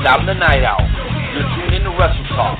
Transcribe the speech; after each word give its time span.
And 0.00 0.08
I'm 0.08 0.24
the 0.24 0.32
Night 0.32 0.64
Owl. 0.64 0.80
You're 1.36 1.44
tuned 1.60 1.76
in 1.76 1.84
to 1.84 1.92
Wrestle 1.92 2.24
Talk. 2.32 2.56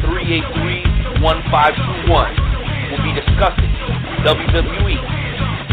657-383-1521. 0.00 1.20
We'll 2.08 3.04
be 3.04 3.12
discussing 3.12 3.68
WWE, 4.24 4.96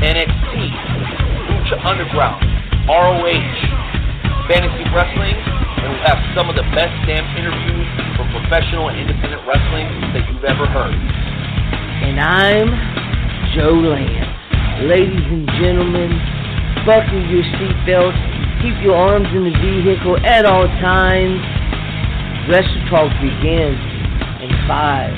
NXT, 0.03 0.52
Lucha 1.47 1.79
Underground, 1.79 2.43
ROH, 2.91 4.52
fantasy 4.52 4.83
wrestling, 4.91 5.39
and 5.39 5.95
we'll 5.95 6.03
have 6.11 6.19
some 6.35 6.52
of 6.52 6.59
the 6.59 6.67
best 6.75 6.91
damn 7.07 7.23
interviews 7.39 7.88
for 8.19 8.27
professional 8.35 8.91
and 8.91 8.99
independent 8.99 9.47
wrestling 9.47 9.88
that 10.11 10.27
you've 10.27 10.43
ever 10.43 10.67
heard. 10.67 10.91
And 10.91 12.19
I'm 12.19 12.67
Joe 13.55 13.80
Lance. 13.80 14.27
Ladies 14.91 15.23
and 15.23 15.47
gentlemen, 15.55 16.19
buckle 16.83 17.23
your 17.31 17.47
seatbelts, 17.55 18.28
keep 18.61 18.75
your 18.83 18.95
arms 18.95 19.27
in 19.33 19.45
the 19.45 19.55
vehicle 19.83 20.17
at 20.25 20.45
all 20.45 20.67
times. 20.83 21.39
Wrestle 22.49 22.89
Talk 22.89 23.09
begins 23.21 23.79
in 24.43 24.52
five, 24.67 25.15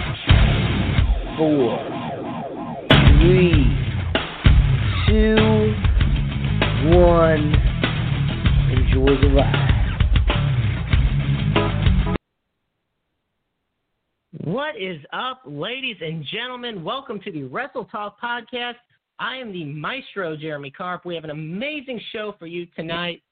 four, 1.37 1.79
three, 3.17 3.65
two, 5.07 5.73
one. 6.93 7.55
Enjoy 8.69 9.19
the 9.19 9.33
ride. 9.35 9.67
What 14.43 14.75
is 14.79 15.01
up, 15.13 15.41
ladies 15.45 15.97
and 16.01 16.23
gentlemen? 16.31 16.83
Welcome 16.83 17.19
to 17.21 17.31
the 17.31 17.45
Wrestle 17.45 17.85
Talk 17.85 18.19
podcast. 18.21 18.75
I 19.17 19.37
am 19.37 19.51
the 19.51 19.65
maestro, 19.65 20.37
Jeremy 20.37 20.69
Karp. 20.69 21.05
We 21.05 21.15
have 21.15 21.23
an 21.23 21.31
amazing 21.31 21.99
show 22.11 22.35
for 22.37 22.45
you 22.45 22.67
tonight. 22.75 23.23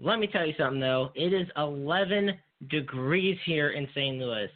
Let 0.00 0.18
me 0.18 0.26
tell 0.26 0.46
you 0.46 0.54
something, 0.58 0.80
though. 0.80 1.10
It 1.14 1.32
is 1.32 1.46
11 1.56 2.32
degrees 2.68 3.38
here 3.44 3.70
in 3.70 3.86
St. 3.94 4.18
Louis. 4.18 4.50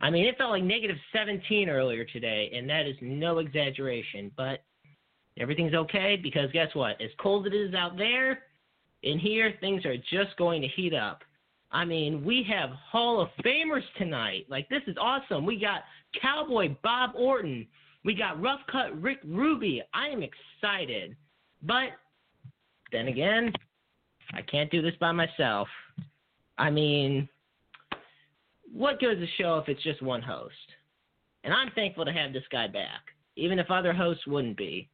I 0.00 0.10
mean, 0.10 0.26
it 0.26 0.36
felt 0.36 0.50
like 0.50 0.64
negative 0.64 0.96
17 1.12 1.68
earlier 1.68 2.04
today, 2.04 2.50
and 2.54 2.68
that 2.68 2.86
is 2.86 2.96
no 3.00 3.38
exaggeration. 3.38 4.30
But 4.36 4.64
everything's 5.38 5.74
okay 5.74 6.18
because 6.22 6.50
guess 6.52 6.74
what? 6.74 7.00
As 7.00 7.10
cold 7.20 7.46
as 7.46 7.52
it 7.52 7.56
is 7.56 7.74
out 7.74 7.96
there, 7.96 8.40
in 9.02 9.18
here, 9.18 9.54
things 9.60 9.84
are 9.84 9.96
just 9.96 10.36
going 10.38 10.62
to 10.62 10.68
heat 10.68 10.94
up. 10.94 11.22
I 11.70 11.84
mean, 11.84 12.24
we 12.24 12.46
have 12.48 12.70
Hall 12.70 13.20
of 13.20 13.28
Famers 13.44 13.82
tonight. 13.98 14.46
Like, 14.48 14.68
this 14.68 14.82
is 14.86 14.96
awesome. 15.00 15.44
We 15.44 15.58
got 15.60 15.82
Cowboy 16.20 16.74
Bob 16.82 17.10
Orton. 17.16 17.66
We 18.04 18.14
got 18.14 18.40
Rough 18.40 18.60
Cut 18.70 19.00
Rick 19.00 19.18
Ruby. 19.24 19.82
I 19.92 20.08
am 20.08 20.22
excited. 20.22 21.16
But 21.62 21.90
then 22.92 23.08
again, 23.08 23.52
I 24.34 24.42
can't 24.42 24.70
do 24.70 24.82
this 24.82 24.94
by 25.00 25.12
myself. 25.12 25.68
I 26.58 26.70
mean, 26.70 27.28
what 28.72 28.94
is 29.02 29.22
a 29.22 29.42
show 29.42 29.58
if 29.58 29.68
it's 29.68 29.82
just 29.82 30.02
one 30.02 30.22
host? 30.22 30.54
And 31.44 31.52
I'm 31.52 31.70
thankful 31.74 32.04
to 32.04 32.12
have 32.12 32.32
this 32.32 32.44
guy 32.50 32.66
back, 32.66 33.02
even 33.36 33.58
if 33.58 33.70
other 33.70 33.92
hosts 33.92 34.26
wouldn't 34.26 34.56
be. 34.56 34.88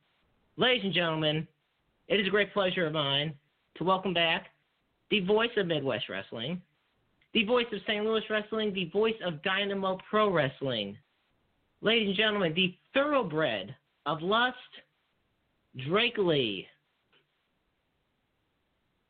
Ladies 0.57 0.85
and 0.85 0.93
gentlemen, 0.93 1.47
it 2.09 2.21
is 2.21 2.27
a 2.27 2.31
great 2.31 2.53
pleasure 2.53 2.87
of 2.87 2.93
mine 2.93 3.33
to 3.77 3.85
welcome 3.85 4.13
back 4.13 4.49
the 5.11 5.21
voice 5.21 5.51
of 5.57 5.67
Midwest 5.67 6.09
Wrestling, 6.09 6.61
the 7.33 7.45
voice 7.45 7.67
of 7.73 7.81
St. 7.87 8.05
Louis 8.05 8.23
Wrestling, 8.29 8.75
the 8.75 8.91
voice 8.91 9.15
of 9.25 9.43
Dynamo 9.43 9.99
Pro 10.09 10.31
Wrestling. 10.31 10.97
Ladies 11.81 12.09
and 12.09 12.17
gentlemen, 12.17 12.53
the 12.55 12.75
thoroughbred 12.93 13.75
of 14.07 14.23
lust, 14.23 14.57
Drake 15.89 16.19
Lee. 16.19 16.67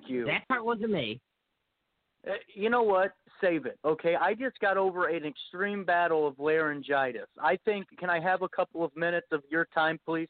Thank 0.00 0.10
you. 0.10 0.24
That 0.26 0.46
part 0.48 0.64
wasn't 0.64 0.90
me. 0.90 1.20
Uh, 2.26 2.32
you 2.54 2.70
know 2.70 2.82
what? 2.82 3.12
Save 3.40 3.66
it. 3.66 3.78
Okay. 3.84 4.16
I 4.16 4.34
just 4.34 4.58
got 4.60 4.76
over 4.76 5.08
an 5.08 5.24
extreme 5.24 5.84
battle 5.84 6.26
of 6.26 6.38
laryngitis. 6.38 7.28
I 7.40 7.58
think. 7.64 7.86
Can 7.98 8.10
I 8.10 8.20
have 8.20 8.42
a 8.42 8.48
couple 8.48 8.84
of 8.84 8.94
minutes 8.96 9.28
of 9.32 9.42
your 9.50 9.66
time, 9.74 9.98
please? 10.04 10.28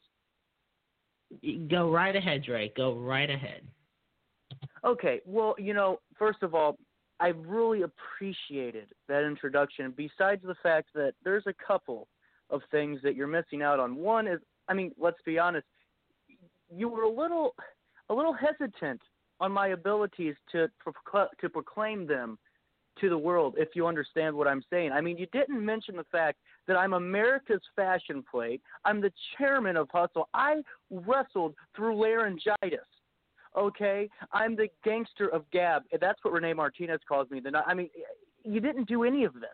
Go 1.69 1.91
right 1.91 2.15
ahead, 2.15 2.43
Drake. 2.43 2.75
Go 2.75 2.95
right 2.95 3.29
ahead. 3.29 3.61
Okay. 4.83 5.21
Well, 5.25 5.55
you 5.57 5.73
know, 5.73 5.99
first 6.17 6.43
of 6.43 6.55
all, 6.55 6.77
I 7.19 7.29
really 7.29 7.83
appreciated 7.83 8.87
that 9.07 9.23
introduction. 9.23 9.93
Besides 9.95 10.41
the 10.43 10.55
fact 10.63 10.89
that 10.95 11.13
there's 11.23 11.43
a 11.47 11.53
couple 11.65 12.07
of 12.49 12.61
things 12.71 12.99
that 13.03 13.15
you're 13.15 13.27
missing 13.27 13.61
out 13.61 13.79
on. 13.79 13.95
One 13.95 14.27
is, 14.27 14.39
I 14.67 14.73
mean, 14.73 14.91
let's 14.99 15.21
be 15.25 15.37
honest, 15.37 15.65
you 16.73 16.87
were 16.87 17.03
a 17.03 17.09
little, 17.09 17.53
a 18.09 18.13
little 18.13 18.33
hesitant 18.33 19.01
on 19.39 19.51
my 19.51 19.69
abilities 19.69 20.35
to 20.51 20.67
to 21.39 21.49
proclaim 21.49 22.07
them 22.07 22.37
to 22.99 23.09
the 23.09 23.17
world. 23.17 23.55
If 23.57 23.69
you 23.75 23.87
understand 23.87 24.35
what 24.35 24.47
I'm 24.47 24.63
saying, 24.69 24.91
I 24.91 25.01
mean, 25.01 25.17
you 25.17 25.27
didn't 25.31 25.63
mention 25.63 25.95
the 25.95 26.05
fact 26.11 26.37
that 26.67 26.75
I'm 26.75 26.93
America's 26.93 27.61
fashion 27.75 28.23
plate. 28.29 28.61
I'm 28.85 28.99
the 29.01 29.11
chairman 29.37 29.77
of 29.77 29.87
Hustle. 29.91 30.27
I 30.33 30.61
wrestled 30.91 31.55
through 31.75 31.95
laryngitis. 31.95 32.87
Okay, 33.57 34.09
I'm 34.31 34.55
the 34.55 34.67
gangster 34.83 35.27
of 35.29 35.49
Gab. 35.51 35.83
That's 35.99 36.19
what 36.23 36.33
Renee 36.33 36.53
Martinez 36.53 36.99
calls 37.07 37.29
me. 37.31 37.41
I 37.65 37.73
mean, 37.73 37.89
you 38.43 38.59
didn't 38.59 38.87
do 38.87 39.03
any 39.03 39.23
of 39.23 39.33
this, 39.33 39.49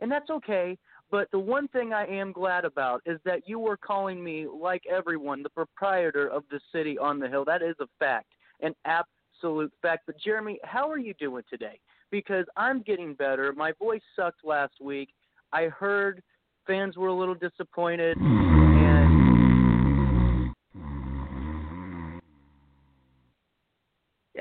and 0.00 0.10
that's 0.10 0.30
okay. 0.30 0.76
But 1.10 1.30
the 1.30 1.38
one 1.38 1.68
thing 1.68 1.92
I 1.92 2.06
am 2.06 2.32
glad 2.32 2.64
about 2.64 3.02
is 3.06 3.20
that 3.24 3.48
you 3.48 3.60
were 3.60 3.76
calling 3.76 4.22
me, 4.24 4.46
like 4.48 4.82
everyone, 4.90 5.44
the 5.44 5.50
proprietor 5.50 6.26
of 6.26 6.42
the 6.50 6.58
city 6.72 6.98
on 6.98 7.20
the 7.20 7.28
hill. 7.28 7.44
That 7.44 7.62
is 7.62 7.76
a 7.78 7.86
fact, 8.00 8.32
an 8.60 8.74
absolute 9.36 9.72
fact. 9.82 10.04
But 10.06 10.16
Jeremy, 10.18 10.58
how 10.64 10.90
are 10.90 10.98
you 10.98 11.14
doing 11.14 11.42
today? 11.48 11.78
Because 12.10 12.46
I'm 12.56 12.82
getting 12.82 13.14
better. 13.14 13.52
My 13.56 13.72
voice 13.78 14.02
sucked 14.14 14.44
last 14.44 14.74
week. 14.80 15.10
I 15.52 15.64
heard 15.64 16.22
fans 16.66 16.96
were 16.96 17.08
a 17.08 17.14
little 17.14 17.34
disappointed, 17.34 18.16
and 18.18 19.16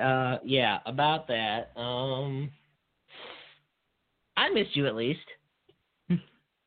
Uh, 0.02 0.40
yeah, 0.44 0.80
about 0.86 1.26
that. 1.26 1.72
Um, 1.80 2.52
I 4.36 4.50
missed 4.50 4.76
you 4.76 4.88
at 4.88 4.96
least. 4.96 5.22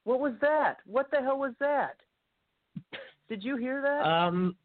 what 0.05 0.19
was 0.19 0.33
that? 0.41 0.79
What 0.87 1.11
the 1.11 1.19
hell 1.19 1.39
was 1.39 1.53
that? 1.61 1.97
Did 3.29 3.45
you 3.45 3.59
hear 3.59 3.83
that? 3.83 4.09
Um, 4.09 4.57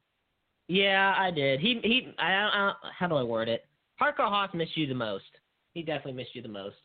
yeah, 0.67 1.13
I 1.17 1.31
did. 1.31 1.59
He 1.59 1.79
he. 1.83 2.13
I, 2.17 2.31
I 2.31 2.73
how 2.97 3.07
do 3.07 3.15
I 3.15 3.23
word 3.23 3.49
it? 3.49 3.65
Hardcore 4.01 4.29
Hoss 4.29 4.49
missed 4.53 4.75
you 4.77 4.87
the 4.87 4.93
most. 4.93 5.25
He 5.73 5.81
definitely 5.81 6.13
missed 6.13 6.35
you 6.35 6.41
the 6.41 6.47
most. 6.47 6.75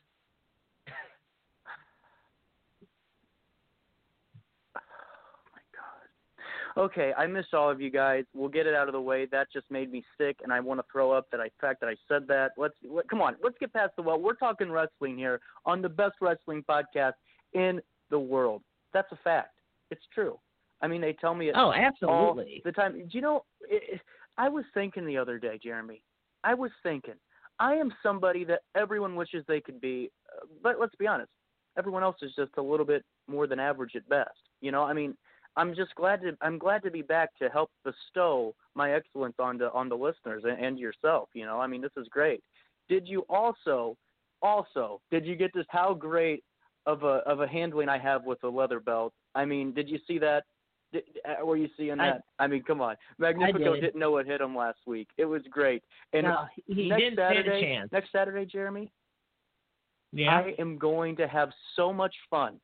Oh 4.76 4.80
my 5.54 5.60
god. 5.74 6.84
Okay, 6.84 7.12
I 7.16 7.26
miss 7.26 7.46
all 7.52 7.70
of 7.70 7.80
you 7.80 7.90
guys. 7.90 8.24
We'll 8.34 8.48
get 8.48 8.66
it 8.66 8.74
out 8.74 8.88
of 8.88 8.92
the 8.92 9.00
way. 9.00 9.26
That 9.26 9.48
just 9.52 9.70
made 9.70 9.92
me 9.92 10.04
sick, 10.16 10.38
and 10.42 10.52
I 10.52 10.60
want 10.60 10.80
to 10.80 10.86
throw 10.90 11.12
up 11.12 11.30
that 11.30 11.40
I 11.40 11.50
fact 11.60 11.80
that 11.80 11.88
I 11.88 11.96
said 12.08 12.26
that. 12.28 12.52
Let's 12.56 12.74
let, 12.88 13.08
come 13.08 13.20
on. 13.20 13.36
Let's 13.42 13.56
get 13.58 13.72
past 13.72 13.92
the 13.96 14.02
well. 14.02 14.20
We're 14.20 14.34
talking 14.34 14.70
wrestling 14.70 15.16
here 15.16 15.40
on 15.66 15.82
the 15.82 15.88
best 15.88 16.16
wrestling 16.20 16.64
podcast 16.68 17.14
in 17.52 17.80
the 18.10 18.18
world. 18.18 18.62
That's 18.92 19.10
a 19.12 19.18
fact. 19.22 19.54
It's 19.90 20.04
true. 20.14 20.38
I 20.80 20.86
mean, 20.86 21.00
they 21.00 21.12
tell 21.14 21.34
me 21.34 21.50
Oh, 21.54 21.58
all 21.60 21.72
absolutely. 21.72 22.62
the 22.64 22.72
time. 22.72 22.92
Do 22.98 23.04
you 23.12 23.20
know? 23.20 23.44
It, 23.62 23.82
it- 23.94 24.00
I 24.40 24.48
was 24.48 24.64
thinking 24.72 25.04
the 25.04 25.18
other 25.18 25.36
day, 25.38 25.58
Jeremy. 25.60 26.00
I 26.44 26.54
was 26.54 26.70
thinking. 26.84 27.14
I 27.58 27.74
am 27.74 27.92
somebody 28.04 28.44
that 28.44 28.60
everyone 28.76 29.16
wishes 29.16 29.44
they 29.48 29.60
could 29.60 29.80
be, 29.80 30.12
uh, 30.32 30.46
but 30.62 30.78
let's 30.78 30.94
be 30.94 31.08
honest. 31.08 31.30
Everyone 31.76 32.04
else 32.04 32.16
is 32.22 32.30
just 32.36 32.52
a 32.56 32.62
little 32.62 32.86
bit 32.86 33.04
more 33.26 33.48
than 33.48 33.58
average 33.58 33.96
at 33.96 34.08
best. 34.08 34.38
You 34.60 34.70
know, 34.70 34.84
I 34.84 34.92
mean, 34.92 35.16
I'm 35.56 35.74
just 35.74 35.92
glad 35.96 36.20
to 36.22 36.36
I'm 36.40 36.56
glad 36.58 36.84
to 36.84 36.90
be 36.92 37.02
back 37.02 37.30
to 37.42 37.48
help 37.48 37.70
bestow 37.84 38.54
my 38.76 38.92
excellence 38.92 39.34
on 39.40 39.58
the 39.58 39.72
on 39.72 39.88
the 39.88 39.96
listeners 39.96 40.44
and, 40.46 40.64
and 40.64 40.78
yourself. 40.78 41.30
You 41.34 41.44
know, 41.46 41.60
I 41.60 41.66
mean, 41.66 41.80
this 41.82 41.90
is 41.96 42.06
great. 42.08 42.40
Did 42.88 43.08
you 43.08 43.24
also 43.28 43.96
also 44.40 45.00
did 45.10 45.26
you 45.26 45.34
get 45.34 45.50
this? 45.52 45.66
How 45.68 45.94
great 45.94 46.44
of 46.86 47.02
a 47.02 47.22
of 47.26 47.40
a 47.40 47.48
handling 47.48 47.88
I 47.88 47.98
have 47.98 48.24
with 48.24 48.40
the 48.40 48.48
leather 48.48 48.78
belt. 48.80 49.12
I 49.34 49.44
mean, 49.44 49.72
did 49.74 49.88
you 49.88 49.98
see 50.06 50.18
that? 50.20 50.44
Did, 50.92 51.02
uh, 51.24 51.44
were 51.44 51.56
you 51.56 51.68
seeing 51.76 51.98
that? 51.98 52.22
I, 52.38 52.46
mean, 52.46 52.62
come 52.62 52.80
on. 52.80 52.96
Magnifico 53.18 53.74
did. 53.74 53.80
didn't 53.82 54.00
know 54.00 54.12
what 54.12 54.26
hit 54.26 54.40
him 54.40 54.56
last 54.56 54.78
week. 54.86 55.08
It 55.18 55.26
was 55.26 55.42
great. 55.50 55.82
And 56.12 56.24
no, 56.24 56.46
he 56.66 56.88
next 56.88 57.00
didn't 57.00 57.16
Saturday, 57.16 57.42
stand 57.42 57.56
a 57.56 57.60
chance. 57.60 57.92
next 57.92 58.12
Saturday, 58.12 58.46
Jeremy, 58.46 58.90
yeah. 60.12 60.30
I 60.30 60.54
am 60.58 60.78
going 60.78 61.16
to 61.16 61.28
have 61.28 61.50
so 61.76 61.92
much 61.92 62.14
fun. 62.30 62.58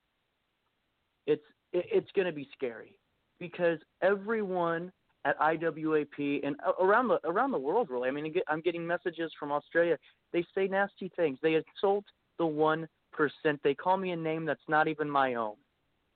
It's 1.27 1.43
it, 1.73 1.85
it's 1.93 2.11
going 2.17 2.27
to 2.27 2.33
be 2.33 2.49
scary 2.55 2.97
because 3.39 3.79
everyone 4.03 4.91
at 5.27 5.39
IWAP 5.39 6.47
and 6.47 6.57
around 6.81 7.09
the 7.09 7.19
around 7.25 7.51
the 7.51 7.59
world 7.59 7.89
really. 7.91 8.09
I 8.09 8.13
mean, 8.13 8.35
I'm 8.49 8.61
getting 8.61 8.87
messages 8.87 9.33
from 9.39 9.53
Australia. 9.53 9.99
They 10.33 10.45
say 10.55 10.67
nasty 10.67 11.11
things. 11.17 11.39
They 11.43 11.55
insult 11.55 12.05
the 12.39 12.47
one 12.47 12.89
percent. 13.13 13.61
They 13.63 13.75
call 13.75 13.97
me 13.97 14.13
a 14.13 14.17
name 14.17 14.45
that's 14.45 14.61
not 14.69 14.89
even 14.89 15.09
my 15.09 15.35
own. 15.35 15.55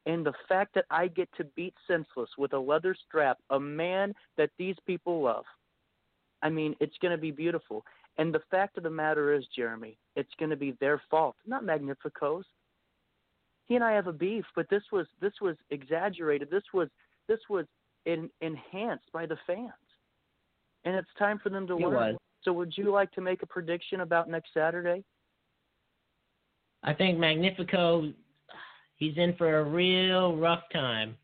And 0.08 0.24
the 0.24 0.32
fact 0.48 0.74
that 0.74 0.86
I 0.90 1.06
get 1.06 1.28
to 1.36 1.44
beat 1.44 1.74
senseless 1.86 2.30
with 2.38 2.54
a 2.54 2.58
leather 2.58 2.96
strap, 3.06 3.38
a 3.50 3.60
man 3.60 4.14
that 4.38 4.50
these 4.58 4.74
people 4.86 5.20
love. 5.22 5.44
I 6.42 6.48
mean, 6.48 6.74
it's 6.80 6.96
going 7.02 7.12
to 7.12 7.18
be 7.20 7.30
beautiful. 7.30 7.84
And 8.16 8.34
the 8.34 8.40
fact 8.50 8.78
of 8.78 8.84
the 8.84 8.90
matter 8.90 9.34
is, 9.34 9.44
Jeremy, 9.54 9.98
it's 10.16 10.32
going 10.38 10.50
to 10.50 10.56
be 10.56 10.72
their 10.80 11.00
fault, 11.10 11.36
not 11.46 11.62
Magnifico's. 11.62 12.46
He 13.66 13.74
and 13.74 13.84
I 13.84 13.92
have 13.92 14.06
a 14.06 14.12
beef, 14.12 14.46
but 14.56 14.66
this 14.70 14.82
was 14.90 15.06
this 15.20 15.34
was 15.42 15.56
exaggerated. 15.68 16.48
This 16.50 16.64
was 16.72 16.88
this 17.28 17.40
was 17.50 17.66
en- 18.06 18.30
enhanced 18.40 19.12
by 19.12 19.26
the 19.26 19.36
fans, 19.46 19.72
and 20.86 20.96
it's 20.96 21.08
time 21.18 21.38
for 21.38 21.50
them 21.50 21.66
to 21.66 21.74
It 21.76 21.80
learn. 21.82 21.92
was. 21.92 22.16
So, 22.42 22.52
would 22.54 22.72
you 22.78 22.90
like 22.90 23.12
to 23.12 23.20
make 23.20 23.42
a 23.42 23.46
prediction 23.46 24.00
about 24.00 24.30
next 24.30 24.54
Saturday? 24.54 25.04
I 26.82 26.94
think 26.94 27.18
Magnifico, 27.18 28.10
he's 28.98 29.16
in 29.16 29.34
for 29.36 29.58
a 29.58 29.64
real 29.64 30.36
rough 30.36 30.62
time. 30.72 31.16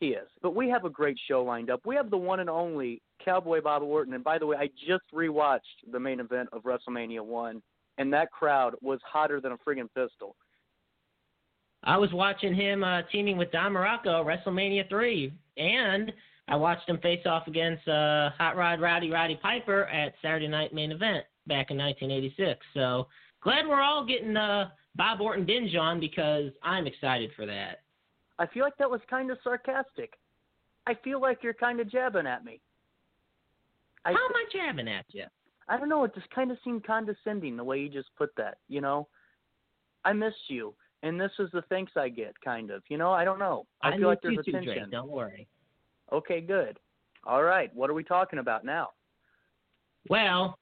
He 0.00 0.08
is. 0.08 0.28
But 0.42 0.56
we 0.56 0.68
have 0.68 0.84
a 0.84 0.90
great 0.90 1.16
show 1.28 1.44
lined 1.44 1.70
up. 1.70 1.80
We 1.84 1.94
have 1.94 2.10
the 2.10 2.16
one 2.16 2.40
and 2.40 2.50
only 2.50 3.00
Cowboy 3.24 3.60
Bob 3.60 3.82
Orton. 3.82 4.14
And 4.14 4.24
by 4.24 4.38
the 4.38 4.46
way, 4.46 4.56
I 4.56 4.68
just 4.86 5.04
rewatched 5.14 5.60
the 5.92 6.00
main 6.00 6.18
event 6.18 6.48
of 6.52 6.62
WrestleMania 6.62 7.20
1, 7.20 7.62
and 7.98 8.12
that 8.12 8.32
crowd 8.32 8.74
was 8.80 8.98
hotter 9.04 9.40
than 9.40 9.52
a 9.52 9.56
friggin' 9.58 9.88
pistol. 9.94 10.34
I 11.84 11.96
was 11.96 12.12
watching 12.12 12.54
him 12.54 12.84
uh, 12.84 13.02
teaming 13.10 13.36
with 13.36 13.50
Don 13.50 13.72
Muraco 13.72 14.24
WrestleMania 14.24 14.88
3, 14.88 15.32
and 15.56 16.12
I 16.48 16.56
watched 16.56 16.88
him 16.88 16.98
face 16.98 17.24
off 17.26 17.46
against 17.46 17.86
uh, 17.88 18.30
Hot 18.38 18.56
Rod 18.56 18.80
Rowdy 18.80 19.10
Roddy 19.10 19.38
Piper 19.42 19.84
at 19.84 20.14
Saturday 20.22 20.48
Night 20.48 20.72
Main 20.72 20.92
Event 20.92 21.24
back 21.46 21.70
in 21.70 21.78
1986. 21.78 22.64
So 22.74 23.06
glad 23.40 23.66
we're 23.66 23.80
all 23.80 24.04
getting 24.04 24.36
uh, 24.36 24.70
Bob 24.96 25.20
Orton 25.20 25.44
binge 25.44 25.74
on 25.74 26.00
because 26.00 26.50
I'm 26.62 26.86
excited 26.86 27.30
for 27.34 27.46
that. 27.46 27.80
I 28.38 28.46
feel 28.46 28.64
like 28.64 28.76
that 28.78 28.90
was 28.90 29.00
kind 29.08 29.30
of 29.30 29.38
sarcastic. 29.42 30.14
I 30.86 30.94
feel 31.02 31.20
like 31.20 31.38
you're 31.42 31.54
kind 31.54 31.80
of 31.80 31.90
jabbing 31.90 32.26
at 32.26 32.44
me. 32.44 32.60
I, 34.04 34.12
How 34.12 34.16
am 34.16 34.34
I 34.34 34.44
jabbing 34.52 34.88
at 34.88 35.06
you? 35.10 35.24
I 35.68 35.78
don't 35.78 35.88
know. 35.88 36.04
It 36.04 36.14
just 36.14 36.28
kind 36.30 36.50
of 36.50 36.58
seemed 36.64 36.84
condescending 36.84 37.56
the 37.56 37.64
way 37.64 37.78
you 37.78 37.88
just 37.88 38.08
put 38.18 38.30
that. 38.36 38.58
You 38.68 38.80
know, 38.80 39.08
I 40.04 40.12
miss 40.12 40.34
you, 40.48 40.74
and 41.02 41.20
this 41.20 41.30
is 41.38 41.48
the 41.52 41.62
thanks 41.68 41.92
I 41.96 42.08
get, 42.08 42.38
kind 42.44 42.70
of. 42.70 42.82
You 42.88 42.98
know, 42.98 43.12
I 43.12 43.24
don't 43.24 43.38
know. 43.38 43.66
I, 43.82 43.96
feel 43.96 44.08
like 44.08 44.20
there's 44.22 44.34
you 44.34 44.40
a 44.40 44.44
too, 44.44 44.52
tension. 44.52 44.74
Drake, 44.74 44.90
don't 44.90 45.10
worry. 45.10 45.46
Okay, 46.12 46.40
good. 46.40 46.78
All 47.24 47.44
right, 47.44 47.72
what 47.74 47.88
are 47.88 47.94
we 47.94 48.02
talking 48.02 48.40
about 48.40 48.64
now? 48.64 48.88
Well, 50.08 50.58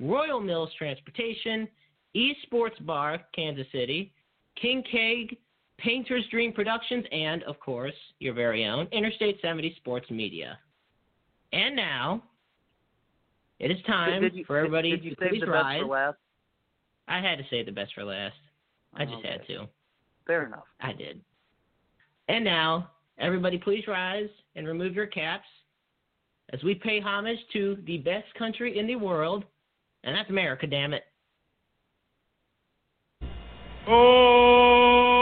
Royal 0.00 0.40
Mills 0.40 0.70
Transportation, 0.76 1.68
Esports 2.16 2.84
Bar, 2.84 3.20
Kansas 3.34 3.66
City, 3.72 4.12
King 4.60 4.82
Keg, 4.90 5.38
Painter's 5.78 6.24
Dream 6.30 6.52
Productions, 6.52 7.04
and, 7.12 7.42
of 7.44 7.58
course, 7.60 7.94
your 8.18 8.34
very 8.34 8.66
own 8.66 8.88
Interstate 8.92 9.40
70 9.40 9.74
Sports 9.76 10.10
Media. 10.10 10.58
And 11.52 11.76
now, 11.76 12.22
it 13.60 13.70
is 13.70 13.78
time 13.86 14.22
did 14.22 14.34
you, 14.34 14.44
for 14.44 14.58
everybody 14.58 14.90
did, 14.90 15.02
did 15.02 15.04
you 15.04 15.14
to 15.14 15.16
save 15.20 15.30
please 15.30 15.40
the 15.40 15.46
rise. 15.46 15.78
best 15.78 15.82
for 15.82 15.88
last? 15.88 16.16
I 17.08 17.20
had 17.20 17.38
to 17.38 17.44
say 17.50 17.62
the 17.62 17.72
best 17.72 17.94
for 17.94 18.04
last. 18.04 18.36
I 18.94 19.04
just 19.04 19.16
Okay. 19.18 19.28
had 19.28 19.46
to. 19.48 19.68
Fair 20.26 20.46
enough. 20.46 20.64
I 20.80 20.92
did. 20.92 21.20
And 22.28 22.44
now, 22.44 22.90
everybody, 23.18 23.58
please 23.58 23.86
rise 23.86 24.30
and 24.56 24.66
remove 24.66 24.94
your 24.94 25.06
caps 25.06 25.48
as 26.52 26.62
we 26.62 26.74
pay 26.74 27.00
homage 27.00 27.38
to 27.52 27.76
the 27.86 27.98
best 27.98 28.32
country 28.34 28.78
in 28.78 28.86
the 28.86 28.96
world, 28.96 29.44
and 30.04 30.14
that's 30.14 30.30
America, 30.30 30.66
damn 30.66 30.94
it. 30.94 31.04
Oh, 33.86 35.13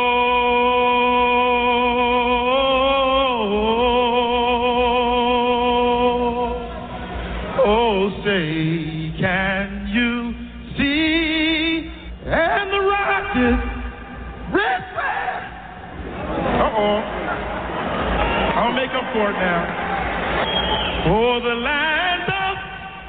for 19.13 19.31
it 19.31 19.35
now. 19.35 21.05
For 21.05 21.41
the 21.41 21.55
land 21.55 22.23
of 22.33 22.57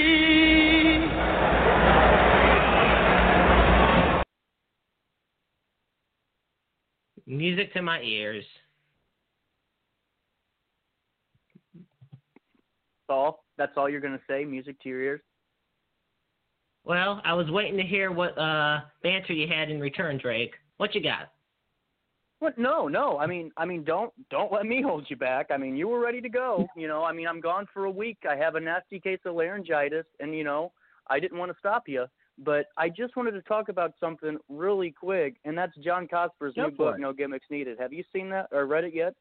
Music 7.27 7.73
to 7.75 7.83
my 7.83 8.01
ears. 8.03 8.45
That's 11.75 11.85
all. 13.09 13.45
That's 13.59 13.73
all 13.77 13.89
you're 13.89 14.01
going 14.01 14.13
to 14.15 14.25
say. 14.29 14.45
Music 14.45 14.81
to 14.83 14.89
your 14.89 15.03
ears. 15.03 15.21
Well, 16.85 17.21
I 17.25 17.35
was 17.35 17.51
waiting 17.51 17.77
to 17.77 17.85
hear 17.85 18.11
what 18.11 18.37
uh, 18.39 18.81
banter 19.03 19.33
you 19.35 19.47
had 19.47 19.71
in 19.71 19.81
return, 19.81 20.19
Drake. 20.19 20.55
What 20.79 20.95
you 20.95 21.03
got? 21.03 21.31
What? 22.43 22.59
No, 22.59 22.89
no. 22.89 23.21
I 23.21 23.27
mean, 23.29 23.53
I 23.57 23.65
mean, 23.65 23.85
don't 23.85 24.13
don't 24.29 24.51
let 24.51 24.67
me 24.67 24.83
hold 24.87 25.07
you 25.09 25.15
back. 25.15 25.53
I 25.53 25.57
mean, 25.57 25.77
you 25.77 25.87
were 25.87 26.01
ready 26.01 26.21
to 26.21 26.29
go. 26.29 26.67
You 26.77 26.89
know, 26.89 27.05
I 27.05 27.13
mean, 27.13 27.29
I'm 27.29 27.41
gone 27.41 27.69
for 27.73 27.85
a 27.85 27.91
week. 27.91 28.19
I 28.29 28.35
have 28.35 28.57
a 28.57 28.61
nasty 28.61 28.99
case 28.99 29.21
of 29.25 29.37
laryngitis, 29.37 30.07
and 30.19 30.35
you 30.35 30.43
know, 30.43 30.73
I 31.09 31.21
didn't 31.21 31.39
want 31.39 31.53
to 31.53 31.59
stop 31.61 31.85
you, 31.87 32.07
but 32.39 32.67
I 32.77 32.89
just 32.89 33.15
wanted 33.15 33.31
to 33.33 33.43
talk 33.43 33.69
about 33.69 33.93
something 34.01 34.39
really 34.49 34.91
quick, 34.91 35.37
and 35.45 35.57
that's 35.57 35.77
John 35.85 36.09
Cosper's 36.09 36.55
Go 36.57 36.65
new 36.65 36.71
book, 36.73 36.97
it. 36.97 37.01
No 37.01 37.13
Gimmicks 37.13 37.47
Needed. 37.49 37.79
Have 37.79 37.93
you 37.93 38.03
seen 38.13 38.29
that 38.31 38.49
or 38.51 38.67
read 38.67 38.83
it 38.83 38.93
yet? 38.93 39.15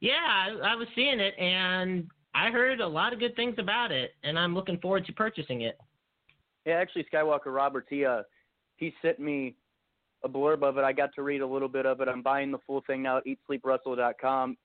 Yeah, 0.00 0.12
I, 0.22 0.72
I 0.72 0.74
was 0.74 0.86
seeing 0.94 1.18
it, 1.18 1.32
and 1.38 2.10
I 2.34 2.50
heard 2.50 2.80
a 2.80 2.86
lot 2.86 3.14
of 3.14 3.20
good 3.20 3.34
things 3.36 3.54
about 3.56 3.90
it, 3.90 4.10
and 4.22 4.38
I'm 4.38 4.54
looking 4.54 4.78
forward 4.80 5.06
to 5.06 5.14
purchasing 5.14 5.62
it. 5.62 5.78
Yeah, 6.66 6.74
actually, 6.74 7.06
Skywalker 7.10 7.54
Roberts, 7.54 7.86
he 7.88 8.04
uh, 8.04 8.20
he 8.76 8.92
sent 9.00 9.18
me 9.18 9.56
a 10.24 10.28
blurb 10.28 10.62
of 10.62 10.78
it. 10.78 10.84
I 10.84 10.92
got 10.92 11.14
to 11.14 11.22
read 11.22 11.42
a 11.42 11.46
little 11.46 11.68
bit 11.68 11.86
of 11.86 12.00
it. 12.00 12.08
I'm 12.08 12.22
buying 12.22 12.50
the 12.50 12.58
full 12.66 12.82
thing 12.86 13.02
now 13.02 13.18
at 13.18 13.24
EatSleepWrestle.com. 13.26 14.56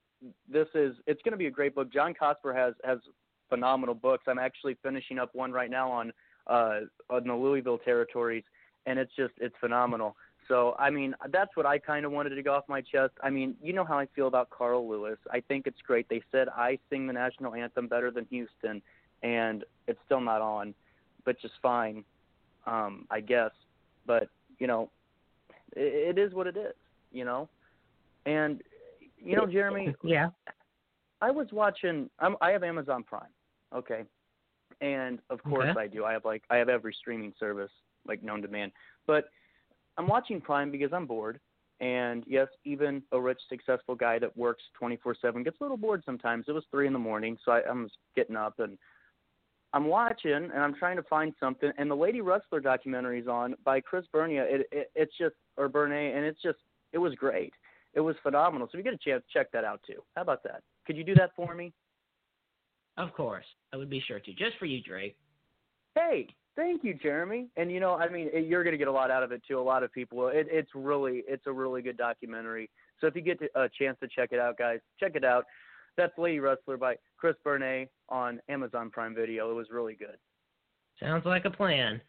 This 0.52 0.68
is 0.74 0.96
it's 1.06 1.22
going 1.22 1.34
to 1.34 1.38
be 1.38 1.48
a 1.48 1.52
great 1.52 1.76
book. 1.76 1.92
John 1.94 2.14
Cosper 2.20 2.56
has 2.56 2.74
has 2.84 3.00
phenomenal 3.50 3.96
books. 3.96 4.24
I'm 4.28 4.40
actually 4.40 4.78
finishing 4.82 5.20
up 5.20 5.30
one 5.34 5.52
right 5.52 5.70
now 5.70 5.92
on 5.92 6.12
uh 6.48 6.82
on 7.10 7.28
the 7.28 7.34
Louisville 7.34 7.78
territories, 7.78 8.44
and 8.86 8.98
it's 8.98 9.12
just 9.16 9.34
it's 9.38 9.56
phenomenal. 9.60 10.16
So 10.48 10.76
I 10.80 10.90
mean 10.90 11.14
that's 11.32 11.56
what 11.56 11.66
I 11.66 11.78
kind 11.78 12.06
of 12.06 12.12
wanted 12.12 12.32
to 12.32 12.44
go 12.44 12.54
off 12.54 12.66
my 12.68 12.82
chest. 12.82 13.14
I 13.24 13.30
mean 13.30 13.56
you 13.62 13.72
know 13.72 13.86
how 13.86 13.98
I 13.98 14.08
feel 14.14 14.28
about 14.28 14.50
Carl 14.50 14.90
Lewis. 14.90 15.18
I 15.32 15.42
think 15.42 15.68
it's 15.68 15.80
great. 15.86 16.08
They 16.10 16.22
said 16.32 16.50
I 16.50 16.80
sing 16.90 17.08
the 17.08 17.14
national 17.14 17.56
anthem 17.56 17.88
better 17.88 18.12
than 18.12 18.26
Houston, 18.30 18.82
and 19.24 19.64
it's 19.88 20.00
still 20.06 20.22
not 20.22 20.42
on, 20.42 20.74
but 21.24 21.40
just 21.42 21.54
fine, 21.62 22.04
um, 22.68 23.06
I 23.10 23.22
guess. 23.22 23.52
But 24.06 24.28
you 24.58 24.68
know, 24.68 24.90
it, 25.76 26.18
it 26.18 26.22
is 26.22 26.34
what 26.34 26.48
it 26.48 26.58
is. 26.58 26.74
You 27.12 27.26
know, 27.26 27.50
and 28.26 28.62
you 29.18 29.36
know 29.36 29.46
Jeremy, 29.46 29.96
Yeah. 30.04 30.30
I 31.22 31.32
was 31.32 31.48
watching. 31.52 32.10
I'm, 32.20 32.36
I 32.42 32.52
have 32.52 32.64
Amazon 32.64 33.04
Prime, 33.04 33.34
okay, 33.76 34.04
and 34.82 35.20
of 35.30 35.44
course 35.44 35.70
Okay. 35.72 35.80
I 35.80 35.88
do. 35.88 36.06
I 36.06 36.14
have 36.14 36.26
like 36.26 36.44
I 36.50 36.58
have 36.58 36.70
every 36.70 36.96
streaming 37.00 37.34
service 37.40 37.72
like 38.08 38.24
known 38.24 38.42
to 38.42 38.48
man. 38.48 38.72
But 39.08 39.26
I'm 39.98 40.08
watching 40.08 40.40
Prime 40.40 40.72
because 40.72 40.94
I'm 40.94 41.06
bored, 41.06 41.40
and 41.82 42.24
yes, 42.28 42.48
even 42.64 43.02
a 43.12 43.20
rich, 43.20 43.40
successful 43.50 43.96
guy 43.96 44.20
that 44.20 44.36
works 44.38 44.64
24/7 44.82 45.44
gets 45.44 45.58
a 45.60 45.64
little 45.64 45.78
bored 45.78 46.04
sometimes. 46.06 46.46
It 46.48 46.54
was 46.54 46.64
three 46.72 46.88
in 46.88 46.94
the 46.94 47.00
morning, 47.00 47.38
so 47.44 47.52
I, 47.52 47.62
I'm 47.70 47.90
getting 48.16 48.36
up 48.36 48.60
and 48.60 48.78
I'm 49.74 49.86
watching, 49.86 50.34
and 50.34 50.58
I'm 50.58 50.74
trying 50.74 50.96
to 50.96 51.04
find 51.04 51.34
something. 51.40 51.72
And 51.78 51.92
the 51.92 51.96
Lady 51.96 52.22
Wrestler 52.22 52.60
documentary 52.60 53.20
is 53.20 53.28
on 53.28 53.56
by 53.64 53.80
Chris 53.80 54.06
Bernia. 54.14 54.44
It, 54.44 54.68
it 54.72 54.92
it's 54.96 55.16
just 55.18 55.36
or 55.60 55.70
Bernay, 55.70 56.16
and 56.16 56.26
it's 56.26 56.42
just 56.42 56.58
it 56.94 56.98
was 56.98 57.14
great. 57.16 57.54
It 57.94 58.00
was 58.02 58.16
phenomenal. 58.24 58.68
So 58.72 58.78
if 58.78 58.86
you 58.86 58.92
get 58.92 59.00
a 59.00 59.04
chance, 59.10 59.24
check 59.32 59.52
that 59.52 59.64
out 59.64 59.82
too. 59.86 60.02
How 60.16 60.22
about 60.22 60.44
that? 60.44 60.62
Could 60.86 60.96
you 60.98 61.04
do 61.04 61.16
that 61.16 61.32
for 61.36 61.54
me? 61.54 61.74
Of 62.98 63.14
course. 63.14 63.46
I 63.74 63.78
would 63.78 63.90
be 63.90 64.02
sure 64.08 64.20
to. 64.20 64.34
Just 64.34 64.58
for 64.58 64.66
you, 64.66 64.82
Drake. 64.82 65.16
Hey, 65.96 66.28
thank 66.56 66.84
you, 66.84 66.94
Jeremy. 66.94 67.48
And 67.58 67.72
you 67.72 67.80
know, 67.80 67.96
I 67.96 68.10
mean, 68.10 68.30
it- 68.34 68.46
you're 68.46 68.64
going 68.64 68.74
to 68.74 68.78
get 68.78 68.88
a 68.88 68.92
lot 68.92 69.12
out 69.12 69.24
of 69.24 69.32
it 69.32 69.42
too. 69.48 69.60
A 69.60 69.62
lot 69.62 69.84
of 69.84 69.92
people. 69.92 70.28
It, 70.30 70.48
it's 70.50 70.72
really, 70.76 71.24
it's 71.28 71.48
a 71.48 71.52
really 71.52 71.82
good 71.82 71.98
documentary. 71.98 72.70
So 73.00 73.08
if 73.08 73.16
you 73.16 73.22
get 73.22 73.40
to- 73.40 73.62
a 73.62 73.70
chance 73.70 73.98
to 74.02 74.08
check 74.08 74.30
it 74.32 74.40
out, 74.40 74.58
guys, 74.58 74.80
check 75.00 75.14
it 75.16 75.24
out. 75.24 75.46
That's 75.98 76.18
Lady 76.18 76.40
Wrestler 76.40 76.78
by 76.78 76.96
Chris 77.18 77.36
Bernay 77.46 77.88
on 78.10 78.40
Amazon 78.50 78.90
Prime 78.90 79.16
Video. 79.16 79.52
It 79.52 79.56
was 79.56 79.68
really 79.72 79.96
good. 79.96 80.18
Sounds 81.00 81.26
like 81.26 81.46
a 81.46 81.50
plan. 81.50 82.02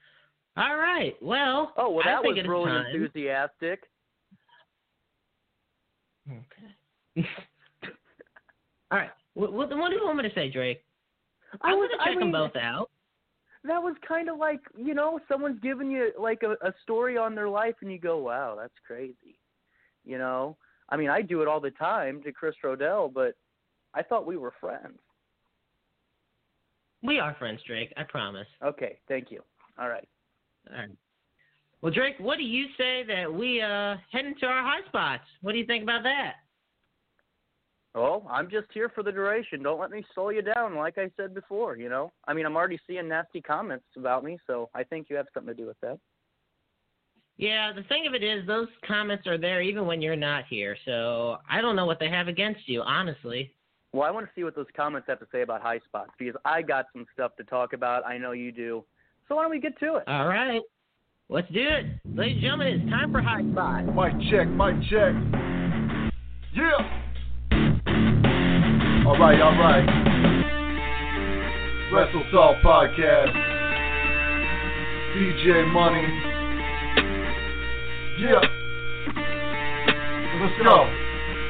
All 0.56 0.76
right. 0.76 1.14
Well, 1.22 1.72
Oh 1.76 1.90
well, 1.90 2.02
I 2.04 2.10
that 2.10 2.24
was 2.24 2.36
really 2.46 2.70
time. 2.70 2.86
enthusiastic. 2.94 3.84
Okay. 6.28 7.28
All 8.90 8.98
right. 8.98 9.10
What, 9.34 9.52
what, 9.52 9.76
what 9.76 9.90
do 9.90 9.96
you 9.96 10.04
want 10.04 10.18
me 10.18 10.28
to 10.28 10.34
say, 10.34 10.50
Drake? 10.50 10.82
I 11.62 11.70
I'm 11.70 11.78
was, 11.78 11.88
gonna 11.92 12.02
I 12.02 12.12
check 12.12 12.18
them 12.20 12.32
both 12.32 12.56
out. 12.56 12.90
That 13.64 13.82
was 13.82 13.94
kind 14.06 14.28
of 14.28 14.38
like 14.38 14.60
you 14.76 14.94
know, 14.94 15.20
someone's 15.28 15.60
giving 15.60 15.90
you 15.90 16.12
like 16.18 16.42
a, 16.42 16.52
a 16.66 16.72
story 16.82 17.16
on 17.16 17.34
their 17.34 17.48
life, 17.48 17.74
and 17.82 17.92
you 17.92 17.98
go, 17.98 18.18
"Wow, 18.18 18.56
that's 18.58 18.72
crazy." 18.86 19.38
You 20.04 20.18
know, 20.18 20.56
I 20.88 20.96
mean, 20.96 21.10
I 21.10 21.22
do 21.22 21.42
it 21.42 21.48
all 21.48 21.60
the 21.60 21.70
time 21.72 22.22
to 22.22 22.32
Chris 22.32 22.54
Rodell, 22.64 23.12
but 23.12 23.34
I 23.94 24.02
thought 24.02 24.26
we 24.26 24.36
were 24.36 24.52
friends. 24.60 24.98
We 27.02 27.18
are 27.18 27.34
friends, 27.38 27.60
Drake. 27.66 27.92
I 27.96 28.02
promise. 28.04 28.46
Okay, 28.64 28.98
thank 29.08 29.30
you. 29.30 29.42
All 29.78 29.88
right. 29.88 30.08
All 30.70 30.78
right. 30.78 30.90
Well, 31.82 31.92
Drake, 31.92 32.16
what 32.18 32.36
do 32.36 32.44
you 32.44 32.66
say 32.76 33.04
that 33.08 33.32
we 33.32 33.60
uh 33.60 33.96
head 34.12 34.26
into 34.26 34.46
our 34.46 34.62
high 34.62 34.86
spots? 34.88 35.24
What 35.42 35.52
do 35.52 35.58
you 35.58 35.66
think 35.66 35.82
about 35.82 36.02
that? 36.02 36.34
Well, 37.94 38.24
I'm 38.30 38.48
just 38.48 38.68
here 38.72 38.88
for 38.88 39.02
the 39.02 39.10
duration. 39.10 39.62
Don't 39.62 39.80
let 39.80 39.90
me 39.90 40.04
slow 40.14 40.28
you 40.28 40.42
down, 40.42 40.76
like 40.76 40.96
I 40.96 41.10
said 41.16 41.34
before. 41.34 41.76
You 41.76 41.88
know, 41.88 42.12
I 42.28 42.34
mean, 42.34 42.46
I'm 42.46 42.56
already 42.56 42.78
seeing 42.86 43.08
nasty 43.08 43.40
comments 43.40 43.86
about 43.96 44.22
me, 44.22 44.38
so 44.46 44.70
I 44.74 44.84
think 44.84 45.08
you 45.10 45.16
have 45.16 45.26
something 45.34 45.54
to 45.54 45.60
do 45.60 45.66
with 45.66 45.80
that. 45.80 45.98
Yeah, 47.36 47.72
the 47.72 47.82
thing 47.84 48.06
of 48.06 48.14
it 48.14 48.22
is, 48.22 48.46
those 48.46 48.68
comments 48.86 49.26
are 49.26 49.38
there 49.38 49.62
even 49.62 49.86
when 49.86 50.02
you're 50.02 50.14
not 50.14 50.44
here. 50.48 50.76
So 50.84 51.38
I 51.48 51.62
don't 51.62 51.74
know 51.74 51.86
what 51.86 51.98
they 51.98 52.10
have 52.10 52.28
against 52.28 52.68
you, 52.68 52.82
honestly. 52.82 53.54
Well, 53.92 54.06
I 54.06 54.10
want 54.10 54.26
to 54.26 54.32
see 54.36 54.44
what 54.44 54.54
those 54.54 54.66
comments 54.76 55.08
have 55.08 55.18
to 55.20 55.26
say 55.32 55.40
about 55.40 55.62
high 55.62 55.80
spots 55.80 56.10
because 56.18 56.36
I 56.44 56.62
got 56.62 56.86
some 56.92 57.06
stuff 57.12 57.34
to 57.36 57.44
talk 57.44 57.72
about. 57.72 58.06
I 58.06 58.18
know 58.18 58.32
you 58.32 58.52
do. 58.52 58.84
So 59.30 59.36
why 59.36 59.42
don't 59.42 59.52
we 59.52 59.60
get 59.60 59.78
to 59.78 59.94
it? 59.94 60.02
All 60.08 60.26
right, 60.26 60.60
let's 61.28 61.46
do 61.52 61.60
it, 61.60 61.86
ladies 62.16 62.32
and 62.34 62.42
gentlemen. 62.42 62.80
It's 62.80 62.90
time 62.90 63.12
for 63.12 63.22
high 63.22 63.48
spot. 63.48 63.84
Mic 63.84 64.12
check, 64.28 64.48
mic 64.48 64.74
check. 64.90 65.14
Yeah. 66.52 66.82
All 69.06 69.16
right, 69.20 69.40
all 69.40 69.54
right. 69.54 69.86
Wrestle 71.94 72.24
Talk 72.32 72.56
Podcast. 72.64 73.30
DJ 75.14 75.72
Money. 75.72 76.02
Yeah. 78.18 78.40
Let's 80.40 80.60
go. 80.60 80.99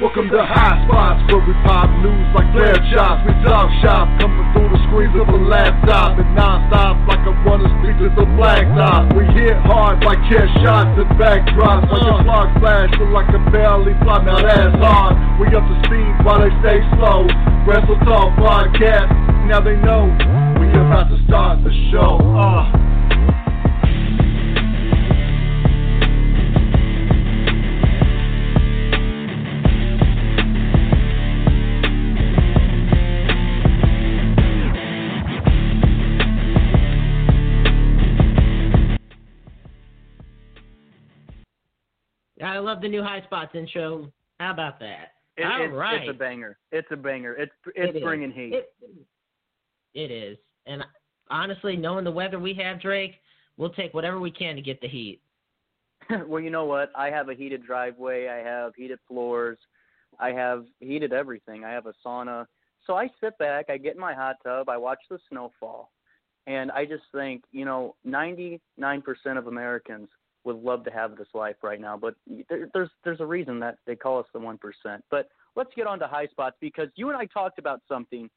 Welcome 0.00 0.33
to 0.33 0.40
High 0.40 0.80
Spots, 0.88 1.21
where 1.28 1.45
we 1.45 1.52
pop 1.61 1.85
news 2.00 2.25
like 2.33 2.49
flare 2.57 2.80
shots. 2.88 3.21
We 3.21 3.37
talk 3.45 3.69
shop, 3.85 4.09
coming 4.16 4.49
through 4.57 4.73
the 4.73 4.80
screens 4.88 5.12
of 5.12 5.28
a 5.28 5.37
laptop 5.37 6.16
and 6.16 6.25
non-stop 6.33 7.04
like 7.04 7.21
I 7.21 7.37
wanna 7.45 7.69
speak 7.85 8.00
to 8.00 8.09
the 8.09 8.25
blacktop. 8.33 9.12
We 9.12 9.28
hit 9.37 9.61
hard 9.61 10.00
like 10.00 10.25
head 10.25 10.49
shots 10.64 10.97
and 10.97 11.04
backdrops, 11.21 11.85
like 11.92 12.00
a 12.00 12.25
clock 12.25 12.49
flash, 12.64 12.88
look 12.97 13.12
like 13.12 13.28
a 13.28 13.45
barely 13.52 13.92
fly. 14.00 14.25
Now 14.25 14.40
that's 14.40 14.73
hard. 14.80 15.21
We 15.37 15.52
up 15.52 15.69
to 15.69 15.76
speed 15.85 16.16
while 16.25 16.40
they 16.40 16.52
stay 16.64 16.80
slow. 16.97 17.28
Wrestle 17.69 18.00
Talk 18.09 18.33
Podcast, 18.40 19.12
now 19.52 19.61
they 19.61 19.76
know 19.76 20.09
we 20.57 20.73
about 20.80 21.12
to 21.12 21.21
start 21.28 21.61
the 21.61 21.76
show. 21.92 22.16
Uh. 22.25 22.79
Love 42.61 42.81
the 42.81 42.88
new 42.88 43.02
high 43.02 43.23
spots 43.23 43.55
intro. 43.55 44.11
How 44.38 44.52
about 44.52 44.79
that? 44.81 45.12
It, 45.37 45.45
All 45.45 45.64
it's, 45.64 45.75
right. 45.75 46.02
it's 46.02 46.11
a 46.11 46.19
banger. 46.19 46.59
It's 46.73 46.88
a 46.90 46.97
banger. 46.97 47.35
It's 47.35 47.52
It 47.67 47.88
it's 47.88 47.97
is. 47.97 48.02
bringing 48.02 48.31
heat. 48.31 48.55
It, 48.55 48.73
it 49.95 50.11
is. 50.11 50.38
And 50.67 50.83
honestly, 51.31 51.76
knowing 51.76 52.05
the 52.05 52.11
weather 52.11 52.38
we 52.38 52.55
have, 52.55 52.81
Drake, 52.81 53.14
we'll 53.57 53.71
take 53.71 53.95
whatever 53.95 54.21
we 54.21 54.31
can 54.31 54.57
to 54.57 54.62
get 54.62 54.81
the 54.81 54.88
heat. 54.88 55.21
well, 56.26 56.40
you 56.40 56.50
know 56.50 56.64
what? 56.64 56.90
I 56.95 57.11
have 57.11 57.29
a 57.29 57.35
heated 57.35 57.64
driveway. 57.64 58.29
I 58.29 58.38
have 58.38 58.75
heated 58.75 58.99
floors. 59.07 59.59
I 60.19 60.31
have 60.33 60.64
heated 60.81 61.12
everything. 61.12 61.64
I 61.64 61.71
have 61.71 61.87
a 61.87 61.95
sauna. 62.05 62.47
So 62.87 62.97
I 62.97 63.09
sit 63.23 63.37
back, 63.38 63.67
I 63.69 63.76
get 63.76 63.95
in 63.95 64.00
my 64.00 64.14
hot 64.14 64.37
tub, 64.43 64.69
I 64.69 64.76
watch 64.76 65.00
the 65.11 65.19
snowfall, 65.29 65.93
and 66.47 66.71
I 66.73 66.85
just 66.85 67.05
think, 67.14 67.45
you 67.52 67.64
know, 67.64 67.95
99% 68.07 68.59
of 69.37 69.47
Americans 69.47 70.09
would 70.44 70.56
love 70.56 70.85
to 70.85 70.90
have 70.90 71.16
this 71.16 71.28
life 71.35 71.56
right 71.62 71.80
now, 71.80 71.97
but 71.97 72.14
there, 72.49 72.68
there's 72.73 72.90
there's 73.04 73.20
a 73.20 73.26
reason 73.26 73.61
that 73.61 73.76
they 73.87 73.94
call 73.94 74.18
us 74.18 74.26
the 74.32 74.38
1%. 74.38 74.59
But 75.11 75.28
let's 75.56 75.70
get 75.76 75.87
on 75.87 75.99
to 75.99 76.06
high 76.06 76.26
spots 76.26 76.56
because 76.61 76.88
you 76.97 77.09
and 77.09 77.16
I 77.16 77.26
talked 77.26 77.59
about 77.59 77.80
something, 77.88 78.28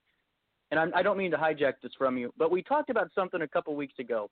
and 0.72 0.80
I'm, 0.80 0.92
I 0.94 1.02
don't 1.02 1.18
mean 1.18 1.32
to 1.32 1.38
hijack 1.38 1.74
this 1.82 1.94
from 1.98 2.18
you, 2.18 2.34
but 2.38 2.52
we 2.52 2.62
talked 2.62 2.90
about 2.90 3.10
something 3.16 3.42
a 3.42 3.48
couple 3.48 3.76
weeks 3.76 4.00
ago, 4.00 4.30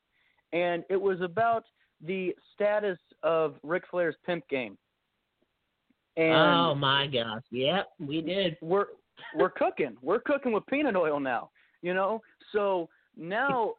and 0.53 0.83
it 0.89 1.01
was 1.01 1.21
about 1.21 1.63
the 2.05 2.35
status 2.53 2.97
of 3.23 3.55
Ric 3.63 3.83
Flair's 3.89 4.15
pimp 4.25 4.47
game. 4.49 4.77
And 6.17 6.33
oh 6.33 6.75
my 6.75 7.07
gosh. 7.07 7.43
Yep, 7.51 7.87
we 7.99 8.21
did. 8.21 8.57
we're 8.61 8.87
we're 9.35 9.49
cooking. 9.49 9.95
We're 10.01 10.19
cooking 10.19 10.51
with 10.51 10.65
peanut 10.67 10.95
oil 10.95 11.19
now. 11.19 11.51
You 11.81 11.93
know, 11.93 12.21
so 12.51 12.89
now 13.17 13.75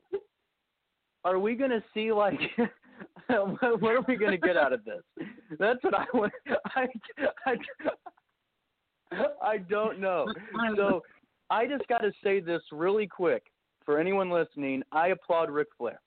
are 1.24 1.38
we 1.38 1.54
going 1.54 1.70
to 1.70 1.82
see 1.94 2.12
like 2.12 2.38
what 3.28 3.62
are 3.62 4.04
we 4.08 4.16
going 4.16 4.32
to 4.32 4.38
get 4.38 4.56
out 4.56 4.72
of 4.72 4.84
this? 4.84 5.02
That's 5.58 5.82
what 5.82 5.94
I 5.94 6.04
want. 6.14 6.32
I, 6.76 6.86
I, 7.46 7.56
I 9.42 9.58
don't 9.58 10.00
know. 10.00 10.26
So 10.76 11.02
I 11.50 11.66
just 11.66 11.86
got 11.88 11.98
to 11.98 12.12
say 12.22 12.40
this 12.40 12.62
really 12.72 13.06
quick 13.06 13.44
for 13.84 13.98
anyone 13.98 14.30
listening. 14.30 14.82
I 14.92 15.08
applaud 15.08 15.50
Ric 15.50 15.68
Flair. 15.76 16.00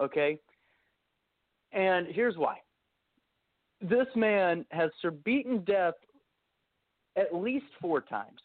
Okay, 0.00 0.38
and 1.72 2.06
here's 2.08 2.36
why. 2.36 2.56
This 3.80 4.06
man 4.14 4.64
has 4.70 4.90
beaten 5.24 5.64
death 5.64 5.94
at 7.16 7.34
least 7.34 7.66
four 7.80 8.00
times. 8.00 8.40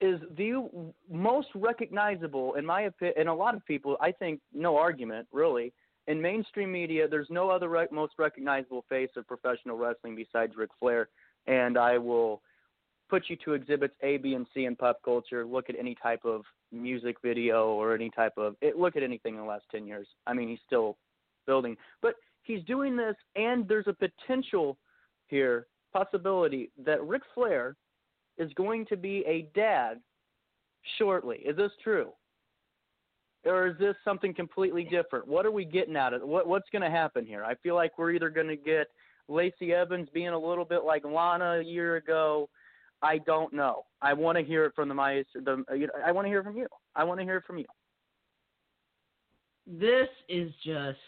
is 0.00 0.20
the 0.36 0.68
most 1.10 1.48
recognizable, 1.54 2.54
in 2.54 2.66
my 2.66 2.82
opinion, 2.82 3.14
and 3.18 3.28
a 3.28 3.34
lot 3.34 3.54
of 3.54 3.64
people, 3.64 3.96
I 4.00 4.12
think, 4.12 4.40
no 4.52 4.76
argument 4.76 5.26
really. 5.32 5.72
In 6.06 6.20
mainstream 6.20 6.70
media, 6.70 7.08
there's 7.08 7.30
no 7.30 7.48
other 7.48 7.68
re- 7.68 7.86
most 7.90 8.14
recognizable 8.18 8.84
face 8.88 9.10
of 9.16 9.26
professional 9.26 9.76
wrestling 9.76 10.14
besides 10.14 10.54
Ric 10.56 10.70
Flair, 10.78 11.08
and 11.46 11.78
I 11.78 11.96
will 11.98 12.42
put 13.08 13.24
you 13.28 13.36
to 13.44 13.54
exhibits 13.54 13.94
A, 14.02 14.18
B, 14.18 14.34
and 14.34 14.46
C 14.52 14.64
in 14.66 14.76
pop 14.76 15.00
culture. 15.04 15.44
Look 15.46 15.70
at 15.70 15.76
any 15.78 15.94
type 15.94 16.24
of 16.24 16.42
music 16.72 17.16
video 17.22 17.68
or 17.68 17.94
any 17.94 18.10
type 18.10 18.32
of 18.36 18.56
it, 18.60 18.76
look 18.76 18.96
at 18.96 19.02
anything 19.02 19.34
in 19.34 19.40
the 19.40 19.46
last 19.46 19.64
ten 19.70 19.86
years. 19.86 20.06
I 20.26 20.34
mean, 20.34 20.48
he's 20.48 20.58
still 20.66 20.96
building, 21.46 21.76
but 22.02 22.14
he's 22.42 22.62
doing 22.64 22.96
this, 22.96 23.16
and 23.36 23.66
there's 23.68 23.86
a 23.86 23.92
potential 23.92 24.76
here, 25.28 25.66
possibility 25.92 26.70
that 26.84 27.02
Ric 27.02 27.22
Flair 27.34 27.76
is 28.36 28.52
going 28.54 28.84
to 28.86 28.96
be 28.96 29.24
a 29.26 29.48
dad 29.54 30.00
shortly. 30.98 31.38
Is 31.38 31.56
this 31.56 31.72
true? 31.82 32.10
Or 33.46 33.68
is 33.68 33.78
this 33.78 33.94
something 34.04 34.34
completely 34.34 34.84
different? 34.84 35.28
What 35.28 35.44
are 35.44 35.50
we 35.50 35.64
getting 35.64 35.96
out 35.96 36.14
of 36.14 36.22
it? 36.22 36.28
What 36.28 36.46
what's 36.46 36.68
going 36.70 36.82
to 36.82 36.90
happen 36.90 37.26
here? 37.26 37.44
I 37.44 37.54
feel 37.56 37.74
like 37.74 37.98
we're 37.98 38.12
either 38.12 38.30
going 38.30 38.48
to 38.48 38.56
get 38.56 38.88
Lacey 39.28 39.72
Evans 39.72 40.08
being 40.12 40.28
a 40.28 40.38
little 40.38 40.64
bit 40.64 40.84
like 40.84 41.04
Lana 41.04 41.60
a 41.60 41.62
year 41.62 41.96
ago. 41.96 42.48
I 43.02 43.18
don't 43.18 43.52
know. 43.52 43.84
I 44.00 44.14
want 44.14 44.38
to 44.38 44.44
hear 44.44 44.64
it 44.64 44.72
from 44.74 44.88
the 44.88 44.94
my 44.94 45.24
the 45.34 45.64
I 46.04 46.12
want 46.12 46.24
to 46.24 46.30
hear 46.30 46.42
from 46.42 46.56
you. 46.56 46.66
I 46.96 47.04
want 47.04 47.20
to 47.20 47.24
hear 47.24 47.42
from 47.46 47.58
you. 47.58 47.66
This 49.66 50.08
is 50.28 50.50
just 50.64 50.98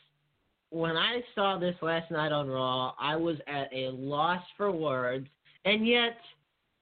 when 0.70 0.96
I 0.96 1.20
saw 1.34 1.58
this 1.58 1.76
last 1.80 2.10
night 2.10 2.32
on 2.32 2.48
Raw, 2.48 2.92
I 2.98 3.16
was 3.16 3.36
at 3.46 3.72
a 3.72 3.90
loss 3.90 4.42
for 4.56 4.70
words, 4.70 5.26
and 5.64 5.86
yet 5.86 6.18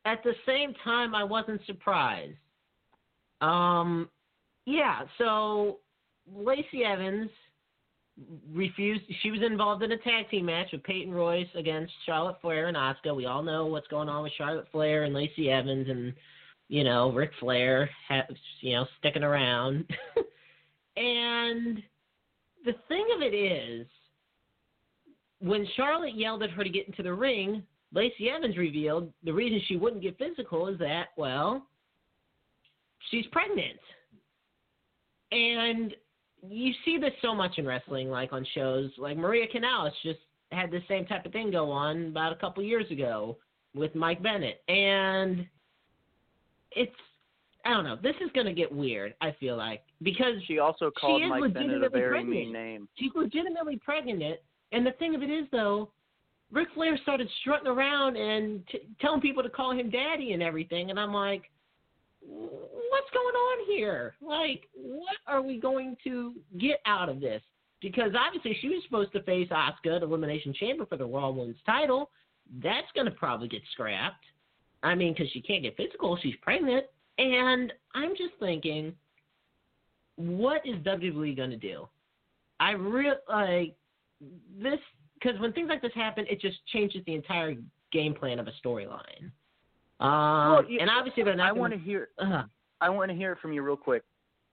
at 0.04 0.22
the 0.22 0.34
same 0.46 0.74
time, 0.84 1.14
I 1.14 1.24
wasn't 1.24 1.60
surprised. 1.66 2.36
Um, 3.40 4.08
yeah, 4.66 5.02
so 5.18 5.78
Lacey 6.32 6.84
Evans 6.84 7.30
refused. 8.52 9.02
She 9.22 9.30
was 9.30 9.40
involved 9.42 9.82
in 9.82 9.92
a 9.92 9.98
tag 9.98 10.30
team 10.30 10.46
match 10.46 10.68
with 10.72 10.82
Peyton 10.84 11.12
Royce 11.12 11.48
against 11.54 11.92
Charlotte 12.06 12.36
Flair 12.40 12.68
and 12.68 12.76
Asuka. 12.76 13.14
We 13.14 13.26
all 13.26 13.42
know 13.42 13.66
what's 13.66 13.88
going 13.88 14.08
on 14.08 14.22
with 14.22 14.32
Charlotte 14.36 14.66
Flair 14.72 15.04
and 15.04 15.14
Lacey 15.14 15.50
Evans, 15.50 15.88
and 15.88 16.14
you 16.68 16.84
know 16.84 17.12
Ric 17.12 17.30
Flair, 17.40 17.90
ha- 18.08 18.26
you 18.60 18.74
know, 18.74 18.86
sticking 18.98 19.24
around. 19.24 19.84
and 20.96 21.82
the 22.64 22.74
thing 22.88 23.06
of 23.14 23.22
it 23.22 23.34
is, 23.34 23.86
when 25.40 25.66
Charlotte 25.76 26.16
yelled 26.16 26.42
at 26.42 26.50
her 26.50 26.64
to 26.64 26.70
get 26.70 26.86
into 26.86 27.02
the 27.02 27.12
ring, 27.12 27.62
Lacey 27.92 28.30
Evans 28.30 28.56
revealed 28.56 29.12
the 29.24 29.32
reason 29.32 29.60
she 29.66 29.76
wouldn't 29.76 30.02
get 30.02 30.18
physical 30.18 30.68
is 30.68 30.78
that, 30.78 31.08
well, 31.16 31.66
she's 33.10 33.26
pregnant. 33.26 33.78
And 35.34 35.94
you 36.48 36.72
see 36.84 36.98
this 36.98 37.12
so 37.20 37.34
much 37.34 37.58
in 37.58 37.66
wrestling, 37.66 38.08
like 38.08 38.32
on 38.32 38.46
shows 38.54 38.90
like 38.98 39.16
Maria 39.16 39.46
Kanellis 39.52 39.92
just 40.02 40.20
had 40.52 40.70
the 40.70 40.80
same 40.88 41.04
type 41.06 41.26
of 41.26 41.32
thing 41.32 41.50
go 41.50 41.70
on 41.70 42.06
about 42.06 42.32
a 42.32 42.36
couple 42.36 42.62
years 42.62 42.88
ago 42.90 43.36
with 43.74 43.94
Mike 43.94 44.22
Bennett. 44.22 44.62
And 44.68 45.46
it's 46.72 46.94
I 47.64 47.70
don't 47.70 47.84
know. 47.84 47.96
This 48.00 48.14
is 48.24 48.30
going 48.34 48.46
to 48.46 48.52
get 48.52 48.70
weird. 48.70 49.14
I 49.20 49.34
feel 49.40 49.56
like 49.56 49.82
because 50.02 50.34
she 50.46 50.58
also 50.58 50.90
called 50.90 51.22
she 51.22 51.28
Mike 51.28 51.54
Bennett 51.54 51.82
a 51.82 51.88
very 51.88 52.10
pregnant. 52.10 52.30
mean 52.30 52.52
name. 52.52 52.88
She's 52.96 53.10
legitimately 53.14 53.80
pregnant, 53.84 54.38
and 54.72 54.86
the 54.86 54.92
thing 54.92 55.14
of 55.14 55.22
it 55.22 55.30
is, 55.30 55.46
though, 55.50 55.90
Ric 56.52 56.68
Flair 56.74 56.98
started 57.02 57.28
strutting 57.40 57.66
around 57.66 58.16
and 58.16 58.62
t- 58.70 58.80
telling 59.00 59.22
people 59.22 59.42
to 59.42 59.48
call 59.48 59.72
him 59.72 59.88
daddy 59.88 60.32
and 60.32 60.42
everything, 60.42 60.90
and 60.90 61.00
I'm 61.00 61.14
like, 61.14 61.50
what's 62.26 63.10
going 63.12 63.34
on 63.34 63.66
here? 63.66 64.14
Like, 64.20 64.68
what 64.74 65.16
are 65.26 65.42
we 65.42 65.58
going 65.58 65.96
to 66.04 66.34
get 66.58 66.80
out 66.86 67.08
of 67.08 67.20
this? 67.20 67.42
Because 67.80 68.12
obviously 68.18 68.56
she 68.60 68.68
was 68.68 68.82
supposed 68.84 69.12
to 69.12 69.22
face 69.24 69.48
Asuka 69.50 69.96
at 69.96 70.02
Elimination 70.02 70.54
Chamber 70.54 70.86
for 70.86 70.96
the 70.96 71.04
Raw 71.04 71.30
Women's 71.30 71.56
title. 71.66 72.10
That's 72.62 72.86
going 72.94 73.06
to 73.06 73.12
probably 73.12 73.48
get 73.48 73.62
scrapped. 73.72 74.24
I 74.82 74.94
mean, 74.94 75.12
because 75.12 75.30
she 75.32 75.40
can't 75.40 75.62
get 75.62 75.76
physical, 75.76 76.18
she's 76.22 76.34
pregnant. 76.42 76.86
And 77.18 77.72
I'm 77.94 78.10
just 78.10 78.34
thinking, 78.40 78.94
what 80.16 80.62
is 80.66 80.76
WWE 80.76 81.36
going 81.36 81.50
to 81.50 81.56
do? 81.56 81.88
I 82.60 82.72
really 82.72 83.16
like 83.28 83.74
this 84.60 84.78
because 85.14 85.38
when 85.40 85.52
things 85.52 85.68
like 85.68 85.82
this 85.82 85.92
happen, 85.94 86.26
it 86.28 86.40
just 86.40 86.56
changes 86.72 87.02
the 87.06 87.14
entire 87.14 87.54
game 87.92 88.14
plan 88.14 88.38
of 88.38 88.46
a 88.46 88.52
storyline. 88.64 89.30
Um, 90.00 90.10
Well, 90.10 90.70
you- 90.70 90.80
and 90.80 90.90
obviously 90.90 91.22
they're 91.22 91.36
not. 91.36 91.48
I 91.48 91.52
want 91.52 91.72
to 91.72 91.78
hear. 91.78 92.08
Uh, 92.18 92.44
I 92.80 92.88
want 92.88 93.10
to 93.10 93.16
hear 93.16 93.32
it 93.32 93.38
from 93.38 93.52
you 93.52 93.62
real 93.62 93.76
quick, 93.76 94.02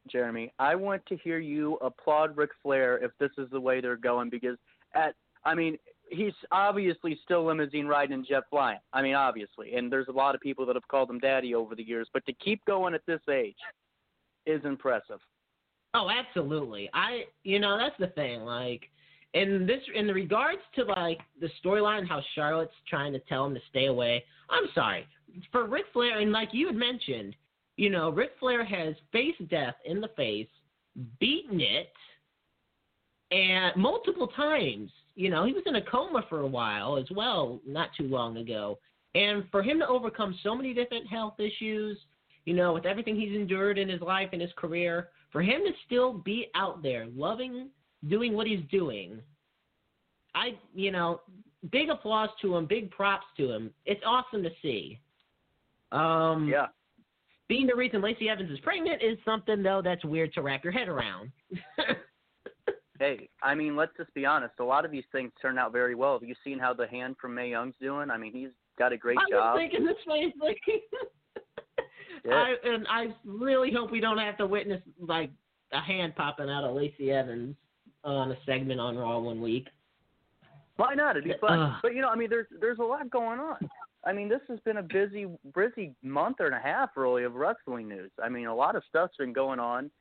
Jeremy. 0.08 0.54
I 0.60 0.76
want 0.76 1.06
to 1.08 1.18
hear 1.18 1.40
you 1.40 1.76
applaud 1.82 2.38
Ric 2.38 2.52
Flair 2.62 2.98
if 3.00 3.12
this 3.18 3.32
is 3.38 3.50
the 3.50 3.60
way 3.60 3.82
they're 3.82 3.98
going 3.98 4.30
because 4.30 4.58
at 4.94 5.16
I 5.44 5.56
mean 5.56 5.78
he's 6.10 6.34
obviously 6.52 7.20
still 7.24 7.46
limousine 7.46 7.88
riding 7.88 8.14
and 8.14 8.26
jet 8.26 8.44
flying. 8.50 8.80
I 8.94 9.02
mean 9.02 9.16
obviously, 9.16 9.76
and 9.76 9.92
there's 9.92 10.08
a 10.08 10.12
lot 10.14 10.36
of 10.36 10.42
people 10.42 10.66
that 10.68 10.76
have 10.76 10.88
called 10.88 11.10
him 11.10 11.20
daddy 11.20 11.56
over 11.56 11.76
the 11.76 11.84
years, 11.84 12.08
but 12.14 12.26
to 12.26 12.34
keep 12.34 12.64
going 12.66 12.94
at 12.94 13.06
this 13.06 13.22
age 13.30 13.58
is 14.46 14.64
impressive. 14.66 15.20
Oh, 15.94 16.10
absolutely. 16.10 16.90
I, 16.94 17.24
you 17.44 17.60
know, 17.60 17.78
that's 17.78 17.98
the 18.00 18.08
thing. 18.08 18.42
Like, 18.42 18.90
in 19.34 19.66
this, 19.68 19.82
in 19.94 20.08
the 20.08 20.14
regards 20.14 20.62
to 20.76 20.84
like 20.86 21.20
the 21.40 21.50
storyline, 21.64 22.08
how 22.08 22.22
Charlotte's 22.34 22.74
trying 22.90 23.12
to 23.14 23.20
tell 23.28 23.46
him 23.46 23.54
to 23.54 23.62
stay 23.70 23.88
away. 23.88 24.24
I'm 24.50 24.68
sorry 24.74 25.06
for 25.52 25.66
Ric 25.68 25.86
Flair, 25.94 26.20
and 26.20 26.32
like 26.32 26.50
you 26.52 26.68
had 26.68 26.76
mentioned, 26.76 27.36
you 27.78 27.90
know, 27.90 28.10
Ric 28.10 28.32
Flair 28.40 28.64
has 28.64 28.96
faced 29.12 29.48
death 29.50 29.76
in 29.86 30.02
the 30.02 30.10
face, 30.10 30.48
beaten 31.20 31.62
it, 31.62 31.92
and 33.32 33.76
multiple 33.76 34.28
times. 34.28 34.92
You 35.16 35.30
know, 35.30 35.46
he 35.46 35.54
was 35.54 35.64
in 35.66 35.76
a 35.76 35.82
coma 35.82 36.24
for 36.30 36.42
a 36.42 36.48
while 36.48 36.98
as 36.98 37.06
well, 37.12 37.60
not 37.66 37.90
too 37.98 38.06
long 38.06 38.38
ago. 38.38 38.80
And 39.16 39.44
for 39.52 39.62
him 39.62 39.80
to 39.80 39.88
overcome 39.88 40.38
so 40.42 40.56
many 40.56 40.74
different 40.74 41.08
health 41.08 41.40
issues, 41.40 41.98
you 42.46 42.54
know, 42.54 42.74
with 42.74 42.86
everything 42.86 43.16
he's 43.16 43.36
endured 43.36 43.78
in 43.78 43.90
his 43.90 44.02
life 44.02 44.30
and 44.32 44.42
his 44.42 44.52
career, 44.56 45.10
for 45.32 45.42
him 45.42 45.62
to 45.66 45.72
still 45.86 46.14
be 46.14 46.48
out 46.56 46.82
there 46.82 47.08
loving 47.16 47.70
doing 48.08 48.34
what 48.34 48.48
he's 48.48 48.64
doing, 48.72 49.20
I, 50.34 50.58
you 50.74 50.92
know, 50.92 51.22
big 51.72 51.90
applause 51.90 52.30
to 52.42 52.56
him, 52.56 52.66
big 52.66 52.90
props 52.92 53.26
to 53.38 53.52
him. 53.52 53.72
It's 53.86 54.02
awesome 54.06 54.44
to 54.44 54.50
see. 54.62 55.00
Um, 55.92 56.48
Yeah. 56.48 56.68
Being 57.48 57.68
the 57.68 57.76
reason 57.76 58.02
Lacey 58.02 58.30
Evans 58.30 58.50
is 58.50 58.60
pregnant 58.62 59.02
is 59.04 59.18
something 59.26 59.62
though 59.62 59.82
that's 59.84 60.06
weird 60.06 60.34
to 60.34 60.42
wrap 60.42 60.64
your 60.64 60.74
head 60.74 60.88
around. 60.88 61.32
Hey, 63.02 63.30
I 63.42 63.56
mean, 63.56 63.76
let's 63.76 63.94
just 63.98 64.14
be 64.14 64.28
honest. 64.28 64.54
A 64.60 64.64
lot 64.64 64.86
of 64.86 64.92
these 64.92 65.06
things 65.12 65.32
turn 65.42 65.58
out 65.58 65.72
very 65.72 65.96
well. 65.96 66.14
Have 66.20 66.30
you 66.30 66.36
seen 66.44 66.60
how 66.60 66.72
the 66.72 66.86
hand 66.86 67.16
from 67.20 67.34
Mae 67.34 67.50
Young's 67.50 67.74
doing? 67.82 68.12
I 68.12 68.18
mean, 68.18 68.32
he's 68.32 68.52
got 68.78 68.94
a 68.94 68.98
great 68.98 69.18
I 69.18 69.22
job. 69.28 69.56
was 69.56 69.60
thinking 69.60 69.84
this 69.88 69.96
way, 70.06 70.32
like, 70.40 70.62
Yeah. 72.24 72.34
I, 72.34 72.56
and 72.64 72.86
I 72.88 73.08
really 73.26 73.72
hope 73.74 73.90
we 73.90 74.02
don't 74.02 74.20
have 74.20 74.38
to 74.38 74.46
witness 74.46 74.84
like 75.00 75.32
a 75.74 75.82
hand 75.82 76.16
popping 76.16 76.48
out 76.48 76.64
of 76.64 76.76
Lacey 76.76 77.10
Evans 77.12 77.56
on 78.04 78.32
a 78.34 78.38
segment 78.46 78.80
on 78.80 78.96
Raw 78.96 79.18
one 79.18 79.42
week. 79.42 79.68
Why 80.76 80.94
not? 80.94 81.18
It'd 81.18 81.24
be 81.24 81.34
fun. 81.42 81.58
Ugh. 81.58 81.80
But 81.82 81.96
you 81.96 82.02
know, 82.02 82.10
I 82.10 82.16
mean, 82.16 82.30
there's 82.30 82.46
there's 82.60 82.78
a 82.78 82.84
lot 82.84 83.10
going 83.10 83.40
on. 83.40 83.68
I 84.04 84.14
mean, 84.14 84.30
this 84.30 84.42
has 84.48 84.60
been 84.62 84.78
a 84.78 84.84
busy 84.84 85.28
busy 85.54 85.94
month 86.02 86.38
and 86.40 86.56
a 86.56 86.60
half 86.60 86.90
really 86.96 87.24
of 87.24 87.36
wrestling 87.36 87.88
news. 87.88 88.12
I 88.24 88.30
mean, 88.30 88.48
a 88.48 88.56
lot 88.56 88.76
of 88.76 88.84
stuff's 88.90 89.18
been 89.18 89.34
going 89.34 89.60
on. 89.60 89.92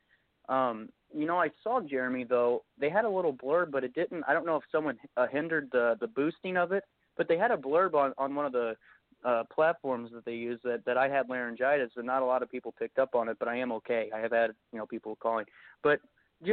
Um, 0.49 0.89
you 1.15 1.25
know, 1.25 1.37
I 1.37 1.49
saw 1.63 1.81
Jeremy 1.81 2.23
though. 2.23 2.63
They 2.79 2.89
had 2.89 3.05
a 3.05 3.09
little 3.09 3.33
blurb, 3.33 3.71
but 3.71 3.83
it 3.83 3.93
didn't. 3.93 4.23
I 4.27 4.33
don't 4.33 4.45
know 4.45 4.55
if 4.55 4.63
someone 4.71 4.97
uh, 5.17 5.27
hindered 5.27 5.69
the 5.71 5.97
the 5.99 6.07
boosting 6.07 6.57
of 6.57 6.71
it, 6.71 6.83
but 7.17 7.27
they 7.27 7.37
had 7.37 7.51
a 7.51 7.57
blurb 7.57 7.93
on 7.93 8.13
on 8.17 8.33
one 8.33 8.45
of 8.45 8.51
the 8.53 8.75
uh, 9.23 9.43
platforms 9.53 10.09
that 10.13 10.25
they 10.25 10.33
use 10.33 10.59
that 10.63 10.83
that 10.85 10.97
I 10.97 11.07
had 11.07 11.29
laryngitis, 11.29 11.91
and 11.95 12.05
not 12.05 12.23
a 12.23 12.25
lot 12.25 12.41
of 12.41 12.49
people 12.49 12.73
picked 12.77 12.97
up 12.97 13.13
on 13.13 13.29
it. 13.29 13.37
But 13.39 13.47
I 13.47 13.57
am 13.57 13.71
okay. 13.73 14.09
I 14.15 14.19
have 14.19 14.31
had 14.31 14.51
you 14.71 14.79
know 14.79 14.85
people 14.85 15.15
calling. 15.21 15.45
But 15.83 15.99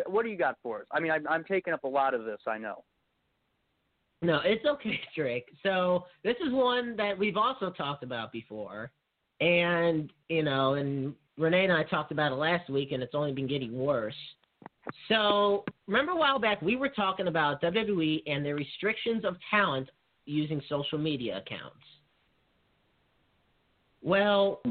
what 0.06 0.24
do 0.24 0.28
you 0.28 0.36
got 0.36 0.56
for 0.62 0.80
us? 0.80 0.86
I 0.92 1.00
mean, 1.00 1.12
I'm, 1.12 1.26
I'm 1.28 1.44
taking 1.44 1.72
up 1.72 1.84
a 1.84 1.88
lot 1.88 2.14
of 2.14 2.24
this. 2.24 2.40
I 2.46 2.58
know. 2.58 2.84
No, 4.22 4.40
it's 4.44 4.64
okay, 4.64 5.00
Drake. 5.16 5.46
So 5.62 6.04
this 6.24 6.36
is 6.44 6.52
one 6.52 6.96
that 6.96 7.18
we've 7.18 7.36
also 7.36 7.70
talked 7.70 8.02
about 8.02 8.32
before, 8.32 8.90
and 9.40 10.12
you 10.28 10.42
know, 10.42 10.74
and 10.74 11.14
Renee 11.36 11.64
and 11.64 11.72
I 11.72 11.84
talked 11.84 12.12
about 12.12 12.32
it 12.32 12.36
last 12.36 12.68
week, 12.68 12.92
and 12.92 13.02
it's 13.02 13.14
only 13.14 13.32
been 13.32 13.46
getting 13.46 13.78
worse. 13.78 14.14
So 15.08 15.64
remember 15.86 16.12
a 16.12 16.16
while 16.16 16.38
back 16.38 16.62
we 16.62 16.76
were 16.76 16.88
talking 16.88 17.28
about 17.28 17.62
WWE 17.62 18.22
and 18.26 18.44
their 18.44 18.56
restrictions 18.56 19.24
of 19.24 19.36
talent 19.50 19.90
using 20.24 20.62
social 20.68 20.98
media 20.98 21.38
accounts. 21.38 21.84
Well, 24.02 24.62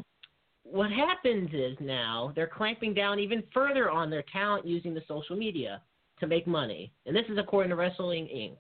what 0.64 0.92
happens 0.92 1.50
is 1.54 1.78
now 1.80 2.34
they're 2.36 2.48
clamping 2.48 2.94
down 2.94 3.20
even 3.20 3.44
further 3.54 3.90
on 3.90 4.10
their 4.10 4.24
talent 4.34 4.66
using 4.66 4.94
the 4.94 5.04
social 5.08 5.36
media 5.36 5.82
to 6.20 6.28
make 6.28 6.48
money, 6.48 6.92
and 7.06 7.16
this 7.16 7.26
is 7.30 7.38
according 7.38 7.70
to 7.70 7.76
Wrestling 7.76 8.26
Inc. 8.26 8.58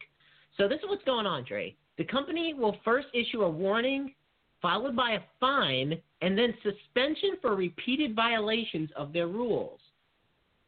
So 0.57 0.67
this 0.67 0.79
is 0.79 0.89
what's 0.89 1.03
going 1.03 1.25
on, 1.25 1.43
Dre. 1.43 1.75
The 1.97 2.03
company 2.03 2.53
will 2.53 2.75
first 2.83 3.07
issue 3.13 3.43
a 3.43 3.49
warning 3.49 4.13
followed 4.61 4.95
by 4.95 5.11
a 5.11 5.19
fine, 5.39 5.97
and 6.21 6.37
then 6.37 6.53
suspension 6.63 7.37
for 7.41 7.55
repeated 7.55 8.15
violations 8.15 8.89
of 8.95 9.13
their 9.13 9.27
rules. 9.27 9.79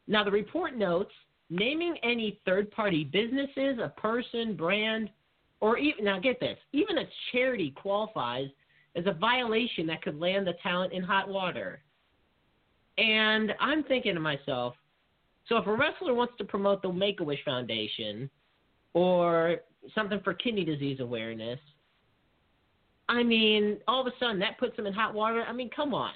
Now, 0.06 0.24
the 0.24 0.30
report 0.30 0.76
notes 0.76 1.12
naming 1.50 1.96
any 2.02 2.40
third 2.44 2.70
party 2.70 3.04
businesses, 3.04 3.78
a 3.82 3.92
person, 4.00 4.56
brand, 4.56 5.10
or 5.60 5.76
even, 5.76 6.04
now 6.04 6.20
get 6.20 6.40
this, 6.40 6.58
even 6.72 6.98
a 6.98 7.04
charity 7.32 7.72
qualifies 7.72 8.48
as 8.96 9.04
a 9.06 9.12
violation 9.12 9.86
that 9.88 10.02
could 10.02 10.18
land 10.18 10.46
the 10.46 10.54
talent 10.62 10.92
in 10.92 11.02
hot 11.02 11.28
water. 11.28 11.82
And 12.98 13.52
I'm 13.60 13.82
thinking 13.84 14.14
to 14.14 14.20
myself, 14.20 14.74
so 15.48 15.56
if 15.56 15.66
a 15.66 15.74
wrestler 15.74 16.14
wants 16.14 16.34
to 16.38 16.44
promote 16.44 16.82
the 16.82 16.92
Make 16.92 17.20
a 17.20 17.24
Wish 17.24 17.44
Foundation 17.44 18.30
or 18.94 19.56
something 19.94 20.20
for 20.22 20.34
kidney 20.34 20.64
disease 20.64 21.00
awareness, 21.00 21.58
I 23.08 23.22
mean, 23.22 23.78
all 23.88 24.00
of 24.00 24.06
a 24.06 24.16
sudden 24.18 24.38
that 24.40 24.58
puts 24.58 24.76
them 24.76 24.86
in 24.86 24.92
hot 24.92 25.14
water. 25.14 25.44
I 25.46 25.52
mean, 25.52 25.70
come 25.74 25.94
on. 25.94 26.12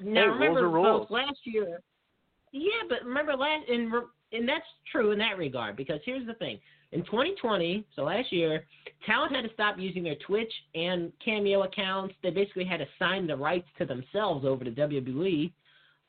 Now 0.00 0.22
Hey, 0.22 0.28
remember, 0.28 0.68
rules 0.68 1.00
folks, 1.00 1.10
last 1.10 1.38
year. 1.44 1.80
Yeah, 2.52 2.82
but 2.88 3.04
remember 3.04 3.34
last, 3.34 3.68
and 3.68 3.92
and 4.32 4.48
that's 4.48 4.64
true 4.92 5.10
in 5.10 5.18
that 5.18 5.38
regard 5.38 5.76
because 5.76 6.00
here's 6.04 6.26
the 6.26 6.34
thing: 6.34 6.58
in 6.92 7.04
2020, 7.04 7.84
so 7.94 8.02
last 8.02 8.32
year, 8.32 8.64
talent 9.04 9.34
had 9.34 9.42
to 9.42 9.52
stop 9.52 9.76
using 9.78 10.02
their 10.02 10.16
Twitch 10.26 10.52
and 10.74 11.12
Cameo 11.22 11.64
accounts. 11.64 12.14
They 12.22 12.30
basically 12.30 12.64
had 12.64 12.78
to 12.78 12.86
sign 12.98 13.26
the 13.26 13.36
rights 13.36 13.68
to 13.78 13.84
themselves 13.84 14.44
over 14.46 14.64
to 14.64 14.70
WWE. 14.70 15.52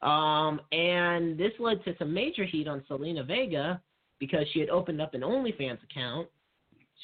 Um, 0.02 0.62
and 0.72 1.38
this 1.38 1.52
led 1.60 1.84
to 1.84 1.96
some 1.98 2.14
major 2.14 2.46
heat 2.46 2.68
on 2.68 2.82
Zelina 2.90 3.28
Vega 3.28 3.82
because 4.20 4.46
she 4.54 4.60
had 4.60 4.70
opened 4.70 5.02
up 5.02 5.14
an 5.14 5.22
OnlyFans 5.22 5.84
account. 5.84 6.30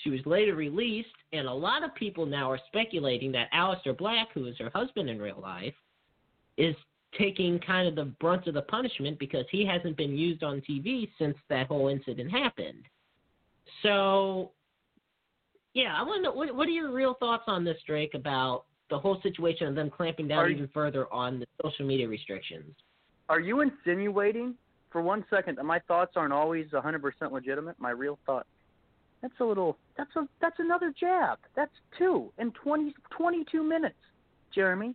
She 0.03 0.09
was 0.09 0.19
later 0.25 0.55
released, 0.55 1.15
and 1.31 1.47
a 1.47 1.53
lot 1.53 1.83
of 1.83 1.95
people 1.95 2.25
now 2.25 2.51
are 2.51 2.59
speculating 2.67 3.31
that 3.31 3.51
Aleister 3.53 3.97
Black, 3.97 4.27
who 4.33 4.45
is 4.45 4.57
her 4.59 4.69
husband 4.73 5.09
in 5.09 5.19
real 5.19 5.39
life, 5.41 5.73
is 6.57 6.75
taking 7.17 7.59
kind 7.59 7.87
of 7.87 7.95
the 7.95 8.05
brunt 8.19 8.47
of 8.47 8.53
the 8.53 8.61
punishment 8.63 9.17
because 9.19 9.45
he 9.51 9.65
hasn't 9.65 9.95
been 9.95 10.17
used 10.17 10.43
on 10.43 10.61
TV 10.61 11.09
since 11.17 11.37
that 11.49 11.67
whole 11.67 11.87
incident 11.87 12.29
happened. 12.29 12.83
So, 13.83 14.51
yeah, 15.73 15.95
I 15.97 16.03
want 16.03 16.19
to 16.19 16.23
know 16.23 16.33
what, 16.33 16.53
what 16.53 16.67
are 16.67 16.71
your 16.71 16.91
real 16.91 17.15
thoughts 17.15 17.43
on 17.47 17.63
this, 17.63 17.77
Drake, 17.87 18.13
about 18.13 18.65
the 18.89 18.99
whole 18.99 19.19
situation 19.21 19.67
of 19.67 19.75
them 19.75 19.89
clamping 19.89 20.27
down 20.27 20.39
Are 20.39 20.49
you- 20.49 20.55
even 20.55 20.67
further 20.69 21.11
on 21.11 21.39
the 21.39 21.47
social 21.63 21.85
media 21.85 22.07
restrictions? 22.07 22.75
Are 23.29 23.39
you 23.39 23.61
insinuating 23.61 24.55
for 24.91 25.01
one 25.01 25.25
second 25.29 25.55
that 25.57 25.63
my 25.63 25.79
thoughts 25.79 26.13
aren't 26.15 26.33
always 26.33 26.67
100% 26.71 27.31
legitimate? 27.31 27.79
My 27.79 27.89
real 27.89 28.19
thoughts. 28.25 28.47
That's 29.25 29.39
a 29.39 29.43
little. 29.43 29.75
That's 29.97 30.15
a. 30.17 30.27
That's 30.39 30.57
another 30.59 30.93
jab. 30.99 31.39
That's 31.55 31.71
two 31.97 32.31
in 32.37 32.51
20, 32.51 32.93
22 33.09 33.63
minutes, 33.63 33.95
Jeremy. 34.53 34.93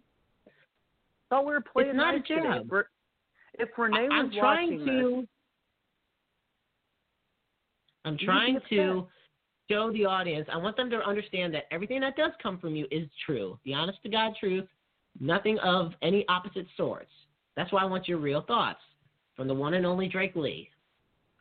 Thought 1.30 1.46
we 1.46 1.52
were 1.52 1.60
playing 1.60 1.90
It's 1.90 1.96
not 1.96 2.14
a 2.14 2.18
nice 2.18 2.28
today. 2.28 2.42
jab. 2.44 2.66
If 2.66 2.70
Re- 2.70 2.82
If 3.58 3.68
Renee 3.76 4.02
was 4.08 4.10
I'm 4.12 4.30
trying 4.30 4.70
watching 4.70 4.86
to. 4.86 5.28
I'm 8.04 8.18
trying 8.18 8.60
to 8.70 9.08
show 9.68 9.90
the 9.90 10.04
audience. 10.04 10.46
I 10.52 10.58
want 10.58 10.76
them 10.76 10.90
to 10.90 10.98
understand 10.98 11.52
that 11.54 11.64
everything 11.72 12.00
that 12.02 12.14
does 12.16 12.30
come 12.40 12.56
from 12.60 12.76
you 12.76 12.86
is 12.92 13.08
true, 13.26 13.58
the 13.64 13.74
honest 13.74 14.00
to 14.04 14.08
God 14.08 14.34
truth, 14.38 14.68
nothing 15.18 15.58
of 15.58 15.90
any 16.02 16.24
opposite 16.28 16.68
sorts. 16.76 17.10
That's 17.56 17.72
why 17.72 17.82
I 17.82 17.86
want 17.86 18.06
your 18.06 18.18
real 18.18 18.42
thoughts 18.42 18.78
from 19.34 19.48
the 19.48 19.54
one 19.54 19.74
and 19.74 19.84
only 19.84 20.06
Drake 20.06 20.36
Lee. 20.36 20.70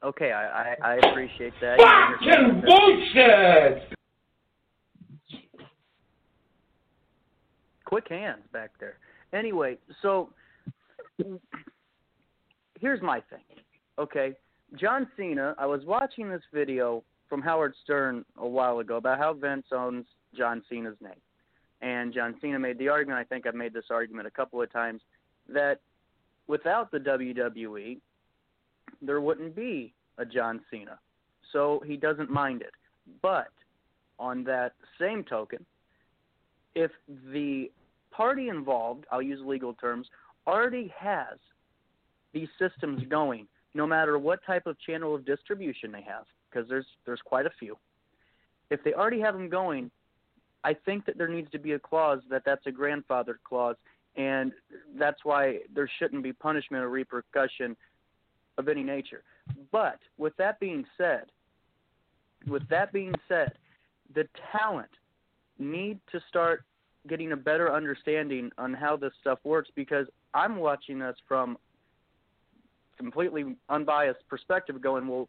Okay, 0.03 0.31
I, 0.31 0.73
I 0.73 0.75
I 0.83 1.09
appreciate 1.09 1.53
that. 1.61 1.79
Understand 1.79 2.63
bullshit! 2.63 3.99
quick 7.89 8.07
hands 8.07 8.43
back 8.53 8.69
there. 8.79 8.99
Anyway, 9.33 9.75
so 10.03 10.29
here's 12.79 13.01
my 13.01 13.19
thing. 13.31 13.43
Okay, 13.97 14.33
John 14.75 15.07
Cena. 15.17 15.55
I 15.57 15.65
was 15.65 15.81
watching 15.85 16.29
this 16.29 16.43
video 16.53 17.03
from 17.27 17.41
Howard 17.41 17.73
Stern 17.83 18.23
a 18.37 18.47
while 18.47 18.77
ago 18.77 18.97
about 18.97 19.17
how 19.17 19.33
Vince 19.33 19.65
owns 19.71 20.05
John 20.37 20.61
Cena's 20.69 20.97
name, 21.01 21.19
and 21.81 22.13
John 22.13 22.35
Cena 22.39 22.59
made 22.59 22.77
the 22.77 22.89
argument. 22.89 23.19
I 23.19 23.23
think 23.23 23.47
I've 23.47 23.55
made 23.55 23.73
this 23.73 23.85
argument 23.89 24.27
a 24.27 24.31
couple 24.31 24.61
of 24.61 24.71
times 24.71 25.01
that 25.51 25.79
without 26.47 26.91
the 26.91 26.99
WWE, 26.99 27.97
there 29.01 29.21
wouldn't 29.21 29.55
be 29.55 29.93
a 30.17 30.25
John 30.25 30.61
Cena. 30.69 30.99
So 31.51 31.81
he 31.85 31.97
doesn't 31.97 32.29
mind 32.29 32.61
it. 32.61 32.73
But 33.21 33.49
on 34.19 34.43
that 34.43 34.73
same 34.99 35.23
token, 35.23 35.65
if 36.75 36.91
the 37.31 37.71
party 38.11 38.49
involved, 38.49 39.05
I'll 39.11 39.21
use 39.21 39.39
legal 39.43 39.73
terms, 39.73 40.07
already 40.45 40.93
has 40.97 41.37
these 42.33 42.49
systems 42.59 43.03
going, 43.09 43.47
no 43.73 43.87
matter 43.87 44.17
what 44.19 44.43
type 44.45 44.67
of 44.67 44.79
channel 44.79 45.15
of 45.15 45.25
distribution 45.25 45.91
they 45.91 46.01
have, 46.01 46.25
because 46.49 46.67
there's 46.69 46.85
there's 47.05 47.21
quite 47.23 47.45
a 47.45 47.51
few. 47.59 47.77
If 48.69 48.83
they 48.83 48.93
already 48.93 49.19
have 49.21 49.33
them 49.33 49.49
going, 49.49 49.89
I 50.63 50.73
think 50.73 51.05
that 51.05 51.17
there 51.17 51.27
needs 51.27 51.49
to 51.51 51.59
be 51.59 51.73
a 51.73 51.79
clause 51.79 52.21
that 52.29 52.43
that's 52.45 52.65
a 52.67 52.71
grandfathered 52.71 53.41
clause, 53.43 53.77
and 54.15 54.51
that's 54.97 55.23
why 55.23 55.59
there 55.73 55.89
shouldn't 55.99 56.23
be 56.23 56.33
punishment 56.33 56.83
or 56.83 56.89
repercussion 56.89 57.75
of 58.57 58.67
any 58.67 58.83
nature. 58.83 59.23
But 59.71 59.99
with 60.17 60.35
that 60.37 60.59
being 60.59 60.85
said, 60.97 61.25
with 62.47 62.67
that 62.69 62.91
being 62.91 63.13
said, 63.27 63.53
the 64.13 64.27
talent 64.51 64.89
need 65.57 65.99
to 66.11 66.19
start 66.27 66.63
getting 67.07 67.31
a 67.31 67.37
better 67.37 67.73
understanding 67.73 68.51
on 68.57 68.73
how 68.73 68.97
this 68.97 69.13
stuff 69.21 69.39
works 69.43 69.69
because 69.75 70.07
I'm 70.33 70.57
watching 70.57 70.99
this 70.99 71.15
from 71.27 71.57
completely 72.97 73.55
unbiased 73.69 74.19
perspective 74.27 74.81
going, 74.81 75.07
well, 75.07 75.27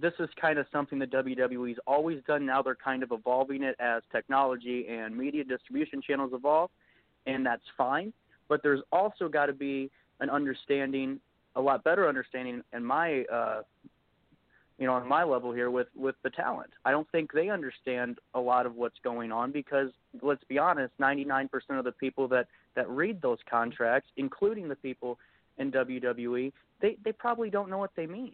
this 0.00 0.14
is 0.18 0.28
kind 0.40 0.58
of 0.58 0.66
something 0.72 0.98
that 0.98 1.12
WWE's 1.12 1.78
always 1.86 2.20
done. 2.26 2.44
Now 2.44 2.62
they're 2.62 2.74
kind 2.74 3.02
of 3.02 3.12
evolving 3.12 3.62
it 3.62 3.76
as 3.78 4.02
technology 4.10 4.86
and 4.88 5.16
media 5.16 5.44
distribution 5.44 6.02
channels 6.02 6.32
evolve, 6.34 6.70
and 7.26 7.46
that's 7.46 7.62
fine. 7.76 8.12
But 8.48 8.62
there's 8.62 8.80
also 8.90 9.28
got 9.28 9.46
to 9.46 9.52
be 9.52 9.90
an 10.20 10.30
understanding, 10.30 11.20
a 11.56 11.60
lot 11.60 11.84
better 11.84 12.08
understanding, 12.08 12.62
in 12.72 12.84
my, 12.84 13.24
uh, 13.24 13.62
you 14.78 14.86
know, 14.86 14.94
on 14.94 15.06
my 15.08 15.22
level 15.22 15.52
here 15.52 15.70
with 15.70 15.88
with 15.94 16.16
the 16.22 16.30
talent. 16.30 16.70
I 16.84 16.90
don't 16.90 17.08
think 17.12 17.32
they 17.32 17.48
understand 17.48 18.18
a 18.34 18.40
lot 18.40 18.66
of 18.66 18.74
what's 18.74 18.98
going 19.04 19.30
on 19.30 19.52
because 19.52 19.90
let's 20.20 20.42
be 20.44 20.58
honest, 20.58 20.92
99% 21.00 21.48
of 21.70 21.84
the 21.84 21.92
people 21.92 22.26
that 22.28 22.48
that 22.74 22.88
read 22.88 23.22
those 23.22 23.38
contracts, 23.48 24.08
including 24.16 24.68
the 24.68 24.76
people 24.76 25.18
in 25.58 25.70
WWE, 25.70 26.52
they 26.80 26.96
they 27.04 27.12
probably 27.12 27.50
don't 27.50 27.70
know 27.70 27.78
what 27.78 27.92
they 27.96 28.06
mean. 28.06 28.32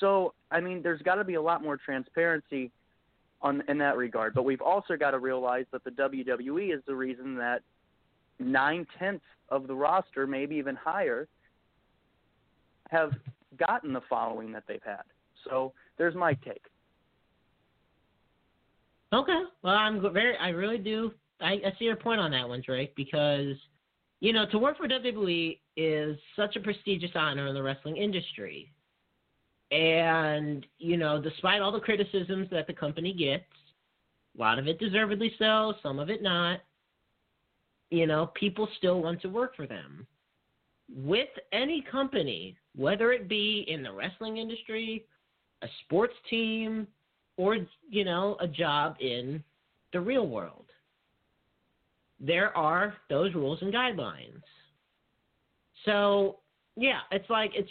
So, 0.00 0.34
I 0.50 0.60
mean, 0.60 0.82
there's 0.82 1.02
got 1.02 1.16
to 1.16 1.24
be 1.24 1.34
a 1.34 1.42
lot 1.42 1.62
more 1.62 1.76
transparency 1.76 2.70
on 3.42 3.62
in 3.68 3.78
that 3.78 3.96
regard. 3.96 4.34
But 4.34 4.44
we've 4.44 4.60
also 4.60 4.96
got 4.96 5.12
to 5.12 5.18
realize 5.18 5.66
that 5.72 5.84
the 5.84 5.90
WWE 5.90 6.74
is 6.74 6.82
the 6.86 6.94
reason 6.94 7.36
that 7.36 7.62
nine 8.38 8.86
tenths 8.98 9.24
of 9.48 9.66
the 9.66 9.74
roster, 9.74 10.26
maybe 10.26 10.56
even 10.56 10.76
higher, 10.76 11.28
have 12.88 13.12
gotten 13.58 13.92
the 13.92 14.02
following 14.08 14.52
that 14.52 14.64
they've 14.66 14.82
had. 14.84 15.02
So 15.44 15.72
there's 15.96 16.14
my 16.14 16.34
take. 16.34 16.64
Okay. 19.12 19.42
Well, 19.62 19.74
I'm 19.74 20.00
very. 20.12 20.36
I 20.36 20.50
really 20.50 20.78
do. 20.78 21.12
I, 21.40 21.52
I 21.52 21.72
see 21.78 21.86
your 21.86 21.96
point 21.96 22.20
on 22.20 22.30
that 22.32 22.48
one, 22.48 22.62
Drake, 22.64 22.94
because 22.94 23.56
you 24.20 24.32
know 24.32 24.44
to 24.50 24.58
work 24.58 24.76
for 24.76 24.88
WWE 24.88 25.58
is 25.76 26.18
such 26.36 26.56
a 26.56 26.60
prestigious 26.60 27.10
honor 27.14 27.46
in 27.46 27.54
the 27.54 27.62
wrestling 27.62 27.96
industry, 27.96 28.70
and 29.70 30.66
you 30.78 30.96
know, 30.96 31.20
despite 31.20 31.62
all 31.62 31.72
the 31.72 31.80
criticisms 31.80 32.48
that 32.50 32.66
the 32.66 32.74
company 32.74 33.14
gets, 33.14 33.44
a 34.36 34.40
lot 34.40 34.58
of 34.58 34.66
it 34.66 34.78
deservedly 34.78 35.32
so, 35.38 35.74
some 35.82 35.98
of 35.98 36.10
it 36.10 36.22
not. 36.22 36.60
You 37.90 38.06
know, 38.06 38.30
people 38.34 38.68
still 38.76 39.00
want 39.00 39.22
to 39.22 39.28
work 39.28 39.56
for 39.56 39.66
them. 39.66 40.06
With 40.94 41.28
any 41.52 41.82
company, 41.90 42.56
whether 42.78 43.10
it 43.10 43.28
be 43.28 43.64
in 43.66 43.82
the 43.82 43.92
wrestling 43.92 44.36
industry, 44.36 45.04
a 45.62 45.66
sports 45.84 46.14
team, 46.30 46.86
or 47.36 47.58
you 47.90 48.04
know 48.04 48.36
a 48.40 48.46
job 48.46 48.96
in 49.00 49.42
the 49.92 50.00
real 50.00 50.28
world. 50.28 50.66
There 52.20 52.56
are 52.56 52.94
those 53.10 53.34
rules 53.34 53.58
and 53.62 53.74
guidelines. 53.74 54.42
So 55.84 56.38
yeah 56.76 57.00
it's 57.10 57.28
like 57.28 57.50
it's 57.54 57.70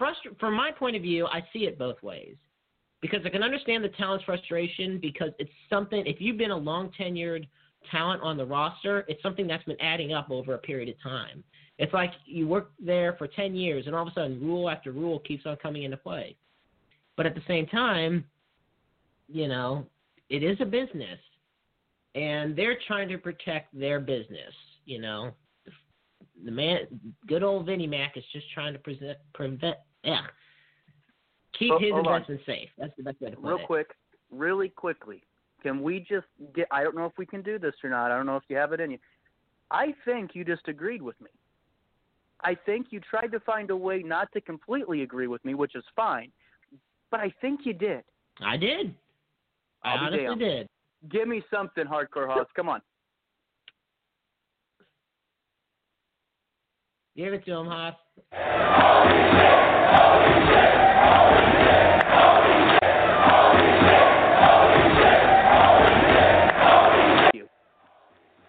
frustr- 0.00 0.38
from 0.40 0.54
my 0.54 0.70
point 0.72 0.96
of 0.96 1.02
view 1.02 1.26
i 1.26 1.42
see 1.52 1.60
it 1.60 1.78
both 1.78 2.02
ways. 2.02 2.36
Because 3.02 3.20
i 3.26 3.28
can 3.28 3.42
understand 3.42 3.84
the 3.84 3.90
talent's 3.90 4.24
frustration 4.24 4.98
because 5.00 5.30
it's 5.38 5.50
something 5.68 6.02
if 6.06 6.20
you've 6.20 6.38
been 6.38 6.50
a 6.50 6.56
long 6.56 6.90
tenured 6.98 7.46
talent 7.90 8.22
on 8.22 8.36
the 8.36 8.44
roster 8.44 9.04
it's 9.08 9.22
something 9.22 9.46
that's 9.46 9.64
been 9.64 9.80
adding 9.80 10.12
up 10.14 10.30
over 10.30 10.54
a 10.54 10.58
period 10.58 10.88
of 10.88 11.00
time 11.02 11.44
it's 11.78 11.92
like 11.92 12.12
you 12.24 12.48
work 12.48 12.70
there 12.80 13.14
for 13.18 13.26
10 13.26 13.54
years 13.54 13.86
and 13.86 13.94
all 13.94 14.02
of 14.02 14.08
a 14.08 14.14
sudden 14.14 14.40
rule 14.40 14.68
after 14.70 14.92
rule 14.92 15.18
keeps 15.20 15.46
on 15.46 15.56
coming 15.56 15.82
into 15.84 15.96
play 15.96 16.36
but 17.16 17.26
at 17.26 17.34
the 17.34 17.42
same 17.46 17.66
time 17.66 18.24
you 19.28 19.48
know, 19.48 19.84
it 20.30 20.42
is 20.42 20.56
a 20.60 20.64
business. 20.64 21.18
and 22.14 22.56
they're 22.56 22.78
trying 22.86 23.08
to 23.08 23.18
protect 23.18 23.78
their 23.78 24.00
business. 24.00 24.54
You 24.84 25.00
know, 25.00 25.32
the 26.44 26.50
man, 26.50 26.78
good 27.26 27.42
old 27.42 27.66
Vinnie 27.66 27.86
Mac 27.86 28.16
is 28.16 28.24
just 28.32 28.46
trying 28.54 28.72
to 28.72 28.78
present, 28.78 29.18
prevent, 29.34 29.76
yeah, 30.04 30.22
keep 31.58 31.72
Oh, 31.72 31.78
his 31.78 31.92
on. 31.92 31.98
investment 32.06 32.40
safe. 32.46 32.68
That's 32.78 32.92
the 32.96 33.02
best 33.02 33.20
way 33.20 33.30
to 33.30 33.36
put 33.36 33.44
Real 33.44 33.56
it. 33.56 33.58
Real 33.58 33.66
quick, 33.66 33.88
really 34.30 34.68
quickly, 34.68 35.24
can 35.62 35.82
we 35.82 36.00
just 36.00 36.26
get? 36.54 36.68
I 36.70 36.82
don't 36.84 36.94
know 36.96 37.06
if 37.06 37.18
we 37.18 37.26
can 37.26 37.42
do 37.42 37.58
this 37.58 37.74
or 37.82 37.90
not. 37.90 38.10
I 38.10 38.16
don't 38.16 38.26
know 38.26 38.36
if 38.36 38.44
you 38.48 38.56
have 38.56 38.72
it 38.72 38.80
in 38.80 38.92
you. 38.92 38.98
I 39.70 39.92
think 40.04 40.34
you 40.34 40.44
just 40.44 40.68
agreed 40.68 41.02
with 41.02 41.20
me. 41.20 41.30
I 42.42 42.54
think 42.54 42.88
you 42.90 43.00
tried 43.00 43.32
to 43.32 43.40
find 43.40 43.70
a 43.70 43.76
way 43.76 44.02
not 44.02 44.30
to 44.32 44.40
completely 44.40 45.02
agree 45.02 45.26
with 45.26 45.44
me, 45.44 45.54
which 45.54 45.74
is 45.74 45.84
fine. 45.94 46.30
But 47.10 47.20
I 47.20 47.32
think 47.40 47.60
you 47.64 47.72
did. 47.72 48.02
I 48.40 48.56
did. 48.56 48.94
I 49.82 49.92
I'll 49.92 49.98
honestly 50.04 50.24
damned. 50.24 50.40
did. 50.40 50.68
Give 51.10 51.28
me 51.28 51.42
something, 51.50 51.84
Hardcore 51.84 52.26
Hoss. 52.26 52.46
Come 52.54 52.68
on. 52.68 52.80
Give 57.16 57.32
it 57.32 57.44
to 57.46 57.52
him, 57.52 57.66
Haas. 57.66 57.94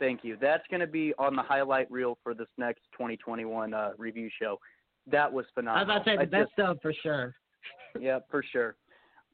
Thank 0.07 0.23
you. 0.23 0.37
That's 0.39 0.63
going 0.69 0.79
to 0.79 0.87
be 0.87 1.13
on 1.19 1.35
the 1.35 1.41
highlight 1.41 1.91
reel 1.91 2.17
for 2.23 2.33
this 2.33 2.47
next 2.57 2.79
2021 2.93 3.73
uh, 3.73 3.89
review 3.97 4.29
show. 4.41 4.57
That 5.05 5.31
was 5.31 5.45
phenomenal. 5.53 5.91
I 5.91 5.97
was 5.97 6.01
about 6.01 6.05
to 6.05 6.17
say 6.17 6.25
the 6.25 6.31
best 6.31 6.43
just- 6.43 6.53
stuff 6.53 6.77
for 6.81 6.93
sure. 7.03 7.35
yeah, 7.99 8.19
for 8.31 8.41
sure. 8.41 8.77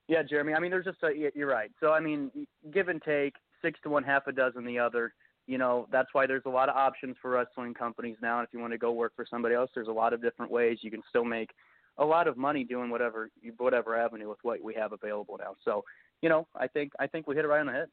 Yeah, 0.07 0.23
Jeremy. 0.23 0.55
I 0.55 0.59
mean, 0.59 0.71
there's 0.71 0.85
just 0.85 1.03
a, 1.03 1.11
you're 1.35 1.47
right. 1.47 1.69
So 1.79 1.91
I 1.91 1.99
mean, 1.99 2.31
give 2.73 2.87
and 2.87 2.99
take, 3.03 3.35
six 3.61 3.79
to 3.83 3.89
one, 3.89 4.03
half 4.03 4.25
a 4.25 4.31
dozen 4.31 4.65
the 4.65 4.79
other. 4.79 5.13
You 5.45 5.59
know, 5.59 5.87
that's 5.91 6.09
why 6.13 6.25
there's 6.25 6.41
a 6.47 6.49
lot 6.49 6.69
of 6.69 6.75
options 6.75 7.17
for 7.21 7.29
wrestling 7.29 7.75
companies 7.75 8.17
now. 8.19 8.39
And 8.39 8.47
if 8.47 8.51
you 8.51 8.59
want 8.59 8.73
to 8.73 8.79
go 8.79 8.93
work 8.93 9.13
for 9.15 9.27
somebody 9.29 9.53
else, 9.53 9.69
there's 9.75 9.89
a 9.89 9.91
lot 9.91 10.11
of 10.11 10.23
different 10.23 10.51
ways 10.51 10.79
you 10.81 10.89
can 10.89 11.03
still 11.07 11.23
make 11.23 11.51
a 11.99 12.05
lot 12.05 12.27
of 12.27 12.35
money 12.35 12.63
doing 12.63 12.89
whatever 12.89 13.29
whatever 13.59 13.95
avenue 13.95 14.27
with 14.27 14.39
what 14.41 14.59
we 14.59 14.73
have 14.73 14.91
available 14.91 15.37
now. 15.39 15.53
So, 15.63 15.83
you 16.23 16.29
know, 16.29 16.47
I 16.59 16.65
think 16.65 16.93
I 16.99 17.05
think 17.05 17.27
we 17.27 17.35
hit 17.35 17.45
it 17.45 17.47
right 17.47 17.59
on 17.59 17.67
the 17.67 17.73
head. 17.73 17.89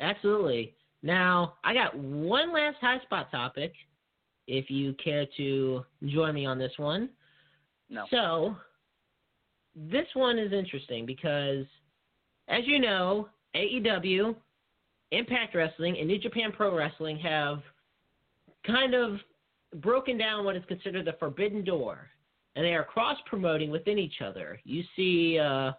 Absolutely. 0.00 0.74
Now, 1.04 1.56
I 1.62 1.74
got 1.74 1.94
one 1.94 2.50
last 2.50 2.78
high 2.80 2.98
spot 3.02 3.30
topic. 3.30 3.74
If 4.48 4.70
you 4.70 4.94
care 4.94 5.26
to 5.36 5.84
join 6.06 6.34
me 6.34 6.46
on 6.46 6.58
this 6.58 6.72
one. 6.78 7.10
No. 7.90 8.06
So, 8.10 8.56
this 9.76 10.06
one 10.14 10.38
is 10.38 10.52
interesting 10.52 11.04
because, 11.04 11.66
as 12.48 12.62
you 12.64 12.78
know, 12.78 13.28
AEW, 13.54 14.34
Impact 15.10 15.54
Wrestling, 15.54 15.98
and 15.98 16.08
New 16.08 16.18
Japan 16.18 16.52
Pro 16.52 16.74
Wrestling 16.74 17.18
have 17.18 17.58
kind 18.66 18.94
of 18.94 19.18
broken 19.82 20.16
down 20.16 20.46
what 20.46 20.56
is 20.56 20.62
considered 20.68 21.04
the 21.04 21.16
forbidden 21.18 21.64
door, 21.64 22.08
and 22.56 22.64
they 22.64 22.72
are 22.72 22.84
cross 22.84 23.18
promoting 23.26 23.70
within 23.70 23.98
each 23.98 24.22
other. 24.24 24.58
You 24.64 24.82
see, 24.96 25.38
uh, 25.38 25.72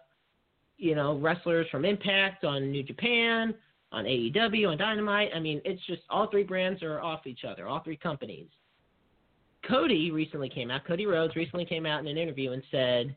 you 0.76 0.94
know, 0.94 1.18
wrestlers 1.18 1.66
from 1.70 1.84
Impact 1.84 2.44
on 2.44 2.70
New 2.70 2.84
Japan, 2.84 3.54
on 3.92 4.04
AEW, 4.04 4.70
on 4.70 4.78
Dynamite. 4.78 5.30
I 5.34 5.40
mean, 5.40 5.60
it's 5.64 5.84
just 5.86 6.02
all 6.10 6.28
three 6.30 6.42
brands 6.42 6.82
are 6.82 7.00
off 7.00 7.26
each 7.26 7.44
other, 7.44 7.66
all 7.68 7.80
three 7.82 7.96
companies. 7.96 8.48
Cody 9.68 10.10
recently 10.10 10.48
came 10.48 10.70
out, 10.70 10.86
Cody 10.86 11.06
Rhodes 11.06 11.34
recently 11.34 11.64
came 11.64 11.86
out 11.86 12.00
in 12.00 12.06
an 12.06 12.18
interview 12.18 12.52
and 12.52 12.62
said 12.70 13.16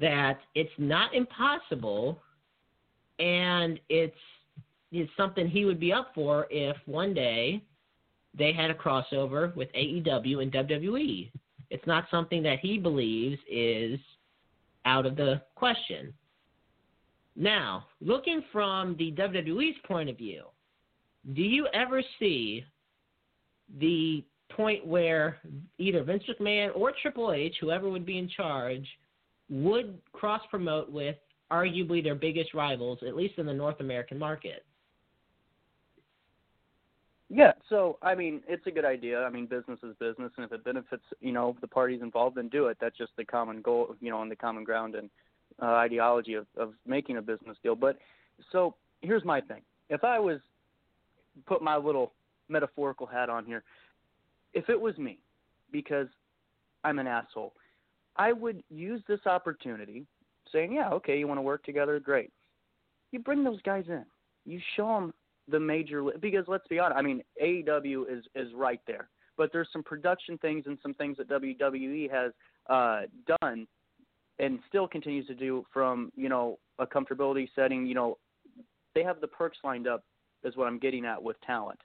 that 0.00 0.38
it's 0.54 0.72
not 0.78 1.14
impossible 1.14 2.20
and 3.18 3.80
it's 3.88 4.16
it's 4.92 5.10
something 5.16 5.48
he 5.48 5.64
would 5.64 5.80
be 5.80 5.92
up 5.92 6.12
for 6.14 6.46
if 6.50 6.76
one 6.86 7.12
day 7.12 7.62
they 8.36 8.52
had 8.52 8.70
a 8.70 8.74
crossover 8.74 9.54
with 9.56 9.68
AEW 9.72 10.42
and 10.42 10.52
WWE. 10.52 11.30
It's 11.70 11.86
not 11.86 12.06
something 12.10 12.42
that 12.44 12.60
he 12.60 12.78
believes 12.78 13.38
is 13.50 13.98
out 14.84 15.04
of 15.04 15.16
the 15.16 15.42
question. 15.54 16.14
Now, 17.36 17.86
looking 18.00 18.42
from 18.50 18.96
the 18.98 19.12
WWE's 19.12 19.76
point 19.86 20.08
of 20.08 20.16
view, 20.16 20.44
do 21.34 21.42
you 21.42 21.66
ever 21.74 22.02
see 22.18 22.64
the 23.78 24.24
point 24.50 24.86
where 24.86 25.38
either 25.78 26.02
Vince 26.02 26.22
McMahon 26.28 26.70
or 26.74 26.92
Triple 27.02 27.32
H, 27.32 27.56
whoever 27.60 27.90
would 27.90 28.06
be 28.06 28.18
in 28.18 28.28
charge, 28.28 28.86
would 29.50 29.98
cross 30.12 30.40
promote 30.50 30.90
with 30.90 31.16
arguably 31.52 32.02
their 32.02 32.14
biggest 32.14 32.54
rivals, 32.54 32.98
at 33.06 33.14
least 33.14 33.38
in 33.38 33.46
the 33.46 33.52
North 33.52 33.80
American 33.80 34.18
market? 34.18 34.64
Yeah, 37.28 37.52
so 37.68 37.98
I 38.02 38.14
mean, 38.14 38.40
it's 38.46 38.66
a 38.68 38.70
good 38.70 38.84
idea. 38.84 39.20
I 39.22 39.30
mean, 39.30 39.46
business 39.46 39.80
is 39.82 39.96
business, 39.98 40.30
and 40.36 40.46
if 40.46 40.52
it 40.52 40.64
benefits, 40.64 41.02
you 41.20 41.32
know, 41.32 41.56
the 41.60 41.66
parties 41.66 42.00
involved, 42.00 42.36
then 42.36 42.48
do 42.48 42.66
it. 42.66 42.78
That's 42.80 42.96
just 42.96 43.12
the 43.16 43.24
common 43.24 43.62
goal, 43.62 43.96
you 44.00 44.10
know, 44.10 44.22
and 44.22 44.30
the 44.30 44.36
common 44.36 44.62
ground 44.62 44.94
and 44.94 45.10
uh, 45.62 45.66
ideology 45.66 46.34
of, 46.34 46.46
of 46.56 46.72
making 46.86 47.16
a 47.16 47.22
business 47.22 47.56
deal. 47.62 47.74
But 47.74 47.98
so 48.52 48.74
here's 49.00 49.24
my 49.24 49.40
thing: 49.40 49.62
if 49.88 50.04
I 50.04 50.18
was 50.18 50.40
put 51.46 51.62
my 51.62 51.76
little 51.76 52.12
metaphorical 52.48 53.06
hat 53.06 53.28
on 53.28 53.44
here, 53.44 53.62
if 54.54 54.68
it 54.68 54.80
was 54.80 54.96
me, 54.98 55.18
because 55.72 56.08
I'm 56.84 56.98
an 56.98 57.06
asshole, 57.06 57.52
I 58.16 58.32
would 58.32 58.62
use 58.70 59.02
this 59.08 59.20
opportunity, 59.26 60.06
saying, 60.52 60.72
"Yeah, 60.72 60.90
okay, 60.90 61.18
you 61.18 61.26
want 61.26 61.38
to 61.38 61.42
work 61.42 61.64
together, 61.64 61.98
great." 62.00 62.32
You 63.12 63.20
bring 63.20 63.44
those 63.44 63.60
guys 63.62 63.84
in. 63.88 64.04
You 64.44 64.60
show 64.76 64.86
them 64.86 65.14
the 65.48 65.60
major 65.60 66.04
because 66.20 66.44
let's 66.48 66.66
be 66.68 66.78
honest. 66.78 66.98
I 66.98 67.02
mean, 67.02 67.22
AEW 67.42 68.04
is 68.10 68.24
is 68.34 68.52
right 68.54 68.80
there, 68.86 69.08
but 69.36 69.52
there's 69.52 69.68
some 69.72 69.82
production 69.82 70.38
things 70.38 70.64
and 70.66 70.78
some 70.82 70.94
things 70.94 71.16
that 71.18 71.28
WWE 71.28 72.10
has 72.10 72.32
uh, 72.68 73.02
done 73.40 73.66
and 74.38 74.58
still 74.68 74.86
continues 74.86 75.26
to 75.26 75.34
do 75.34 75.64
from 75.72 76.12
you 76.16 76.28
know 76.28 76.58
a 76.78 76.86
comfortability 76.86 77.48
setting. 77.54 77.86
You 77.86 77.94
know, 77.94 78.18
they 78.94 79.02
have 79.02 79.20
the 79.20 79.28
perks 79.28 79.58
lined 79.64 79.86
up, 79.86 80.04
is 80.44 80.56
what 80.56 80.66
I'm 80.66 80.78
getting 80.78 81.04
at 81.04 81.22
with 81.22 81.36
talent. 81.46 81.80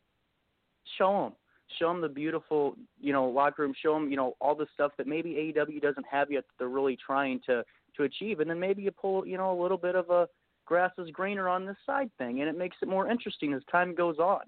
Show 0.97 1.23
them, 1.23 1.33
show 1.79 1.87
them 1.87 2.01
the 2.01 2.09
beautiful 2.09 2.75
you 2.99 3.13
know 3.13 3.25
locker 3.29 3.63
room. 3.63 3.73
Show 3.81 3.93
them 3.93 4.09
you 4.09 4.17
know 4.17 4.35
all 4.41 4.55
the 4.55 4.67
stuff 4.73 4.91
that 4.97 5.07
maybe 5.07 5.53
AEW 5.55 5.81
doesn't 5.81 6.05
have 6.09 6.31
yet. 6.31 6.43
That 6.47 6.53
they're 6.59 6.67
really 6.69 6.97
trying 7.05 7.39
to 7.47 7.63
to 7.97 8.03
achieve, 8.03 8.39
and 8.39 8.49
then 8.49 8.59
maybe 8.59 8.83
you 8.83 8.91
pull 8.91 9.25
you 9.25 9.37
know 9.37 9.57
a 9.57 9.61
little 9.61 9.77
bit 9.77 9.95
of 9.95 10.09
a 10.09 10.27
grass 10.65 10.91
is 10.97 11.09
greener 11.11 11.49
on 11.49 11.65
this 11.65 11.75
side 11.85 12.09
thing, 12.17 12.39
and 12.39 12.49
it 12.49 12.57
makes 12.57 12.77
it 12.81 12.87
more 12.87 13.09
interesting 13.09 13.53
as 13.53 13.61
time 13.71 13.93
goes 13.93 14.19
on. 14.19 14.41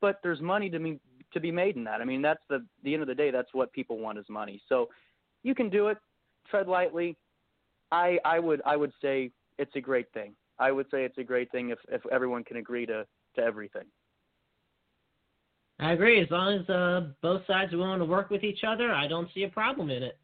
But 0.00 0.18
there's 0.22 0.40
money 0.40 0.68
to 0.70 0.78
be 0.78 0.98
to 1.32 1.40
be 1.40 1.52
made 1.52 1.76
in 1.76 1.84
that. 1.84 2.00
I 2.00 2.04
mean, 2.04 2.22
that's 2.22 2.42
the 2.48 2.64
the 2.82 2.92
end 2.92 3.02
of 3.02 3.08
the 3.08 3.14
day. 3.14 3.30
That's 3.30 3.52
what 3.52 3.72
people 3.72 3.98
want 3.98 4.18
is 4.18 4.24
money. 4.28 4.60
So 4.68 4.88
you 5.42 5.54
can 5.54 5.70
do 5.70 5.88
it. 5.88 5.98
Tread 6.50 6.68
lightly. 6.68 7.16
I 7.92 8.18
I 8.24 8.40
would 8.40 8.60
I 8.66 8.76
would 8.76 8.92
say 9.00 9.30
it's 9.58 9.76
a 9.76 9.80
great 9.80 10.12
thing. 10.12 10.34
I 10.58 10.72
would 10.72 10.86
say 10.90 11.04
it's 11.04 11.18
a 11.18 11.24
great 11.24 11.52
thing 11.52 11.70
if 11.70 11.78
if 11.88 12.00
everyone 12.10 12.42
can 12.42 12.56
agree 12.56 12.86
to 12.86 13.06
to 13.36 13.42
everything. 13.42 13.84
I 15.78 15.92
agree. 15.92 16.20
As 16.20 16.30
long 16.30 16.60
as 16.60 16.68
uh, 16.68 17.08
both 17.22 17.42
sides 17.46 17.72
are 17.72 17.78
willing 17.78 17.98
to 17.98 18.04
work 18.04 18.30
with 18.30 18.44
each 18.44 18.60
other, 18.66 18.92
I 18.92 19.08
don't 19.08 19.28
see 19.34 19.44
a 19.44 19.48
problem 19.48 19.90
in 19.90 20.02
it. 20.02 20.16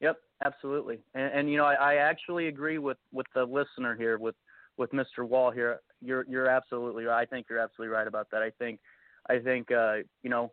Yep, 0.00 0.16
absolutely. 0.44 0.98
And, 1.14 1.32
and 1.32 1.50
you 1.50 1.56
know, 1.56 1.64
I, 1.64 1.74
I 1.74 1.94
actually 1.96 2.48
agree 2.48 2.78
with 2.78 2.98
with 3.12 3.26
the 3.34 3.44
listener 3.44 3.96
here, 3.96 4.18
with 4.18 4.34
with 4.76 4.90
Mr. 4.92 5.26
Wall 5.26 5.50
here. 5.50 5.80
You're 6.00 6.24
you're 6.28 6.48
absolutely 6.48 7.04
right. 7.04 7.22
I 7.22 7.24
think 7.26 7.46
you're 7.48 7.58
absolutely 7.58 7.94
right 7.94 8.06
about 8.06 8.28
that. 8.32 8.42
I 8.42 8.50
think 8.58 8.80
I 9.28 9.38
think 9.38 9.70
uh, 9.70 9.98
you 10.22 10.30
know, 10.30 10.50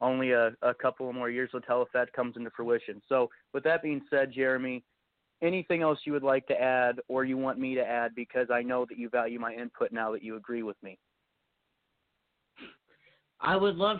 only 0.00 0.32
a, 0.32 0.52
a 0.62 0.74
couple 0.74 1.12
more 1.12 1.30
years 1.30 1.50
will 1.52 1.60
tell 1.60 1.82
if 1.82 1.88
that 1.92 2.12
comes 2.12 2.36
into 2.36 2.50
fruition. 2.50 3.00
So, 3.08 3.28
with 3.52 3.64
that 3.64 3.82
being 3.82 4.00
said, 4.10 4.32
Jeremy, 4.32 4.82
anything 5.42 5.82
else 5.82 5.98
you 6.04 6.12
would 6.12 6.22
like 6.22 6.46
to 6.48 6.60
add, 6.60 7.00
or 7.08 7.24
you 7.24 7.36
want 7.36 7.58
me 7.58 7.74
to 7.74 7.84
add, 7.84 8.14
because 8.14 8.48
I 8.50 8.62
know 8.62 8.84
that 8.86 8.98
you 8.98 9.08
value 9.08 9.38
my 9.38 9.54
input 9.54 9.92
now 9.92 10.12
that 10.12 10.22
you 10.22 10.36
agree 10.36 10.62
with 10.62 10.76
me. 10.82 10.98
I 13.40 13.56
would 13.56 13.76
love, 13.76 13.98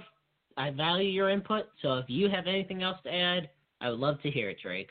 I 0.56 0.70
value 0.70 1.08
your 1.08 1.30
input. 1.30 1.66
So 1.80 1.94
if 1.94 2.06
you 2.08 2.28
have 2.28 2.46
anything 2.46 2.82
else 2.82 2.98
to 3.04 3.14
add, 3.14 3.50
I 3.80 3.90
would 3.90 4.00
love 4.00 4.20
to 4.22 4.30
hear 4.30 4.50
it, 4.50 4.58
Drake. 4.62 4.90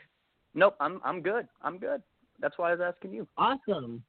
Nope, 0.54 0.74
I'm 0.80 1.00
I'm 1.04 1.20
good. 1.20 1.46
I'm 1.62 1.78
good. 1.78 2.02
That's 2.40 2.56
why 2.56 2.70
I 2.70 2.74
was 2.74 2.80
asking 2.80 3.12
you. 3.12 3.28
Awesome. 3.36 4.02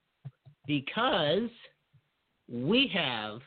Because 0.66 1.50
we 2.48 2.90
have 2.94 3.42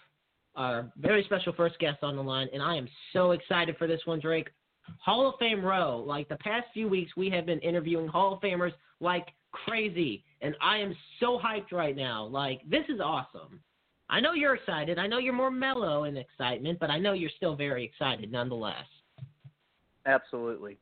our 0.54 0.92
very 0.98 1.24
special 1.24 1.52
first 1.54 1.78
guest 1.78 1.98
on 2.02 2.16
the 2.16 2.22
line, 2.22 2.48
and 2.52 2.62
I 2.62 2.76
am 2.76 2.86
so 3.12 3.30
excited 3.30 3.76
for 3.78 3.86
this 3.86 4.00
one, 4.04 4.20
Drake. 4.20 4.48
Hall 4.98 5.28
of 5.28 5.34
Fame 5.38 5.64
Row. 5.64 6.02
Like 6.06 6.28
the 6.28 6.36
past 6.36 6.66
few 6.72 6.88
weeks, 6.88 7.12
we 7.16 7.30
have 7.30 7.46
been 7.46 7.58
interviewing 7.60 8.06
Hall 8.08 8.34
of 8.34 8.40
Famers 8.40 8.72
like 9.00 9.28
crazy, 9.52 10.24
and 10.40 10.54
I 10.60 10.78
am 10.78 10.94
so 11.20 11.38
hyped 11.38 11.72
right 11.72 11.96
now. 11.96 12.24
Like, 12.24 12.62
this 12.68 12.84
is 12.88 13.00
awesome. 13.00 13.60
I 14.08 14.20
know 14.20 14.32
you're 14.32 14.54
excited. 14.54 14.98
I 14.98 15.06
know 15.06 15.18
you're 15.18 15.32
more 15.32 15.50
mellow 15.50 16.04
in 16.04 16.16
excitement, 16.16 16.78
but 16.80 16.90
I 16.90 16.98
know 16.98 17.12
you're 17.12 17.30
still 17.36 17.56
very 17.56 17.84
excited 17.84 18.30
nonetheless. 18.30 18.84
Absolutely. 20.06 20.78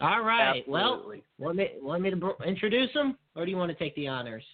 All 0.00 0.22
right. 0.22 0.66
Well, 0.68 0.94
Absolutely. 0.94 1.24
want 1.38 1.56
me, 1.56 1.70
want 1.82 2.02
me 2.02 2.10
to 2.10 2.16
br- 2.16 2.44
introduce 2.46 2.90
him, 2.92 3.18
or 3.34 3.44
do 3.44 3.50
you 3.50 3.56
want 3.56 3.70
to 3.70 3.78
take 3.78 3.94
the 3.96 4.06
honors? 4.06 4.44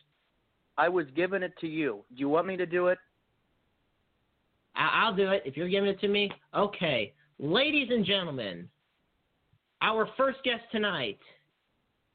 I 0.76 0.88
was 0.88 1.06
giving 1.14 1.42
it 1.42 1.52
to 1.60 1.68
you. 1.68 2.04
Do 2.14 2.20
you 2.20 2.28
want 2.28 2.46
me 2.46 2.56
to 2.56 2.66
do 2.66 2.88
it? 2.88 2.98
I- 4.74 5.02
I'll 5.04 5.14
do 5.14 5.30
it 5.30 5.42
if 5.44 5.56
you're 5.56 5.68
giving 5.68 5.90
it 5.90 6.00
to 6.00 6.08
me. 6.08 6.30
Okay. 6.54 7.12
Ladies 7.38 7.88
and 7.90 8.04
gentlemen, 8.04 8.68
our 9.82 10.08
first 10.16 10.38
guest 10.44 10.62
tonight. 10.70 11.18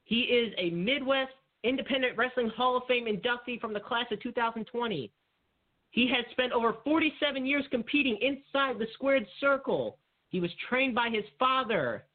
He 0.06 0.22
is 0.22 0.54
a 0.58 0.70
Midwest 0.70 1.34
Independent 1.64 2.18
Wrestling 2.18 2.50
Hall 2.56 2.78
of 2.78 2.84
Fame 2.88 3.06
inductee 3.06 3.60
from 3.60 3.74
the 3.74 3.82
class 3.82 4.06
of 4.12 4.22
2020. 4.22 5.12
He 5.92 6.08
has 6.08 6.26
spent 6.32 6.54
over 6.54 6.78
47 6.86 7.46
years 7.46 7.66
competing 7.70 8.18
inside 8.22 8.80
the 8.80 8.88
squared 8.94 9.26
circle. 9.42 9.98
He 10.30 10.40
was 10.40 10.52
trained 10.70 10.96
by 10.96 11.10
his 11.10 11.26
father. 11.38 12.06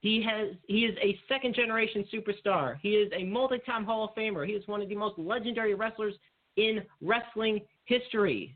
He 0.00 0.22
has 0.22 0.54
he 0.66 0.84
is 0.84 0.96
a 1.02 1.18
second 1.28 1.54
generation 1.54 2.04
superstar. 2.12 2.76
He 2.82 2.90
is 2.90 3.10
a 3.16 3.24
multi-time 3.24 3.84
Hall 3.84 4.04
of 4.04 4.14
Famer. 4.14 4.46
He 4.46 4.52
is 4.52 4.66
one 4.68 4.82
of 4.82 4.88
the 4.88 4.96
most 4.96 5.18
legendary 5.18 5.74
wrestlers 5.74 6.14
in 6.56 6.82
wrestling 7.00 7.60
history. 7.84 8.54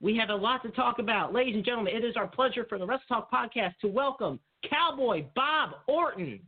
We 0.00 0.16
have 0.16 0.30
a 0.30 0.34
lot 0.34 0.62
to 0.62 0.70
talk 0.70 1.00
about. 1.00 1.32
Ladies 1.32 1.56
and 1.56 1.64
gentlemen, 1.64 1.94
it 1.94 2.04
is 2.04 2.16
our 2.16 2.28
pleasure 2.28 2.64
for 2.68 2.78
the 2.78 2.86
Wrestle 2.86 3.04
Talk 3.08 3.32
podcast 3.32 3.74
to 3.80 3.88
welcome 3.88 4.38
Cowboy 4.68 5.24
Bob 5.34 5.70
Orton. 5.88 6.40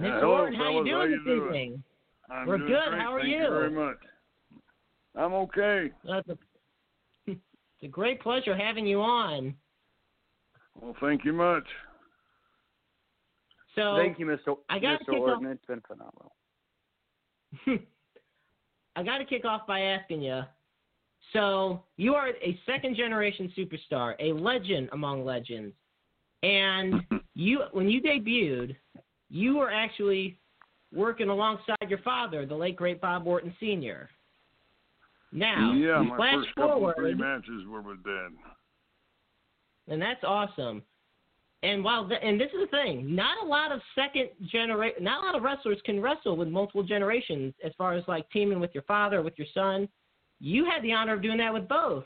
Mr. 0.00 0.04
Yeah, 0.04 0.20
hello, 0.20 0.32
Orton, 0.32 0.54
how 0.54 0.70
you 0.70 0.84
doing 0.84 0.96
How 0.96 1.02
you 1.02 1.10
this 1.16 1.24
doing? 1.24 1.46
evening? 1.46 1.82
I'm 2.30 2.46
We're 2.46 2.58
doing 2.58 2.70
good. 2.70 2.88
great. 2.88 3.00
How 3.00 3.12
are 3.14 3.20
Thank 3.20 3.32
you? 3.32 3.42
you 3.42 3.50
very 3.50 3.70
much. 3.70 3.98
I'm 5.16 5.32
okay. 5.34 5.90
Uh, 6.08 6.16
it's, 6.18 6.28
a, 6.28 6.38
it's 7.26 7.40
a 7.82 7.88
great 7.88 8.22
pleasure 8.22 8.56
having 8.56 8.86
you 8.86 9.02
on. 9.02 9.54
Well, 10.80 10.96
thank 11.00 11.24
you 11.24 11.32
much. 11.32 11.64
So 13.76 13.96
Thank 13.98 14.18
you, 14.18 14.26
Mr. 14.26 14.56
I 14.68 14.78
gotta 14.78 15.04
Mr. 15.04 15.10
kick 15.10 15.20
Orton. 15.20 15.46
It's 15.46 15.64
been 15.66 15.82
phenomenal. 15.86 16.32
I 18.96 19.02
got 19.02 19.18
to 19.18 19.24
kick 19.24 19.44
off 19.44 19.66
by 19.66 19.80
asking 19.80 20.22
you. 20.22 20.42
So 21.32 21.84
you 21.96 22.14
are 22.14 22.28
a 22.28 22.58
second 22.66 22.96
generation 22.96 23.52
superstar, 23.56 24.14
a 24.18 24.32
legend 24.32 24.88
among 24.92 25.24
legends, 25.24 25.74
and 26.42 27.02
you 27.34 27.60
when 27.72 27.88
you 27.88 28.02
debuted, 28.02 28.74
you 29.30 29.56
were 29.56 29.70
actually 29.70 30.36
working 30.92 31.28
alongside 31.28 31.88
your 31.88 32.00
father, 32.00 32.44
the 32.44 32.54
late 32.54 32.76
great 32.76 33.00
Bob 33.00 33.26
Orton 33.26 33.54
Sr. 33.60 34.10
Now, 35.32 35.72
yeah, 35.72 36.02
my 36.02 36.16
flash 36.16 36.34
first 36.34 36.54
couple 36.56 36.70
forward, 36.70 36.96
three 36.96 37.14
matches 37.14 37.64
were 37.68 37.82
with 37.82 38.02
Dad. 38.02 38.30
and 39.86 40.02
that's 40.02 40.24
awesome. 40.24 40.82
And 41.62 41.84
while 41.84 42.08
the, 42.08 42.14
and 42.14 42.40
this 42.40 42.48
is 42.48 42.68
the 42.68 42.76
thing, 42.76 43.14
not 43.14 43.44
a 43.44 43.46
lot 43.46 43.70
of 43.70 43.80
second 43.94 44.30
generation, 44.50 45.04
not 45.04 45.22
a 45.22 45.26
lot 45.26 45.36
of 45.36 45.42
wrestlers 45.42 45.78
can 45.84 46.00
wrestle 46.00 46.36
with 46.36 46.48
multiple 46.48 46.82
generations 46.82 47.54
as 47.62 47.72
far 47.76 47.94
as 47.94 48.02
like 48.08 48.28
teaming 48.30 48.60
with 48.60 48.70
your 48.72 48.82
father, 48.84 49.22
with 49.22 49.34
your 49.36 49.46
son. 49.54 49.88
You 50.40 50.64
had 50.64 50.82
the 50.82 50.92
honor 50.92 51.12
of 51.12 51.22
doing 51.22 51.38
that 51.38 51.52
with 51.52 51.68
both, 51.68 52.04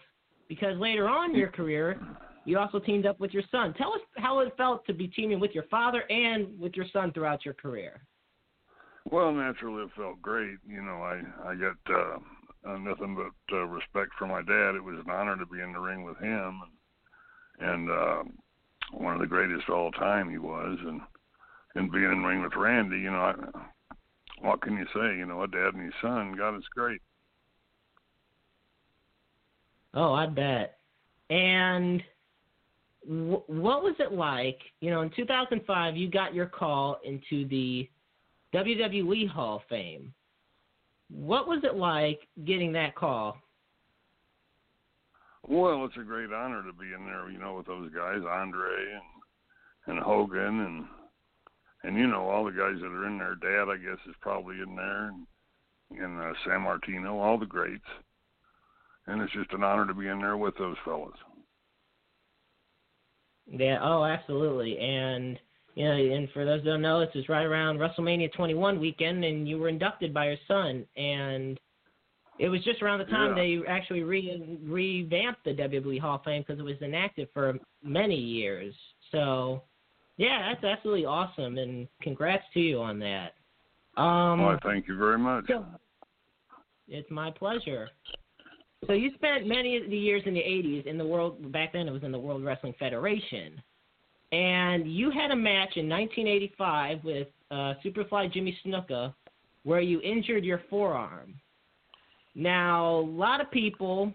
because 0.49 0.77
later 0.79 1.09
on 1.09 1.31
in 1.31 1.37
your 1.37 1.53
career, 1.53 2.01
you 2.45 2.59
also 2.59 2.79
teamed 2.79 3.07
up 3.07 3.21
with 3.21 3.33
your 3.33 3.43
son. 3.51 3.75
Tell 3.75 3.93
us 3.93 4.01
how 4.17 4.41
it 4.41 4.55
felt 4.57 4.87
to 4.87 4.93
be 4.93 5.09
teaming 5.09 5.41
with 5.41 5.53
your 5.53 5.65
father 5.65 6.03
and 6.11 6.59
with 6.59 6.75
your 6.75 6.87
son 6.93 7.13
throughout 7.13 7.45
your 7.45 7.55
career. 7.55 8.03
Well, 9.11 9.33
naturally, 9.33 9.85
it 9.85 9.91
felt 9.97 10.21
great. 10.23 10.59
You 10.67 10.83
know, 10.83 11.03
I 11.03 11.21
I 11.49 11.55
got 11.55 11.77
uh, 11.91 12.19
uh, 12.71 12.79
nothing 12.79 13.17
but 13.17 13.57
uh, 13.57 13.65
respect 13.65 14.13
for 14.19 14.27
my 14.27 14.41
dad. 14.41 14.75
It 14.75 14.85
was 14.85 15.03
an 15.05 15.11
honor 15.11 15.37
to 15.37 15.47
be 15.47 15.61
in 15.61 15.73
the 15.73 15.79
ring 15.79 16.05
with 16.05 16.19
him, 16.19 16.63
and, 17.61 17.71
and 17.71 17.91
uh, 17.91 18.23
one 18.93 19.15
of 19.15 19.21
the 19.21 19.27
greatest 19.27 19.69
of 19.69 19.75
all 19.75 19.91
time 19.93 20.31
he 20.31 20.39
was, 20.39 20.79
and 20.87 21.01
and 21.75 21.93
being 21.93 22.05
in 22.05 22.23
the 22.23 22.29
ring 22.29 22.43
with 22.43 22.57
Randy. 22.57 22.99
You 22.99 23.11
know, 23.11 23.19
I, 23.19 23.35
what 24.41 24.63
can 24.63 24.77
you 24.77 24.87
say? 24.95 25.17
You 25.17 25.27
know, 25.27 25.43
a 25.43 25.49
dad 25.49 25.75
and 25.75 25.85
his 25.85 25.95
son. 26.01 26.35
God, 26.37 26.57
it's 26.57 26.67
great. 26.75 27.01
Oh, 29.93 30.13
I 30.13 30.27
bet. 30.27 30.79
And 31.31 32.03
wh- 33.05 33.49
what 33.49 33.83
was 33.83 33.95
it 33.99 34.12
like? 34.12 34.59
You 34.81 34.90
know, 34.90 35.03
in 35.03 35.11
2005, 35.14 35.97
you 35.97 36.09
got 36.09 36.35
your 36.35 36.47
call 36.47 36.99
into 37.05 37.47
the 37.49 37.88
WWE 38.55 39.29
Hall 39.29 39.57
of 39.57 39.62
Fame. 39.69 40.12
What 41.11 41.47
was 41.47 41.62
it 41.64 41.77
like 41.77 42.21
getting 42.45 42.73
that 42.73 42.95
call? 42.95 43.37
Well, 45.47 45.85
it's 45.85 45.97
a 46.01 46.05
great 46.05 46.33
honor 46.33 46.62
to 46.62 46.73
be 46.73 46.87
in 46.87 47.05
there, 47.05 47.31
you 47.31 47.38
know, 47.38 47.55
with 47.55 47.67
those 47.67 47.93
guys, 47.93 48.21
Andre 48.29 48.93
and 48.95 49.03
and 49.87 49.99
Hogan 50.03 50.61
and 50.61 50.87
and 51.83 51.99
you 51.99 52.07
know 52.07 52.29
all 52.29 52.45
the 52.45 52.51
guys 52.51 52.81
that 52.81 52.87
are 52.87 53.07
in 53.07 53.19
there. 53.19 53.35
Dad, 53.35 53.71
I 53.71 53.77
guess, 53.77 53.99
is 54.09 54.14
probably 54.21 54.57
in 54.57 54.75
there, 54.75 55.09
and 55.09 55.27
and 55.90 56.21
uh, 56.21 56.33
Sammartino, 56.47 57.12
all 57.12 57.38
the 57.38 57.47
greats. 57.47 57.85
And 59.07 59.21
it's 59.21 59.33
just 59.35 59.53
an 59.53 59.62
honor 59.62 59.87
to 59.87 59.93
be 59.93 60.09
in 60.09 60.19
there 60.21 60.38
with 60.38 60.57
those 60.57 60.77
fellas. 60.85 61.12
Yeah, 63.51 63.79
oh, 63.83 64.05
absolutely. 64.05 64.79
And 64.79 65.39
you 65.75 65.85
know, 65.85 65.95
and 65.95 66.29
for 66.31 66.45
those 66.45 66.61
who 66.63 66.71
don't 66.71 66.83
know, 66.83 67.01
this 67.01 67.11
is 67.15 67.29
right 67.29 67.45
around 67.45 67.79
WrestleMania 67.79 68.33
21 68.33 68.79
weekend, 68.81 69.25
and 69.25 69.49
you 69.49 69.59
were 69.59 69.69
inducted 69.69 70.15
by 70.15 70.27
your 70.29 70.37
son. 70.47 70.87
And 70.97 71.59
it 72.39 72.49
was 72.49 72.63
just 72.65 72.81
around 72.81 73.01
the 73.01 73.07
time 73.07 73.37
Yeah. 73.37 73.43
they 73.43 73.67
actually 73.69 74.05
re- 74.05 74.59
revamped 74.63 75.45
the 75.45 75.53
WWE 75.53 75.99
Hall 75.99 76.17
of 76.17 76.25
Fame 76.25 76.43
because 76.47 76.61
it 76.61 76.65
was 76.65 76.81
inactive 76.81 77.29
for 77.33 77.59
many 77.83 78.15
years. 78.17 78.75
So, 79.11 79.63
yeah, 80.17 80.53
that's 80.53 80.65
absolutely 80.65 81.07
awesome, 81.07 81.59
and 81.59 81.89
congrats 82.03 82.45
to 82.55 82.61
you 82.61 82.81
on 82.81 83.01
that. 83.01 83.35
Um, 84.01 84.43
well, 84.43 84.59
thank 84.63 84.87
you 84.87 84.97
very 84.97 85.19
much. 85.19 85.47
so, 85.49 85.65
it's 86.89 87.11
my 87.11 87.31
pleasure. 87.33 87.89
So 88.87 88.92
you 88.92 89.11
spent 89.14 89.47
many 89.47 89.77
of 89.77 89.88
the 89.88 89.97
years 89.97 90.23
in 90.27 90.35
the 90.35 90.40
80s 90.40 90.87
in 90.87 90.99
the 90.99 91.07
world. 91.07 91.53
Back 91.53 91.73
then, 91.73 91.88
it 91.88 91.92
was 91.92 92.03
in 92.03 92.12
the 92.12 92.18
World 92.18 92.44
Wrestling 92.44 92.75
Federation, 92.79 93.61
and 94.33 94.92
you 94.92 95.11
had 95.11 95.31
a 95.31 95.37
match 95.37 95.77
in 95.77 95.88
1985 95.88 97.05
with 97.05 97.29
uh, 97.51 97.75
Superfly 97.85 98.33
Jimmy 98.33 98.57
Snuka, 98.64 99.14
where 99.62 99.81
you 99.81 100.01
injured 100.01 100.44
your 100.44 100.62
forearm. 100.68 101.35
Now, 102.35 102.97
a 102.97 103.07
lot 103.07 103.40
of 103.40 103.51
people, 103.51 104.12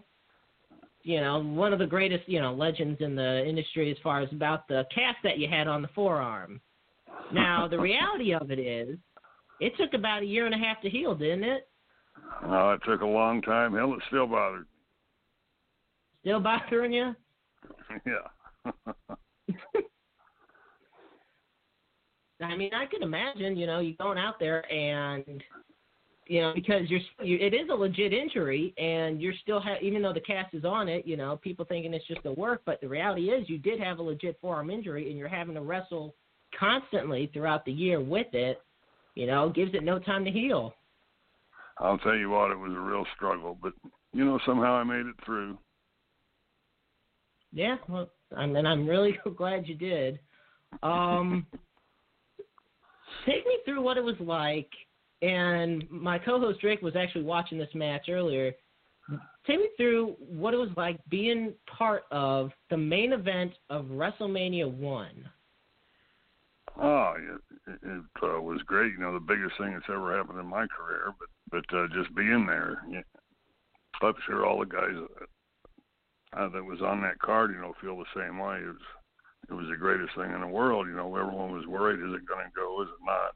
you 1.04 1.22
know, 1.22 1.40
one 1.40 1.72
of 1.72 1.80
the 1.80 1.88
greatest, 1.88 2.28
you 2.28 2.42
know, 2.42 2.54
legends 2.54 3.00
in 3.02 3.16
the 3.16 3.46
industry 3.48 3.90
as 3.92 3.98
far 4.04 4.22
as 4.22 4.30
about 4.32 4.68
the 4.68 4.86
cast 4.94 5.18
that 5.24 5.40
you 5.40 5.48
had 5.48 5.68
on 5.68 5.82
the 5.82 5.88
forearm. 5.96 6.60
Now, 7.34 7.68
the 7.68 7.80
reality 7.80 8.34
of 8.34 8.52
it 8.52 8.60
is, 8.60 8.98
it 9.60 9.74
took 9.78 9.94
about 9.94 10.24
a 10.24 10.26
year 10.26 10.46
and 10.46 10.56
a 10.56 10.58
half 10.58 10.82
to 10.82 10.90
heal, 10.90 11.16
didn't 11.16 11.44
it? 11.44 11.69
Oh, 12.46 12.72
it 12.72 12.82
took 12.86 13.02
a 13.02 13.06
long 13.06 13.42
time. 13.42 13.74
Hell, 13.74 13.94
it 13.94 14.02
still 14.08 14.28
bothered. 14.28 14.66
Still 16.22 16.40
bothering 16.40 16.94
you? 16.94 17.16
yeah. 18.06 18.72
I 22.42 22.56
mean, 22.56 22.74
I 22.74 22.86
could 22.86 23.02
imagine, 23.02 23.58
you 23.58 23.68
know, 23.68 23.80
you 23.80 23.96
going 23.96 24.18
out 24.18 24.40
there 24.40 24.70
and, 24.72 25.44
you 26.28 26.42
know, 26.42 26.54
because 26.56 26.84
you're, 26.90 27.02
you, 27.22 27.38
it 27.38 27.54
is 27.54 27.70
a 27.70 27.76
legit 27.76 28.14
injury, 28.14 28.74
and 28.78 29.22
you're 29.22 29.34
still, 29.42 29.60
ha- 29.60 29.76
even 29.82 30.02
though 30.02 30.14
the 30.14 30.22
cast 30.22 30.54
is 30.54 30.64
on 30.64 30.88
it, 30.88 31.06
you 31.06 31.18
know, 31.18 31.38
people 31.38 31.66
thinking 31.66 31.94
it's 31.94 32.08
just 32.08 32.26
a 32.26 32.32
work, 32.32 32.62
but 32.66 32.80
the 32.80 32.88
reality 32.88 33.30
is, 33.30 33.50
you 33.50 33.58
did 33.58 33.80
have 33.82 34.00
a 34.00 34.02
legit 34.02 34.38
forearm 34.40 34.70
injury, 34.70 35.10
and 35.10 35.18
you're 35.18 35.28
having 35.28 35.56
to 35.56 35.62
wrestle 35.62 36.16
constantly 36.58 37.30
throughout 37.34 37.66
the 37.66 37.72
year 37.72 38.00
with 38.00 38.34
it. 38.34 38.62
You 39.16 39.28
know, 39.28 39.50
gives 39.50 39.74
it 39.74 39.84
no 39.84 40.00
time 40.00 40.24
to 40.24 40.32
heal. 40.32 40.74
I'll 41.80 41.98
tell 42.00 42.16
you 42.16 42.30
what, 42.30 42.52
it 42.52 42.58
was 42.58 42.74
a 42.74 42.80
real 42.80 43.06
struggle, 43.16 43.58
but 43.62 43.74
you 44.14 44.26
know, 44.26 44.40
somehow 44.46 44.74
I 44.74 44.84
made 44.84 45.06
it 45.06 45.16
through. 45.26 45.58
Yeah, 47.52 47.78
well, 47.88 48.10
I 48.36 48.46
mean, 48.46 48.66
I'm 48.66 48.88
really 48.88 49.18
glad 49.38 49.68
you 49.68 49.76
did. 49.76 50.20
Um, 50.84 51.46
take 53.26 53.46
me 53.46 53.60
through 53.66 53.82
what 53.82 53.98
it 53.98 54.04
was 54.04 54.16
like. 54.20 54.70
And 55.22 55.90
my 55.90 56.18
co-host 56.18 56.62
Drake 56.62 56.82
was 56.82 56.96
actually 56.96 57.26
watching 57.26 57.58
this 57.58 57.74
match 57.74 58.08
earlier. 58.10 58.54
Take 59.46 59.60
me 59.60 59.70
through 59.76 60.16
what 60.20 60.54
it 60.54 60.58
was 60.58 60.70
like 60.78 60.98
being 61.10 61.54
part 61.78 62.04
of 62.12 62.52
the 62.70 62.78
main 62.78 63.12
event 63.12 63.54
of 63.70 63.86
WrestleMania 63.86 64.72
One. 64.72 65.30
Oh, 66.82 67.14
it, 67.18 67.72
it, 67.72 67.80
it 67.84 68.04
uh, 68.24 68.40
was 68.40 68.62
great. 68.66 68.94
You 68.94 69.00
know, 69.00 69.14
the 69.14 69.20
biggest 69.20 69.58
thing 69.58 69.74
that's 69.74 69.86
ever 69.90 70.16
happened 70.16 70.40
in 70.40 70.46
my 70.46 70.68
career. 70.68 71.14
But 71.20 71.28
but 71.52 71.66
uh, 71.74 71.88
just 71.94 72.14
being 72.16 72.46
there, 72.46 72.82
yeah, 72.90 73.02
I'm 74.02 74.14
sure 74.26 74.46
all 74.46 74.60
the 74.60 74.66
guys 74.66 74.96
uh, 74.96 76.40
uh, 76.42 76.50
that 76.50 76.64
was 76.64 76.82
on 76.82 77.02
that 77.02 77.20
card, 77.20 77.52
you 77.52 77.60
know, 77.60 77.74
feel 77.82 77.98
the 77.98 78.06
same 78.16 78.38
way. 78.38 78.58
It 78.58 78.68
was 78.68 78.76
it 79.50 79.54
was 79.54 79.68
the 79.70 79.78
greatest 79.78 80.16
thing 80.16 80.32
in 80.32 80.42
the 80.42 80.48
world. 80.48 80.88
You 80.88 80.96
know, 80.96 81.16
everyone 81.16 81.52
was 81.52 81.66
worried, 81.66 82.00
is 82.00 82.14
it 82.14 82.28
going 82.28 82.46
to 82.46 82.52
go? 82.56 82.84
Is 82.84 82.90
it 82.90 83.06
not? 83.06 83.36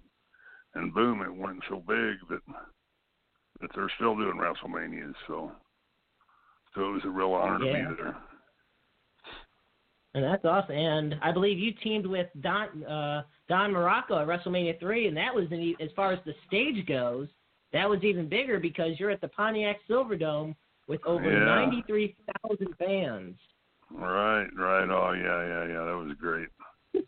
And 0.76 0.94
boom, 0.94 1.22
it 1.22 1.34
went 1.34 1.60
so 1.70 1.78
big 1.78 2.18
that 2.30 2.42
that 3.62 3.70
they're 3.76 3.92
still 3.96 4.16
doing 4.16 4.38
WrestleManias. 4.38 5.14
So 5.28 5.52
so 6.76 6.90
it 6.90 6.92
was 6.92 7.06
a 7.06 7.10
real 7.10 7.34
honor 7.34 7.64
Yeah. 7.66 7.84
to 7.84 7.90
be 7.90 8.02
there. 8.02 8.16
And 10.16 10.24
that's 10.24 10.46
awesome. 10.46 10.76
And 10.76 11.16
I 11.24 11.32
believe 11.32 11.58
you 11.58 11.72
teamed 11.84 12.06
with 12.06 12.28
Don 12.42 12.84
uh, 12.84 13.24
Don 13.50 13.72
Muraco 13.72 14.22
at 14.22 14.28
WrestleMania 14.28 14.80
three, 14.80 15.08
and 15.08 15.18
that 15.18 15.34
was 15.34 15.52
e- 15.52 15.76
as 15.80 15.90
far 15.96 16.14
as 16.14 16.20
the 16.26 16.36
stage 16.48 16.86
goes, 16.86 17.28
that 17.74 17.90
was 17.90 18.04
even 18.04 18.30
bigger 18.30 18.60
because 18.60 19.00
you're 19.00 19.10
at 19.12 19.22
the 19.22 19.28
Pontiac 19.28 19.78
Silverdome 19.90 20.56
with 20.88 21.06
over 21.06 21.32
Yeah. 21.32 21.46
ninety 21.46 21.84
three 21.88 22.16
thousand 22.42 22.76
fans. 22.78 23.36
Right, 23.92 24.48
right. 24.56 24.90
Oh 24.90 25.12
yeah, 25.14 25.46
yeah, 25.46 25.68
yeah. 25.68 25.86
That 25.86 25.98
was 25.98 26.16
great. 26.20 26.50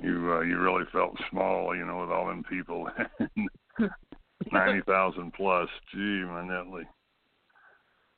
You 0.00 0.32
uh, 0.32 0.40
you 0.40 0.58
really 0.58 0.84
felt 0.92 1.14
small, 1.30 1.76
you 1.76 1.84
know, 1.84 2.00
with 2.00 2.10
all 2.10 2.26
them 2.26 2.44
people. 2.48 2.88
Ninety 4.52 4.80
thousand 4.86 5.32
plus. 5.34 5.68
Gee, 5.92 5.98
manetly. 6.24 6.86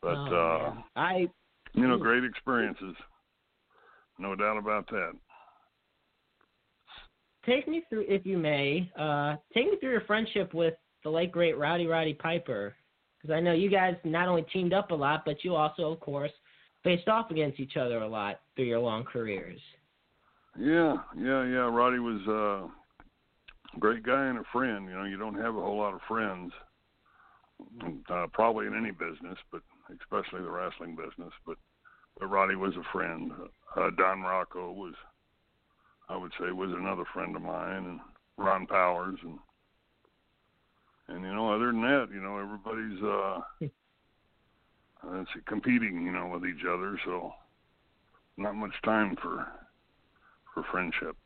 But 0.01 0.19
Oh, 0.19 0.75
uh. 0.77 0.83
I 0.95 1.29
you 1.75 1.89
know, 1.89 1.97
great 1.97 2.23
experiences. 2.25 2.95
No 4.19 4.37
doubt 4.37 4.59
about 4.59 4.87
that. 4.91 5.13
take 7.47 7.67
me 7.67 7.83
through, 7.89 8.05
if 8.09 8.25
you 8.27 8.39
may, 8.39 8.91
uh, 8.99 9.37
take 9.55 9.67
me 9.71 9.77
through 9.81 9.93
your 9.93 10.03
friendship 10.03 10.55
with 10.55 10.75
the 11.05 11.11
late 11.11 11.33
great 11.33 11.59
Rowdy 11.59 11.87
Roddy 11.87 12.15
Piper, 12.15 12.75
because 13.21 13.35
I 13.35 13.41
know 13.41 13.53
you 13.53 13.71
guys 13.71 13.95
not 14.05 14.29
only 14.29 14.45
teamed 14.53 14.73
up 14.73 14.91
a 14.91 14.95
lot, 14.95 15.25
but 15.25 15.45
you 15.45 15.55
also, 15.55 15.93
of 15.93 16.01
course, 16.01 16.33
faced 16.83 17.09
off 17.09 17.31
against 17.31 17.61
each 17.61 17.77
other 17.77 17.99
a 17.99 18.09
lot 18.09 18.41
through 18.57 18.67
your 18.67 18.81
long 18.81 19.05
careers. 19.05 19.61
Yeah, 20.59 20.97
yeah, 21.17 21.45
yeah. 21.45 21.71
Roddy 21.71 21.99
was 21.99 22.21
uh, 22.29 22.67
a 23.77 23.81
great 23.81 24.03
guy 24.03 24.27
and 24.27 24.39
a 24.39 24.45
friend. 24.53 24.87
You 24.87 24.95
know, 24.95 25.05
you 25.05 25.17
don't 25.17 25.41
have 25.41 25.57
a 25.57 25.61
whole 25.61 25.79
lot 25.79 25.95
of 25.95 26.01
friends, 26.07 26.53
uh, 28.11 28.27
probably 28.33 28.67
in 28.67 28.77
any 28.77 28.91
business, 28.91 29.39
but 29.51 29.63
especially 30.01 30.43
the 30.43 30.51
wrestling 30.51 30.97
business. 30.97 31.33
But 31.47 31.57
but 32.19 32.27
Roddy 32.27 32.57
was 32.57 32.75
a 32.77 32.93
friend. 32.93 33.33
Uh, 33.75 33.91
Don 33.97 34.21
Rocco 34.21 34.73
was, 34.73 34.95
I 36.09 36.17
would 36.17 36.33
say, 36.39 36.53
was 36.53 36.71
another 36.71 37.05
friend 37.15 37.35
of 37.35 37.43
mine, 37.43 37.85
and 37.85 38.01
Ron 38.37 38.67
Powers, 38.67 39.19
and 39.23 39.39
and 41.09 41.25
you 41.25 41.33
know, 41.33 41.53
other 41.53 41.67
than 41.67 41.83
that, 41.83 42.09
you 42.13 42.21
know, 42.21 42.39
everybody's 42.39 43.03
uh, 43.03 43.41
uh, 45.07 45.21
it's 45.21 45.31
competing, 45.47 46.05
you 46.05 46.13
know, 46.13 46.29
with 46.29 46.45
each 46.45 46.65
other. 46.69 46.99
So 47.05 47.33
not 48.37 48.55
much 48.55 48.75
time 48.85 49.17
for 49.23 49.47
for 50.55 50.65
friendship. 50.71 51.17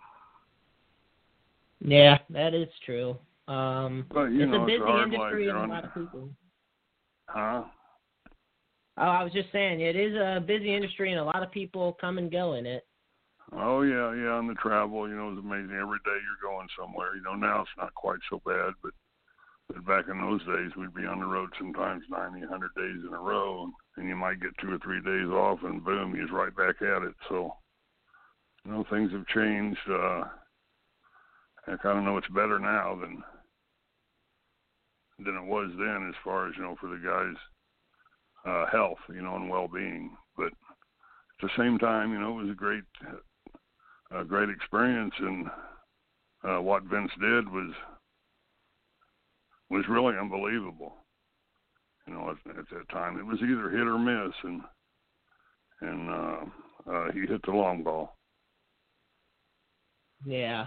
Yeah, 1.81 2.19
that 2.31 2.55
is 2.55 2.69
true. 2.85 3.17
Um, 3.49 4.07
But 4.13 4.27
you 4.27 4.43
it's 4.43 4.53
know, 4.53 4.63
a 4.63 4.67
busy 4.67 4.83
it's 4.83 5.05
industry 5.05 5.49
and 5.49 5.59
a 5.59 5.67
lot 5.67 5.85
of 5.85 5.95
people. 5.95 6.31
huh? 7.29 7.65
Oh, 8.99 9.03
I 9.03 9.23
was 9.23 9.33
just 9.33 9.53
saying, 9.53 9.81
it 9.81 9.95
is 9.95 10.17
a 10.17 10.41
busy 10.45 10.75
industry 10.75 11.13
and 11.13 11.21
a 11.21 11.25
lot 11.25 11.43
of 11.43 11.53
people 11.53 11.99
come 12.01 12.17
and 12.17 12.33
go 12.33 12.55
in 12.55 12.65
it. 12.65 12.87
Oh 13.53 13.83
yeah, 13.83 14.15
yeah. 14.15 14.33
On 14.33 14.49
the 14.49 14.55
travel, 14.55 15.09
you 15.09 15.15
know, 15.15 15.31
it's 15.31 15.39
amazing. 15.39 15.71
Every 15.71 15.99
day 16.05 16.19
you're 16.19 16.51
going 16.51 16.67
somewhere. 16.79 17.15
You 17.15 17.23
know, 17.23 17.35
now 17.35 17.61
it's 17.61 17.71
not 17.77 17.95
quite 17.95 18.19
so 18.29 18.41
bad, 18.45 18.73
but 18.83 18.93
but 19.69 19.85
back 19.85 20.05
in 20.09 20.21
those 20.21 20.45
days, 20.45 20.77
we'd 20.77 20.95
be 20.95 21.07
on 21.07 21.21
the 21.21 21.27
road 21.27 21.51
sometimes 21.59 22.05
90, 22.09 22.41
100 22.41 22.71
days 22.77 23.05
in 23.07 23.13
a 23.13 23.19
row, 23.19 23.69
and 23.97 24.09
you 24.09 24.15
might 24.15 24.41
get 24.41 24.57
two 24.61 24.73
or 24.73 24.79
three 24.79 25.01
days 25.01 25.29
off, 25.29 25.59
and 25.65 25.85
boom, 25.85 26.15
you're 26.15 26.29
right 26.29 26.55
back 26.57 26.81
at 26.83 27.03
it. 27.03 27.15
So, 27.29 27.53
you 28.65 28.73
know, 28.73 28.85
things 28.91 29.11
have 29.13 29.27
changed. 29.27 29.81
Uh, 29.89 30.25
I 31.67 31.77
kind 31.83 31.99
of 31.99 32.05
know 32.05 32.17
it's 32.17 32.29
better 32.29 32.59
now 32.59 32.97
than 33.01 33.23
than 35.19 35.35
it 35.35 35.45
was 35.45 35.71
then, 35.79 36.09
as 36.09 36.15
far 36.23 36.47
as 36.47 36.55
you 36.57 36.63
know, 36.63 36.77
for 36.79 36.89
the 36.89 37.03
guys' 37.03 37.41
uh, 38.45 38.67
health, 38.71 38.99
you 39.09 39.23
know, 39.23 39.37
and 39.37 39.49
well-being. 39.49 40.15
But 40.37 40.49
at 40.49 40.53
the 41.43 41.49
same 41.57 41.79
time, 41.79 42.13
you 42.13 42.21
know, 42.21 42.39
it 42.39 42.43
was 42.43 42.51
a 42.51 42.55
great, 42.55 42.85
a 44.11 44.25
great 44.25 44.51
experience, 44.51 45.15
and 45.19 45.47
uh, 46.45 46.61
what 46.61 46.85
Vince 46.85 47.11
did 47.19 47.49
was 47.49 47.73
was 49.71 49.85
really 49.89 50.17
unbelievable. 50.19 50.95
You 52.07 52.15
know, 52.15 52.31
at, 52.31 52.57
at 52.57 52.69
that 52.71 52.89
time, 52.91 53.19
it 53.19 53.27
was 53.27 53.39
either 53.43 53.71
hit 53.71 53.87
or 53.87 53.99
miss, 53.99 54.35
and 54.45 54.61
and 55.81 56.11
uh, 56.11 56.91
uh, 56.91 57.13
he 57.13 57.21
hit 57.21 57.43
the 57.45 57.53
long 57.53 57.83
ball. 57.83 58.17
Yeah. 60.25 60.67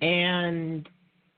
And 0.00 0.88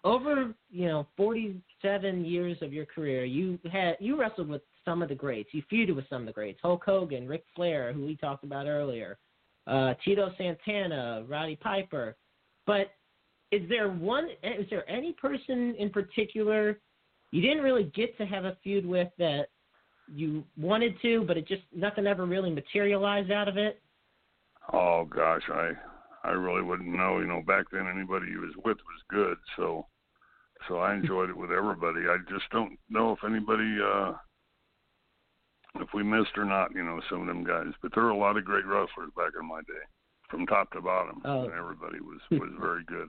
over, 0.05 0.55
you 0.71 0.87
know, 0.87 1.07
47 1.17 2.25
years 2.25 2.59
of 2.63 2.73
your 2.73 2.87
career, 2.87 3.25
you 3.25 3.59
had 3.71 3.97
you 4.01 4.19
wrestled 4.19 4.49
with 4.49 4.63
some 4.85 5.03
of 5.03 5.09
the 5.09 5.15
greats. 5.15 5.51
You 5.53 5.63
feuded 5.73 5.97
with 5.97 6.09
some 6.09 6.23
of 6.23 6.27
the 6.27 6.33
greats. 6.33 6.61
Hulk 6.63 6.83
Hogan, 6.85 7.27
Ric 7.27 7.45
Flair, 7.57 7.93
who 7.93 8.05
we 8.05 8.17
talked 8.17 8.45
about 8.45 8.67
earlier, 8.67 9.19
uh, 9.67 9.95
Tito 10.05 10.33
Santana, 10.39 11.25
Roddy 11.29 11.57
Piper. 11.57 12.17
But 12.67 12.89
is 13.53 13.69
there 13.69 13.89
one 13.89 14.29
is 14.43 14.67
there 14.71 14.89
any 14.91 15.13
person 15.13 15.75
in 15.79 15.91
particular 15.91 16.81
you 17.31 17.41
didn't 17.41 17.63
really 17.63 17.85
get 17.95 18.17
to 18.19 18.27
have 18.27 18.45
a 18.45 18.57
feud 18.63 18.85
with 18.85 19.09
that 19.19 19.47
you 20.13 20.45
wanted 20.59 21.01
to, 21.01 21.25
but 21.27 21.39
it 21.39 21.47
just 21.47 21.63
nothing 21.75 22.07
ever 22.07 22.27
really 22.27 22.51
materialized 22.51 23.31
out 23.31 23.49
of 23.49 23.57
it? 23.57 23.81
Oh 24.73 25.05
gosh, 25.05 25.43
I 25.49 25.71
I 26.25 26.31
really 26.31 26.63
wouldn't 26.63 26.89
know. 26.95 27.19
You 27.21 27.27
know, 27.27 27.43
back 27.47 27.67
then 27.73 27.87
anybody 27.87 28.27
you 28.31 28.41
was 28.41 28.55
with 28.65 28.77
was 28.77 29.03
good, 29.09 29.39
so 29.57 29.87
so 30.69 30.79
I 30.79 30.95
enjoyed 30.95 31.31
it 31.31 31.37
with 31.37 31.51
everybody. 31.51 32.01
I 32.09 32.19
just 32.31 32.49
don't 32.51 32.79
know 32.91 33.13
if 33.13 33.25
anybody 33.25 33.79
uh 33.83 34.13
if 35.81 35.89
we 35.95 36.03
missed 36.03 36.37
or 36.37 36.45
not, 36.45 36.75
you 36.75 36.85
know, 36.85 37.01
some 37.09 37.23
of 37.23 37.27
them 37.27 37.45
guys. 37.45 37.73
But 37.81 37.93
there 37.95 38.05
were 38.05 38.11
a 38.11 38.17
lot 38.17 38.37
of 38.37 38.45
great 38.45 38.67
wrestlers 38.67 39.11
back 39.17 39.33
in 39.41 39.49
my 39.49 39.61
day, 39.63 39.85
from 40.29 40.47
top 40.47 40.71
to 40.73 40.83
bottom, 40.83 41.23
Oh. 41.25 41.45
and 41.45 41.53
everybody 41.53 42.01
was 42.01 42.21
was 42.31 42.51
very 42.61 42.85
good. 42.85 43.09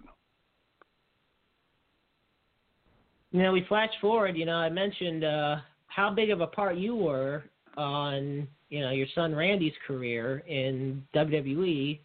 You 3.34 3.42
know, 3.42 3.52
we 3.52 3.66
flash 3.68 3.90
forward. 4.00 4.38
You 4.38 4.46
know, 4.46 4.56
I 4.56 4.70
mentioned 4.70 5.24
uh, 5.24 5.58
how 5.88 6.12
big 6.12 6.30
of 6.30 6.42
a 6.42 6.48
part 6.48 6.78
you 6.78 6.96
were 6.96 7.44
on, 7.76 8.48
you 8.70 8.80
know, 8.82 8.92
your 8.92 9.08
son 9.16 9.36
Randy's 9.36 9.74
career 9.88 10.44
in 10.48 11.04
WWE. 11.16 12.00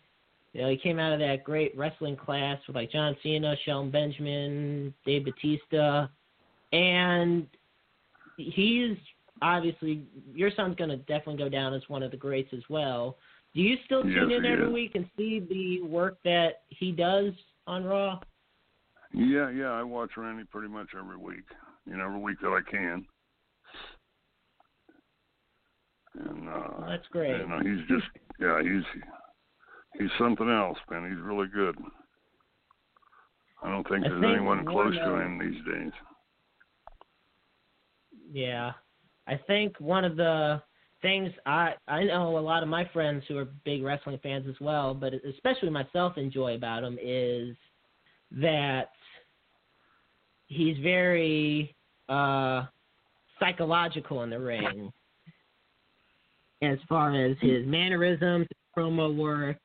You 0.54 0.62
know, 0.62 0.70
he 0.70 0.78
came 0.78 0.98
out 0.98 1.12
of 1.12 1.18
that 1.20 1.44
great 1.44 1.76
wrestling 1.76 2.16
class 2.16 2.58
with 2.66 2.76
like 2.76 2.90
John 2.90 3.14
Cena, 3.22 3.54
Shelton 3.64 3.90
Benjamin, 3.90 4.94
Dave 5.04 5.26
Batista, 5.26 6.08
and 6.72 7.46
he's 8.38 8.96
obviously 9.42 10.04
your 10.34 10.50
son's 10.56 10.76
going 10.76 10.90
to 10.90 10.96
definitely 10.96 11.36
go 11.36 11.50
down 11.50 11.74
as 11.74 11.82
one 11.88 12.02
of 12.02 12.10
the 12.10 12.16
greats 12.16 12.52
as 12.54 12.62
well. 12.70 13.18
Do 13.54 13.60
you 13.60 13.76
still 13.84 14.02
tune 14.02 14.30
Yes, 14.30 14.38
in 14.38 14.46
every 14.46 14.68
is. 14.68 14.72
week 14.72 14.92
and 14.94 15.06
see 15.16 15.40
the 15.40 15.82
work 15.86 16.16
that 16.24 16.62
he 16.68 16.90
does 16.90 17.32
on 17.66 17.84
Raw? 17.84 18.18
Yeah, 19.12 19.50
yeah, 19.50 19.70
I 19.70 19.82
watch 19.82 20.10
Randy 20.16 20.44
pretty 20.44 20.68
much 20.68 20.88
every 20.98 21.16
week. 21.16 21.44
You 21.86 21.96
know, 21.96 22.04
every 22.04 22.20
week 22.20 22.38
that 22.42 22.48
I 22.48 22.70
can. 22.70 23.06
And 26.14 26.48
uh 26.48 26.68
Well, 26.78 26.86
that's 26.88 27.06
great. 27.10 27.38
You 27.38 27.46
know, 27.46 27.60
he's 27.60 27.86
just 27.88 28.06
yeah, 28.40 28.60
he's 28.62 29.02
he's 29.98 30.10
something 30.18 30.48
else, 30.48 30.78
man. 30.90 31.08
He's 31.10 31.20
really 31.20 31.48
good. 31.48 31.76
I 33.62 33.70
don't 33.70 33.88
think 33.88 34.04
I 34.04 34.08
there's 34.08 34.20
think 34.20 34.36
anyone 34.36 34.64
one 34.64 34.66
close 34.66 34.94
to 34.94 35.20
him 35.20 35.38
these 35.38 35.64
days. 35.64 35.92
Yeah. 38.32 38.72
I 39.26 39.38
think 39.46 39.78
one 39.80 40.04
of 40.04 40.16
the 40.16 40.62
things 41.02 41.30
I 41.46 41.74
I 41.86 42.04
know 42.04 42.38
a 42.38 42.40
lot 42.40 42.62
of 42.62 42.68
my 42.68 42.88
friends 42.92 43.24
who 43.28 43.36
are 43.38 43.48
big 43.64 43.82
wrestling 43.82 44.18
fans 44.22 44.46
as 44.48 44.58
well, 44.60 44.94
but 44.94 45.12
especially 45.14 45.70
myself 45.70 46.16
enjoy 46.16 46.54
about 46.54 46.84
him 46.84 46.98
is 47.02 47.56
that 48.32 48.90
he's 50.46 50.76
very 50.78 51.74
uh 52.08 52.64
psychological 53.38 54.22
in 54.22 54.30
the 54.30 54.38
ring 54.38 54.92
as 56.62 56.78
far 56.88 57.14
as 57.14 57.36
his 57.40 57.64
mannerisms, 57.66 58.46
promo 58.76 59.14
work. 59.16 59.58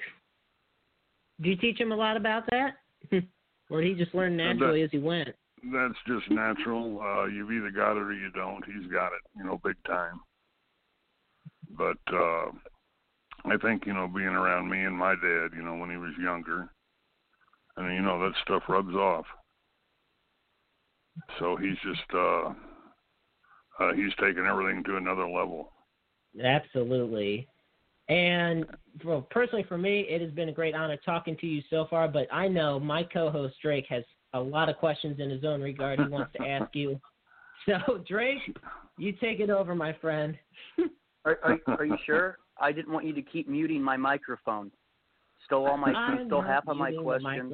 Do 1.42 1.50
you 1.50 1.56
teach 1.56 1.80
him 1.80 1.92
a 1.92 1.96
lot 1.96 2.16
about 2.18 2.44
that? 2.52 2.76
or 3.70 3.82
did 3.82 3.98
he 3.98 4.04
just 4.04 4.14
learn 4.16 4.40
Uh, 4.40 4.44
that- 4.44 4.54
naturally 4.56 4.82
as 4.84 4.92
he 4.92 5.00
went? 5.00 5.30
That's 5.72 5.96
just 6.06 6.30
natural. 6.30 7.02
Uh 7.02 7.26
you've 7.26 7.52
either 7.52 7.72
got 7.72 7.94
it 7.98 8.04
or 8.04 8.14
you 8.14 8.30
don't. 8.32 8.64
He's 8.66 8.92
got 8.92 9.08
it, 9.14 9.22
you 9.38 9.44
know, 9.46 9.60
big 9.64 9.78
time. 9.86 10.20
But 11.78 11.98
uh 12.14 12.52
I 13.46 13.58
think, 13.58 13.86
you 13.86 13.94
know, 13.94 14.08
being 14.08 14.28
around 14.28 14.70
me 14.70 14.84
and 14.84 14.96
my 14.98 15.16
dad, 15.16 15.50
you 15.56 15.64
know, 15.64 15.76
when 15.76 15.90
he 15.90 15.98
was 15.98 16.14
younger, 16.22 16.70
and 17.78 17.94
you 17.94 18.02
know, 18.02 18.20
that 18.20 18.34
stuff 18.44 18.64
rubs 18.68 18.94
off. 18.94 19.26
So 21.40 21.56
he's 21.56 21.78
just 21.84 22.14
uh 22.14 22.54
uh 23.80 23.94
he's 23.96 24.14
taken 24.20 24.46
everything 24.46 24.84
to 24.86 24.98
another 24.98 25.28
level. 25.28 25.72
Absolutely. 26.44 27.48
And 28.10 28.66
well, 29.06 29.26
personally, 29.30 29.66
for 29.68 29.78
me, 29.78 30.02
it 30.02 30.22
has 30.22 30.32
been 30.32 30.50
a 30.50 30.54
great 30.54 30.76
honor 30.76 30.98
talking 31.06 31.38
to 31.38 31.48
you 31.48 31.62
so 31.70 31.88
far. 31.90 32.08
But 32.08 32.28
I 32.32 32.48
know 32.48 32.80
my 32.80 33.04
co-host 33.04 33.56
Drake 33.62 33.86
has 33.90 34.04
a 34.34 34.40
lot 34.40 34.68
of 34.68 34.78
questions 34.78 35.20
in 35.20 35.30
his 35.30 35.44
own 35.46 35.62
regard 35.62 36.00
he 36.00 36.08
wants 36.08 36.32
to 36.38 36.44
ask 36.48 36.74
you. 36.76 37.00
So 37.66 38.04
Drake, 38.08 38.58
you 38.98 39.14
take 39.14 39.40
it 39.40 39.50
over, 39.50 39.74
my 39.74 39.94
friend. 40.02 40.38
Are, 41.26 41.40
are, 41.44 41.60
are 41.68 41.86
you 41.86 41.98
sure? 42.06 42.38
I 42.60 42.72
didn't 42.72 42.92
want 42.92 43.06
you 43.06 43.14
to 43.14 43.22
keep 43.22 43.48
muting 43.48 43.82
my 43.82 43.96
microphone. 43.96 44.72
Stole 45.46 45.68
all 45.68 45.78
my, 45.78 45.92
I'm 45.92 46.28
stole 46.28 46.42
half 46.42 46.68
of 46.68 46.78
my 46.78 46.92
questions. 46.92 47.54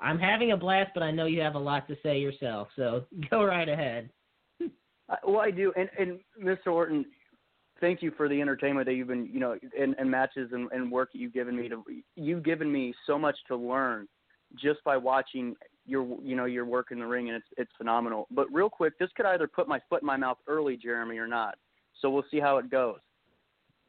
I'm 0.00 0.18
having 0.18 0.52
a 0.52 0.56
blast, 0.56 0.90
but 0.94 1.02
I 1.02 1.10
know 1.10 1.26
you 1.26 1.40
have 1.40 1.54
a 1.54 1.58
lot 1.58 1.86
to 1.88 1.96
say 2.02 2.18
yourself. 2.18 2.68
So 2.76 3.04
go 3.30 3.44
right 3.44 3.68
ahead. 3.68 4.10
Uh, 4.60 5.16
well, 5.26 5.40
I 5.40 5.50
do, 5.50 5.72
and 5.76 5.88
and 5.98 6.18
Mr. 6.42 6.72
Orton, 6.72 7.04
thank 7.80 8.02
you 8.02 8.12
for 8.16 8.28
the 8.28 8.40
entertainment 8.40 8.86
that 8.86 8.94
you've 8.94 9.08
been, 9.08 9.28
you 9.32 9.40
know, 9.40 9.58
and, 9.78 9.94
and 9.98 10.10
matches 10.10 10.50
and, 10.52 10.70
and 10.72 10.90
work 10.90 11.12
that 11.12 11.18
you've 11.18 11.34
given 11.34 11.56
me. 11.56 11.68
To 11.68 11.84
you've 12.16 12.42
given 12.42 12.72
me 12.72 12.94
so 13.06 13.18
much 13.18 13.36
to 13.48 13.56
learn 13.56 14.08
just 14.56 14.82
by 14.84 14.96
watching 14.96 15.54
your, 15.86 16.06
you 16.22 16.36
know, 16.36 16.46
your 16.46 16.64
work 16.64 16.88
in 16.90 16.98
the 16.98 17.06
ring, 17.06 17.28
and 17.28 17.36
it's 17.36 17.46
it's 17.56 17.70
phenomenal. 17.76 18.26
But 18.30 18.52
real 18.52 18.70
quick, 18.70 18.98
this 18.98 19.10
could 19.16 19.26
either 19.26 19.46
put 19.46 19.68
my 19.68 19.80
foot 19.90 20.02
in 20.02 20.06
my 20.06 20.16
mouth 20.16 20.38
early, 20.46 20.76
Jeremy, 20.76 21.18
or 21.18 21.26
not. 21.26 21.56
So 22.00 22.08
we'll 22.10 22.24
see 22.30 22.40
how 22.40 22.56
it 22.58 22.70
goes. 22.70 22.98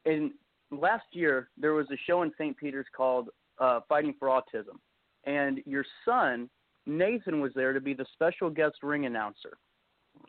And 0.05 0.31
last 0.71 1.05
year 1.11 1.49
there 1.57 1.73
was 1.73 1.87
a 1.91 1.97
show 2.07 2.23
in 2.23 2.31
St. 2.37 2.57
Peter's 2.57 2.87
called 2.95 3.29
uh, 3.59 3.81
Fighting 3.87 4.13
for 4.19 4.27
Autism, 4.27 4.77
and 5.25 5.61
your 5.65 5.85
son 6.03 6.49
Nathan 6.85 7.41
was 7.41 7.51
there 7.55 7.73
to 7.73 7.81
be 7.81 7.93
the 7.93 8.05
special 8.13 8.49
guest 8.49 8.77
ring 8.83 9.05
announcer. 9.05 9.57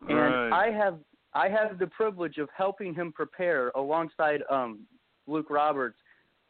And 0.08 0.18
Right. 0.18 0.52
I 0.52 0.70
have 0.70 0.98
I 1.34 1.48
have 1.48 1.78
the 1.78 1.86
privilege 1.88 2.38
of 2.38 2.48
helping 2.56 2.94
him 2.94 3.12
prepare 3.12 3.70
alongside 3.74 4.42
um, 4.50 4.86
Luke 5.26 5.50
Roberts 5.50 5.98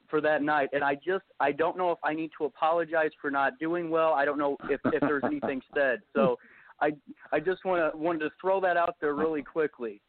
for 0.09 0.21
that 0.21 0.43
night. 0.43 0.69
And 0.73 0.85
I 0.85 0.95
just 0.95 1.25
I 1.41 1.53
don't 1.53 1.77
know 1.77 1.91
if 1.91 1.99
I 2.05 2.15
need 2.15 2.31
to 2.39 2.45
apologize 2.45 3.11
for 3.21 3.31
not 3.31 3.59
doing 3.59 3.91
well. 3.91 4.13
I 4.13 4.25
don't 4.25 4.39
know 4.39 4.57
if 4.71 4.81
if 4.85 5.01
there's 5.01 5.25
anything 5.25 5.61
said. 5.75 6.01
So 6.15 6.39
I 6.81 6.93
I 7.33 7.41
just 7.41 7.65
want 7.65 7.93
to 7.93 7.99
wanted 7.99 8.21
to 8.21 8.31
throw 8.41 8.61
that 8.61 8.77
out 8.77 8.97
there 9.01 9.15
really 9.15 9.43
quickly. 9.43 10.01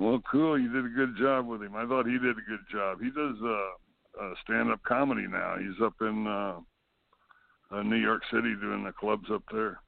Well, 0.00 0.22
cool. 0.30 0.58
You 0.58 0.72
did 0.72 0.86
a 0.86 0.88
good 0.88 1.14
job 1.18 1.46
with 1.46 1.62
him. 1.62 1.76
I 1.76 1.86
thought 1.86 2.06
he 2.06 2.12
did 2.12 2.38
a 2.38 2.48
good 2.48 2.64
job. 2.72 3.00
He 3.02 3.10
does 3.10 3.36
uh, 3.44 4.24
uh, 4.24 4.34
stand-up 4.42 4.82
comedy 4.82 5.26
now. 5.28 5.56
He's 5.58 5.78
up 5.84 5.92
in 6.00 6.26
uh, 6.26 6.60
uh, 7.70 7.82
New 7.82 7.96
York 7.96 8.22
City 8.32 8.54
doing 8.58 8.82
the 8.82 8.92
clubs 8.92 9.26
up 9.30 9.42
there. 9.52 9.78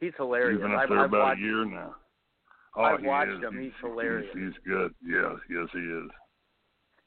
He's 0.00 0.12
hilarious. 0.16 0.58
He's 0.58 0.62
been 0.62 0.72
up 0.72 0.80
I've, 0.80 0.88
there 0.88 0.98
I've 1.00 1.10
about 1.10 1.20
watched 1.20 1.40
a 1.40 1.44
year 1.44 1.64
now. 1.66 1.94
Oh, 2.76 2.82
I've 2.82 3.00
he 3.00 3.06
watched 3.06 3.32
is. 3.32 3.42
him. 3.42 3.60
He's 3.62 3.72
hilarious. 3.82 4.26
He's, 4.32 4.42
he's 4.42 4.52
good. 4.66 4.94
Yes, 5.06 5.36
yes, 5.50 5.68
he 5.74 5.80
is. 5.80 6.10